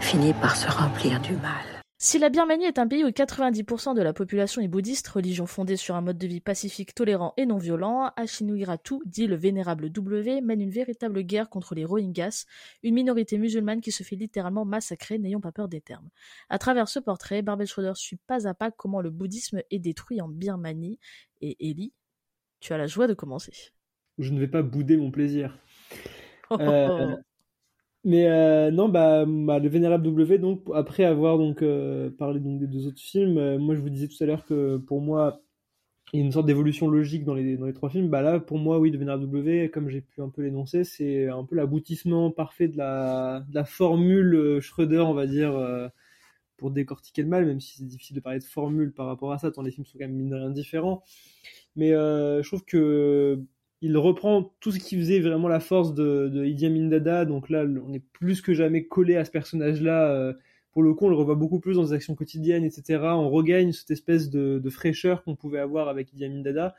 finit 0.00 0.34
par 0.34 0.56
se 0.56 0.70
remplir 0.70 1.20
du 1.20 1.34
mal. 1.36 1.78
Si 2.00 2.20
la 2.20 2.28
Birmanie 2.28 2.66
est 2.66 2.78
un 2.78 2.86
pays 2.86 3.02
où 3.02 3.08
90% 3.08 3.96
de 3.96 4.02
la 4.02 4.12
population 4.12 4.62
est 4.62 4.68
bouddhiste, 4.68 5.08
religion 5.08 5.46
fondée 5.46 5.76
sur 5.76 5.96
un 5.96 6.00
mode 6.00 6.16
de 6.16 6.28
vie 6.28 6.40
pacifique, 6.40 6.94
tolérant 6.94 7.34
et 7.36 7.44
non 7.44 7.58
violent, 7.58 8.12
Ashinuiratu, 8.16 9.00
dit 9.04 9.26
le 9.26 9.34
vénérable 9.34 9.90
W, 9.90 10.40
mène 10.40 10.60
une 10.60 10.70
véritable 10.70 11.22
guerre 11.22 11.50
contre 11.50 11.74
les 11.74 11.84
Rohingyas, 11.84 12.46
une 12.84 12.94
minorité 12.94 13.36
musulmane 13.36 13.80
qui 13.80 13.90
se 13.90 14.04
fait 14.04 14.14
littéralement 14.14 14.64
massacrer, 14.64 15.18
n'ayant 15.18 15.40
pas 15.40 15.50
peur 15.50 15.66
des 15.66 15.80
termes. 15.80 16.08
À 16.48 16.58
travers 16.58 16.88
ce 16.88 17.00
portrait, 17.00 17.42
Barbet 17.42 17.66
Schroeder 17.66 17.94
suit 17.96 18.20
pas 18.28 18.46
à 18.46 18.54
pas 18.54 18.70
comment 18.70 19.00
le 19.00 19.10
bouddhisme 19.10 19.60
est 19.72 19.80
détruit 19.80 20.20
en 20.20 20.28
Birmanie. 20.28 21.00
Et 21.40 21.56
Ellie, 21.68 21.92
tu 22.60 22.72
as 22.72 22.78
la 22.78 22.86
joie 22.86 23.08
de 23.08 23.14
commencer. 23.14 23.72
Je 24.18 24.32
ne 24.32 24.38
vais 24.38 24.46
pas 24.46 24.62
bouder 24.62 24.96
mon 24.96 25.10
plaisir. 25.10 25.58
Euh, 26.52 27.14
mais 28.04 28.26
euh, 28.28 28.70
non, 28.70 28.88
bah, 28.88 29.24
bah, 29.26 29.58
le 29.58 29.68
Vénérable 29.68 30.04
W, 30.04 30.38
donc, 30.38 30.62
après 30.74 31.04
avoir 31.04 31.38
donc, 31.38 31.62
euh, 31.62 32.10
parlé 32.10 32.40
donc, 32.40 32.60
des 32.60 32.66
deux 32.66 32.86
autres 32.86 33.00
films, 33.00 33.38
euh, 33.38 33.58
moi 33.58 33.74
je 33.74 33.80
vous 33.80 33.90
disais 33.90 34.08
tout 34.08 34.22
à 34.22 34.26
l'heure 34.26 34.46
que 34.46 34.76
pour 34.78 35.00
moi, 35.00 35.42
il 36.12 36.20
y 36.20 36.22
a 36.22 36.26
une 36.26 36.32
sorte 36.32 36.46
d'évolution 36.46 36.88
logique 36.88 37.24
dans 37.24 37.34
les, 37.34 37.56
dans 37.56 37.66
les 37.66 37.74
trois 37.74 37.90
films. 37.90 38.08
Bah 38.08 38.22
là, 38.22 38.40
pour 38.40 38.58
moi, 38.58 38.78
oui, 38.78 38.90
le 38.90 38.98
Vénérable 38.98 39.24
W, 39.24 39.70
comme 39.70 39.88
j'ai 39.90 40.00
pu 40.00 40.22
un 40.22 40.30
peu 40.30 40.42
l'énoncer, 40.42 40.84
c'est 40.84 41.28
un 41.28 41.44
peu 41.44 41.56
l'aboutissement 41.56 42.30
parfait 42.30 42.68
de 42.68 42.78
la, 42.78 43.44
de 43.48 43.54
la 43.54 43.64
formule 43.64 44.60
Schröder, 44.60 45.00
on 45.00 45.14
va 45.14 45.26
dire, 45.26 45.52
pour 46.56 46.70
décortiquer 46.70 47.22
le 47.22 47.28
mal, 47.28 47.46
même 47.46 47.60
si 47.60 47.76
c'est 47.78 47.84
difficile 47.86 48.16
de 48.16 48.20
parler 48.20 48.38
de 48.38 48.44
formule 48.44 48.92
par 48.92 49.06
rapport 49.06 49.32
à 49.32 49.38
ça, 49.38 49.50
tant 49.50 49.62
les 49.62 49.70
films 49.70 49.84
sont 49.86 49.98
quand 49.98 50.06
même 50.06 50.16
mine 50.16 50.30
de 50.30 50.36
rien 50.36 50.50
différents. 50.50 51.02
Mais 51.76 51.90
je 51.90 52.46
trouve 52.46 52.64
que 52.64 53.44
il 53.80 53.96
reprend 53.96 54.54
tout 54.60 54.72
ce 54.72 54.78
qui 54.78 54.96
faisait 54.96 55.20
vraiment 55.20 55.48
la 55.48 55.60
force 55.60 55.94
de, 55.94 56.28
de 56.28 56.44
Idi 56.44 56.66
Amin 56.66 56.88
Dada. 56.88 57.24
Donc 57.24 57.48
là, 57.48 57.64
on 57.64 57.92
est 57.92 58.02
plus 58.12 58.40
que 58.40 58.54
jamais 58.54 58.86
collé 58.86 59.16
à 59.16 59.24
ce 59.24 59.30
personnage-là. 59.30 60.10
Euh, 60.10 60.32
pour 60.72 60.82
le 60.82 60.94
coup, 60.94 61.06
on 61.06 61.08
le 61.08 61.16
revoit 61.16 61.36
beaucoup 61.36 61.60
plus 61.60 61.76
dans 61.76 61.82
les 61.82 61.92
actions 61.92 62.14
quotidiennes, 62.14 62.64
etc. 62.64 63.00
On 63.14 63.30
regagne 63.30 63.72
cette 63.72 63.90
espèce 63.90 64.30
de, 64.30 64.58
de 64.58 64.70
fraîcheur 64.70 65.22
qu'on 65.22 65.36
pouvait 65.36 65.60
avoir 65.60 65.88
avec 65.88 66.12
Idi 66.12 66.24
Amin 66.24 66.40
Dada. 66.40 66.74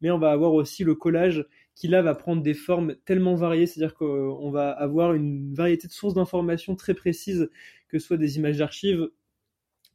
Mais 0.00 0.10
on 0.10 0.18
va 0.18 0.30
avoir 0.32 0.54
aussi 0.54 0.82
le 0.82 0.94
collage 0.94 1.46
qui 1.74 1.88
là 1.88 2.02
va 2.02 2.14
prendre 2.14 2.42
des 2.42 2.54
formes 2.54 2.96
tellement 3.04 3.34
variées, 3.34 3.66
c'est-à-dire 3.66 3.94
qu'on 3.94 4.50
va 4.50 4.70
avoir 4.70 5.14
une 5.14 5.54
variété 5.54 5.86
de 5.86 5.92
sources 5.92 6.14
d'informations 6.14 6.74
très 6.74 6.94
précises, 6.94 7.50
que 7.88 7.98
ce 7.98 8.06
soit 8.06 8.16
des 8.16 8.36
images 8.36 8.58
d'archives, 8.58 9.08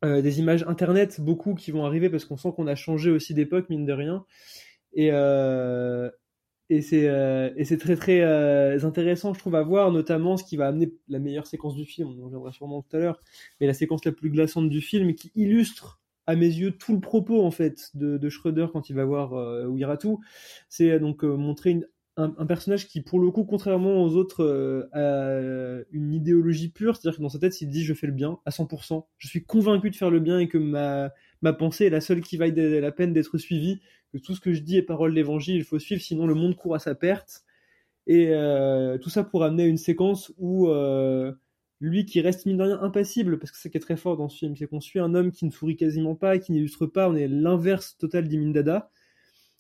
euh, 0.04 0.22
des 0.22 0.40
images 0.40 0.64
internet, 0.68 1.20
beaucoup 1.22 1.54
qui 1.54 1.72
vont 1.72 1.86
arriver 1.86 2.10
parce 2.10 2.26
qu'on 2.26 2.38
sent 2.38 2.50
qu'on 2.56 2.68
a 2.68 2.76
changé 2.76 3.12
aussi 3.12 3.34
d'époque, 3.34 3.70
mine 3.70 3.86
de 3.86 3.94
rien. 3.94 4.26
Et, 4.94 5.10
euh, 5.12 6.10
et 6.70 6.82
c'est 6.82 7.08
euh, 7.08 7.52
et 7.56 7.66
c'est 7.66 7.78
très 7.78 8.22
euh, 8.22 8.80
intéressant 8.84 9.34
je 9.34 9.40
trouve 9.40 9.56
à 9.56 9.62
voir 9.62 9.92
notamment 9.92 10.38
ce 10.38 10.44
qui 10.44 10.58
va 10.58 10.68
amener 10.68 10.92
la 11.08 11.20
meilleure 11.20 11.46
séquence 11.46 11.76
du 11.76 11.86
film 11.86 12.10
on 12.10 12.22
en 12.22 12.26
reviendra 12.26 12.52
sûrement 12.52 12.82
tout 12.82 12.96
à 12.98 13.00
l'heure 13.00 13.22
mais 13.60 13.68
la 13.68 13.74
séquence 13.74 14.04
la 14.06 14.12
plus 14.12 14.30
glaçante 14.30 14.70
du 14.70 14.82
film 14.82 15.14
qui 15.14 15.32
illustre 15.36 16.02
à 16.28 16.36
mes 16.36 16.48
yeux 16.48 16.72
tout 16.72 16.94
le 16.94 17.00
propos 17.00 17.44
en 17.44 17.52
fait 17.52 17.92
de, 17.94 18.18
de 18.18 18.30
Schroeder 18.30 18.68
quand 18.74 18.90
il 18.90 18.96
va 18.96 19.06
voir 19.06 19.34
euh, 19.34 19.68
Wiratu 19.68 20.16
c'est 20.68 20.92
euh, 20.92 21.00
donc 21.00 21.24
montrer 21.24 21.82
un, 22.18 22.30
personnage 22.46 22.88
qui 22.88 23.02
pour 23.02 23.20
le 23.20 23.30
coup 23.30 23.44
contrairement 23.44 24.02
aux 24.02 24.16
autres 24.16 24.90
a 24.94 25.84
une 25.92 26.14
idéologie 26.14 26.70
pure 26.70 26.96
c'est-à-dire 26.96 27.18
que 27.18 27.22
dans 27.22 27.30
sa 27.30 27.40
tête 27.40 27.60
il 27.60 27.68
dit 27.68 27.84
je 27.84 27.94
fais 27.94 28.08
le 28.08 28.14
bien 28.14 28.40
à 28.46 28.52
100% 28.52 29.06
je 29.18 29.28
suis 29.28 29.44
convaincu 29.44 29.92
de 29.92 29.98
faire 29.98 30.10
le 30.10 30.22
bien 30.22 30.40
et 30.40 30.48
que 30.48 30.58
ma 30.58 31.54
pensée 31.54 31.88
est 31.88 31.90
la 31.90 32.00
seule 32.00 32.22
qui 32.22 32.38
vaille 32.38 32.56
la 32.56 32.92
peine 32.94 33.12
d'être 33.12 33.38
suivie 33.38 33.82
tout 34.20 34.36
ce 34.36 34.42
que 34.42 34.54
je 34.54 34.62
dis 34.62 34.78
est 34.78 34.82
parole 34.82 35.14
d'évangile, 35.14 35.58
il 35.58 35.64
faut 35.64 35.80
suivre, 35.80 36.02
sinon 36.02 36.28
le 36.28 36.36
monde 36.36 36.56
court 36.56 36.76
à 36.76 36.80
sa 36.80 36.96
perte. 36.96 37.44
Et 38.08 38.30
euh, 38.30 38.98
tout 38.98 39.10
ça 39.10 39.24
pour 39.24 39.44
amener 39.44 39.66
une 39.66 39.78
séquence 39.78 40.32
où 40.38 40.70
euh, 40.70 41.34
lui 41.82 42.06
qui 42.06 42.22
reste 42.22 42.46
mine 42.46 42.58
de 42.58 42.64
rien 42.64 42.80
impassible, 42.82 43.40
parce 43.40 43.52
que 43.52 43.58
c'est 43.58 43.70
qui 43.70 43.78
est 43.78 43.82
très 43.82 43.98
fort 43.98 44.18
dans 44.18 44.30
ce 44.30 44.38
film, 44.38 44.56
c'est 44.56 44.68
qu'on 44.68 44.82
suit 44.82 45.00
un 45.00 45.16
homme 45.16 45.32
qui 45.32 45.46
ne 45.46 45.52
sourit 45.52 45.76
quasiment 45.76 46.16
pas, 46.16 46.38
qui 46.38 46.52
n'illustre 46.52 46.86
pas, 46.86 47.10
on 47.10 47.16
est 47.16 47.28
l'inverse 47.28 47.98
total 47.98 48.28
d'Imindada. 48.28 48.92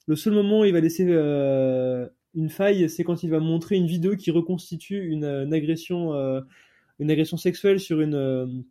Le 0.07 0.15
seul 0.15 0.33
moment 0.33 0.61
où 0.61 0.65
il 0.65 0.73
va 0.73 0.81
laisser 0.81 1.05
euh, 1.09 2.07
une 2.35 2.49
faille, 2.49 2.89
c'est 2.89 3.03
quand 3.03 3.23
il 3.23 3.31
va 3.31 3.39
montrer 3.39 3.75
une 3.75 3.87
vidéo 3.87 4.15
qui 4.15 4.29
reconstitue 4.29 5.07
une, 5.07 5.25
agression, 5.51 6.13
une 6.99 7.09
agression 7.09 7.37
sexuelle 7.37 7.79
sur 7.79 8.01
une 8.01 8.65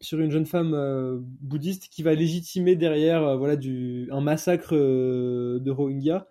sur 0.00 0.20
une 0.20 0.30
jeune 0.30 0.46
femme 0.46 0.74
euh, 0.74 1.18
bouddhiste 1.20 1.88
qui 1.88 2.02
va 2.02 2.14
légitimer 2.14 2.76
derrière 2.76 3.22
euh, 3.22 3.36
voilà 3.36 3.56
du 3.56 4.08
un 4.12 4.20
massacre 4.20 4.74
euh, 4.74 5.58
de 5.60 5.70
Rohingya. 5.70 6.28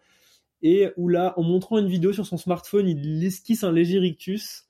Et 0.61 0.89
où 0.97 1.09
là 1.09 1.34
en 1.38 1.43
montrant 1.43 1.78
une 1.78 1.88
vidéo 1.88 2.13
sur 2.13 2.26
son 2.26 2.38
smartphone 2.38 2.88
il 2.88 3.24
esquisse 3.24 3.63
un 3.63 3.72
léger 3.72 3.99
rictus 3.99 4.63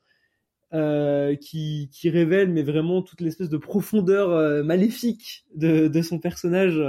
qui, 1.39 1.89
qui 1.89 2.09
révèle 2.09 2.49
mais 2.49 2.63
vraiment 2.63 3.01
toute 3.01 3.21
l'espèce 3.21 3.47
de 3.47 3.55
profondeur 3.55 4.65
maléfique 4.65 5.45
de, 5.55 5.87
de 5.87 6.01
son 6.01 6.19
personnage 6.19 6.81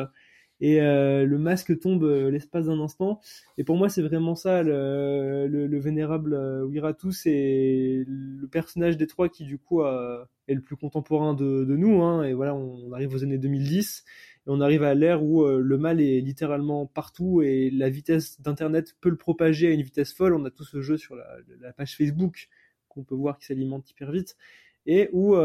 et 0.61 0.81
euh, 0.81 1.27
le 1.27 1.39
masque 1.39 1.79
tombe 1.79 2.05
euh, 2.05 2.31
l'espace 2.31 2.67
d'un 2.67 2.81
instant. 2.81 3.21
Et 3.59 3.65
pour 3.65 3.77
moi, 3.77 3.89
c'est 3.89 4.03
vraiment 4.03 4.35
ça, 4.35 4.63
le, 4.63 5.47
le, 5.49 5.67
le 5.67 5.79
vénérable 5.79 6.35
euh, 6.35 6.65
Wiratu, 6.65 7.13
c'est 7.13 8.05
le 8.07 8.47
personnage 8.49 8.97
des 8.97 9.07
trois 9.07 9.29
qui 9.29 9.45
du 9.45 9.59
coup 9.59 9.83
est 9.83 10.55
le 10.55 10.61
plus 10.63 10.77
contemporain 10.77 11.35
de, 11.35 11.65
nous. 11.65 12.03
Hein, 12.03 12.25
et 12.25 12.33
voilà, 12.33 12.55
on, 12.55 12.93
arrive 12.93 13.15
aux 13.15 13.23
années 13.23 13.39
2010 13.39 14.05
et 14.47 14.51
on 14.51 14.61
arrive 14.61 14.83
à 14.83 14.95
l'ère 14.95 15.23
où 15.23 15.47
le 15.47 15.79
mal 15.79 16.01
est 16.01 16.21
littéralement 16.21 16.87
partout 16.87 17.43
et 17.43 17.71
la 17.71 17.91
vitesse 17.91 18.41
d'internet 18.41 18.95
peut 19.01 19.11
le 19.11 19.17
propager 19.17 19.69
à 19.69 19.71
une 19.73 19.83
vitesse 19.83 20.15
folle. 20.15 20.35
On 20.35 20.45
a 20.45 20.51
tout 20.51 20.65
ce 20.65 20.81
jeu 20.81 20.97
sur 20.97 21.17
la, 21.17 21.73
page 21.73 21.97
Facebook 21.97 22.49
qu'on 22.89 23.05
peut 23.05 23.15
voir 23.15 23.39
qui 23.39 23.47
s'alimente 23.47 23.91
hyper 23.91 24.11
vite 24.11 24.37
et 24.87 25.11
où 25.13 25.37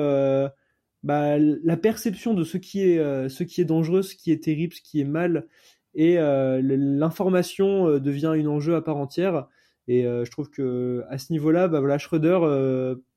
bah, 1.03 1.37
la 1.39 1.77
perception 1.77 2.33
de 2.33 2.43
ce 2.43 2.57
qui 2.57 2.81
est 2.81 2.99
euh, 2.99 3.29
ce 3.29 3.43
qui 3.43 3.61
est 3.61 3.65
dangereux, 3.65 4.03
ce 4.03 4.15
qui 4.15 4.31
est 4.31 4.43
terrible, 4.43 4.73
ce 4.73 4.81
qui 4.81 5.01
est 5.01 5.05
mal, 5.05 5.47
et 5.95 6.19
euh, 6.19 6.61
l'information 6.63 7.87
euh, 7.87 7.99
devient 7.99 8.33
une 8.35 8.47
enjeu 8.47 8.75
à 8.75 8.81
part 8.81 8.97
entière. 8.97 9.47
Et 9.87 10.03
je 10.03 10.31
trouve 10.31 10.49
que 10.49 11.03
à 11.09 11.17
ce 11.17 11.33
niveau-là, 11.33 11.67
bah 11.67 11.79
voilà, 11.81 11.97
Schroeder 11.97 12.39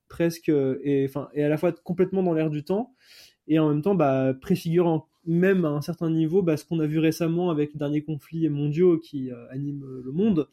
presque 0.08 0.48
est, 0.48 1.04
enfin, 1.06 1.28
à 1.36 1.48
la 1.48 1.56
fois 1.56 1.70
complètement 1.72 2.22
dans 2.22 2.32
l'air 2.32 2.50
du 2.50 2.64
temps 2.64 2.94
et 3.46 3.58
en 3.58 3.68
même 3.68 3.82
temps 3.82 3.94
bah, 3.94 4.34
préfigure 4.40 5.06
même 5.26 5.64
à 5.64 5.68
un 5.68 5.80
certain 5.80 6.10
niveau 6.10 6.42
bah, 6.42 6.56
ce 6.56 6.64
qu'on 6.64 6.80
a 6.80 6.86
vu 6.86 6.98
récemment 6.98 7.50
avec 7.50 7.72
les 7.72 7.78
derniers 7.78 8.02
conflits 8.02 8.48
mondiaux 8.48 8.98
qui 8.98 9.30
euh, 9.30 9.46
animent 9.50 9.84
le 10.04 10.12
monde 10.12 10.48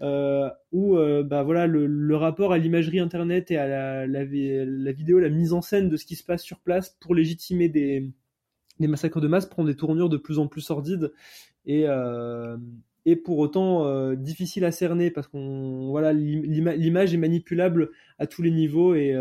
euh, 0.00 0.48
où 0.70 0.96
euh, 0.96 1.24
bah 1.24 1.42
voilà 1.42 1.66
le, 1.66 2.16
rapport 2.16 2.52
à 2.52 2.58
l'imagerie 2.58 3.00
internet 3.00 3.50
et 3.50 3.56
à 3.56 4.06
la, 4.06 4.24
vidéo, 4.24 5.18
la 5.18 5.28
mise 5.28 5.52
en 5.52 5.60
scène 5.60 5.88
de 5.88 5.96
ce 5.96 6.06
qui 6.06 6.14
se 6.14 6.24
passe 6.24 6.42
sur 6.42 6.60
place 6.60 6.96
pour 7.00 7.14
légitimer 7.14 7.68
des, 7.68 8.12
massacres 8.78 9.20
de 9.20 9.26
masse 9.26 9.46
prend 9.46 9.64
des 9.64 9.74
tournures 9.74 10.08
de 10.08 10.16
plus 10.16 10.38
en 10.38 10.46
plus 10.46 10.60
sordides 10.60 11.12
et 11.66 11.84
euh, 11.88 12.56
et 13.06 13.16
pour 13.16 13.38
autant 13.38 13.86
euh, 13.86 14.14
difficile 14.14 14.64
à 14.64 14.70
cerner 14.70 15.10
parce 15.10 15.26
qu'on 15.26 15.88
voilà 15.88 16.12
l'image 16.12 17.12
est 17.12 17.18
manipulable 17.18 17.90
à 18.18 18.26
tous 18.26 18.42
les 18.42 18.52
niveaux 18.52 18.94
et 18.94 19.16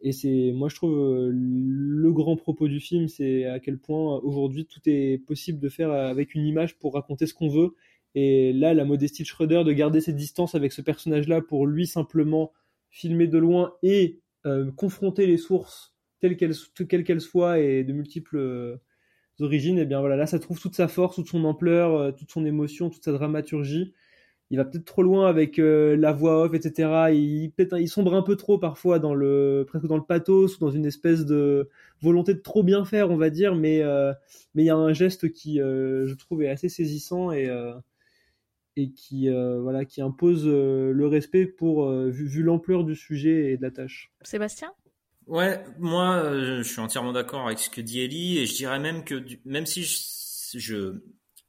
et 0.00 0.12
c'est 0.12 0.52
moi 0.54 0.68
je 0.70 0.76
trouve 0.76 1.30
le 1.30 2.12
grand 2.12 2.36
propos 2.36 2.68
du 2.68 2.80
film 2.80 3.08
c'est 3.08 3.44
à 3.44 3.60
quel 3.60 3.78
point 3.78 4.20
aujourd'hui 4.22 4.64
tout 4.64 4.80
est 4.86 5.18
possible 5.26 5.58
de 5.58 5.68
faire 5.68 5.90
avec 5.90 6.34
une 6.34 6.46
image 6.46 6.78
pour 6.78 6.94
raconter 6.94 7.26
ce 7.26 7.34
qu'on 7.34 7.48
veut 7.48 7.74
et 8.18 8.54
là, 8.54 8.72
la 8.72 8.86
modestie 8.86 9.22
de 9.24 9.28
Schroeder 9.28 9.62
de 9.62 9.72
garder 9.72 10.00
ses 10.00 10.14
distances 10.14 10.54
avec 10.54 10.72
ce 10.72 10.80
personnage-là 10.80 11.42
pour 11.42 11.66
lui 11.66 11.86
simplement 11.86 12.50
filmer 12.88 13.26
de 13.26 13.36
loin 13.36 13.74
et 13.82 14.20
euh, 14.46 14.70
confronter 14.72 15.26
les 15.26 15.36
sources 15.36 15.94
telles 16.20 16.38
qu'elles 16.38 17.20
soient 17.20 17.58
et 17.60 17.84
de 17.84 17.92
multiples 17.92 18.38
euh, 18.38 18.76
origines, 19.38 19.76
et 19.76 19.82
eh 19.82 19.84
bien 19.84 20.00
voilà, 20.00 20.16
là 20.16 20.24
ça 20.24 20.38
trouve 20.38 20.58
toute 20.58 20.74
sa 20.74 20.88
force, 20.88 21.16
toute 21.16 21.28
son 21.28 21.44
ampleur, 21.44 21.94
euh, 21.94 22.10
toute 22.10 22.30
son 22.30 22.46
émotion, 22.46 22.88
toute 22.88 23.04
sa 23.04 23.12
dramaturgie. 23.12 23.92
Il 24.50 24.56
va 24.56 24.64
peut-être 24.64 24.86
trop 24.86 25.02
loin 25.02 25.28
avec 25.28 25.58
la 25.58 26.12
voix 26.12 26.44
off, 26.44 26.54
etc. 26.54 27.10
Il, 27.12 27.52
il 27.78 27.88
sombre 27.88 28.14
un 28.14 28.22
peu 28.22 28.36
trop 28.36 28.58
parfois 28.58 28.98
dans 29.00 29.12
le 29.14 29.64
presque 29.66 29.88
dans 29.88 29.96
le 29.96 30.04
pathos 30.04 30.56
ou 30.56 30.60
dans 30.60 30.70
une 30.70 30.86
espèce 30.86 31.26
de 31.26 31.68
volonté 32.00 32.32
de 32.32 32.38
trop 32.38 32.62
bien 32.62 32.84
faire, 32.84 33.10
on 33.10 33.16
va 33.16 33.28
dire. 33.28 33.56
Mais 33.56 33.82
mais 34.54 34.62
il 34.62 34.66
y 34.66 34.70
a 34.70 34.76
un 34.76 34.92
geste 34.92 35.32
qui, 35.32 35.56
je 35.56 36.14
trouve, 36.14 36.44
est 36.44 36.48
assez 36.48 36.68
saisissant 36.68 37.32
et 37.32 37.50
et 38.76 38.92
qui 38.92 39.28
euh, 39.28 39.60
voilà 39.60 39.84
qui 39.84 40.02
impose 40.02 40.44
euh, 40.46 40.92
le 40.92 41.06
respect 41.06 41.46
pour 41.46 41.88
euh, 41.88 42.10
vu, 42.10 42.26
vu 42.26 42.42
l'ampleur 42.42 42.84
du 42.84 42.94
sujet 42.94 43.52
et 43.52 43.56
de 43.56 43.62
la 43.62 43.70
tâche. 43.70 44.12
Sébastien? 44.22 44.72
Ouais, 45.26 45.64
moi 45.78 46.22
je 46.34 46.62
suis 46.62 46.80
entièrement 46.80 47.12
d'accord 47.12 47.46
avec 47.46 47.58
ce 47.58 47.70
que 47.70 47.80
dit 47.80 48.00
Ellie 48.00 48.38
et 48.38 48.46
je 48.46 48.54
dirais 48.54 48.78
même 48.78 49.02
que 49.02 49.16
du, 49.16 49.40
même 49.44 49.66
si 49.66 49.82
je, 49.82 50.58
je 50.58 51.00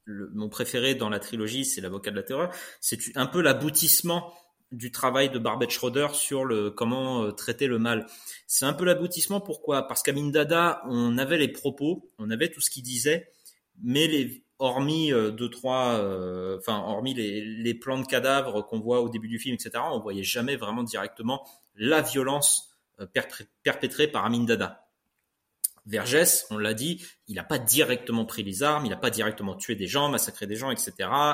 le, 0.06 0.32
mon 0.34 0.50
préféré 0.50 0.96
dans 0.96 1.10
la 1.10 1.20
trilogie 1.20 1.64
c'est 1.64 1.82
l'avocat 1.82 2.10
de 2.10 2.16
la 2.16 2.24
terreur, 2.24 2.52
c'est 2.82 3.16
un 3.16 3.28
peu 3.28 3.42
l'aboutissement 3.42 4.34
du 4.72 4.92
travail 4.92 5.30
de 5.30 5.38
Barbet 5.38 5.70
Schroeder 5.70 6.08
sur 6.14 6.44
le 6.44 6.72
comment 6.72 7.32
traiter 7.32 7.68
le 7.68 7.80
mal. 7.80 8.06
C'est 8.48 8.66
un 8.66 8.74
peu 8.74 8.84
l'aboutissement 8.84 9.40
pourquoi? 9.40 9.88
Parce 9.88 10.02
qu'à 10.04 10.12
Mindada, 10.12 10.82
on 10.90 11.18
avait 11.18 11.38
les 11.38 11.48
propos, 11.48 12.12
on 12.18 12.30
avait 12.32 12.50
tout 12.50 12.60
ce 12.60 12.70
qu'il 12.70 12.84
disait, 12.84 13.32
mais 13.82 14.08
les 14.08 14.44
hormis 14.60 15.14
euh, 15.14 15.32
deux 15.32 15.50
trois, 15.50 16.00
euh, 16.00 16.58
enfin 16.58 16.78
hormis 16.86 17.14
les, 17.14 17.42
les 17.42 17.74
plans 17.74 18.00
de 18.00 18.06
cadavres 18.06 18.62
qu'on 18.62 18.80
voit 18.80 19.02
au 19.02 19.10
début 19.10 19.28
du 19.28 19.40
film, 19.40 19.56
etc. 19.56 19.84
On 19.92 20.00
voyait 20.00 20.24
jamais 20.24 20.56
vraiment 20.56 20.84
directement 20.84 21.46
la 21.76 22.02
violence 22.02 22.78
euh, 23.00 23.06
perpétrée 23.64 24.08
par 24.08 24.26
Amin 24.26 24.44
Dada. 24.44 24.88
Vergès, 25.86 26.48
on 26.50 26.58
l'a 26.58 26.74
dit, 26.74 27.06
il 27.28 27.36
n'a 27.36 27.44
pas 27.44 27.60
directement 27.60 28.26
pris 28.26 28.44
les 28.44 28.62
armes, 28.62 28.86
il 28.86 28.90
n'a 28.90 28.98
pas 28.98 29.10
directement 29.10 29.56
tué 29.56 29.76
des 29.76 29.88
gens, 29.88 30.10
massacré 30.10 30.46
des 30.46 30.56
gens, 30.56 30.70
etc. 30.70 30.94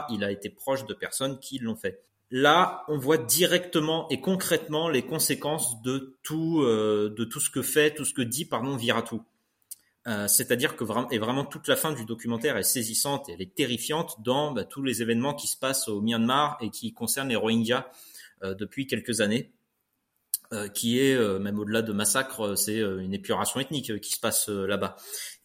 Il 0.10 0.24
a 0.24 0.32
été 0.32 0.50
proche 0.50 0.86
de 0.86 0.94
personnes 0.94 1.40
qui 1.40 1.58
l'ont 1.58 1.76
fait. 1.76 2.04
Là, 2.30 2.84
on 2.88 2.98
voit 2.98 3.18
directement 3.18 4.08
et 4.10 4.20
concrètement 4.22 4.90
les 4.90 5.04
conséquences 5.04 5.82
de 5.82 6.18
tout, 6.22 6.62
euh, 6.62 7.14
de 7.16 7.24
tout 7.24 7.40
ce 7.40 7.50
que 7.50 7.62
fait, 7.62 7.94
tout 7.94 8.06
ce 8.06 8.14
que 8.14 8.22
dit, 8.22 8.46
pardon, 8.46 8.76
Viratu. 8.76 9.16
Euh, 10.08 10.28
C'est-à-dire 10.28 10.76
que 10.76 10.84
vraiment, 10.84 11.10
et 11.12 11.18
vraiment 11.18 11.46
toute 11.46 11.68
la 11.68 11.76
fin 11.76 11.94
du 11.94 12.06
documentaire 12.06 12.58
est 12.58 12.64
saisissante 12.64 13.30
et 13.30 13.34
elle 13.34 13.42
est 13.42 13.56
terrifiante 13.56 14.22
dans 14.22 14.52
bah, 14.52 14.66
tous 14.66 14.84
les 14.84 15.02
événements 15.02 15.34
qui 15.34 15.48
se 15.48 15.58
passent 15.58 15.88
au 15.88 16.02
Myanmar 16.02 16.58
et 16.60 16.70
qui 16.70 16.94
concernent 16.94 17.30
les 17.30 17.38
Rohingyas 17.38 17.90
euh, 18.44 18.54
depuis 18.54 18.86
quelques 18.86 19.22
années 19.22 19.54
euh, 20.54 20.68
qui 20.68 21.00
est 21.00 21.16
euh, 21.16 21.40
même 21.40 21.58
au-delà 21.58 21.82
de 21.82 21.94
massacre, 21.94 22.42
euh, 22.42 22.56
c'est 22.56 22.78
une 22.78 23.14
épuration 23.14 23.60
ethnique 23.60 24.00
qui 24.02 24.12
se 24.12 24.20
passe 24.20 24.50
là-bas 24.50 24.98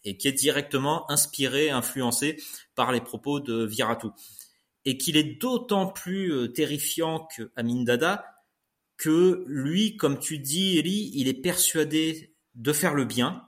et 0.03 0.17
qui 0.17 0.27
est 0.27 0.33
directement 0.33 1.09
inspiré, 1.09 1.71
influencé 1.71 2.37
par 2.75 2.91
les 2.91 3.01
propos 3.01 3.39
de 3.39 3.65
Viratu. 3.65 4.07
Et 4.85 4.97
qu'il 4.97 5.17
est 5.17 5.41
d'autant 5.41 5.87
plus 5.87 6.53
terrifiant 6.53 7.27
que 7.35 7.51
Amin 7.55 7.83
Dada 7.83 8.23
que 8.97 9.43
lui, 9.47 9.97
comme 9.97 10.19
tu 10.19 10.37
dis, 10.37 10.77
Eli, 10.77 11.11
il 11.15 11.27
est 11.27 11.33
persuadé 11.33 12.35
de 12.55 12.71
faire 12.71 12.93
le 12.93 13.05
bien. 13.05 13.43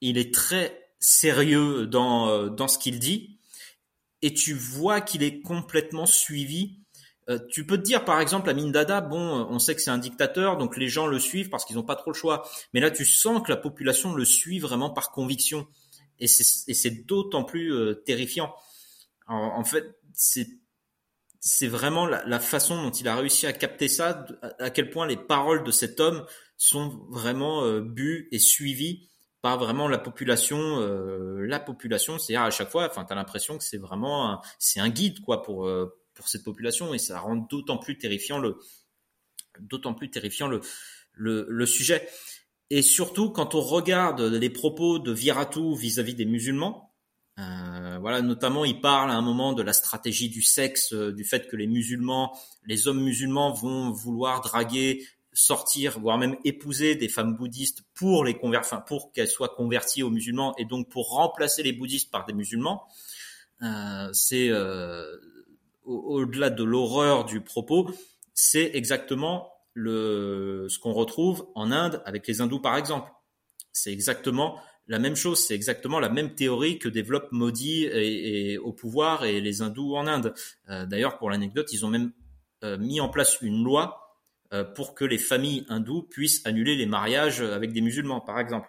Il 0.00 0.18
est 0.18 0.32
très 0.34 0.90
sérieux 0.98 1.86
dans, 1.86 2.28
euh, 2.28 2.48
dans 2.48 2.68
ce 2.68 2.78
qu'il 2.78 2.98
dit. 2.98 3.38
Et 4.22 4.34
tu 4.34 4.54
vois 4.54 5.00
qu'il 5.00 5.22
est 5.22 5.40
complètement 5.40 6.06
suivi 6.06 6.80
euh, 7.30 7.38
tu 7.48 7.64
peux 7.64 7.78
te 7.78 7.82
dire, 7.82 8.04
par 8.04 8.20
exemple, 8.20 8.50
Amin 8.50 8.70
Dada, 8.70 9.00
bon, 9.00 9.40
euh, 9.40 9.44
on 9.48 9.60
sait 9.60 9.76
que 9.76 9.80
c'est 9.80 9.90
un 9.90 9.98
dictateur, 9.98 10.56
donc 10.56 10.76
les 10.76 10.88
gens 10.88 11.06
le 11.06 11.20
suivent 11.20 11.48
parce 11.48 11.64
qu'ils 11.64 11.76
n'ont 11.76 11.84
pas 11.84 11.94
trop 11.94 12.10
le 12.10 12.16
choix. 12.16 12.48
Mais 12.74 12.80
là, 12.80 12.90
tu 12.90 13.04
sens 13.04 13.40
que 13.42 13.50
la 13.50 13.56
population 13.56 14.14
le 14.14 14.24
suit 14.24 14.58
vraiment 14.58 14.90
par 14.90 15.12
conviction. 15.12 15.68
Et 16.18 16.26
c'est 16.26 17.06
d'autant 17.06 17.44
plus 17.44 17.72
euh, 17.72 17.94
terrifiant. 17.94 18.52
En, 19.28 19.36
en 19.36 19.64
fait, 19.64 19.96
c'est 20.12 21.68
vraiment 21.68 22.04
la, 22.04 22.40
façon 22.40 22.82
dont 22.82 22.90
il 22.90 23.06
a 23.06 23.16
réussi 23.16 23.46
à 23.46 23.52
capter 23.52 23.88
ça, 23.88 24.26
à, 24.42 24.64
à 24.64 24.70
quel 24.70 24.90
point 24.90 25.06
les 25.06 25.16
paroles 25.16 25.62
de 25.62 25.70
cet 25.70 26.00
homme 26.00 26.26
sont 26.56 27.06
vraiment 27.10 27.64
euh, 27.64 27.80
bues 27.80 28.28
et 28.32 28.38
suivies 28.38 29.08
par 29.42 29.58
vraiment 29.58 29.88
la 29.88 29.98
population. 29.98 30.58
euh, 30.80 31.46
la 31.46 31.60
population, 31.60 32.18
c'est-à-dire 32.18 32.42
à 32.42 32.50
chaque 32.50 32.70
fois, 32.70 32.86
enfin, 32.86 33.04
t'as 33.04 33.14
l'impression 33.14 33.58
que 33.58 33.64
c'est 33.64 33.78
vraiment, 33.78 34.40
c'est 34.58 34.80
un 34.80 34.88
guide 34.88 35.20
quoi 35.20 35.42
pour 35.42 35.66
euh, 35.66 35.96
pour 36.14 36.28
cette 36.28 36.44
population 36.44 36.92
et 36.92 36.98
ça 36.98 37.20
rend 37.20 37.36
d'autant 37.36 37.78
plus 37.78 37.96
terrifiant 37.96 38.38
le 38.38 38.58
d'autant 39.58 39.94
plus 39.94 40.10
terrifiant 40.10 40.48
le, 40.48 40.60
le, 41.14 41.66
sujet. 41.66 42.08
Et 42.70 42.82
surtout, 42.82 43.30
quand 43.30 43.54
on 43.54 43.60
regarde 43.60 44.20
les 44.20 44.48
propos 44.50 44.98
de 44.98 45.12
Viratu 45.12 45.76
vis-à-vis 45.76 46.14
des 46.14 46.24
musulmans, 46.24 46.94
euh, 47.38 47.98
voilà, 48.00 48.22
notamment, 48.22 48.64
il 48.64 48.80
parle 48.80 49.10
à 49.10 49.14
un 49.14 49.22
moment 49.22 49.52
de 49.52 49.62
la 49.62 49.72
stratégie 49.72 50.28
du 50.28 50.42
sexe, 50.42 50.92
du 50.92 51.24
fait 51.24 51.48
que 51.48 51.56
les 51.56 51.66
musulmans, 51.66 52.38
les 52.64 52.86
hommes 52.86 53.02
musulmans 53.02 53.52
vont 53.52 53.90
vouloir 53.90 54.40
draguer, 54.40 55.04
sortir, 55.32 55.98
voire 56.00 56.18
même 56.18 56.36
épouser 56.44 56.94
des 56.96 57.08
femmes 57.08 57.36
bouddhistes 57.36 57.82
pour 57.94 58.24
les 58.24 58.34
conver- 58.34 58.58
enfin, 58.58 58.80
pour 58.80 59.12
qu'elles 59.12 59.28
soient 59.28 59.48
converties 59.50 60.02
aux 60.02 60.10
musulmans 60.10 60.54
et 60.58 60.64
donc 60.64 60.88
pour 60.88 61.10
remplacer 61.10 61.62
les 61.62 61.72
bouddhistes 61.72 62.10
par 62.10 62.26
des 62.26 62.32
musulmans. 62.32 62.82
Euh, 63.62 64.08
c'est 64.12 64.48
euh, 64.48 65.04
au- 65.84 66.20
au-delà 66.20 66.50
de 66.50 66.64
l'horreur 66.64 67.24
du 67.24 67.40
propos, 67.40 67.90
c'est 68.34 68.70
exactement 68.74 69.52
le, 69.74 70.66
ce 70.68 70.78
qu'on 70.78 70.92
retrouve 70.92 71.46
en 71.54 71.70
Inde 71.70 72.02
avec 72.06 72.26
les 72.26 72.40
hindous 72.40 72.60
par 72.60 72.76
exemple. 72.76 73.10
C'est 73.72 73.92
exactement 73.92 74.58
la 74.88 74.98
même 74.98 75.14
chose, 75.14 75.46
c'est 75.46 75.54
exactement 75.54 76.00
la 76.00 76.08
même 76.08 76.34
théorie 76.34 76.78
que 76.80 76.88
développe 76.88 77.30
Modi 77.30 77.84
et, 77.84 78.58
au 78.58 78.72
pouvoir 78.72 79.24
et 79.24 79.40
les 79.40 79.62
hindous 79.62 79.94
en 79.94 80.08
Inde. 80.08 80.34
Euh, 80.68 80.86
D'ailleurs, 80.86 81.18
pour 81.18 81.30
l'anecdote, 81.30 81.68
ils 81.72 81.86
ont 81.86 81.88
même 81.90 82.12
euh, 82.64 82.76
mis 82.78 83.00
en 83.00 83.08
place 83.08 83.38
une 83.40 83.62
loi 83.62 83.99
pour 84.74 84.94
que 84.94 85.04
les 85.04 85.18
familles 85.18 85.64
hindoues 85.68 86.02
puissent 86.02 86.44
annuler 86.44 86.74
les 86.76 86.86
mariages 86.86 87.40
avec 87.40 87.72
des 87.72 87.80
musulmans, 87.80 88.20
par 88.20 88.38
exemple. 88.40 88.68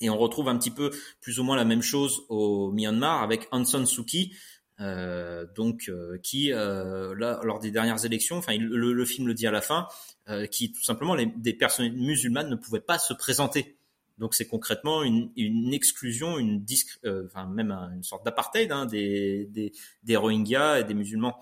Et 0.00 0.08
on 0.10 0.16
retrouve 0.18 0.48
un 0.48 0.56
petit 0.56 0.70
peu 0.70 0.90
plus 1.20 1.38
ou 1.38 1.44
moins 1.44 1.56
la 1.56 1.64
même 1.64 1.82
chose 1.82 2.22
au 2.28 2.72
Myanmar 2.72 3.22
avec 3.22 3.48
Aung 3.52 3.66
San 3.66 3.84
Suu 3.86 4.04
Kyi, 4.04 4.32
euh, 4.80 5.44
donc 5.54 5.88
euh, 5.90 6.16
qui 6.22 6.52
euh, 6.52 7.14
là 7.14 7.38
lors 7.44 7.58
des 7.60 7.70
dernières 7.70 8.02
élections, 8.06 8.38
enfin 8.38 8.56
le, 8.58 9.04
film 9.04 9.26
le 9.28 9.34
dit 9.34 9.46
à 9.46 9.50
la 9.50 9.60
fin, 9.60 9.86
euh, 10.30 10.46
qui 10.46 10.72
tout 10.72 10.82
simplement 10.82 11.14
les, 11.14 11.26
des 11.26 11.52
personnes 11.52 11.92
musulmanes 11.92 12.48
ne 12.48 12.56
pouvaient 12.56 12.80
pas 12.80 12.98
se 12.98 13.12
présenter. 13.12 13.76
Donc 14.16 14.34
c'est 14.34 14.46
concrètement 14.46 15.02
une, 15.02 15.30
une 15.36 15.72
exclusion, 15.74 16.38
une 16.38 16.64
disc, 16.64 16.98
euh, 17.04 17.24
enfin 17.26 17.46
même 17.46 17.70
un- 17.70 17.92
une 17.94 18.02
sorte 18.02 18.24
d'apartheid 18.24 18.72
hein, 18.72 18.86
des, 18.86 19.46
des, 19.50 19.72
des 20.02 20.16
Rohingyas 20.16 20.80
et 20.80 20.84
des 20.84 20.94
musulmans. 20.94 21.38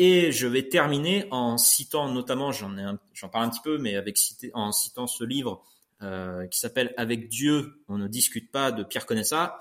Et 0.00 0.30
je 0.30 0.46
vais 0.46 0.68
terminer 0.68 1.26
en 1.32 1.58
citant 1.58 2.08
notamment, 2.08 2.52
j'en 2.52 2.70
j'en 3.12 3.28
parle 3.28 3.46
un 3.46 3.50
petit 3.50 3.60
peu, 3.62 3.78
mais 3.78 3.96
avec 3.96 4.16
cité, 4.16 4.52
en 4.54 4.70
citant 4.70 5.08
ce 5.08 5.24
livre 5.24 5.64
euh, 6.02 6.46
qui 6.46 6.60
s'appelle 6.60 6.94
Avec 6.96 7.28
Dieu, 7.28 7.82
on 7.88 7.98
ne 7.98 8.06
discute 8.06 8.52
pas 8.52 8.70
de 8.70 8.84
Pierre 8.84 9.06
Conessa, 9.06 9.58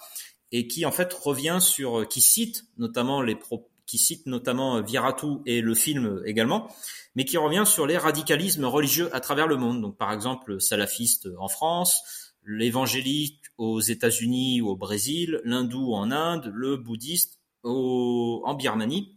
et 0.52 0.68
qui 0.68 0.86
en 0.86 0.92
fait 0.92 1.12
revient 1.12 1.58
sur, 1.60 2.08
qui 2.08 2.22
cite 2.22 2.66
notamment 2.78 3.24
les 3.24 3.36
pro, 3.36 3.68
qui 3.88 3.98
cite 3.98 4.28
notamment 4.28 4.80
Viratu 4.84 5.40
et 5.48 5.62
le 5.62 5.74
film 5.74 6.22
également, 6.26 6.68
mais 7.16 7.26
qui 7.26 7.38
revient 7.38 7.64
sur 7.66 7.88
les 7.88 7.98
radicalismes 7.98 8.66
religieux 8.66 9.10
à 9.16 9.20
travers 9.20 9.48
le 9.48 9.58
monde. 9.58 9.82
Donc 9.82 9.98
par 9.98 10.14
exemple, 10.14 10.52
le 10.54 10.60
salafiste 10.60 11.28
en 11.40 11.48
France, 11.48 12.04
l'évangélique 12.46 13.42
aux 13.58 13.82
États-Unis 13.82 14.62
ou 14.62 14.70
au 14.70 14.76
Brésil, 14.76 15.42
l'hindou 15.44 15.96
en 15.96 16.12
Inde, 16.12 16.52
le 16.54 16.78
bouddhiste 16.78 17.40
au, 17.64 18.44
en 18.46 18.54
Birmanie, 18.54 19.17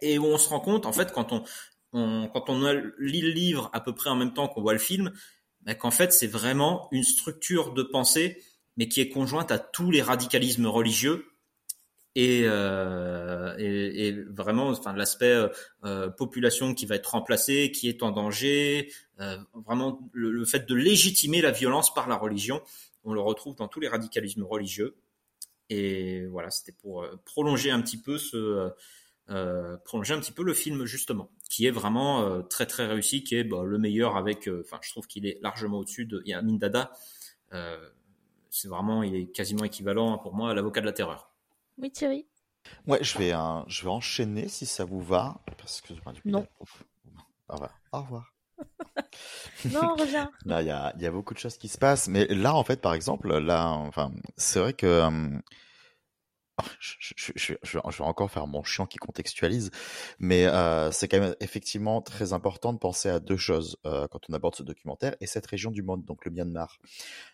et 0.00 0.18
où 0.18 0.24
on 0.24 0.38
se 0.38 0.48
rend 0.48 0.60
compte 0.60 0.86
en 0.86 0.92
fait 0.92 1.12
quand 1.12 1.32
on, 1.32 1.42
lit 2.98 3.20
le 3.20 3.30
livre 3.30 3.70
à 3.72 3.80
peu 3.80 3.94
près 3.94 4.10
en 4.10 4.16
même 4.16 4.32
temps 4.32 4.48
qu'on 4.48 4.62
voit 4.62 4.72
le 4.72 4.78
film, 4.78 5.12
bah, 5.62 5.74
qu'en 5.74 5.90
fait 5.90 6.12
c'est 6.12 6.26
vraiment 6.26 6.88
une 6.90 7.04
structure 7.04 7.72
de 7.72 7.82
pensée, 7.82 8.42
mais 8.76 8.88
qui 8.88 9.00
est 9.00 9.08
conjointe 9.08 9.50
à 9.50 9.58
tous 9.58 9.90
les 9.90 10.02
radicalismes 10.02 10.66
religieux 10.66 11.26
et, 12.14 12.42
euh, 12.44 14.24
vraiment 14.28 14.68
enfin 14.68 14.92
l'aspect 14.92 15.48
euh, 15.84 16.10
population 16.10 16.74
qui 16.74 16.86
va 16.86 16.96
être 16.96 17.12
remplacée, 17.12 17.70
qui 17.72 17.88
est 17.88 18.02
en 18.02 18.10
danger, 18.10 18.92
euh, 19.20 19.38
vraiment 19.66 20.00
le, 20.12 20.44
fait 20.44 20.68
de 20.68 20.74
légitimer 20.74 21.40
la 21.40 21.52
violence 21.52 21.92
par 21.94 22.08
la 22.08 22.16
religion, 22.16 22.62
on 23.04 23.14
le 23.14 23.20
retrouve 23.20 23.56
dans 23.56 23.68
tous 23.68 23.80
les 23.80 23.88
radicalismes 23.88 24.42
religieux. 24.42 24.96
Et 25.70 26.26
voilà, 26.26 26.50
c'était 26.50 26.72
pour 26.72 27.02
euh, 27.02 27.18
prolonger 27.24 27.70
un 27.70 27.80
petit 27.80 27.96
peu 27.96 28.18
ce 28.18 28.70
euh, 29.30 29.76
prolonger 29.84 30.14
un 30.14 30.20
petit 30.20 30.32
peu 30.32 30.42
le 30.42 30.54
film 30.54 30.84
justement, 30.84 31.30
qui 31.48 31.66
est 31.66 31.70
vraiment 31.70 32.22
euh, 32.22 32.42
très 32.42 32.66
très 32.66 32.86
réussi, 32.86 33.22
qui 33.24 33.36
est 33.36 33.44
bah, 33.44 33.62
le 33.64 33.78
meilleur 33.78 34.16
avec, 34.16 34.48
euh, 34.48 34.62
enfin 34.64 34.78
je 34.82 34.90
trouve 34.90 35.06
qu'il 35.06 35.26
est 35.26 35.38
largement 35.42 35.78
au-dessus 35.78 36.06
de 36.06 36.22
Yamin 36.24 36.56
Dada. 36.56 36.92
Euh, 37.52 37.88
c'est 38.50 38.68
vraiment, 38.68 39.02
il 39.02 39.14
est 39.14 39.26
quasiment 39.32 39.64
équivalent 39.64 40.18
pour 40.18 40.34
moi 40.34 40.50
à 40.50 40.54
l'avocat 40.54 40.80
de 40.80 40.86
la 40.86 40.92
terreur. 40.92 41.32
Oui, 41.78 41.90
Thierry. 41.90 42.26
Ouais, 42.86 43.02
je 43.02 43.18
vais, 43.18 43.32
euh, 43.32 43.62
je 43.66 43.82
vais 43.82 43.90
enchaîner 43.90 44.48
si 44.48 44.66
ça 44.66 44.84
vous 44.84 45.00
va, 45.00 45.40
parce 45.58 45.80
que 45.80 45.94
bah, 46.04 46.12
du 46.12 46.20
coup, 46.22 46.28
Non. 46.28 46.46
Au 47.48 47.54
revoir. 47.54 47.80
Au 47.92 48.02
revoir. 48.02 48.34
Non, 49.72 49.94
reviens. 49.94 50.30
Il 50.46 50.50
y 50.50 50.70
a, 50.70 50.92
il 50.96 51.02
y 51.02 51.06
a 51.06 51.10
beaucoup 51.10 51.34
de 51.34 51.38
choses 51.38 51.56
qui 51.56 51.68
se 51.68 51.78
passent, 51.78 52.08
mais 52.08 52.26
là, 52.26 52.54
en 52.54 52.64
fait, 52.64 52.80
par 52.80 52.94
exemple, 52.94 53.36
là, 53.38 53.70
enfin, 53.70 54.12
c'est 54.36 54.58
vrai 54.60 54.72
que 54.72 54.86
euh, 54.86 55.38
je, 56.78 57.54
vais 57.54 58.00
encore 58.00 58.30
faire 58.30 58.46
mon 58.46 58.62
chiant 58.62 58.86
qui 58.86 58.98
contextualise, 58.98 59.70
mais 60.18 60.46
euh, 60.46 60.90
c'est 60.90 61.08
quand 61.08 61.20
même 61.20 61.36
effectivement 61.40 62.02
très 62.02 62.32
important 62.32 62.72
de 62.72 62.78
penser 62.78 63.08
à 63.08 63.20
deux 63.20 63.36
choses 63.36 63.76
euh, 63.86 64.06
quand 64.08 64.20
on 64.28 64.32
aborde 64.32 64.54
ce 64.54 64.62
documentaire 64.62 65.16
et 65.20 65.26
cette 65.26 65.46
région 65.46 65.70
du 65.70 65.82
monde, 65.82 66.04
donc 66.04 66.24
le 66.24 66.30
Myanmar, 66.30 66.78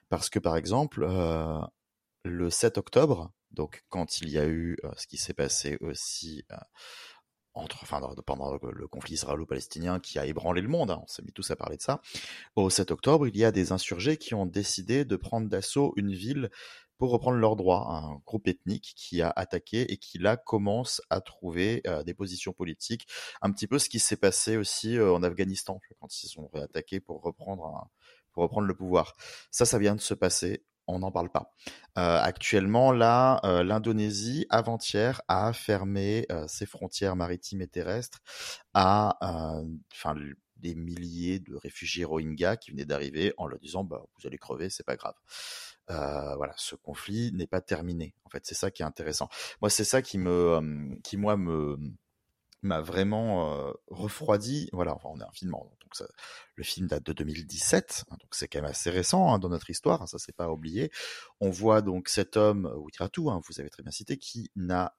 parce 0.09 0.30
que 0.30 0.38
par 0.38 0.56
exemple, 0.56 1.05
euh, 1.05 1.60
le 2.24 2.50
7 2.50 2.78
octobre, 2.78 3.32
donc 3.50 3.84
quand 3.88 4.20
il 4.20 4.30
y 4.30 4.38
a 4.38 4.46
eu 4.46 4.76
ce 4.96 5.06
qui 5.06 5.16
s'est 5.16 5.34
passé 5.34 5.78
aussi 5.80 6.44
entre, 7.55 7.84
pendant 8.24 8.52
le, 8.52 8.59
le 8.72 8.88
conflit 8.88 9.14
israélo-palestinien 9.14 10.00
qui 10.00 10.18
a 10.18 10.26
ébranlé 10.26 10.60
le 10.60 10.68
monde, 10.68 10.90
hein, 10.90 11.00
on 11.02 11.06
s'est 11.06 11.22
mis 11.22 11.32
tous 11.32 11.50
à 11.50 11.56
parler 11.56 11.76
de 11.76 11.82
ça, 11.82 12.00
au 12.56 12.70
7 12.70 12.90
octobre, 12.90 13.26
il 13.26 13.36
y 13.36 13.44
a 13.44 13.52
des 13.52 13.72
insurgés 13.72 14.16
qui 14.16 14.34
ont 14.34 14.46
décidé 14.46 15.05
de 15.05 15.16
prendre 15.16 15.48
d'assaut 15.48 15.92
une 15.96 16.12
ville 16.12 16.50
pour 16.98 17.10
reprendre 17.10 17.38
leurs 17.38 17.56
droits, 17.56 17.86
un 17.90 18.20
groupe 18.26 18.48
ethnique 18.48 18.92
qui 18.96 19.22
a 19.22 19.30
attaqué 19.34 19.92
et 19.92 19.96
qui 19.96 20.18
là 20.18 20.36
commence 20.36 21.00
à 21.10 21.20
trouver 21.20 21.82
euh, 21.86 22.02
des 22.02 22.14
positions 22.14 22.52
politiques, 22.52 23.06
un 23.42 23.50
petit 23.52 23.66
peu 23.66 23.78
ce 23.78 23.88
qui 23.88 23.98
s'est 24.00 24.16
passé 24.16 24.56
aussi 24.56 24.96
euh, 24.96 25.12
en 25.14 25.22
Afghanistan 25.22 25.80
quand 26.00 26.22
ils 26.22 26.28
sont 26.28 26.48
réattaqués 26.52 27.00
pour 27.00 27.22
reprendre 27.22 27.66
un- 27.66 27.88
pour 28.32 28.42
reprendre 28.42 28.66
le 28.68 28.74
pouvoir. 28.74 29.14
Ça, 29.50 29.64
ça 29.64 29.78
vient 29.78 29.94
de 29.96 30.00
se 30.00 30.14
passer 30.14 30.64
on 30.90 31.00
n'en 31.00 31.12
parle 31.12 31.30
pas. 31.30 31.52
Euh, 31.98 32.18
actuellement, 32.18 32.92
là, 32.92 33.40
euh, 33.44 33.62
l'Indonésie, 33.62 34.46
avant-hier, 34.48 35.20
a 35.28 35.52
fermé 35.52 36.24
euh, 36.32 36.46
ses 36.48 36.64
frontières 36.64 37.14
maritimes 37.14 37.60
et 37.60 37.66
terrestres 37.68 38.20
à, 38.74 39.18
enfin, 39.92 40.16
des 40.56 40.74
milliers 40.74 41.38
de 41.40 41.54
réfugiés 41.56 42.04
Rohingyas 42.04 42.56
qui 42.56 42.70
venaient 42.70 42.84
d'arriver 42.86 43.32
en 43.36 43.46
leur 43.46 43.58
disant, 43.60 43.84
bah, 43.84 44.02
vous 44.18 44.26
allez 44.26 44.38
crever, 44.38 44.70
c'est 44.70 44.84
pas 44.86 44.96
grave. 44.96 45.14
Voilà, 45.89 46.55
ce 46.56 46.74
conflit 46.74 47.32
n'est 47.32 47.47
pas 47.47 47.60
terminé. 47.60 48.15
En 48.24 48.31
fait, 48.31 48.44
c'est 48.47 48.55
ça 48.55 48.70
qui 48.70 48.82
est 48.82 48.86
intéressant. 48.86 49.28
Moi, 49.60 49.70
c'est 49.70 49.85
ça 49.85 50.02
qui 50.02 50.19
me, 50.19 50.98
qui 51.02 51.16
moi 51.16 51.36
me 51.36 51.78
m'a 52.62 52.81
vraiment 52.81 53.73
refroidi. 53.86 54.69
Voilà, 54.73 54.94
enfin, 54.94 55.09
on 55.12 55.20
est 55.20 55.24
un 55.24 55.32
film, 55.32 55.52
donc 55.52 55.94
ça, 55.94 56.06
le 56.55 56.65
film 56.65 56.86
date 56.86 57.05
de 57.05 57.12
2017, 57.12 58.05
hein, 58.10 58.16
donc 58.20 58.35
c'est 58.35 58.48
quand 58.48 58.60
même 58.60 58.70
assez 58.70 58.90
récent 58.90 59.32
hein, 59.32 59.39
dans 59.39 59.48
notre 59.48 59.70
histoire, 59.70 60.02
hein, 60.02 60.06
ça 60.06 60.19
c'est 60.19 60.35
pas 60.35 60.51
oublié. 60.51 60.90
On 61.40 61.51
voit 61.51 61.82
donc 61.82 62.09
cet 62.09 62.36
homme, 62.36 62.70
Witratu, 62.77 63.28
hein, 63.28 63.40
vous 63.48 63.60
avez 63.60 63.70
très 63.70 63.82
bien 63.82 63.93
cité, 63.93 64.19
qui 64.19 64.51
n'a 64.56 64.97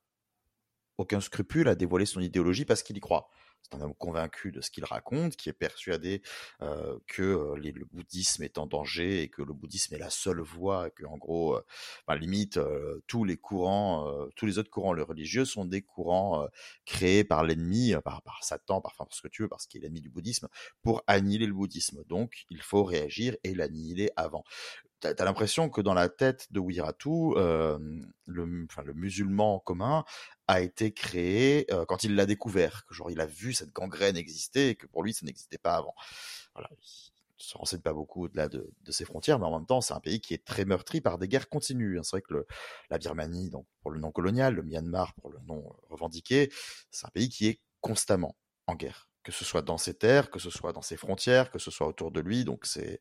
aucun 0.98 1.22
scrupule 1.22 1.68
à 1.68 1.76
dévoiler 1.76 2.06
son 2.06 2.22
idéologie 2.22 2.66
parce 2.66 2.84
qu'il 2.84 2.98
y 2.98 3.00
croit. 3.00 3.30
C'est 3.62 3.78
un 3.78 3.82
homme 3.82 3.94
convaincu 3.94 4.52
de 4.52 4.62
ce 4.62 4.72
qu'il 4.72 4.86
raconte, 4.86 5.36
qui 5.36 5.50
est 5.50 5.54
persuadé 5.54 6.22
euh, 6.62 6.98
que 7.08 7.22
euh, 7.22 7.56
le 7.56 7.86
bouddhisme 7.86 8.44
est 8.44 8.58
en 8.58 8.66
danger 8.66 9.22
et 9.22 9.30
que 9.30 9.42
le 9.44 9.54
bouddhisme 9.54 9.94
est 9.94 10.00
la 10.00 10.10
seule 10.10 10.42
voie, 10.42 10.90
que 10.90 11.06
en 11.06 11.18
gros, 11.18 11.56
euh, 11.56 12.16
limite, 12.16 12.60
tous 13.08 13.24
les 13.24 13.38
courants, 13.38 14.28
tous 14.36 14.46
les 14.46 14.58
autres 14.58 14.70
courants 14.70 14.92
religieux 14.92 15.46
sont 15.46 15.66
des 15.66 15.82
courants 15.82 16.48
créés 16.86 17.24
par 17.24 17.44
l'ennemi, 17.44 17.94
par, 18.04 18.22
par, 18.24 18.44
Satan, 18.44 18.82
par, 18.82 18.96
ce 19.12 19.22
que 19.22 19.28
tu 19.28 19.44
veux, 19.44 19.48
parce 19.48 19.68
qu'il 19.68 19.82
est 19.82 19.84
l'ennemi 19.84 20.02
du 20.02 20.10
bouddhisme, 20.10 20.48
pour 20.82 21.04
annihiler 21.08 21.46
le 21.46 21.54
bouddhisme. 21.54 22.04
Donc, 22.06 22.46
il 22.50 22.62
faut 22.62 22.84
réagir 22.84 23.36
et 23.44 23.54
l'annihiler 23.54 24.10
avant 24.16 24.44
t'as 25.00 25.14
as, 25.18 25.26
l'impression 25.26 25.70
que 25.70 25.82
dans 25.82 25.94
la 25.94 26.10
tête 26.10 26.52
de 26.52 26.60
Wiratu, 26.60 27.10
euh, 27.36 27.80
le, 28.26 28.66
enfin, 28.70 28.84
le 28.84 28.94
musulman 28.94 29.60
commun 29.60 30.04
a 30.48 30.62
été 30.62 30.92
créé 30.92 31.66
euh, 31.72 31.86
quand 31.86 32.04
il 32.04 32.16
l'a 32.16 32.26
découvert, 32.26 32.86
que 32.86 32.94
genre 32.94 33.12
il 33.12 33.20
a 33.20 33.26
vu 33.26 33.54
cette 33.54 33.72
gangrène 33.72 34.18
exister 34.18 34.70
et 34.70 34.76
que 34.76 34.88
pour 34.88 35.04
lui 35.04 35.14
ça 35.14 35.26
n'existait 35.26 35.58
pas 35.58 35.76
avant. 35.76 35.94
Voilà, 36.54 36.70
il 36.82 36.88
se 37.38 37.58
renseigne 37.58 37.82
pas 37.82 37.94
beaucoup 37.94 38.26
au-delà 38.26 38.50
de, 38.50 38.70
de, 38.82 38.92
ses 38.92 39.06
frontières, 39.06 39.40
mais 39.40 39.46
en 39.46 39.58
même 39.58 39.66
temps 39.66 39.82
c'est 39.82 39.94
un 39.94 40.00
pays 40.00 40.22
qui 40.22 40.34
est 40.34 40.44
très 40.44 40.66
meurtri 40.66 41.02
par 41.02 41.18
des 41.18 41.28
guerres 41.28 41.50
continues. 41.50 42.00
Hein. 42.00 42.04
C'est 42.04 42.18
vrai 42.18 42.22
que 42.22 42.34
le, 42.34 42.48
la 42.90 42.98
Birmanie, 42.98 43.50
donc 43.50 43.66
pour 43.82 43.92
le 43.92 44.00
nom 44.00 44.12
colonial, 44.12 44.56
le 44.56 44.64
Myanmar 44.64 45.14
pour 45.16 45.30
le 45.30 45.40
nom 45.48 45.64
revendiqué, 45.90 46.52
c'est 46.92 47.06
un 47.06 47.12
pays 47.12 47.30
qui 47.30 47.48
est 47.48 47.62
constamment 47.82 48.36
en 48.68 48.76
guerre 48.76 49.10
que 49.30 49.36
ce 49.36 49.46
soit 49.46 49.62
dans 49.62 49.78
ses 49.78 49.94
terres, 49.94 50.30
que 50.30 50.40
ce 50.40 50.50
soit 50.50 50.74
dans 50.74 50.82
ses 50.82 50.98
frontières, 50.98 51.52
que 51.52 51.60
ce 51.60 51.72
soit 51.72 51.88
autour 51.88 52.12
de 52.12 52.20
lui. 52.20 52.46
Donc 52.46 52.66
c'est 52.66 53.00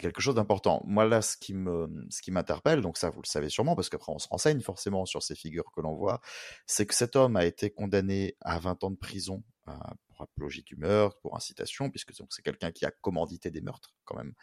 quelque 0.00 0.20
chose 0.20 0.34
d'important. 0.34 0.82
Moi 0.86 1.04
là, 1.04 1.22
ce 1.22 1.36
qui 1.36 1.54
me 1.54 1.88
ce 2.10 2.22
qui 2.22 2.30
m'interpelle, 2.30 2.80
donc 2.80 2.98
ça 2.98 3.10
vous 3.10 3.22
le 3.22 3.28
savez 3.28 3.48
sûrement 3.48 3.76
parce 3.76 3.88
qu'après 3.88 4.12
on 4.12 4.18
se 4.18 4.28
renseigne 4.28 4.60
forcément 4.60 5.06
sur 5.06 5.22
ces 5.22 5.34
figures 5.34 5.70
que 5.74 5.80
l'on 5.80 5.94
voit, 5.94 6.20
c'est 6.66 6.86
que 6.86 6.94
cet 6.94 7.16
homme 7.16 7.36
a 7.36 7.44
été 7.44 7.70
condamné 7.70 8.36
à 8.40 8.58
20 8.58 8.84
ans 8.84 8.90
de 8.90 8.96
prison 8.96 9.42
euh, 9.68 9.72
pour 10.08 10.22
apologie 10.22 10.62
du 10.62 10.76
meurtre, 10.76 11.18
pour 11.20 11.36
incitation, 11.36 11.90
puisque 11.90 12.12
c'est 12.14 12.42
quelqu'un 12.42 12.72
qui 12.72 12.86
a 12.86 12.90
commandité 12.90 13.50
des 13.50 13.60
meurtres 13.60 13.94
quand 14.04 14.16
même. 14.16 14.34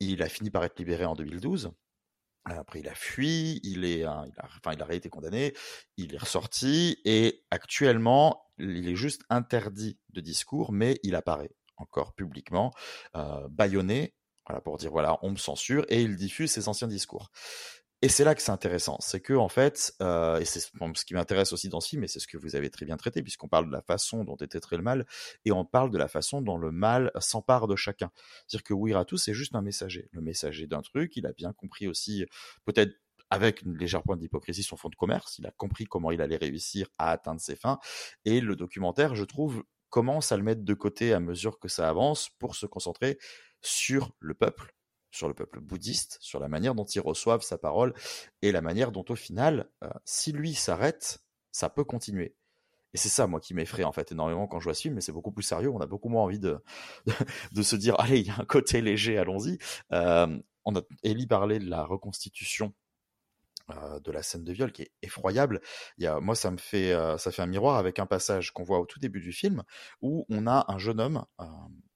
Il 0.00 0.22
a 0.22 0.28
fini 0.28 0.50
par 0.50 0.64
être 0.64 0.78
libéré 0.78 1.04
en 1.04 1.14
2012. 1.14 1.72
Après, 2.44 2.80
il 2.80 2.88
a 2.88 2.94
fui, 2.94 3.60
il 3.62 3.84
est, 3.84 4.02
a, 4.04 4.24
enfin, 4.42 4.72
il 4.74 4.82
a 4.82 4.94
été 4.94 5.08
condamné, 5.08 5.54
il 5.96 6.14
est 6.14 6.18
ressorti 6.18 6.98
et 7.04 7.44
actuellement, 7.50 8.44
il 8.58 8.88
est 8.88 8.96
juste 8.96 9.22
interdit 9.30 9.98
de 10.10 10.20
discours, 10.20 10.72
mais 10.72 10.98
il 11.02 11.14
apparaît 11.14 11.54
encore 11.76 12.14
publiquement, 12.14 12.72
euh, 13.16 13.46
bâillonné, 13.48 14.14
voilà, 14.46 14.60
pour 14.60 14.76
dire 14.76 14.90
voilà, 14.90 15.18
on 15.22 15.30
me 15.30 15.36
censure 15.36 15.84
et 15.88 16.02
il 16.02 16.16
diffuse 16.16 16.50
ses 16.50 16.68
anciens 16.68 16.88
discours. 16.88 17.30
Et 18.04 18.08
c'est 18.08 18.24
là 18.24 18.34
que 18.34 18.42
c'est 18.42 18.50
intéressant, 18.50 18.96
c'est 18.98 19.20
que 19.20 19.32
en 19.32 19.48
fait, 19.48 19.94
euh, 20.02 20.40
et 20.40 20.44
c'est 20.44 20.58
ce 20.58 21.04
qui 21.04 21.14
m'intéresse 21.14 21.52
aussi 21.52 21.68
dans 21.68 21.80
ce 21.80 21.88
film, 21.88 22.02
et 22.02 22.08
c'est 22.08 22.18
ce 22.18 22.26
que 22.26 22.36
vous 22.36 22.56
avez 22.56 22.68
très 22.68 22.84
bien 22.84 22.96
traité, 22.96 23.22
puisqu'on 23.22 23.46
parle 23.46 23.66
de 23.66 23.70
la 23.70 23.80
façon 23.80 24.24
dont 24.24 24.34
était 24.34 24.58
traité 24.58 24.76
le 24.76 24.82
mal, 24.82 25.06
et 25.44 25.52
on 25.52 25.64
parle 25.64 25.92
de 25.92 25.98
la 25.98 26.08
façon 26.08 26.42
dont 26.42 26.58
le 26.58 26.72
mal 26.72 27.12
s'empare 27.20 27.68
de 27.68 27.76
chacun. 27.76 28.10
C'est-à-dire 28.48 28.64
que 28.64 28.74
Wiratu, 28.74 29.18
c'est 29.18 29.34
juste 29.34 29.54
un 29.54 29.62
messager, 29.62 30.08
le 30.10 30.20
messager 30.20 30.66
d'un 30.66 30.82
truc. 30.82 31.16
Il 31.16 31.26
a 31.26 31.32
bien 31.32 31.52
compris 31.52 31.86
aussi, 31.86 32.26
peut-être 32.64 32.92
avec 33.30 33.62
une 33.62 33.78
légère 33.78 34.02
pointe 34.02 34.18
d'hypocrisie, 34.18 34.64
son 34.64 34.76
fond 34.76 34.88
de 34.88 34.96
commerce. 34.96 35.38
Il 35.38 35.46
a 35.46 35.52
compris 35.52 35.84
comment 35.84 36.10
il 36.10 36.20
allait 36.20 36.36
réussir 36.36 36.88
à 36.98 37.12
atteindre 37.12 37.40
ses 37.40 37.54
fins. 37.54 37.78
Et 38.24 38.40
le 38.40 38.56
documentaire, 38.56 39.14
je 39.14 39.24
trouve, 39.24 39.62
commence 39.90 40.32
à 40.32 40.36
le 40.36 40.42
mettre 40.42 40.64
de 40.64 40.74
côté 40.74 41.12
à 41.12 41.20
mesure 41.20 41.60
que 41.60 41.68
ça 41.68 41.88
avance 41.88 42.30
pour 42.40 42.56
se 42.56 42.66
concentrer 42.66 43.18
sur 43.60 44.10
le 44.18 44.34
peuple 44.34 44.74
sur 45.12 45.28
le 45.28 45.34
peuple 45.34 45.60
bouddhiste, 45.60 46.18
sur 46.20 46.40
la 46.40 46.48
manière 46.48 46.74
dont 46.74 46.84
ils 46.84 47.00
reçoivent 47.00 47.42
sa 47.42 47.58
parole 47.58 47.94
et 48.40 48.50
la 48.50 48.62
manière 48.62 48.90
dont 48.90 49.04
au 49.08 49.14
final, 49.14 49.70
euh, 49.84 49.90
si 50.04 50.32
lui 50.32 50.54
s'arrête, 50.54 51.22
ça 51.52 51.68
peut 51.68 51.84
continuer. 51.84 52.34
Et 52.94 52.98
c'est 52.98 53.08
ça, 53.08 53.26
moi, 53.26 53.40
qui 53.40 53.54
m'effraie 53.54 53.84
en 53.84 53.92
fait 53.92 54.12
énormément 54.12 54.46
quand 54.46 54.58
je 54.58 54.64
vois 54.64 54.74
ce 54.74 54.82
film, 54.82 54.94
mais 54.94 55.00
c'est 55.00 55.12
beaucoup 55.12 55.32
plus 55.32 55.42
sérieux. 55.42 55.70
On 55.70 55.80
a 55.80 55.86
beaucoup 55.86 56.08
moins 56.08 56.22
envie 56.22 56.38
de, 56.38 56.58
de, 57.52 57.62
se 57.62 57.76
dire, 57.76 57.98
allez, 58.00 58.20
il 58.20 58.26
y 58.26 58.30
a 58.30 58.38
un 58.38 58.44
côté 58.44 58.80
léger, 58.80 59.18
allons-y. 59.18 59.58
Euh, 59.92 60.38
on 60.64 60.76
a 60.76 60.82
Ellie 61.02 61.26
parlé 61.26 61.58
de 61.58 61.68
la 61.68 61.84
reconstitution 61.84 62.74
euh, 63.70 64.00
de 64.00 64.12
la 64.12 64.22
scène 64.22 64.44
de 64.44 64.52
viol 64.52 64.72
qui 64.72 64.82
est 64.82 64.92
effroyable. 65.02 65.60
Moi, 65.98 66.34
ça 66.34 66.50
me 66.50 66.58
fait, 66.58 66.94
ça 67.18 67.32
fait 67.32 67.42
un 67.42 67.46
miroir 67.46 67.76
avec 67.76 67.98
un 67.98 68.06
passage 68.06 68.52
qu'on 68.52 68.64
voit 68.64 68.78
au 68.78 68.86
tout 68.86 69.00
début 69.00 69.20
du 69.20 69.32
film 69.32 69.62
où 70.02 70.26
on 70.28 70.46
a 70.46 70.66
un 70.68 70.78
jeune 70.78 71.00
homme, 71.00 71.24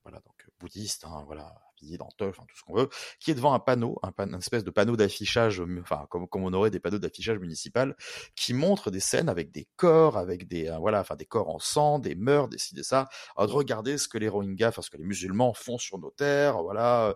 voilà, 0.03 0.21
donc 0.21 0.49
bouddhiste, 0.59 1.05
hein, 1.05 1.25
voilà, 1.27 1.55
dans 1.99 2.09
tout 2.17 2.33
ce 2.55 2.63
qu'on 2.65 2.75
veut, 2.75 2.89
qui 3.21 3.31
est 3.31 3.35
devant 3.35 3.55
un 3.55 3.59
panneau, 3.59 3.99
un, 4.03 4.13
une 4.25 4.35
espèce 4.35 4.65
de 4.65 4.71
panneau 4.71 4.97
d'affichage, 4.97 5.63
enfin 5.81 6.07
comme, 6.11 6.27
on 6.33 6.53
aurait 6.53 6.71
des 6.71 6.81
panneaux 6.81 6.99
d'affichage 6.99 7.39
municipal, 7.39 7.97
qui 8.35 8.55
montre 8.55 8.91
des 8.91 9.01
scènes 9.01 9.29
avec 9.29 9.51
des 9.51 9.69
corps, 9.77 10.17
avec 10.17 10.49
des 10.49 10.69
euh, 10.69 10.79
voilà, 10.79 11.01
enfin 11.01 11.17
des 11.17 11.27
corps 11.27 11.49
en 11.49 11.59
sang, 11.59 11.99
des 11.99 12.15
meurtres, 12.15 12.51
des 12.51 12.59
ci, 12.59 12.75
des 12.75 12.83
ça. 12.83 13.09
Alors, 13.37 13.49
de 13.49 13.53
regarder 13.53 13.99
ce 13.99 14.09
que 14.09 14.19
les 14.19 14.29
Rohingyas, 14.29 14.69
enfin 14.69 14.83
ce 14.83 14.91
que 14.91 14.97
les 14.97 15.05
musulmans 15.05 15.55
font 15.55 15.79
sur 15.79 15.99
nos 15.99 16.11
terres, 16.11 16.63
voilà. 16.63 17.15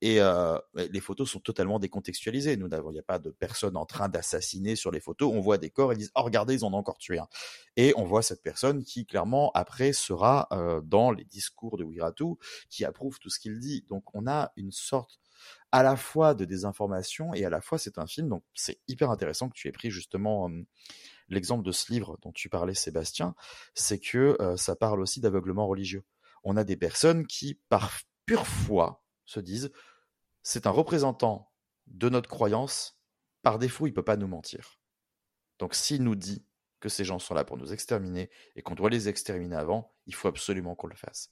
Et 0.00 0.20
euh, 0.20 0.58
les 0.74 1.00
photos 1.00 1.30
sont 1.30 1.40
totalement 1.40 1.78
décontextualisées. 1.78 2.56
Nous 2.56 2.68
n'avons, 2.68 2.90
il 2.90 2.94
n'y 2.94 3.00
a 3.00 3.04
pas 3.04 3.18
de 3.18 3.30
personne 3.30 3.76
en 3.76 3.84
train 3.84 4.08
d'assassiner 4.08 4.76
sur 4.76 4.90
les 4.90 5.00
photos. 5.00 5.32
On 5.32 5.40
voit 5.40 5.58
des 5.58 5.70
corps 5.70 5.92
et 5.92 5.96
disent, 5.96 6.12
oh 6.14 6.22
regardez, 6.22 6.54
ils 6.54 6.64
en 6.64 6.72
ont 6.72 6.78
encore 6.78 6.98
tué 6.98 7.18
un. 7.18 7.28
Et 7.76 7.92
on 7.96 8.04
voit 8.04 8.22
cette 8.22 8.42
personne 8.42 8.82
qui 8.82 9.06
clairement 9.06 9.50
après 9.54 9.92
sera 9.92 10.48
euh, 10.52 10.80
dans 10.80 11.10
les 11.12 11.24
discours 11.24 11.76
de 11.76 11.84
Wiratu, 11.84 12.36
qui 12.68 12.84
approuve 12.84 13.18
tout 13.18 13.30
ce 13.30 13.38
qu'il 13.38 13.58
dit. 13.58 13.84
Donc 13.88 14.04
on 14.14 14.26
a 14.26 14.52
une 14.56 14.72
sorte 14.72 15.20
à 15.72 15.82
la 15.82 15.96
fois 15.96 16.34
de 16.34 16.44
désinformation 16.44 17.32
et 17.34 17.44
à 17.44 17.50
la 17.50 17.60
fois 17.60 17.78
c'est 17.78 17.98
un 17.98 18.06
film. 18.06 18.28
Donc 18.28 18.44
c'est 18.54 18.80
hyper 18.88 19.10
intéressant 19.10 19.48
que 19.48 19.54
tu 19.54 19.68
aies 19.68 19.72
pris 19.72 19.90
justement 19.90 20.48
euh, 20.48 20.66
l'exemple 21.28 21.64
de 21.64 21.72
ce 21.72 21.92
livre 21.92 22.18
dont 22.22 22.32
tu 22.32 22.48
parlais, 22.48 22.74
Sébastien. 22.74 23.34
C'est 23.74 23.98
que 23.98 24.36
euh, 24.40 24.56
ça 24.56 24.76
parle 24.76 25.00
aussi 25.00 25.20
d'aveuglement 25.20 25.66
religieux. 25.66 26.04
On 26.42 26.56
a 26.56 26.64
des 26.64 26.76
personnes 26.76 27.26
qui, 27.26 27.60
par 27.68 27.92
pure 28.26 28.46
foi, 28.46 29.02
se 29.30 29.40
disent 29.40 29.70
c'est 30.42 30.66
un 30.66 30.70
représentant 30.70 31.52
de 31.86 32.08
notre 32.08 32.28
croyance, 32.28 33.00
par 33.42 33.58
défaut, 33.58 33.86
il 33.86 33.92
peut 33.92 34.04
pas 34.04 34.16
nous 34.16 34.26
mentir. 34.26 34.80
Donc 35.58 35.74
s'il 35.74 36.02
nous 36.02 36.16
dit 36.16 36.46
que 36.80 36.88
ces 36.88 37.04
gens 37.04 37.18
sont 37.18 37.34
là 37.34 37.44
pour 37.44 37.56
nous 37.56 37.72
exterminer 37.72 38.30
et 38.56 38.62
qu'on 38.62 38.74
doit 38.74 38.90
les 38.90 39.08
exterminer 39.08 39.56
avant, 39.56 39.94
il 40.06 40.14
faut 40.14 40.28
absolument 40.28 40.74
qu'on 40.74 40.86
le 40.86 40.96
fasse. 40.96 41.30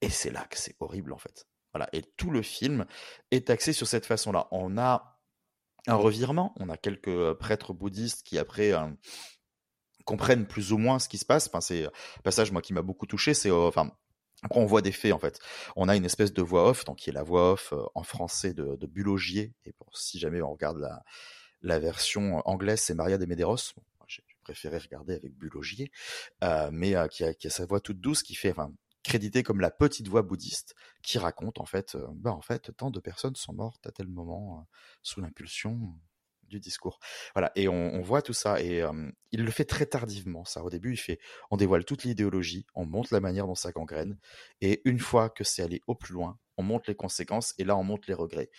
Et 0.00 0.10
c'est 0.10 0.30
là 0.30 0.44
que 0.44 0.58
c'est 0.58 0.76
horrible 0.80 1.12
en 1.12 1.18
fait. 1.18 1.46
Voilà. 1.72 1.88
Et 1.92 2.02
tout 2.02 2.30
le 2.30 2.42
film 2.42 2.86
est 3.30 3.50
axé 3.50 3.72
sur 3.72 3.86
cette 3.86 4.06
façon-là. 4.06 4.48
On 4.50 4.78
a 4.78 5.20
un 5.86 5.94
revirement, 5.94 6.54
on 6.56 6.68
a 6.68 6.76
quelques 6.76 7.08
euh, 7.08 7.34
prêtres 7.34 7.72
bouddhistes 7.72 8.22
qui 8.24 8.38
après 8.38 8.72
euh, 8.72 8.88
comprennent 10.04 10.46
plus 10.46 10.72
ou 10.72 10.78
moins 10.78 10.98
ce 10.98 11.08
qui 11.08 11.18
se 11.18 11.24
passe. 11.24 11.46
Enfin, 11.48 11.60
c'est 11.60 11.86
un 11.86 12.20
passage 12.24 12.52
moi 12.52 12.62
qui 12.62 12.72
m'a 12.72 12.82
beaucoup 12.82 13.06
touché. 13.06 13.34
C'est 13.34 13.50
euh, 13.50 13.68
enfin 13.68 13.92
après, 14.42 14.60
on 14.60 14.66
voit 14.66 14.82
des 14.82 14.92
faits, 14.92 15.12
en 15.12 15.18
fait. 15.18 15.40
On 15.76 15.88
a 15.88 15.96
une 15.96 16.04
espèce 16.04 16.32
de 16.32 16.42
voix 16.42 16.68
off, 16.68 16.84
donc 16.84 16.98
qui 16.98 17.10
est 17.10 17.12
la 17.12 17.24
voix 17.24 17.52
off 17.52 17.72
euh, 17.72 17.82
en 17.94 18.04
français 18.04 18.54
de, 18.54 18.76
de 18.76 18.86
Bulogier. 18.86 19.52
Et 19.64 19.74
si 19.92 20.18
jamais 20.18 20.40
on 20.42 20.52
regarde 20.52 20.78
la, 20.78 21.02
la 21.62 21.78
version 21.78 22.40
anglaise, 22.46 22.80
c'est 22.80 22.94
Maria 22.94 23.18
de 23.18 23.26
Medeiros. 23.26 23.56
Bon, 23.76 23.82
J'ai 24.06 24.22
préféré 24.42 24.78
regarder 24.78 25.14
avec 25.14 25.34
Bulogier, 25.34 25.90
euh, 26.44 26.70
mais 26.72 26.94
euh, 26.94 27.08
qui, 27.08 27.24
a, 27.24 27.34
qui, 27.34 27.48
a, 27.48 27.50
sa 27.50 27.66
voix 27.66 27.80
toute 27.80 28.00
douce, 28.00 28.22
qui 28.22 28.34
fait, 28.34 28.50
enfin, 28.50 28.72
crédité 29.02 29.42
comme 29.42 29.60
la 29.60 29.70
petite 29.70 30.08
voix 30.08 30.22
bouddhiste, 30.22 30.74
qui 31.02 31.18
raconte, 31.18 31.58
en 31.60 31.66
fait, 31.66 31.96
euh, 31.96 32.06
bah, 32.12 32.32
en 32.32 32.42
fait, 32.42 32.70
tant 32.76 32.90
de 32.90 33.00
personnes 33.00 33.36
sont 33.36 33.54
mortes 33.54 33.86
à 33.86 33.90
tel 33.90 34.06
moment, 34.06 34.60
euh, 34.60 34.64
sous 35.02 35.20
l'impulsion 35.20 35.94
du 36.48 36.60
discours. 36.60 36.98
Voilà, 37.34 37.52
et 37.54 37.68
on, 37.68 38.00
voit 38.00 38.22
tout 38.22 38.32
ça, 38.32 38.60
et 38.60 38.82
il 39.32 39.44
le 39.44 39.50
fait 39.50 39.64
très 39.64 39.86
tardivement, 39.86 40.44
ça. 40.44 40.62
Au 40.62 40.70
début, 40.70 40.92
il 40.92 40.96
fait, 40.96 41.18
on 41.50 41.56
dévoile 41.56 41.84
toute 41.84 42.04
l'idéologie, 42.04 42.66
on 42.74 42.84
montre 42.84 43.12
la 43.12 43.20
manière 43.20 43.46
dont 43.46 43.54
ça 43.54 43.72
gangrène, 43.72 44.18
et 44.60 44.80
une 44.84 44.98
fois 44.98 45.30
que 45.30 45.44
c'est 45.44 45.62
allé 45.62 45.80
au 45.86 45.94
plus 45.94 46.14
loin, 46.14 46.38
on 46.56 46.62
montre 46.62 46.84
les 46.88 46.96
conséquences, 46.96 47.54
et 47.58 47.64
là, 47.64 47.76
on 47.76 47.84
montre 47.84 48.08
les 48.08 48.14
regrets. 48.14 48.50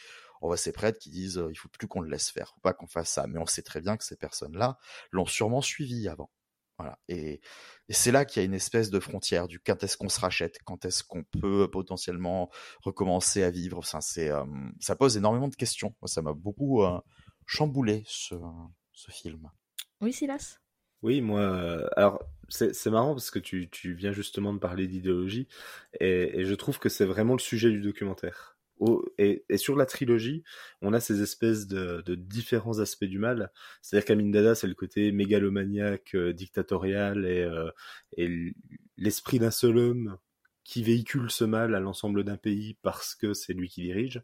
On 0.41 0.47
voit 0.47 0.57
ces 0.57 0.71
prêtres 0.71 0.99
qui 0.99 1.09
disent, 1.09 1.37
euh, 1.37 1.49
il 1.51 1.55
faut 1.55 1.67
plus 1.67 1.87
qu'on 1.87 2.01
le 2.01 2.09
laisse 2.09 2.29
faire, 2.29 2.53
faut 2.55 2.61
pas 2.61 2.73
qu'on 2.73 2.87
fasse 2.87 3.09
ça, 3.09 3.27
mais 3.27 3.39
on 3.39 3.45
sait 3.45 3.61
très 3.61 3.81
bien 3.81 3.97
que 3.97 4.03
ces 4.03 4.15
personnes-là 4.15 4.77
l'ont 5.11 5.25
sûrement 5.25 5.61
suivi 5.61 6.07
avant. 6.07 6.31
Voilà. 6.77 6.97
Et, 7.09 7.41
c'est 7.89 8.11
là 8.11 8.23
qu'il 8.23 8.41
y 8.41 8.43
a 8.43 8.45
une 8.45 8.53
espèce 8.53 8.89
de 8.89 8.99
frontière 8.99 9.47
du 9.47 9.59
quand 9.59 9.83
est-ce 9.83 9.97
qu'on 9.97 10.07
se 10.07 10.19
rachète, 10.19 10.59
quand 10.63 10.85
est-ce 10.85 11.03
qu'on 11.03 11.23
peut 11.23 11.69
potentiellement 11.69 12.49
recommencer 12.81 13.43
à 13.43 13.49
vivre. 13.49 13.83
C'est, 13.83 14.31
ça 14.79 14.95
pose 14.95 15.17
énormément 15.17 15.49
de 15.49 15.55
questions. 15.55 15.93
Moi, 16.01 16.07
ça 16.07 16.21
m'a 16.21 16.33
beaucoup 16.33 16.83
chamboulé 17.49 18.03
ce, 18.05 18.35
ce 18.93 19.11
film. 19.11 19.49
Oui, 20.01 20.11
Silas 20.13 20.59
Oui, 21.01 21.21
moi, 21.21 21.39
euh, 21.41 21.87
alors 21.95 22.19
c'est 22.49 22.73
c'est 22.75 22.89
marrant 22.89 23.13
parce 23.13 23.31
que 23.31 23.39
tu, 23.39 23.69
tu 23.69 23.93
viens 23.93 24.11
justement 24.11 24.53
de 24.53 24.59
parler 24.59 24.87
d'idéologie 24.87 25.47
et, 25.99 26.39
et 26.41 26.45
je 26.45 26.53
trouve 26.55 26.79
que 26.79 26.89
c'est 26.89 27.05
vraiment 27.05 27.33
le 27.33 27.39
sujet 27.39 27.69
du 27.71 27.81
documentaire. 27.81 28.57
Au- 28.79 29.05
et, 29.17 29.45
et 29.49 29.57
sur 29.57 29.75
la 29.77 29.85
trilogie, 29.85 30.43
on 30.81 30.93
a 30.93 30.99
ces 30.99 31.21
espèces 31.21 31.67
de, 31.67 32.01
de 32.05 32.15
différents 32.15 32.79
aspects 32.79 33.05
du 33.05 33.19
mal. 33.19 33.51
C'est-à-dire 33.81 34.05
qu'Amin 34.07 34.29
Dada, 34.29 34.55
c'est 34.55 34.67
le 34.67 34.73
côté 34.75 35.11
mégalomaniaque, 35.11 36.15
euh, 36.15 36.33
dictatorial 36.33 37.25
et, 37.25 37.41
euh, 37.43 37.69
et 38.17 38.53
l'esprit 38.97 39.39
d'un 39.39 39.51
seul 39.51 39.77
homme 39.77 40.17
qui 40.65 40.83
véhicule 40.83 41.31
ce 41.31 41.43
mal 41.45 41.75
à 41.75 41.79
l'ensemble 41.79 42.23
d'un 42.23 42.37
pays 42.37 42.75
parce 42.81 43.15
que 43.15 43.33
c'est 43.33 43.53
lui 43.53 43.69
qui 43.69 43.81
dirige. 43.83 44.21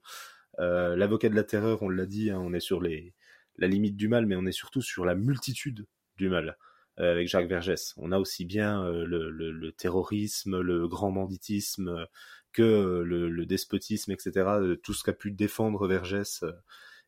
Euh, 0.59 0.95
L'avocat 0.95 1.29
de 1.29 1.35
la 1.35 1.43
terreur, 1.43 1.81
on 1.83 1.89
l'a 1.89 2.05
dit, 2.05 2.29
hein, 2.31 2.39
on 2.39 2.53
est 2.53 2.59
sur 2.59 2.81
les, 2.81 3.13
la 3.57 3.67
limite 3.67 3.95
du 3.95 4.07
mal, 4.07 4.25
mais 4.25 4.35
on 4.35 4.45
est 4.45 4.51
surtout 4.51 4.81
sur 4.81 5.05
la 5.05 5.15
multitude 5.15 5.85
du 6.17 6.29
mal 6.29 6.57
euh, 6.99 7.11
avec 7.11 7.27
Jacques 7.27 7.47
Vergès. 7.49 7.93
On 7.97 8.11
a 8.11 8.19
aussi 8.19 8.45
bien 8.45 8.83
euh, 8.85 9.05
le, 9.05 9.71
terrorisme, 9.71 10.59
le 10.59 10.87
grand 10.87 11.11
banditisme 11.11 12.07
que 12.53 13.01
le, 13.03 13.45
despotisme, 13.45 14.11
etc. 14.11 14.77
Tout 14.81 14.93
ce 14.93 15.03
qu'a 15.03 15.13
pu 15.13 15.31
défendre 15.31 15.87
Vergès 15.87 16.43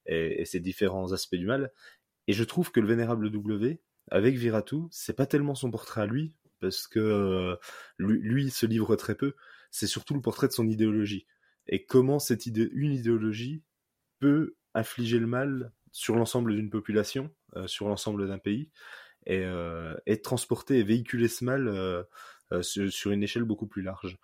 et, 0.06 0.42
et 0.42 0.46
ses 0.46 0.60
différents 0.60 1.14
aspects 1.14 1.36
du 1.36 1.46
mal. 1.46 1.72
Et 2.28 2.34
je 2.34 2.44
trouve 2.44 2.72
que 2.72 2.82
le 2.82 2.88
vénérable 2.88 3.32
W, 3.32 3.80
avec 4.12 4.36
Viratu, 4.36 4.76
c'est 4.92 5.16
pas 5.16 5.26
tellement 5.26 5.56
son 5.56 5.72
portrait 5.72 6.02
à 6.02 6.06
lui, 6.06 6.34
parce 6.60 6.88
que 6.88 7.58
lui, 7.98 8.20
lui 8.20 8.50
se 8.50 8.66
livre 8.66 8.98
très 8.98 9.16
peu. 9.16 9.36
C'est 9.72 9.88
surtout 9.88 10.16
le 10.16 10.22
portrait 10.22 10.48
de 10.48 10.54
son 10.54 10.68
idéologie 10.68 11.28
et 11.68 11.86
comment 11.86 12.20
cette 12.20 12.46
une 12.46 12.94
idéologie 12.94 13.64
peut 14.20 14.56
infliger 14.74 15.20
le 15.20 15.28
mal 15.28 15.72
sur 15.92 16.16
l'ensemble 16.16 16.56
d'une 16.56 16.70
population, 16.70 17.32
euh, 17.56 17.68
sur 17.68 17.88
l'ensemble 17.88 18.28
d'un 18.28 18.38
pays, 18.38 18.70
et, 19.28 19.44
euh, 19.44 19.96
et 20.06 20.22
transporter 20.22 20.80
et 20.80 20.84
véhiculer 20.84 21.28
ce 21.28 21.44
mal 21.44 21.68
euh, 21.68 22.04
euh, 22.54 22.62
sur, 22.62 23.12
une 23.12 23.24
échelle 23.24 23.44
beaucoup 23.44 23.68
plus 23.68 23.82
large. 23.82 24.18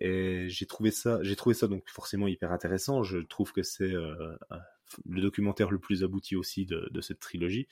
Et 0.00 0.48
j'ai 0.48 0.66
trouvé 0.66 0.90
ça, 0.90 1.18
j'ai 1.22 1.36
trouvé 1.36 1.54
ça 1.54 1.66
donc 1.68 1.88
forcément 1.88 2.28
hyper 2.28 2.52
intéressant. 2.52 3.02
Je 3.02 3.18
trouve 3.18 3.52
que 3.52 3.62
c'est 3.62 3.92
le 3.92 5.20
documentaire 5.20 5.70
le 5.70 5.78
plus 5.78 6.02
abouti 6.02 6.34
aussi 6.34 6.66
de, 6.66 7.00
cette 7.00 7.20
trilogie, 7.20 7.68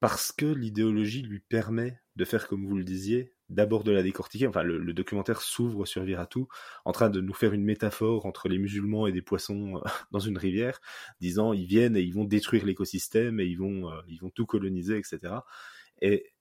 parce 0.00 0.32
que 0.32 0.46
l'idéologie 0.46 1.22
lui 1.22 1.40
permet 1.40 2.00
de 2.16 2.24
faire 2.24 2.48
comme 2.48 2.66
vous 2.66 2.76
le 2.76 2.84
disiez, 2.84 3.34
d'abord 3.52 3.84
de 3.84 3.92
la 3.92 4.02
décortiquer. 4.02 4.46
Enfin, 4.46 4.62
le, 4.62 4.92
documentaire 4.92 5.40
s'ouvre 5.42 5.86
sur 5.86 6.02
Viratu, 6.02 6.40
en 6.84 6.92
train 6.92 7.10
de 7.10 7.20
nous 7.20 7.34
faire 7.34 7.52
une 7.52 7.64
métaphore 7.64 8.26
entre 8.26 8.48
les 8.48 8.58
musulmans 8.58 9.06
et 9.06 9.12
des 9.12 9.22
poissons 9.22 9.76
euh, 9.76 9.80
dans 10.10 10.18
une 10.18 10.38
rivière, 10.38 10.80
disant 11.20 11.52
ils 11.52 11.66
viennent 11.66 11.96
et 11.96 12.02
ils 12.02 12.14
vont 12.14 12.24
détruire 12.24 12.64
l'écosystème 12.64 13.40
et 13.40 13.44
ils 13.44 13.58
vont, 13.58 13.90
euh, 13.90 14.00
ils 14.08 14.18
vont 14.18 14.30
tout 14.30 14.46
coloniser, 14.46 14.96
etc. 14.96 15.34
Et, 16.00 16.32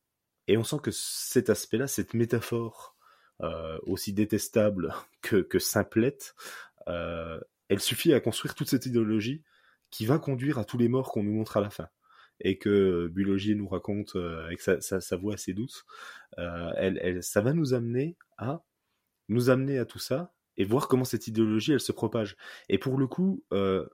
et 0.48 0.58
on 0.58 0.64
sent 0.64 0.78
que 0.82 0.92
cet 0.92 1.50
aspect-là, 1.50 1.88
cette 1.88 2.14
métaphore 2.14 2.96
euh, 3.42 3.78
aussi 3.84 4.14
détestable 4.14 4.94
que, 5.22 5.38
que 5.38 5.60
simplette, 5.60 6.36
elle 6.88 7.80
suffit 7.80 8.14
à 8.14 8.20
construire 8.20 8.56
toute 8.56 8.70
cette 8.70 8.86
idéologie 8.86 9.44
qui 9.92 10.06
va 10.06 10.18
conduire 10.20 10.58
à 10.58 10.66
tous 10.66 10.78
les 10.78 10.90
morts 10.90 11.12
qu'on 11.12 11.24
nous 11.24 11.34
montre 11.34 11.58
à 11.58 11.62
la 11.62 11.70
fin 11.70 11.88
et 12.44 12.58
que 12.58 13.08
Bulogier 13.08 13.56
nous 13.56 13.68
raconte 13.68 14.16
euh, 14.16 14.46
avec 14.46 14.62
sa, 14.62 14.82
sa, 14.82 15.02
sa 15.02 15.16
voix 15.16 15.36
assez 15.36 15.54
douce, 15.54 15.86
euh, 16.38 16.72
elle, 16.76 17.24
ça 17.24 17.42
va 17.42 17.54
nous 17.54 17.74
amener 17.74 18.18
à 18.38 18.64
nous 19.30 19.50
amener 19.50 19.78
à 19.78 19.86
tout 19.86 20.00
ça 20.00 20.34
et 20.58 20.66
voir 20.66 20.88
comment 20.88 21.06
cette 21.06 21.28
idéologie 21.28 21.72
elle 21.72 21.80
se 21.80 21.92
propage. 21.92 22.36
Et 22.68 22.78
pour 22.78 22.98
le 22.98 23.08
coup, 23.08 23.44
euh, 23.54 23.86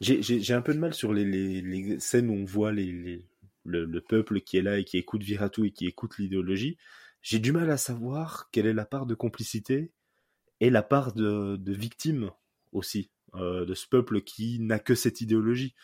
j'ai- 0.00 0.54
un 0.54 0.62
peu 0.62 0.74
de 0.74 0.80
mal 0.80 0.92
sur 0.92 1.12
les, 1.12 2.00
scènes 2.00 2.30
où 2.30 2.34
on 2.34 2.44
voit 2.44 2.72
le, 2.72 3.22
le 3.64 4.00
peuple 4.00 4.40
qui 4.40 4.56
est 4.56 4.62
là 4.62 4.78
et 4.78 4.84
qui 4.84 4.98
écoute 4.98 5.22
Viratu 5.22 5.66
et 5.66 5.70
qui 5.70 5.86
écoute 5.86 6.18
l'idéologie. 6.18 6.78
J'ai 7.22 7.38
du 7.38 7.52
mal 7.52 7.70
à 7.70 7.76
savoir 7.76 8.50
quelle 8.50 8.66
est 8.66 8.74
la 8.74 8.84
part 8.84 9.06
de 9.06 9.14
complicité 9.14 9.92
et 10.60 10.70
la 10.70 10.82
part 10.82 11.14
de, 11.14 11.58
victime 11.72 12.30
aussi 12.72 13.10
de 13.34 13.74
ce 13.74 13.86
peuple 13.88 14.22
qui 14.22 14.60
n'a 14.60 14.78
que 14.78 14.94
cette 14.94 15.20
idéologie 15.20 15.74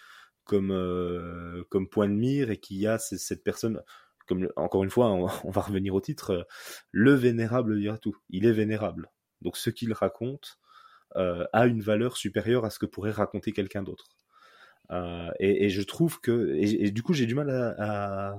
comme 0.45 0.71
euh, 0.73 1.65
comme 1.71 1.89
point 1.89 2.09
de 2.09 2.15
mire 2.15 2.51
et 2.51 2.59
qui 2.59 2.87
a 2.87 2.99
c- 2.99 3.19
cette 3.19 3.45
personne 3.45 3.83
comme 4.27 4.49
encore 4.57 4.85
une 4.85 4.91
fois 4.91 5.11
on, 5.45 5.51
va 5.51 5.61
revenir 5.61 5.95
au 5.95 6.01
titre 6.01 6.31
euh, 6.31 6.43
le 6.91 7.15
vénérable 7.15 7.77
Viratu 7.77 8.11
il 8.31 8.47
est 8.47 8.53
vénérable. 8.53 9.11
Donc 9.43 9.57
ce 9.57 9.71
qu'il 9.71 9.93
raconte 9.93 10.59
euh, 11.17 11.47
a 11.53 11.67
une 11.67 11.83
valeur 11.83 12.17
supérieure 12.17 12.65
à 12.65 12.71
ce 12.71 12.79
que 12.79 12.87
pourrait 12.87 13.11
raconter 13.11 13.53
quelqu'un 13.53 13.83
d'autre. 13.83 14.07
Et, 15.39 15.69
je 15.69 15.83
trouve 15.83 16.21
que 16.21 16.57
et, 16.57 16.91
du 16.91 17.03
coup 17.05 17.15
j'ai 17.15 17.27
du 17.27 17.37
mal 17.37 17.49
à 17.79 18.35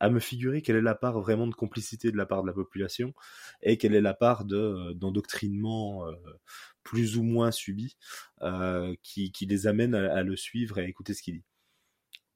à 0.00 0.10
me 0.10 0.20
figurer 0.20 0.62
quelle 0.62 0.76
est 0.76 0.82
la 0.82 0.94
part 0.94 1.20
vraiment 1.20 1.46
de 1.46 1.54
complicité 1.54 2.10
de 2.10 2.16
la 2.16 2.26
part 2.26 2.42
de 2.42 2.48
la 2.48 2.52
population 2.52 3.14
et 3.62 3.78
quelle 3.78 3.94
est 3.94 4.00
la 4.00 4.14
part 4.14 4.44
de 4.44 4.92
d'endoctrinement 4.94 6.06
euh, 6.06 6.12
plus 6.82 7.16
ou 7.16 7.22
moins 7.22 7.50
subi 7.50 7.96
euh, 8.42 8.94
qui, 9.02 9.32
qui 9.32 9.46
les 9.46 9.66
amène 9.66 9.94
à, 9.94 10.22
le 10.22 10.36
suivre 10.36 10.78
et 10.78 10.84
à 10.84 10.88
écouter 10.88 11.14
ce 11.14 11.22
qu'il 11.22 11.34
dit. 11.36 11.44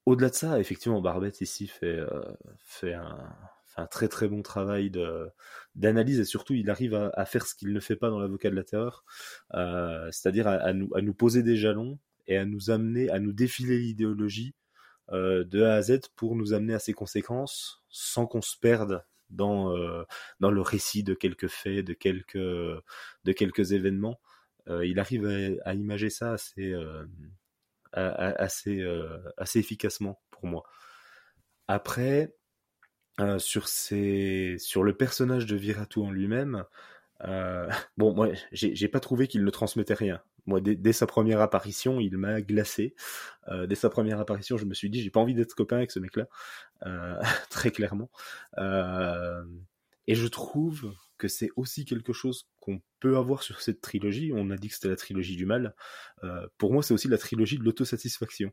Au-delà 0.06 0.30
de 0.30 0.34
ça, 0.34 0.58
effectivement, 0.58 1.02
Barbette 1.02 1.42
ici 1.42 1.66
fait, 1.66 1.98
euh, 1.98 2.22
fait, 2.56 2.94
un, 2.94 3.86
très 3.90 4.08
très 4.08 4.26
bon 4.26 4.42
travail 4.42 4.90
d'analyse 5.76 6.18
et 6.18 6.24
surtout 6.24 6.54
il 6.54 6.68
arrive 6.68 6.94
à, 6.94 7.24
faire 7.26 7.46
ce 7.46 7.54
qu'il 7.54 7.72
ne 7.72 7.78
fait 7.78 7.94
pas 7.94 8.10
dans 8.10 8.18
l'avocat 8.18 8.50
de 8.50 8.56
la 8.56 8.64
terreur, 8.64 9.04
euh, 9.54 10.10
c'est-à-dire 10.10 10.48
à, 10.48 10.72
nous, 10.72 10.90
à 10.96 11.00
nous 11.00 11.14
poser 11.14 11.44
des 11.44 11.56
jalons 11.56 11.98
et 12.26 12.36
à 12.36 12.44
nous 12.44 12.70
amener, 12.70 13.08
à 13.10 13.20
nous 13.20 13.32
défiler 13.32 13.78
l'idéologie 13.78 14.54
euh, 14.56 14.67
de 15.12 15.62
A 15.62 15.74
à 15.74 15.82
Z 15.82 16.00
pour 16.16 16.36
nous 16.36 16.52
amener 16.52 16.74
à 16.74 16.78
ses 16.78 16.92
conséquences 16.92 17.82
sans 17.88 18.26
qu'on 18.26 18.42
se 18.42 18.56
perde 18.58 19.04
dans, 19.30 19.76
euh, 19.76 20.04
dans 20.40 20.50
le 20.50 20.60
récit 20.60 21.02
de 21.02 21.14
quelques 21.14 21.48
faits, 21.48 21.84
de 21.84 21.92
quelques, 21.92 22.36
de 22.36 23.32
quelques 23.32 23.72
événements. 23.72 24.20
Euh, 24.68 24.86
il 24.86 24.98
arrive 24.98 25.26
à, 25.26 25.70
à 25.70 25.74
imager 25.74 26.10
ça 26.10 26.32
assez, 26.32 26.72
euh, 26.72 27.04
assez, 27.94 28.80
euh, 28.80 29.18
efficacement 29.54 30.20
pour 30.30 30.46
moi. 30.46 30.64
Après, 31.68 32.34
euh, 33.20 33.38
sur, 33.38 33.68
sur 33.68 34.84
le 34.84 34.92
personnage 34.96 35.46
de 35.46 35.56
Viratu 35.56 36.00
en 36.00 36.10
lui-même, 36.10 36.64
euh, 37.24 37.68
bon, 37.96 38.14
moi, 38.14 38.28
j'ai 38.52 38.88
pas 38.88 39.00
trouvé 39.00 39.28
qu'il 39.28 39.44
ne 39.44 39.50
transmettait 39.50 39.94
rien. 39.94 40.22
Moi, 40.48 40.62
dès, 40.62 40.94
sa 40.94 41.06
première 41.06 41.42
apparition, 41.42 42.00
il 42.00 42.16
m'a 42.16 42.40
glacé. 42.40 42.94
Euh, 43.48 43.66
dès 43.66 43.74
sa 43.74 43.90
première 43.90 44.18
apparition, 44.18 44.56
je 44.56 44.64
me 44.64 44.72
suis 44.72 44.88
dit, 44.88 45.02
j'ai 45.02 45.10
pas 45.10 45.20
envie 45.20 45.34
d'être 45.34 45.52
copain 45.52 45.76
avec 45.76 45.90
ce 45.90 45.98
mec-là, 45.98 46.26
euh, 46.86 47.20
très 47.50 47.70
clairement. 47.70 48.10
Euh, 48.56 49.44
et 50.06 50.14
je 50.14 50.26
trouve 50.26 50.94
que 51.18 51.28
c'est 51.28 51.50
aussi 51.56 51.84
quelque 51.84 52.14
chose 52.14 52.48
qu'on 52.60 52.80
peut 52.98 53.18
avoir 53.18 53.42
sur 53.42 53.60
cette 53.60 53.82
trilogie. 53.82 54.32
On 54.34 54.48
a 54.48 54.56
dit 54.56 54.68
que 54.68 54.74
c'était 54.74 54.88
la 54.88 54.96
trilogie 54.96 55.36
du 55.36 55.44
mal. 55.44 55.74
Pour 56.56 56.72
moi, 56.72 56.82
c'est 56.82 56.94
aussi 56.94 57.08
la 57.08 57.18
trilogie 57.18 57.58
de 57.58 57.64
l'autosatisfaction. 57.64 58.50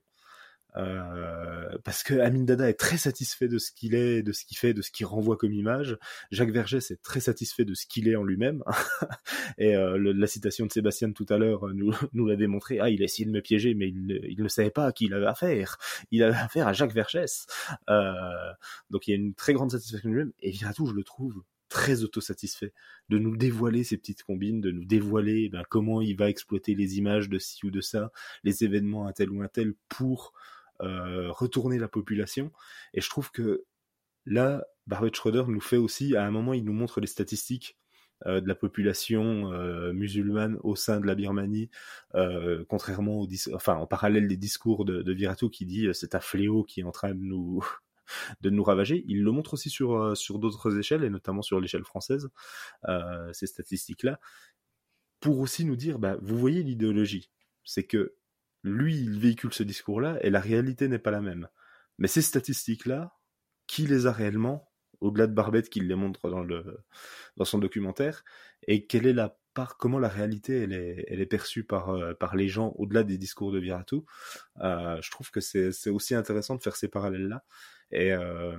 Euh, 0.77 1.77
parce 1.83 2.03
que 2.03 2.15
Amin 2.15 2.43
Dada 2.43 2.69
est 2.69 2.73
très 2.73 2.97
satisfait 2.97 3.47
de 3.47 3.57
ce 3.57 3.71
qu'il 3.71 3.95
est, 3.95 4.23
de 4.23 4.31
ce 4.31 4.45
qu'il 4.45 4.57
fait, 4.57 4.73
de 4.73 4.81
ce 4.81 4.91
qu'il 4.91 5.05
renvoie 5.05 5.37
comme 5.37 5.53
image. 5.53 5.97
Jacques 6.31 6.51
Vergès 6.51 6.91
est 6.91 7.01
très 7.01 7.19
satisfait 7.19 7.65
de 7.65 7.73
ce 7.73 7.85
qu'il 7.85 8.07
est 8.07 8.15
en 8.15 8.23
lui-même. 8.23 8.63
Et 9.57 9.75
euh, 9.75 9.97
la 9.97 10.27
citation 10.27 10.65
de 10.65 10.71
Sébastien 10.71 11.11
tout 11.11 11.25
à 11.29 11.37
l'heure 11.37 11.67
euh, 11.67 11.73
nous, 11.73 11.93
nous 12.13 12.27
l'a 12.27 12.35
démontré. 12.35 12.79
Ah, 12.79 12.89
il 12.89 13.01
a 13.01 13.05
essayé 13.05 13.25
de 13.25 13.31
me 13.31 13.41
piéger, 13.41 13.73
mais 13.73 13.89
il, 13.89 14.35
ne- 14.37 14.47
savait 14.47 14.69
pas 14.69 14.85
à 14.85 14.91
qui 14.91 15.05
il 15.05 15.13
avait 15.13 15.25
affaire. 15.25 15.77
Il 16.11 16.23
avait 16.23 16.37
affaire 16.37 16.67
à 16.67 16.73
Jacques 16.73 16.93
Vergès. 16.93 17.45
Euh, 17.89 18.13
donc 18.89 19.07
il 19.07 19.11
y 19.11 19.13
a 19.13 19.17
une 19.17 19.33
très 19.33 19.53
grande 19.53 19.71
satisfaction 19.71 20.09
de 20.09 20.13
lui-même. 20.13 20.33
Et 20.41 20.51
Viratu, 20.51 20.83
je 20.87 20.93
le 20.93 21.03
trouve 21.03 21.43
très 21.69 22.03
autosatisfait 22.03 22.73
de 23.09 23.17
nous 23.17 23.35
dévoiler 23.35 23.83
ces 23.83 23.97
petites 23.97 24.23
combines, 24.23 24.61
de 24.61 24.71
nous 24.71 24.85
dévoiler 24.85 25.49
ben, 25.49 25.63
comment 25.69 26.01
il 26.01 26.15
va 26.15 26.29
exploiter 26.29 26.75
les 26.75 26.97
images 26.97 27.27
de 27.27 27.39
ci 27.39 27.65
ou 27.65 27.71
de 27.71 27.81
ça, 27.81 28.11
les 28.43 28.63
événements 28.63 29.07
un 29.07 29.11
tel 29.11 29.29
ou 29.29 29.41
un 29.41 29.47
tel 29.47 29.73
pour 29.89 30.33
retourner 30.79 31.79
la 31.79 31.87
population. 31.87 32.51
Et 32.93 33.01
je 33.01 33.09
trouve 33.09 33.31
que 33.31 33.65
là, 34.25 34.63
Barbet 34.87 35.11
Schroeder 35.13 35.45
nous 35.47 35.61
fait 35.61 35.77
aussi, 35.77 36.15
à 36.15 36.25
un 36.25 36.31
moment, 36.31 36.53
il 36.53 36.63
nous 36.63 36.73
montre 36.73 36.99
les 37.01 37.07
statistiques 37.07 37.77
euh, 38.25 38.39
de 38.39 38.47
la 38.47 38.55
population 38.55 39.51
euh, 39.51 39.91
musulmane 39.91 40.57
au 40.63 40.75
sein 40.75 41.01
de 41.01 41.05
la 41.05 41.15
Birmanie, 41.15 41.69
euh, 42.15 42.63
contrairement 42.69 43.19
au 43.19 43.27
enfin 43.53 43.75
en 43.75 43.87
parallèle 43.87 44.29
des 44.29 44.37
discours 44.37 44.85
de, 44.85 45.01
de 45.01 45.13
Viratu 45.13 45.49
qui 45.49 45.65
dit 45.65 45.87
euh, 45.87 45.93
c'est 45.93 46.15
un 46.15 46.21
fléau 46.21 46.63
qui 46.63 46.79
est 46.79 46.83
en 46.83 46.91
train 46.91 47.13
de 47.13 47.19
nous 47.19 47.61
de 48.41 48.49
nous 48.49 48.63
ravager. 48.63 49.03
Il 49.07 49.21
le 49.23 49.31
montre 49.31 49.55
aussi 49.55 49.69
sur 49.69 49.95
euh, 49.95 50.15
sur 50.15 50.39
d'autres 50.39 50.77
échelles 50.79 51.03
et 51.03 51.09
notamment 51.09 51.41
sur 51.41 51.59
l'échelle 51.59 51.83
française 51.83 52.29
euh, 52.87 53.33
ces 53.33 53.47
statistiques 53.47 54.03
là 54.03 54.19
pour 55.19 55.39
aussi 55.39 55.65
nous 55.65 55.75
dire 55.75 55.99
bah 55.99 56.17
vous 56.21 56.37
voyez 56.37 56.63
l'idéologie, 56.63 57.31
c'est 57.65 57.83
que 57.83 58.15
lui 58.65 58.97
il 58.97 59.19
véhicule 59.19 59.53
ce 59.53 59.63
discours 59.63 60.01
là 60.01 60.17
et 60.21 60.29
la 60.29 60.39
réalité 60.39 60.87
n'est 60.87 60.99
pas 60.99 61.11
la 61.11 61.21
même. 61.21 61.47
Mais 61.97 62.07
ces 62.07 62.21
statistiques 62.21 62.85
là 62.85 63.15
qui 63.67 63.87
les 63.87 64.07
a 64.07 64.11
réellement, 64.11 64.71
au-delà 65.01 65.27
de 65.27 65.33
Barbette 65.33 65.69
qui 65.69 65.79
les 65.79 65.95
montre 65.95 66.29
dans, 66.29 66.43
le, 66.43 66.83
dans 67.37 67.45
son 67.45 67.59
documentaire, 67.59 68.23
et 68.67 68.85
quelle 68.85 69.07
est 69.07 69.13
la 69.13 69.37
part, 69.53 69.77
comment 69.77 69.99
la 69.99 70.09
réalité 70.09 70.63
elle 70.63 70.73
est, 70.73 71.05
elle 71.07 71.21
est 71.21 71.25
perçue 71.25 71.63
par, 71.63 71.89
euh, 71.89 72.13
par 72.13 72.35
les 72.35 72.47
gens 72.47 72.73
au-delà 72.77 73.03
des 73.03 73.17
discours 73.17 73.51
de 73.51 73.59
Viratu. 73.59 73.97
Euh, 74.61 74.99
je 75.01 75.11
trouve 75.11 75.31
que 75.31 75.39
c'est 75.39 75.89
aussi 75.89 76.15
intéressant 76.15 76.55
de 76.55 76.61
faire 76.61 76.75
ces 76.75 76.87
parallèles-là. 76.87 77.43
Et, 77.91 78.11
euh, 78.11 78.57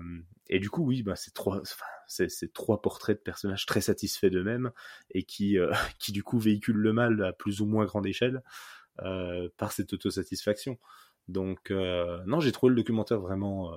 et 0.49 0.59
du 0.59 0.71
coup, 0.71 0.85
oui, 0.85 1.03
bah, 1.03 1.17
c'est 1.17 1.35
trois, 1.35 1.61
enfin, 1.61 1.85
c'est 2.07 2.53
trois 2.53 2.81
portraits 2.81 3.19
de 3.19 3.23
personnages 3.23 3.67
très 3.67 3.81
satisfaits 3.81 4.29
d'eux-mêmes 4.29 4.71
et 5.11 5.25
qui, 5.25 5.59
euh, 5.59 5.73
qui 5.99 6.13
du 6.13 6.23
coup 6.23 6.39
véhiculent 6.39 6.77
le 6.77 6.93
mal 6.93 7.23
à 7.23 7.33
plus 7.33 7.61
ou 7.61 7.67
moins 7.67 7.85
grande 7.85 8.07
échelle 8.07 8.43
par 9.57 9.73
cette 9.73 9.93
autosatisfaction. 9.93 10.79
Donc, 11.29 11.71
euh, 11.71 12.23
non, 12.27 12.41
j'ai 12.41 12.53
trouvé 12.53 12.71
le 12.71 12.77
documentaire 12.77 13.21
vraiment, 13.21 13.73
euh, 13.73 13.77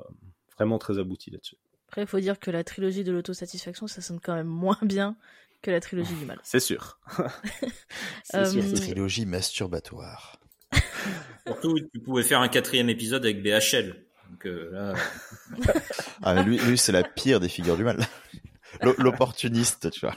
vraiment 0.57 0.77
très 0.77 0.99
abouti 0.99 1.31
là-dessus. 1.31 1.55
Après, 1.87 2.01
il 2.01 2.07
faut 2.07 2.19
dire 2.19 2.39
que 2.39 2.51
la 2.51 2.63
trilogie 2.63 3.03
de 3.03 3.11
l'autosatisfaction, 3.11 3.87
ça 3.87 4.01
sonne 4.01 4.19
quand 4.19 4.35
même 4.35 4.47
moins 4.47 4.77
bien 4.83 5.17
que 5.61 5.71
la 5.71 5.79
trilogie 5.79 6.13
du 6.13 6.25
mal. 6.25 6.39
C'est 6.43 6.59
sûr. 6.59 6.99
c'est 8.23 8.45
sûr. 8.45 8.63
Une 8.63 8.73
trilogie 8.73 9.25
masturbatoire. 9.25 10.39
Surtout, 11.47 11.79
tu 11.91 11.99
pouvais 11.99 12.23
faire 12.23 12.41
un 12.41 12.47
quatrième 12.47 12.89
épisode 12.89 13.25
avec 13.25 13.41
BHL. 13.41 14.05
Donc 14.29 14.45
euh, 14.45 14.69
là... 14.71 14.93
ah, 16.21 16.35
mais 16.35 16.43
lui, 16.43 16.59
lui 16.59 16.77
c'est 16.77 16.91
la 16.91 17.01
pire 17.01 17.39
des 17.39 17.49
figures 17.49 17.75
du 17.75 17.83
mal. 17.83 18.05
L'opportuniste, 18.97 19.91
tu 19.91 20.01
vois. 20.01 20.15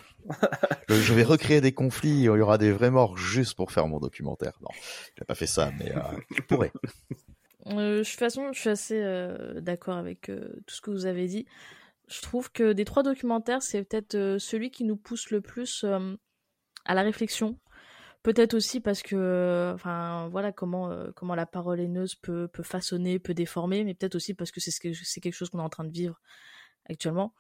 Je 0.89 1.15
vais 1.15 1.23
recréer 1.23 1.61
des 1.61 1.73
conflits, 1.73 2.11
il 2.11 2.23
y 2.23 2.29
aura 2.29 2.59
des 2.59 2.73
vrais 2.73 2.91
morts 2.91 3.17
juste 3.17 3.55
pour 3.55 3.73
faire 3.73 3.87
mon 3.89 3.99
documentaire. 3.99 4.53
Non, 4.61 4.69
il 5.17 5.21
n'a 5.21 5.27
pas 5.27 5.35
fait 5.35 5.47
ça, 5.47 5.71
mais 5.79 5.93
euh, 5.97 6.01
il 6.31 6.43
pourrait. 6.43 6.73
Euh, 7.69 7.99
de 7.99 8.05
toute 8.05 8.19
façon, 8.19 8.53
je 8.53 8.61
suis 8.61 8.71
assez 8.71 9.01
euh, 9.01 9.61
d'accord 9.61 9.97
avec 9.97 10.29
euh, 10.29 10.49
tout 10.67 10.75
ce 10.75 10.81
que 10.81 10.91
vous 10.91 11.07
avez 11.07 11.27
dit. 11.27 11.47
Je 12.09 12.21
trouve 12.21 12.51
que 12.51 12.73
des 12.73 12.85
trois 12.85 13.03
documentaires, 13.03 13.63
c'est 13.63 13.85
peut-être 13.85 14.37
celui 14.39 14.71
qui 14.71 14.85
nous 14.85 14.97
pousse 14.97 15.31
le 15.31 15.41
plus 15.41 15.85
à 16.85 16.95
la 16.95 17.03
réflexion. 17.03 17.59
Peut-être 18.23 18.55
aussi 18.55 18.81
parce 18.81 19.03
que, 19.03 19.73
enfin, 19.75 20.29
voilà 20.31 20.53
comment 20.53 20.95
comment 21.17 21.35
la 21.35 21.47
parole 21.47 21.81
haineuse 21.81 22.15
peut 22.17 22.49
peut 22.49 22.63
façonner, 22.63 23.19
peut 23.19 23.35
déformer, 23.35 23.83
mais 23.83 23.95
peut-être 23.95 24.15
aussi 24.17 24.35
parce 24.35 24.51
que 24.51 24.61
c'est 24.61 24.71
ce 24.71 24.81
que 24.81 24.93
c'est 24.93 25.21
quelque 25.21 25.35
chose 25.35 25.49
qu'on 25.49 25.61
est 25.61 25.63
en 25.63 25.71
train 25.71 25.85
de 25.85 25.93
vivre 25.93 26.21
actuellement. 26.85 27.35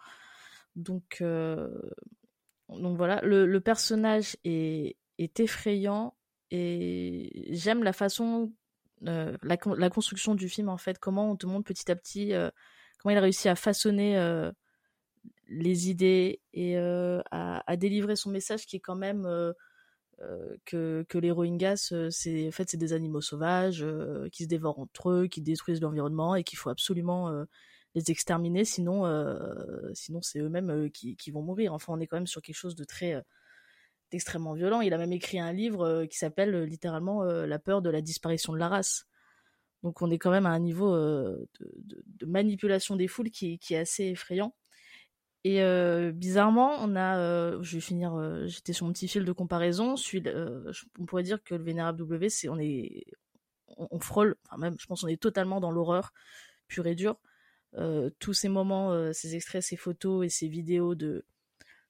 Donc 0.76 1.22
donc 2.78 2.96
voilà, 2.96 3.20
le, 3.22 3.60
personnage 3.60 4.36
est, 4.44 4.96
effrayant 5.18 6.14
et 6.50 7.46
j'aime 7.50 7.82
la 7.82 7.92
façon, 7.92 8.52
euh, 9.06 9.36
la, 9.42 9.90
construction 9.90 10.34
du 10.34 10.48
film 10.48 10.68
en 10.68 10.76
fait, 10.76 10.98
comment 10.98 11.30
on 11.30 11.36
te 11.36 11.46
montre 11.46 11.64
petit 11.64 11.90
à 11.90 11.96
petit 11.96 12.34
euh, 12.34 12.50
comment 12.98 13.14
il 13.14 13.18
a 13.18 13.22
réussi 13.22 13.48
à 13.48 13.56
façonner 13.56 14.18
euh, 14.18 14.50
les 15.48 15.90
idées 15.90 16.40
et 16.52 16.76
à, 16.76 17.76
délivrer 17.76 18.16
son 18.16 18.30
message 18.30 18.66
qui 18.66 18.76
est 18.76 18.80
quand 18.80 18.96
même 18.96 19.28
que, 20.64 21.04
que 21.08 21.18
les 21.18 21.30
Rohingyas, 21.30 21.92
c'est 22.10 22.48
en 22.48 22.52
fait 22.52 22.70
c'est 22.70 22.76
des 22.76 22.92
animaux 22.92 23.20
sauvages 23.20 23.84
qui 24.32 24.44
se 24.44 24.48
dévorent 24.48 24.78
entre 24.78 25.10
eux, 25.10 25.26
qui 25.26 25.40
détruisent 25.42 25.80
l'environnement 25.80 26.34
et 26.34 26.44
qu'il 26.44 26.58
faut 26.58 26.70
absolument 26.70 27.44
les 27.94 28.10
exterminer, 28.10 28.64
sinon, 28.64 29.06
euh, 29.06 29.90
sinon 29.94 30.22
c'est 30.22 30.40
eux-mêmes 30.40 30.70
euh, 30.70 30.88
qui, 30.88 31.16
qui, 31.16 31.30
vont 31.30 31.42
mourir. 31.42 31.74
Enfin, 31.74 31.92
on 31.94 32.00
est 32.00 32.06
quand 32.06 32.16
même 32.16 32.26
sur 32.26 32.42
quelque 32.42 32.56
chose 32.56 32.74
de 32.74 32.84
très, 32.84 33.14
euh, 33.14 33.20
d'extrêmement 34.10 34.54
violent. 34.54 34.80
Il 34.80 34.94
a 34.94 34.98
même 34.98 35.12
écrit 35.12 35.38
un 35.38 35.52
livre 35.52 36.06
qui 36.06 36.18
s'appelle 36.18 36.64
littéralement 36.64 37.22
La 37.24 37.58
peur 37.58 37.82
de 37.82 37.90
la 37.90 38.02
disparition 38.02 38.52
de 38.52 38.58
la 38.58 38.68
race. 38.68 39.06
Donc, 39.82 40.02
on 40.02 40.10
est 40.10 40.18
quand 40.18 40.30
même 40.30 40.46
à 40.46 40.50
un 40.50 40.58
niveau 40.60 40.94
de, 40.94 42.26
manipulation 42.26 42.96
des 42.96 43.08
foules 43.08 43.30
qui, 43.30 43.58
qui 43.58 43.74
est 43.74 43.78
assez 43.78 44.04
effrayant. 44.04 44.54
Et 45.44 45.62
bizarrement, 46.12 46.76
on 46.80 46.94
a, 46.94 47.60
je 47.62 47.74
vais 47.74 47.80
finir, 47.80 48.46
j'étais 48.46 48.74
sur 48.74 48.86
mon 48.86 48.92
petit 48.92 49.08
fil 49.08 49.24
de 49.24 49.32
comparaison. 49.32 49.94
On 50.98 51.06
pourrait 51.06 51.22
dire 51.22 51.42
que 51.42 51.54
le 51.54 51.64
Vénérable 51.64 51.98
W, 51.98 52.28
c'est, 52.28 52.50
on 52.50 52.58
est, 52.58 53.06
on, 53.78 53.88
on 53.90 53.98
frôle, 53.98 54.36
enfin 54.46 54.58
même, 54.58 54.76
je 54.78 54.86
pense, 54.86 55.02
on 55.04 55.08
est 55.08 55.20
totalement 55.20 55.58
dans 55.58 55.70
l'horreur 55.70 56.12
pure 56.68 56.86
et 56.86 56.94
dure 56.94 57.16
euh, 57.78 58.10
tous 58.18 58.34
ces 58.34 58.48
moments, 58.48 58.92
euh, 58.92 59.12
ces 59.12 59.34
extraits, 59.34 59.62
ces 59.62 59.76
photos 59.76 60.26
et 60.26 60.28
ces 60.28 60.48
vidéos 60.48 60.94
de, 60.94 61.24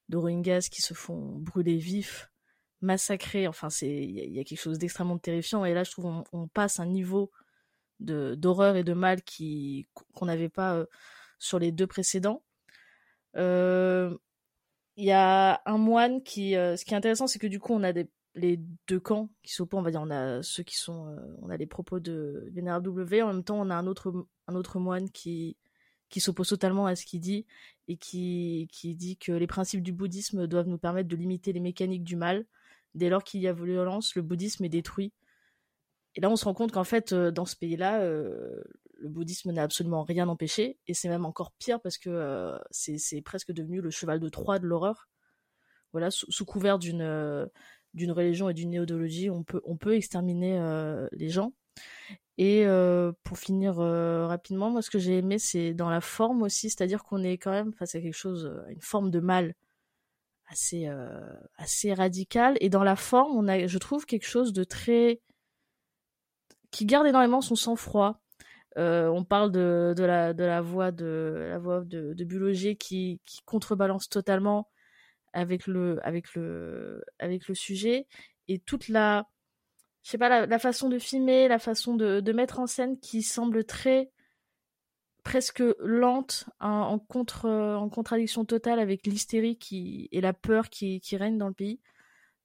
de 0.09 0.17
Rohingyas 0.17 0.69
qui 0.71 0.81
se 0.81 0.95
font 0.95 1.37
brûler 1.39 1.77
vifs, 1.77 2.31
massacrer. 2.81 3.49
Enfin, 3.49 3.71
c'est 3.71 3.91
il 3.91 4.33
y, 4.33 4.41
a 4.41 4.45
quelque 4.45 4.61
chose 4.61 4.79
d'extrêmement 4.79 5.19
terrifiant. 5.19 5.65
Et 5.65 5.75
là, 5.75 5.85
je 5.85 5.91
trouve 5.91 6.25
on, 6.33 6.49
passe 6.49 6.79
un 6.81 6.87
niveau 6.87 7.31
de 8.01 8.35
d'horreur 8.37 8.77
et 8.77 8.85
de 8.85 8.93
mal 8.93 9.23
qui 9.23 9.89
qu'on 10.15 10.27
n'avait 10.27 10.49
pas 10.49 10.77
euh, 10.77 10.87
sur 11.39 11.59
les 11.59 11.73
deux 11.73 11.87
précédents. 11.87 12.43
Il 14.97 15.05
y 15.05 15.13
a 15.13 15.63
un 15.65 15.79
moine 15.79 16.23
qui, 16.23 16.53
ce 16.53 16.85
qui 16.85 16.93
est 16.93 16.97
intéressant, 16.97 17.27
c'est 17.27 17.39
que 17.39 17.47
du 17.47 17.59
coup, 17.59 17.73
on 17.73 17.83
a 17.83 17.93
les 18.35 18.61
deux 18.87 19.01
camps 19.01 19.31
qui 19.43 19.53
s'opposent. 19.55 19.81
On 19.81 19.83
va 19.83 19.91
dire, 19.91 20.03
on 20.03 20.11
a 20.11 20.43
ceux 20.43 20.63
qui 20.63 20.77
sont, 20.77 21.17
on 21.41 21.49
a 21.49 21.57
les 21.57 21.67
propos 21.67 21.99
de 21.99 22.49
Vénérable 22.53 22.85
W. 22.87 23.23
En 23.23 23.33
même 23.33 23.43
temps, 23.45 23.59
on 23.59 23.71
a 23.71 23.75
un 23.75 23.87
autre, 23.87 24.27
un 24.49 24.55
autre 24.55 24.79
moine 24.79 25.11
qui, 25.11 25.57
qui 26.13 26.21
s'oppose 26.21 26.49
totalement 26.49 26.87
à 26.87 26.95
ce 26.95 27.05
qu'il 27.05 27.21
dit 27.21 27.47
et 27.89 27.97
qui, 27.97 28.69
qui 28.71 28.95
dit 28.95 29.17
que 29.17 29.33
les 29.33 29.47
principes 29.47 29.83
du 29.83 29.93
bouddhisme 29.93 30.47
doivent 30.47 30.69
nous 30.69 30.79
permettre 30.79 31.09
de 31.09 31.17
limiter 31.17 31.53
les 31.53 31.61
mécaniques 31.61 32.05
du 32.05 32.17
mal. 32.17 32.45
Dès 32.95 33.09
lors 33.09 33.25
qu'il 33.25 33.41
y 33.41 33.49
a 33.49 33.53
violence, 33.53 34.15
le 34.15 34.23
bouddhisme 34.23 34.65
est 34.65 34.69
détruit. 34.69 35.13
Et 36.15 36.21
là, 36.21 36.31
on 36.31 36.37
se 36.37 36.45
rend 36.45 36.55
compte 36.55 36.73
qu'en 36.73 36.85
fait, 36.85 37.13
euh, 37.13 37.31
dans 37.31 37.47
ce 37.47 37.57
pays-là, 37.57 38.03
euh, 38.03 38.63
le 38.99 39.09
bouddhisme 39.09 39.51
n'a 39.51 39.63
absolument 39.63 40.03
rien 40.03 40.29
empêché, 40.29 40.79
et 40.87 40.95
c'est 40.95 41.09
même 41.09 41.25
encore 41.25 41.53
pire 41.59 41.81
parce 41.81 41.97
que 41.97 42.11
euh, 42.11 42.59
c'est 42.71 43.23
presque 43.23 43.51
devenu 43.51 43.81
le 43.81 43.91
cheval 43.91 44.21
de 44.21 44.29
Troie 44.29 44.59
de 44.59 44.67
l'horreur. 44.67 45.09
Voilà, 45.93 46.11
sous, 46.11 46.45
couvert 46.45 46.79
d'une 46.79 47.49
d'une 47.95 48.13
religion 48.13 48.49
et 48.49 48.55
d'une 48.55 48.71
néodologie, 48.71 49.29
on 49.29 49.43
peut 49.43 49.61
on 49.65 49.77
peut 49.77 49.95
exterminer 49.95 50.59
les 51.13 51.29
gens. 51.29 51.53
Et 52.39 52.65
pour 53.25 53.39
finir 53.39 53.77
rapidement, 53.77 54.71
moi 54.71 54.83
ce 54.83 54.91
que 54.91 54.99
j'ai 54.99 55.19
aimé 55.19 55.39
c'est 55.39 55.75
dans 55.75 55.91
la 55.91 56.01
forme 56.01 56.43
aussi, 56.43 56.71
c'est-à-dire 56.71 57.05
qu'on 57.05 57.23
est 57.23 57.39
quand 57.39 57.51
même 57.51 57.73
face 57.75 57.95
à 57.95 58.01
quelque 58.01 58.17
chose, 58.17 58.51
une 58.71 58.81
forme 58.81 59.11
de 59.11 59.21
mal 59.21 59.55
assez 60.49 60.89
assez 61.57 61.95
radical. 61.95 62.57
Et 62.61 62.69
dans 62.69 62.85
la 62.85 62.97
forme, 62.97 63.37
on 63.37 63.49
a, 63.49 63.67
je 63.67 63.79
trouve 63.79 64.07
quelque 64.07 64.27
chose 64.27 64.53
de 64.53 64.65
très 64.65 65.21
qui 66.73 66.87
garde 66.87 67.07
énormément 67.07 67.41
son 67.41 67.55
sang-froid. 67.55 68.21
On 68.77 69.25
parle 69.25 69.53
de, 69.53 69.95
la, 69.99 70.61
voix 70.63 70.91
de 70.91 71.49
la 71.51 71.59
voix 71.59 71.83
de, 71.83 72.15
de 72.15 72.73
qui, 72.75 73.21
qui 73.25 73.41
contrebalance 73.45 74.09
totalement 74.09 74.69
avec 75.33 75.67
le 75.67 75.99
avec 76.07 76.35
le 76.35 77.03
avec 77.19 77.49
le 77.49 77.55
sujet 77.55 78.07
et 78.49 78.59
toute 78.59 78.89
la 78.89 79.27
je 80.03 80.11
sais 80.11 80.19
pas, 80.19 80.47
la, 80.47 80.59
façon 80.59 80.89
de 80.89 80.99
filmer, 80.99 81.49
la 81.49 81.59
façon 81.59 81.95
de, 81.95 82.33
mettre 82.33 82.59
en 82.59 82.67
scène 82.67 82.99
qui 82.99 83.23
semble 83.23 83.65
très 83.65 84.11
presque 85.23 85.63
lente, 85.79 86.47
hein, 86.59 86.81
en, 86.81 86.99
contre, 86.99 87.49
en 87.49 87.89
contradiction 87.89 88.45
totale 88.45 88.81
avec 88.81 89.07
l'hystérie 89.07 89.57
qui 89.57 90.09
et 90.11 90.21
la 90.21 90.33
peur 90.33 90.69
qui, 90.69 91.01
règne 91.13 91.39
dans 91.39 91.49
le 91.49 91.55
pays. 91.55 91.81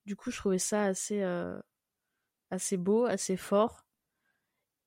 Du 0.06 0.16
coup, 0.16 0.30
je 0.30 0.38
trouvais 0.38 0.60
ça 0.60 0.84
assez 0.84 1.22
euh, 1.24 1.60
assez 2.52 2.78
beau, 2.78 3.06
assez 3.06 3.38
fort. 3.38 3.86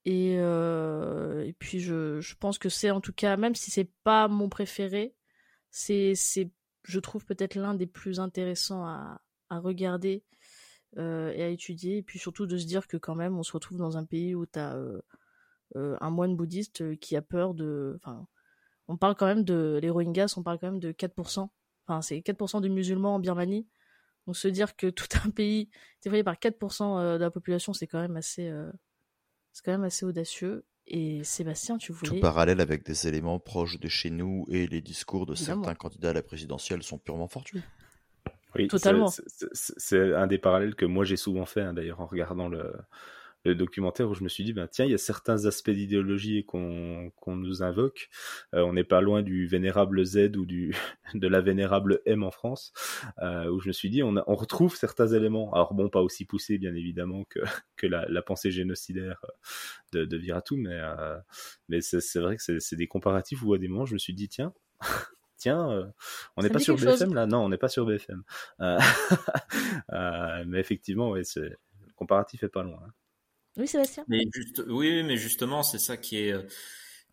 Et, 0.05 0.37
euh, 0.39 1.45
et 1.45 1.53
puis 1.53 1.81
je, 1.81 2.21
je 2.21 2.35
pense 2.37 2.59
que 2.59 2.69
c'est 2.69 2.91
en 2.91 3.01
tout 3.01 3.13
cas, 3.13 3.37
même 3.37 3.55
si 3.55 3.71
c'est 3.71 3.91
pas 4.05 4.29
mon 4.29 4.49
préféré, 4.49 5.15
c'est 5.71 6.15
c'est 6.15 6.51
je 6.85 7.01
trouve 7.01 7.27
peut-être 7.27 7.57
l'un 7.57 7.75
des 7.75 7.87
plus 7.87 8.21
intéressants 8.21 8.85
à, 8.85 9.21
à 9.51 9.59
regarder 9.59 10.25
euh, 10.99 11.33
et 11.35 11.43
à 11.45 11.49
étudier, 11.49 11.99
et 11.99 12.03
puis 12.03 12.19
surtout 12.19 12.47
de 12.47 12.57
se 12.57 12.67
dire 12.67 12.89
que 12.89 12.97
quand 12.97 13.15
même 13.15 13.39
on 13.39 13.45
se 13.45 13.53
retrouve 13.53 13.79
dans 13.79 13.97
un 13.97 14.05
pays 14.05 14.35
où 14.35 14.45
tu 14.45 14.59
as 14.59 14.75
euh, 14.75 15.01
euh, 15.77 15.97
un 16.01 16.11
moine 16.11 16.37
bouddhiste 16.37 16.99
qui 16.99 17.17
a 17.17 17.23
peur 17.23 17.55
de... 17.55 17.97
Enfin, 18.03 18.27
on 18.89 18.97
parle 18.97 19.15
quand 19.15 19.27
même 19.27 19.45
de... 19.45 19.79
Les 19.81 19.89
Rohingyas, 19.89 20.35
on 20.37 20.43
parle 20.43 20.59
quand 20.59 20.67
même 20.67 20.81
de 20.81 20.91
4%. 20.91 21.49
Enfin, 21.87 22.03
c'est 22.03 22.19
4% 22.19 22.61
de 22.61 22.69
musulmans 22.69 23.15
en 23.15 23.19
Birmanie. 23.21 23.69
Donc 24.27 24.37
se 24.37 24.49
dire 24.49 24.75
que 24.75 24.87
tout 24.91 25.07
un 25.25 25.31
pays 25.31 25.71
est 26.03 26.07
effrayé 26.07 26.25
par 26.25 26.35
4% 26.35 27.19
de 27.19 27.23
la 27.23 27.31
population, 27.31 27.73
c'est 27.73 27.87
quand 27.87 28.01
même 28.01 28.17
assez... 28.17 28.53
c'est 29.53 29.65
quand 29.65 29.73
même 29.73 29.85
assez 29.85 30.05
audacieux. 30.05 30.65
Et 30.89 31.23
Sébastien, 31.23 31.79
tu 31.79 31.93
voulais... 31.93 32.11
Tout 32.11 32.21
parallèle 32.21 32.61
avec 32.61 32.85
des 32.85 33.07
éléments 33.07 33.39
proches 33.39 33.79
de 33.79 33.87
chez 33.87 34.11
nous 34.11 34.45
et 34.51 34.67
les 34.67 34.81
discours 34.81 35.25
de 35.25 35.35
Évidemment. 35.35 35.63
certains 35.63 35.77
candidats 35.77 36.11
à 36.11 36.15
la 36.15 36.23
présidentielle 36.23 36.83
sont 36.83 36.99
purement 36.99 37.29
fortuits. 37.29 37.63
Oui, 38.55 38.69
totalement. 38.69 39.09
C'est 39.53 40.15
un 40.15 40.27
des 40.27 40.39
parallèles 40.39 40.75
que 40.75 40.87
moi 40.87 41.05
j'ai 41.05 41.17
souvent 41.17 41.47
fait, 41.47 41.63
hein, 41.63 41.73
d'ailleurs, 41.73 42.01
en 42.01 42.07
regardant 42.07 42.49
le, 42.49 42.73
le 43.45 43.55
documentaire 43.55 44.09
où 44.11 44.15
je 44.15 44.23
me 44.23 44.29
suis 44.29 44.45
dit, 44.45 44.53
ben 44.53 44.67
tiens, 44.67 44.85
il 44.85 44.91
y 44.91 44.95
a 44.95 44.99
certains 44.99 45.47
aspects 45.47 45.71
d'idéologie 45.71 46.45
qu'on 46.45 47.11
qu'on 47.17 47.37
nous 47.37 47.63
invoque. 47.63 48.09
Euh, 48.55 48.63
on 48.63 48.75
n'est 48.75 48.85
pas 48.85 49.01
loin 49.01 49.23
du 49.23 49.47
vénérable 49.47 50.05
Z 50.05 50.37
ou 50.37 50.45
du 50.45 50.75
de 51.15 51.29
la 51.29 51.41
vénérable 51.41 52.01
M 52.07 52.23
en 52.23 52.31
France, 52.31 52.73
euh, 53.23 53.51
où 53.51 53.61
je 53.61 53.69
me 53.69 53.73
suis 53.73 53.89
dit, 53.91 54.03
on, 54.03 54.15
on 54.27 54.35
retrouve 54.35 54.77
certains 54.77 55.09
éléments. 55.09 55.53
Alors 55.55 55.75
bon, 55.75 55.89
pas 55.89 56.03
aussi 56.03 56.25
poussés 56.27 56.59
bien 56.59 56.75
évidemment 56.75 57.25
que 57.25 57.41
que 57.77 57.87
la, 57.87 58.07
la 58.09 58.23
pensée 58.23 58.51
génocidaire 58.51 59.25
de, 59.93 60.05
de 60.05 60.17
Viratu, 60.17 60.57
mais 60.57 60.79
euh, 60.79 61.17
mais 61.69 61.81
c'est 61.81 62.21
vrai 62.21 62.37
que 62.37 62.59
c'est 62.59 62.77
des 62.77 62.89
comparatifs 62.89 63.43
où 63.43 63.55
à 63.55 63.59
des 63.59 63.69
moments 63.69 63.87
je 63.87 63.95
me 63.95 63.99
suis 63.99 64.15
dit, 64.15 64.29
tiens. 64.29 64.53
Tiens, 65.41 65.71
euh, 65.71 65.87
on 66.37 66.43
n'est 66.43 66.51
pas 66.51 66.61
sur 66.61 66.77
BFM 66.77 67.15
là, 67.15 67.27
non, 67.27 67.39
on 67.39 67.49
n'est 67.49 67.59
pas 67.59 67.69
sur 67.69 67.85
BFM. 67.85 68.23
Euh, 68.61 68.79
euh, 69.93 70.45
mais 70.47 70.61
effectivement, 70.61 71.11
ouais, 71.11 71.23
le 71.37 71.57
comparatif 71.97 72.45
est 72.45 72.49
pas 72.49 72.63
loin. 72.63 72.79
Hein. 72.87 72.93
Oui, 73.57 73.67
Sébastien. 73.67 74.05
Mais 74.07 74.23
juste, 74.33 74.63
oui, 74.69 75.03
mais 75.03 75.17
justement, 75.17 75.63
c'est 75.65 75.81
ça 75.81 75.97
qui 75.97 76.19
est 76.19 76.35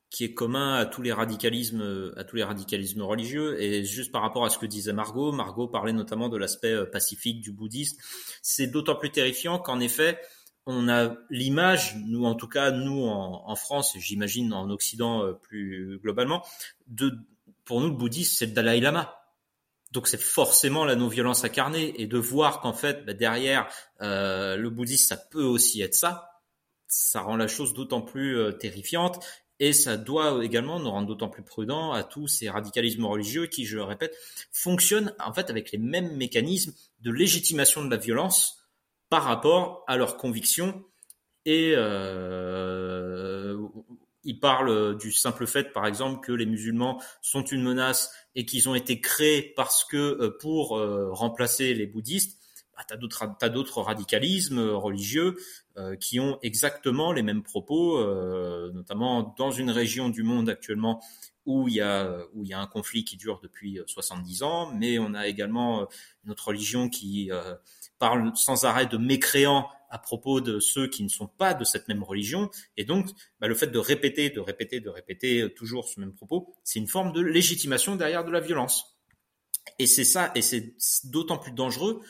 qui 0.10 0.24
est 0.24 0.34
commun 0.34 0.76
à 0.76 0.86
tous 0.86 1.02
les 1.02 1.12
radicalismes, 1.12 2.14
à 2.16 2.24
tous 2.24 2.38
les 2.38 2.44
radicalismes 2.44 3.02
religieux. 3.02 3.62
Et 3.62 3.84
juste 3.84 4.14
par 4.14 4.22
rapport 4.22 4.45
à 4.45 4.49
ce 4.49 4.58
que 4.58 4.66
disait 4.66 4.94
Margot, 4.94 5.34
Margot 5.34 5.68
parlait 5.68 5.91
notamment 5.91 6.30
de 6.30 6.38
l'aspect 6.38 6.86
pacifique 6.86 7.41
du 7.41 7.52
bouddhisme. 7.52 7.98
C'est 8.41 8.68
d'autant 8.68 8.95
plus 8.95 9.12
terrifiant 9.12 9.60
qu'en 9.60 9.82
effet, 9.82 10.18
on 10.66 10.88
a 10.88 11.18
l'image, 11.30 11.98
nous 12.06 12.24
en 12.24 12.36
tout 12.36 12.48
cas, 12.48 12.72
nous 12.72 13.04
en, 13.04 13.44
en 13.45 13.56
France, 13.58 13.98
j'imagine 13.98 14.54
en 14.54 14.70
Occident 14.70 15.34
plus 15.34 15.99
globalement, 16.02 16.41
de, 16.88 17.12
pour 17.68 17.81
nous 17.81 17.89
le 17.89 17.94
bouddhisme, 17.94 18.35
c'est 18.38 18.45
le 18.48 18.53
Dalai 18.53 18.80
Lama. 18.80 19.14
Donc 19.91 20.07
c'est 20.07 20.19
forcément 20.19 20.85
la 20.85 20.95
non-violence 20.95 21.44
incarnée 21.44 21.94
et 22.02 22.07
de 22.07 22.18
voir 22.18 22.61
qu'en 22.61 22.73
fait 22.73 23.06
bah, 23.06 23.14
derrière 23.14 23.68
euh, 24.02 24.57
le 24.57 24.69
bouddhisme 24.69 25.07
ça 25.07 25.18
peut 25.18 25.44
aussi 25.44 25.81
être 25.81 25.94
ça, 25.94 26.41
ça 26.88 27.22
rend 27.22 27.38
la 27.38 27.48
chose 27.48 27.73
d'autant 27.73 28.02
plus 28.02 28.38
euh, 28.38 28.52
terrifiante 28.52 29.23
et 29.60 29.72
ça 29.72 29.95
doit 29.95 30.44
également 30.44 30.80
nous 30.80 30.91
rendre 30.91 31.07
d'autant 31.07 31.30
plus 31.30 31.44
prudents 31.44 31.94
à 31.94 32.03
tous 32.03 32.27
ces 32.27 32.49
radicalismes 32.49 33.06
religieux 33.06 33.48
qui, 33.48 33.65
je 33.65 33.77
le 33.77 33.84
répète, 33.84 34.15
fonctionnent 34.52 35.14
en 35.19 35.34
fait 35.34 35.49
avec 35.49 35.72
les 35.72 35.77
mêmes 35.77 36.15
mécanismes 36.18 36.73
de 37.02 37.11
légitimation 37.11 37.84
de 37.84 37.89
la 37.89 37.98
violence 37.98 38.61
par 39.10 39.23
rapport 39.23 39.84
à 39.88 39.95
leurs 39.95 40.18
convictions 40.18 40.84
et 41.45 41.73
euh, 41.77 43.57
il 44.28 44.40
parle 44.40 44.98
du 44.98 45.12
simple 45.12 45.48
fait, 45.48 45.72
par 45.72 45.88
exemple, 45.88 46.20
que 46.20 46.34
les 46.34 46.45
musulmans 46.45 47.02
sont 47.22 47.44
une 47.44 47.64
menace 47.64 48.12
et 48.36 48.45
qu'ils 48.45 48.68
ont 48.68 48.76
été 48.76 48.99
créés 48.99 49.54
parce 49.56 49.86
que 49.86 49.98
euh, 49.98 50.38
pour 50.40 50.78
euh, 50.78 51.10
remplacer 51.12 51.74
les 51.74 51.88
bouddhistes, 51.88 52.38
bah, 52.76 53.49
d'autres 53.49 53.82
radicalismes 53.82 54.60
religieux 54.60 55.38
euh, 55.78 55.95
qui 55.95 56.20
ont 56.20 56.38
exactement 56.44 57.14
les 57.14 57.24
mêmes 57.24 57.41
propos, 57.41 58.04
notamment 58.74 59.34
dans 59.38 59.49
une 59.49 59.72
région 59.72 60.10
du 60.10 60.24
monde 60.24 60.49
actuellement 60.49 61.02
où 61.45 61.70
il 61.70 61.76
y 61.76 61.82
a 61.82 62.28
un 62.36 62.68
conflit 62.68 63.06
qui 63.06 63.16
dure 63.16 63.40
depuis 63.41 63.80
70 63.88 64.44
ans, 64.44 64.72
mais 64.74 64.99
on 64.99 65.14
a 65.14 65.28
également 65.28 65.88
une 66.26 66.32
autre 66.32 66.49
religion 66.49 66.90
qui 66.90 67.32
parle 67.98 68.34
sans 68.36 68.66
arrêt 68.66 68.86
de 68.86 68.98
mécréants 68.98 69.70
à 69.89 69.99
propos 69.99 70.41
de 70.41 70.59
ceux 70.59 70.88
qui 70.88 71.03
ne 71.03 71.09
sont 71.09 71.27
pas 71.27 71.53
de 71.53 71.64
cette 71.64 71.88
même 71.88 72.03
religion. 72.03 72.49
Et 72.76 72.85
donc, 72.85 73.07
bah, 73.39 73.47
le 73.47 73.55
fait 73.55 73.68
de 73.68 73.80
répéter, 73.80 74.30
de 74.30 74.39
répéter, 74.39 74.80
de 74.80 74.89
répéter 74.89 75.41
euh, 75.41 75.49
toujours 75.49 75.88
ce 75.88 75.99
même 75.99 76.14
propos, 76.14 76.53
c'est 76.64 76.80
une 76.80 76.88
forme 76.88 77.14
de 77.14 77.22
légitimation 77.22 77.95
derrière 77.95 78.26
de 78.26 78.31
la 78.31 78.39
violence. 78.39 78.97
Et 79.80 79.88
c'est 79.88 80.05
ça, 80.05 80.31
et 80.35 80.41
c'est 80.41 80.76
d'autant 81.05 81.38
plus 81.38 81.51
dangereux 81.51 82.01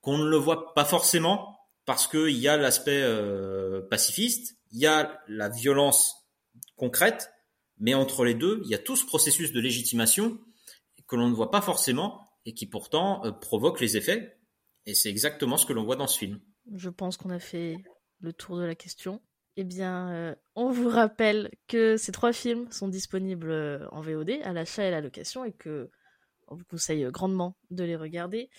qu'on 0.00 0.18
ne 0.18 0.28
le 0.28 0.36
voit 0.36 0.74
pas 0.74 0.84
forcément 0.84 1.58
parce 1.84 2.06
qu'il 2.06 2.36
y 2.36 2.48
a 2.48 2.56
l'aspect 2.56 3.02
euh, 3.02 3.82
pacifiste, 3.82 4.56
il 4.72 4.78
y 4.80 4.86
a 4.86 5.20
la 5.28 5.48
violence 5.48 6.28
concrète, 6.76 7.30
mais 7.78 7.94
entre 7.94 8.24
les 8.24 8.34
deux, 8.34 8.60
il 8.64 8.70
y 8.70 8.74
a 8.74 8.78
tout 8.78 8.96
ce 8.96 9.04
processus 9.04 9.52
de 9.52 9.60
légitimation 9.60 10.38
que 11.06 11.16
l'on 11.16 11.28
ne 11.28 11.34
voit 11.34 11.50
pas 11.50 11.60
forcément 11.60 12.20
et 12.46 12.54
qui 12.54 12.66
pourtant 12.66 13.24
euh, 13.24 13.32
provoque 13.32 13.80
les 13.80 13.96
effets. 13.96 14.38
Et 14.86 14.94
c'est 14.94 15.10
exactement 15.10 15.56
ce 15.56 15.66
que 15.66 15.72
l'on 15.72 15.84
voit 15.84 15.96
dans 15.96 16.06
ce 16.06 16.18
film. 16.18 16.40
Je 16.72 16.88
pense 16.90 17.16
qu'on 17.16 17.30
a 17.30 17.38
fait 17.38 17.76
le 18.20 18.32
tour 18.32 18.56
de 18.56 18.64
la 18.64 18.74
question. 18.74 19.20
Eh 19.56 19.64
bien, 19.64 20.10
euh, 20.10 20.34
on 20.56 20.70
vous 20.70 20.88
rappelle 20.88 21.50
que 21.68 21.96
ces 21.96 22.10
trois 22.10 22.32
films 22.32 22.70
sont 22.72 22.88
disponibles 22.88 23.50
euh, 23.50 23.86
en 23.92 24.00
VOD, 24.00 24.40
à 24.42 24.52
l'achat 24.52 24.82
et 24.82 24.88
à 24.88 24.90
la 24.90 25.00
location, 25.00 25.44
et 25.44 25.52
que 25.52 25.90
on 26.48 26.56
vous 26.56 26.64
conseille 26.64 27.04
grandement 27.10 27.56
de 27.70 27.84
les 27.84 27.96
regarder. 27.96 28.50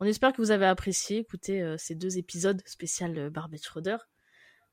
On 0.00 0.04
espère 0.04 0.32
que 0.32 0.40
vous 0.40 0.52
avez 0.52 0.66
apprécié 0.66 1.18
écouter 1.18 1.60
euh, 1.60 1.76
ces 1.76 1.96
deux 1.96 2.18
épisodes 2.18 2.62
spécial 2.66 3.30
Barbet 3.30 3.58
Schroeder, 3.58 3.96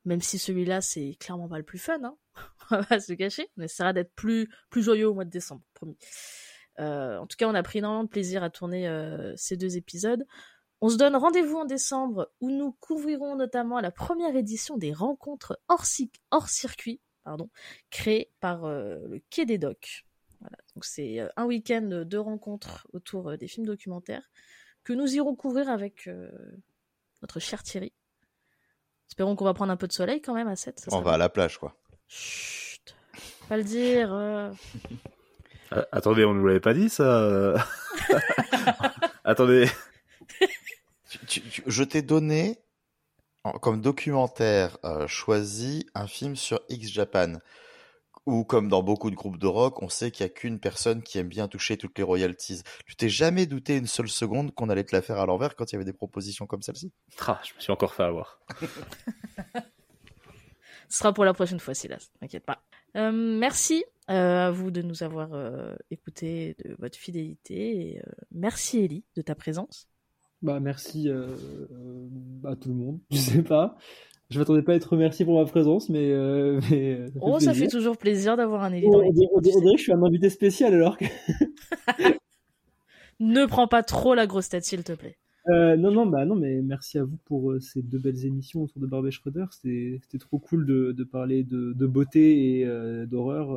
même 0.04 0.20
si 0.20 0.38
celui-là 0.38 0.80
c'est 0.80 1.16
clairement 1.18 1.48
pas 1.48 1.58
le 1.58 1.64
plus 1.64 1.80
fun, 1.80 1.98
hein 2.04 2.16
on 2.70 2.76
va 2.76 2.84
pas 2.84 3.00
se 3.00 3.12
cacher. 3.14 3.48
On 3.56 3.62
essaiera 3.62 3.92
d'être 3.92 4.14
plus 4.14 4.48
plus 4.70 4.82
joyeux 4.82 5.08
au 5.08 5.14
mois 5.14 5.24
de 5.24 5.30
décembre, 5.30 5.62
promis. 5.74 5.98
en 6.78 7.26
tout 7.26 7.36
cas, 7.36 7.48
on 7.48 7.54
a 7.54 7.62
pris 7.64 7.80
énormément 7.80 8.04
de 8.04 8.08
plaisir 8.08 8.44
à 8.44 8.50
tourner 8.50 8.88
ces 9.34 9.56
deux 9.56 9.76
épisodes. 9.76 10.24
On 10.80 10.90
se 10.90 10.96
donne 10.96 11.16
rendez-vous 11.16 11.56
en 11.56 11.64
décembre 11.64 12.30
où 12.40 12.50
nous 12.50 12.72
couvrirons 12.72 13.36
notamment 13.36 13.80
la 13.80 13.90
première 13.90 14.36
édition 14.36 14.76
des 14.76 14.92
rencontres 14.92 15.58
hors, 15.68 15.86
circuit 15.86 17.00
pardon, 17.24 17.50
créées 17.90 18.30
par 18.40 18.64
euh, 18.64 18.98
le 19.08 19.20
Quai 19.30 19.46
des 19.46 19.58
Docks. 19.58 20.06
Donc 20.74 20.84
c'est 20.84 21.18
euh, 21.18 21.28
un 21.36 21.44
week-end 21.44 22.04
de 22.04 22.18
rencontres 22.18 22.86
autour 22.92 23.30
euh, 23.30 23.36
des 23.36 23.48
films 23.48 23.66
documentaires 23.66 24.30
que 24.84 24.92
nous 24.92 25.16
irons 25.16 25.34
couvrir 25.34 25.68
avec 25.68 26.08
notre 27.20 27.40
cher 27.40 27.64
Thierry. 27.64 27.92
Espérons 29.08 29.34
qu'on 29.34 29.44
va 29.44 29.54
prendre 29.54 29.72
un 29.72 29.76
peu 29.76 29.88
de 29.88 29.92
soleil 29.92 30.20
quand 30.20 30.34
même 30.34 30.46
à 30.46 30.54
7. 30.54 30.86
On 30.92 31.00
va 31.00 31.14
à 31.14 31.18
la 31.18 31.28
plage 31.28 31.58
quoi. 31.58 31.74
Chut, 32.06 32.94
pas 33.48 33.56
le 33.56 33.64
dire. 33.64 34.14
attendez, 35.90 36.24
on 36.24 36.34
ne 36.34 36.38
nous 36.38 36.46
l'avait 36.46 36.60
pas 36.60 36.74
dit 36.74 36.88
ça 36.88 37.54
Attendez 39.24 39.68
je 41.66 41.82
t'ai 41.82 42.02
donné 42.02 42.58
comme 43.60 43.80
documentaire 43.80 44.78
euh, 44.84 45.06
choisi 45.06 45.86
un 45.94 46.06
film 46.06 46.36
sur 46.36 46.60
X 46.68 46.90
Japan 46.90 47.34
où 48.24 48.44
comme 48.44 48.68
dans 48.68 48.82
beaucoup 48.82 49.10
de 49.10 49.14
groupes 49.14 49.38
de 49.38 49.46
rock, 49.46 49.82
on 49.82 49.88
sait 49.88 50.10
qu'il 50.10 50.24
y 50.24 50.26
a 50.26 50.28
qu'une 50.28 50.58
personne 50.58 51.00
qui 51.02 51.18
aime 51.18 51.28
bien 51.28 51.46
toucher 51.46 51.76
toutes 51.76 51.96
les 51.96 52.02
royalties. 52.02 52.62
Tu 52.84 52.96
t'es 52.96 53.08
jamais 53.08 53.46
douté 53.46 53.76
une 53.76 53.86
seule 53.86 54.08
seconde 54.08 54.52
qu'on 54.52 54.68
allait 54.68 54.82
te 54.82 54.96
la 54.96 55.00
faire 55.00 55.20
à 55.20 55.26
l'envers 55.26 55.54
quand 55.54 55.70
il 55.70 55.74
y 55.74 55.76
avait 55.76 55.84
des 55.84 55.92
propositions 55.92 56.46
comme 56.46 56.62
celle-ci 56.62 56.92
ah, 57.24 57.40
Je 57.44 57.54
me 57.54 57.60
suis 57.60 57.70
encore 57.70 57.94
fait 57.94 58.02
avoir. 58.02 58.40
Ce 60.88 60.98
sera 60.98 61.12
pour 61.12 61.24
la 61.24 61.34
prochaine 61.34 61.60
fois, 61.60 61.74
Silas. 61.74 62.10
T'inquiète 62.20 62.44
pas. 62.44 62.64
Euh, 62.96 63.12
merci 63.12 63.84
euh, 64.10 64.48
à 64.48 64.50
vous 64.50 64.72
de 64.72 64.82
nous 64.82 65.04
avoir 65.04 65.28
écouté, 65.92 66.56
de 66.64 66.74
votre 66.80 66.98
fidélité. 66.98 67.94
Et, 67.94 68.02
merci 68.32 68.78
Ellie 68.78 69.04
de 69.14 69.22
ta 69.22 69.36
présence. 69.36 69.88
Bah 70.46 70.60
merci 70.60 71.08
euh, 71.08 71.26
euh, 71.72 72.48
à 72.48 72.54
tout 72.54 72.68
le 72.68 72.76
monde. 72.76 73.00
Je 73.10 73.16
sais 73.16 73.42
pas. 73.42 73.76
Je 74.30 74.38
m'attendais 74.38 74.62
pas 74.62 74.72
à 74.72 74.74
être 74.76 74.92
remercié 74.92 75.24
pour 75.24 75.36
ma 75.36 75.44
présence, 75.44 75.88
mais. 75.88 76.12
Euh, 76.12 76.60
mais 76.70 77.08
ça 77.08 77.18
oh, 77.20 77.40
ça 77.40 77.52
fait 77.52 77.66
toujours 77.66 77.96
plaisir 77.96 78.36
d'avoir 78.36 78.62
un 78.62 78.72
évident. 78.72 79.00
Oh, 79.04 79.10
on, 79.34 79.40
dirait, 79.40 79.58
que 79.72 79.76
je 79.76 79.82
suis 79.82 79.92
un 79.92 80.02
invité 80.04 80.30
spécial 80.30 80.72
alors 80.72 80.96
que. 80.96 81.04
ne 83.18 83.44
prends 83.46 83.66
pas 83.66 83.82
trop 83.82 84.14
la 84.14 84.28
grosse 84.28 84.48
tête, 84.48 84.64
s'il 84.64 84.84
te 84.84 84.92
plaît. 84.92 85.18
Non, 85.48 85.92
non, 85.92 86.06
bah 86.06 86.24
non, 86.24 86.34
mais 86.34 86.60
merci 86.60 86.98
à 86.98 87.04
vous 87.04 87.18
pour 87.24 87.54
ces 87.60 87.80
deux 87.80 88.00
belles 88.00 88.26
émissions 88.26 88.62
autour 88.62 88.80
de 88.80 88.86
Barbet 88.88 89.12
Schroeder. 89.12 89.44
C'était 89.50 90.18
trop 90.18 90.40
cool 90.40 90.66
de, 90.66 90.90
de 90.90 91.04
parler 91.04 91.44
de, 91.44 91.72
de 91.72 91.86
beauté 91.86 92.60
et 92.60 93.06
d'horreur 93.06 93.56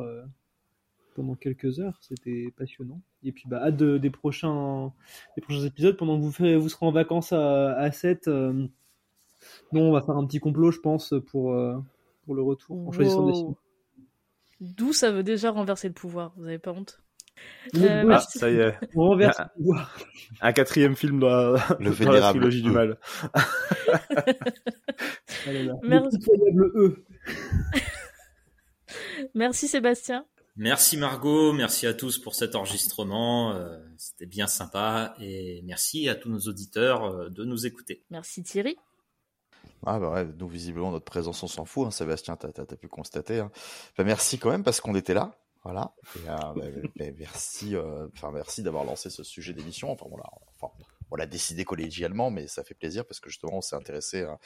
pendant 1.14 1.34
quelques 1.34 1.80
heures. 1.80 1.98
C'était 2.00 2.52
passionnant. 2.56 3.00
Et 3.22 3.32
puis, 3.32 3.44
bah, 3.46 3.62
hâte 3.62 3.76
des, 3.76 4.10
prochains, 4.10 4.92
des 5.36 5.42
prochains 5.42 5.64
épisodes. 5.64 5.96
Pendant 5.96 6.18
que 6.18 6.22
vous, 6.22 6.32
ferez, 6.32 6.56
vous 6.56 6.68
serez 6.68 6.86
en 6.86 6.92
vacances 6.92 7.32
à, 7.32 7.72
à 7.72 7.90
7, 7.90 8.28
euh, 8.28 8.66
on 9.72 9.92
va 9.92 10.02
faire 10.02 10.16
un 10.16 10.26
petit 10.26 10.40
complot, 10.40 10.70
je 10.70 10.80
pense, 10.80 11.14
pour, 11.26 11.52
euh, 11.52 11.76
pour 12.24 12.34
le 12.34 12.42
retour, 12.42 12.88
en 12.88 12.92
choisissant 12.92 13.26
des 13.26 13.34
films. 13.34 13.54
D'où 14.60 14.92
ça 14.92 15.10
veut 15.10 15.22
déjà 15.22 15.50
renverser 15.50 15.88
le 15.88 15.94
pouvoir, 15.94 16.34
vous 16.36 16.46
avez 16.46 16.58
pas 16.58 16.72
honte? 16.72 17.02
Euh, 17.76 18.04
ah, 18.10 18.20
ça 18.20 18.50
y 18.50 18.56
est. 18.56 18.74
On 18.94 19.08
renverse 19.08 19.40
un, 19.40 19.44
le 19.44 19.50
pouvoir. 19.56 19.98
Un 20.42 20.52
quatrième 20.52 20.94
film 20.94 21.20
dans 21.20 21.28
la, 21.28 21.66
le 21.78 22.04
dans 22.04 22.12
la 22.12 22.30
trilogie 22.30 22.62
du 22.62 22.70
mal. 22.70 22.98
Merci. 25.82 26.18
E. 26.74 26.96
Merci 29.34 29.68
Sébastien. 29.68 30.26
Merci 30.56 30.96
Margot, 30.96 31.52
merci 31.52 31.86
à 31.86 31.94
tous 31.94 32.18
pour 32.18 32.34
cet 32.34 32.54
enregistrement. 32.54 33.52
Euh, 33.52 33.78
c'était 33.96 34.26
bien 34.26 34.46
sympa 34.46 35.14
et 35.20 35.62
merci 35.64 36.08
à 36.08 36.14
tous 36.14 36.28
nos 36.28 36.40
auditeurs 36.40 37.04
euh, 37.04 37.30
de 37.30 37.44
nous 37.44 37.66
écouter. 37.66 38.02
Merci 38.10 38.42
Thierry. 38.42 38.76
Ah 39.86 39.98
bah 39.98 40.10
ouais, 40.10 40.26
nous 40.38 40.48
visiblement 40.48 40.90
notre 40.90 41.04
présence 41.04 41.42
on 41.42 41.46
s'en 41.46 41.64
fout, 41.64 41.86
hein, 41.86 41.90
Sébastien, 41.90 42.36
t'as 42.36 42.48
as, 42.48 42.76
pu 42.76 42.88
constater. 42.88 43.38
Hein. 43.38 43.50
Bah, 43.96 44.04
merci 44.04 44.38
quand 44.38 44.50
même 44.50 44.64
parce 44.64 44.80
qu'on 44.80 44.94
était 44.94 45.14
là, 45.14 45.38
voilà. 45.62 45.94
Et, 46.16 46.28
euh, 46.28 46.36
bah, 46.36 46.64
bah, 46.96 47.04
merci, 47.18 47.74
enfin 48.12 48.30
merci 48.32 48.62
d'avoir 48.62 48.84
lancé 48.84 49.08
ce 49.08 49.22
sujet 49.22 49.54
d'émission. 49.54 49.90
Enfin 49.90 50.06
voilà, 50.08 50.24
enfin 50.58 50.72
on 51.10 51.16
l'a 51.16 51.26
décidé 51.26 51.64
collégialement, 51.64 52.30
mais 52.30 52.46
ça 52.46 52.64
fait 52.64 52.74
plaisir 52.74 53.06
parce 53.06 53.20
que 53.20 53.30
justement, 53.30 53.58
on 53.58 53.60
s'est 53.60 53.76
intéressé 53.76 54.22
à, 54.22 54.38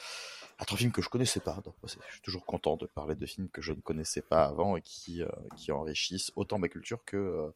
à 0.57 0.65
trois 0.65 0.77
films 0.77 0.91
que 0.91 1.01
je 1.01 1.09
connaissais 1.09 1.39
pas. 1.39 1.61
Je 1.83 1.89
suis 1.89 2.21
toujours 2.21 2.45
content 2.45 2.77
de 2.77 2.85
parler 2.85 3.15
de 3.15 3.25
films 3.25 3.49
que 3.49 3.61
je 3.61 3.73
ne 3.73 3.81
connaissais 3.81 4.21
pas 4.21 4.45
avant 4.45 4.77
et 4.77 4.81
qui, 4.81 5.21
euh, 5.21 5.27
qui 5.57 5.71
enrichissent 5.71 6.31
autant 6.35 6.59
ma 6.59 6.69
culture 6.69 7.03
que 7.03 7.17
euh, 7.17 7.51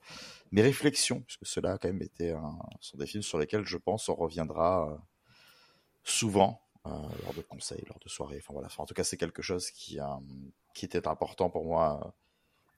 mes 0.51 0.61
réflexions, 0.61 1.21
puisque 1.21 1.45
cela 1.45 1.73
a 1.73 1.77
quand 1.77 1.88
même 1.88 2.01
été 2.01 2.35
sont 2.81 2.97
des 2.97 3.07
films 3.07 3.23
sur 3.23 3.38
lesquels 3.38 3.65
je 3.65 3.77
pense 3.77 4.09
on 4.09 4.15
reviendra 4.15 4.89
euh, 4.89 4.97
souvent 6.03 6.61
lors 6.85 7.34
de 7.35 7.41
conseils, 7.41 7.84
lors 7.88 7.99
de 7.99 8.09
soirées. 8.09 8.39
Enfin 8.39 8.53
voilà. 8.53 8.67
en 8.77 8.85
tout 8.85 8.95
cas, 8.95 9.03
c'est 9.03 9.17
quelque 9.17 9.43
chose 9.43 9.69
qui, 9.69 9.99
qui 10.73 10.85
était 10.85 11.07
important 11.07 11.49
pour 11.49 11.63
moi 11.65 12.15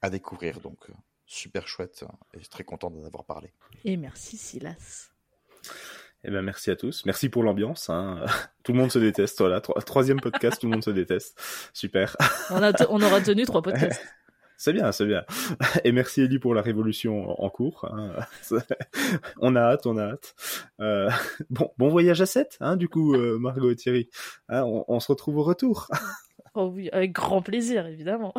à 0.02 0.10
découvrir. 0.10 0.60
Donc, 0.60 0.92
super 1.26 1.66
chouette 1.66 2.04
et 2.34 2.42
très 2.42 2.66
content 2.66 2.90
d'en 2.90 3.06
avoir 3.06 3.24
parlé. 3.24 3.54
Et 3.86 3.96
merci 3.96 4.38
Silas. 4.38 5.12
Eh 6.24 6.30
ben 6.30 6.42
merci 6.44 6.70
à 6.70 6.76
tous. 6.76 7.06
Merci 7.06 7.30
pour 7.30 7.44
l'ambiance. 7.44 7.90
Hein. 7.90 8.24
Tout 8.64 8.74
le 8.74 8.78
monde 8.78 8.92
se 8.92 9.00
déteste. 9.00 9.40
Voilà, 9.40 9.60
troisième 9.62 10.20
podcast, 10.20 10.62
tout 10.62 10.68
le 10.68 10.74
monde 10.74 10.84
se 10.84 10.92
déteste. 10.92 11.40
Super. 11.74 12.16
On, 12.52 12.62
a 12.62 12.72
on 12.90 13.02
aura 13.02 13.22
tenu 13.22 13.46
trois 13.46 13.62
podcasts. 13.64 14.02
C'est 14.62 14.74
bien, 14.74 14.92
c'est 14.92 15.08
bien. 15.08 15.26
Et 15.84 15.92
merci 15.92 16.22
Ellie 16.22 16.38
pour 16.38 16.54
la 16.54 16.62
révolution 16.62 17.42
en 17.42 17.50
cours. 17.50 17.90
Hein. 17.92 18.14
On 19.40 19.56
a 19.56 19.62
hâte, 19.62 19.88
on 19.88 19.98
a 19.98 20.12
hâte. 20.12 20.36
Euh, 20.80 21.10
bon, 21.50 21.72
bon 21.80 21.90
voyage 21.90 22.22
à 22.22 22.28
7, 22.28 22.58
hein, 22.60 22.76
du 22.76 22.88
coup, 22.88 23.16
euh, 23.16 23.40
Margot 23.40 23.72
et 23.72 23.76
Thierry. 23.76 24.08
Hein, 24.50 24.62
on, 24.62 24.86
on, 24.88 25.00
se 25.00 25.08
retrouve 25.12 25.38
au 25.38 25.44
retour. 25.44 25.88
oh 26.54 26.70
oui, 26.72 26.90
avec 26.92 27.12
grand 27.12 27.42
plaisir, 27.42 27.88
évidemment. 27.88 28.36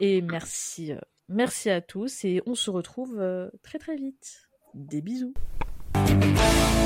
Et 0.00 0.20
merci, 0.20 0.94
euh, 0.94 0.98
merci 1.28 1.70
à 1.70 1.80
tous 1.80 2.24
et 2.24 2.42
on 2.44 2.56
se 2.56 2.70
retrouve 2.70 3.22
très 3.62 3.78
très 3.78 3.94
vite. 3.94 4.48
Des 4.74 5.00
bisous. 5.00 5.34
Thank 6.20 6.74
you. 6.74 6.79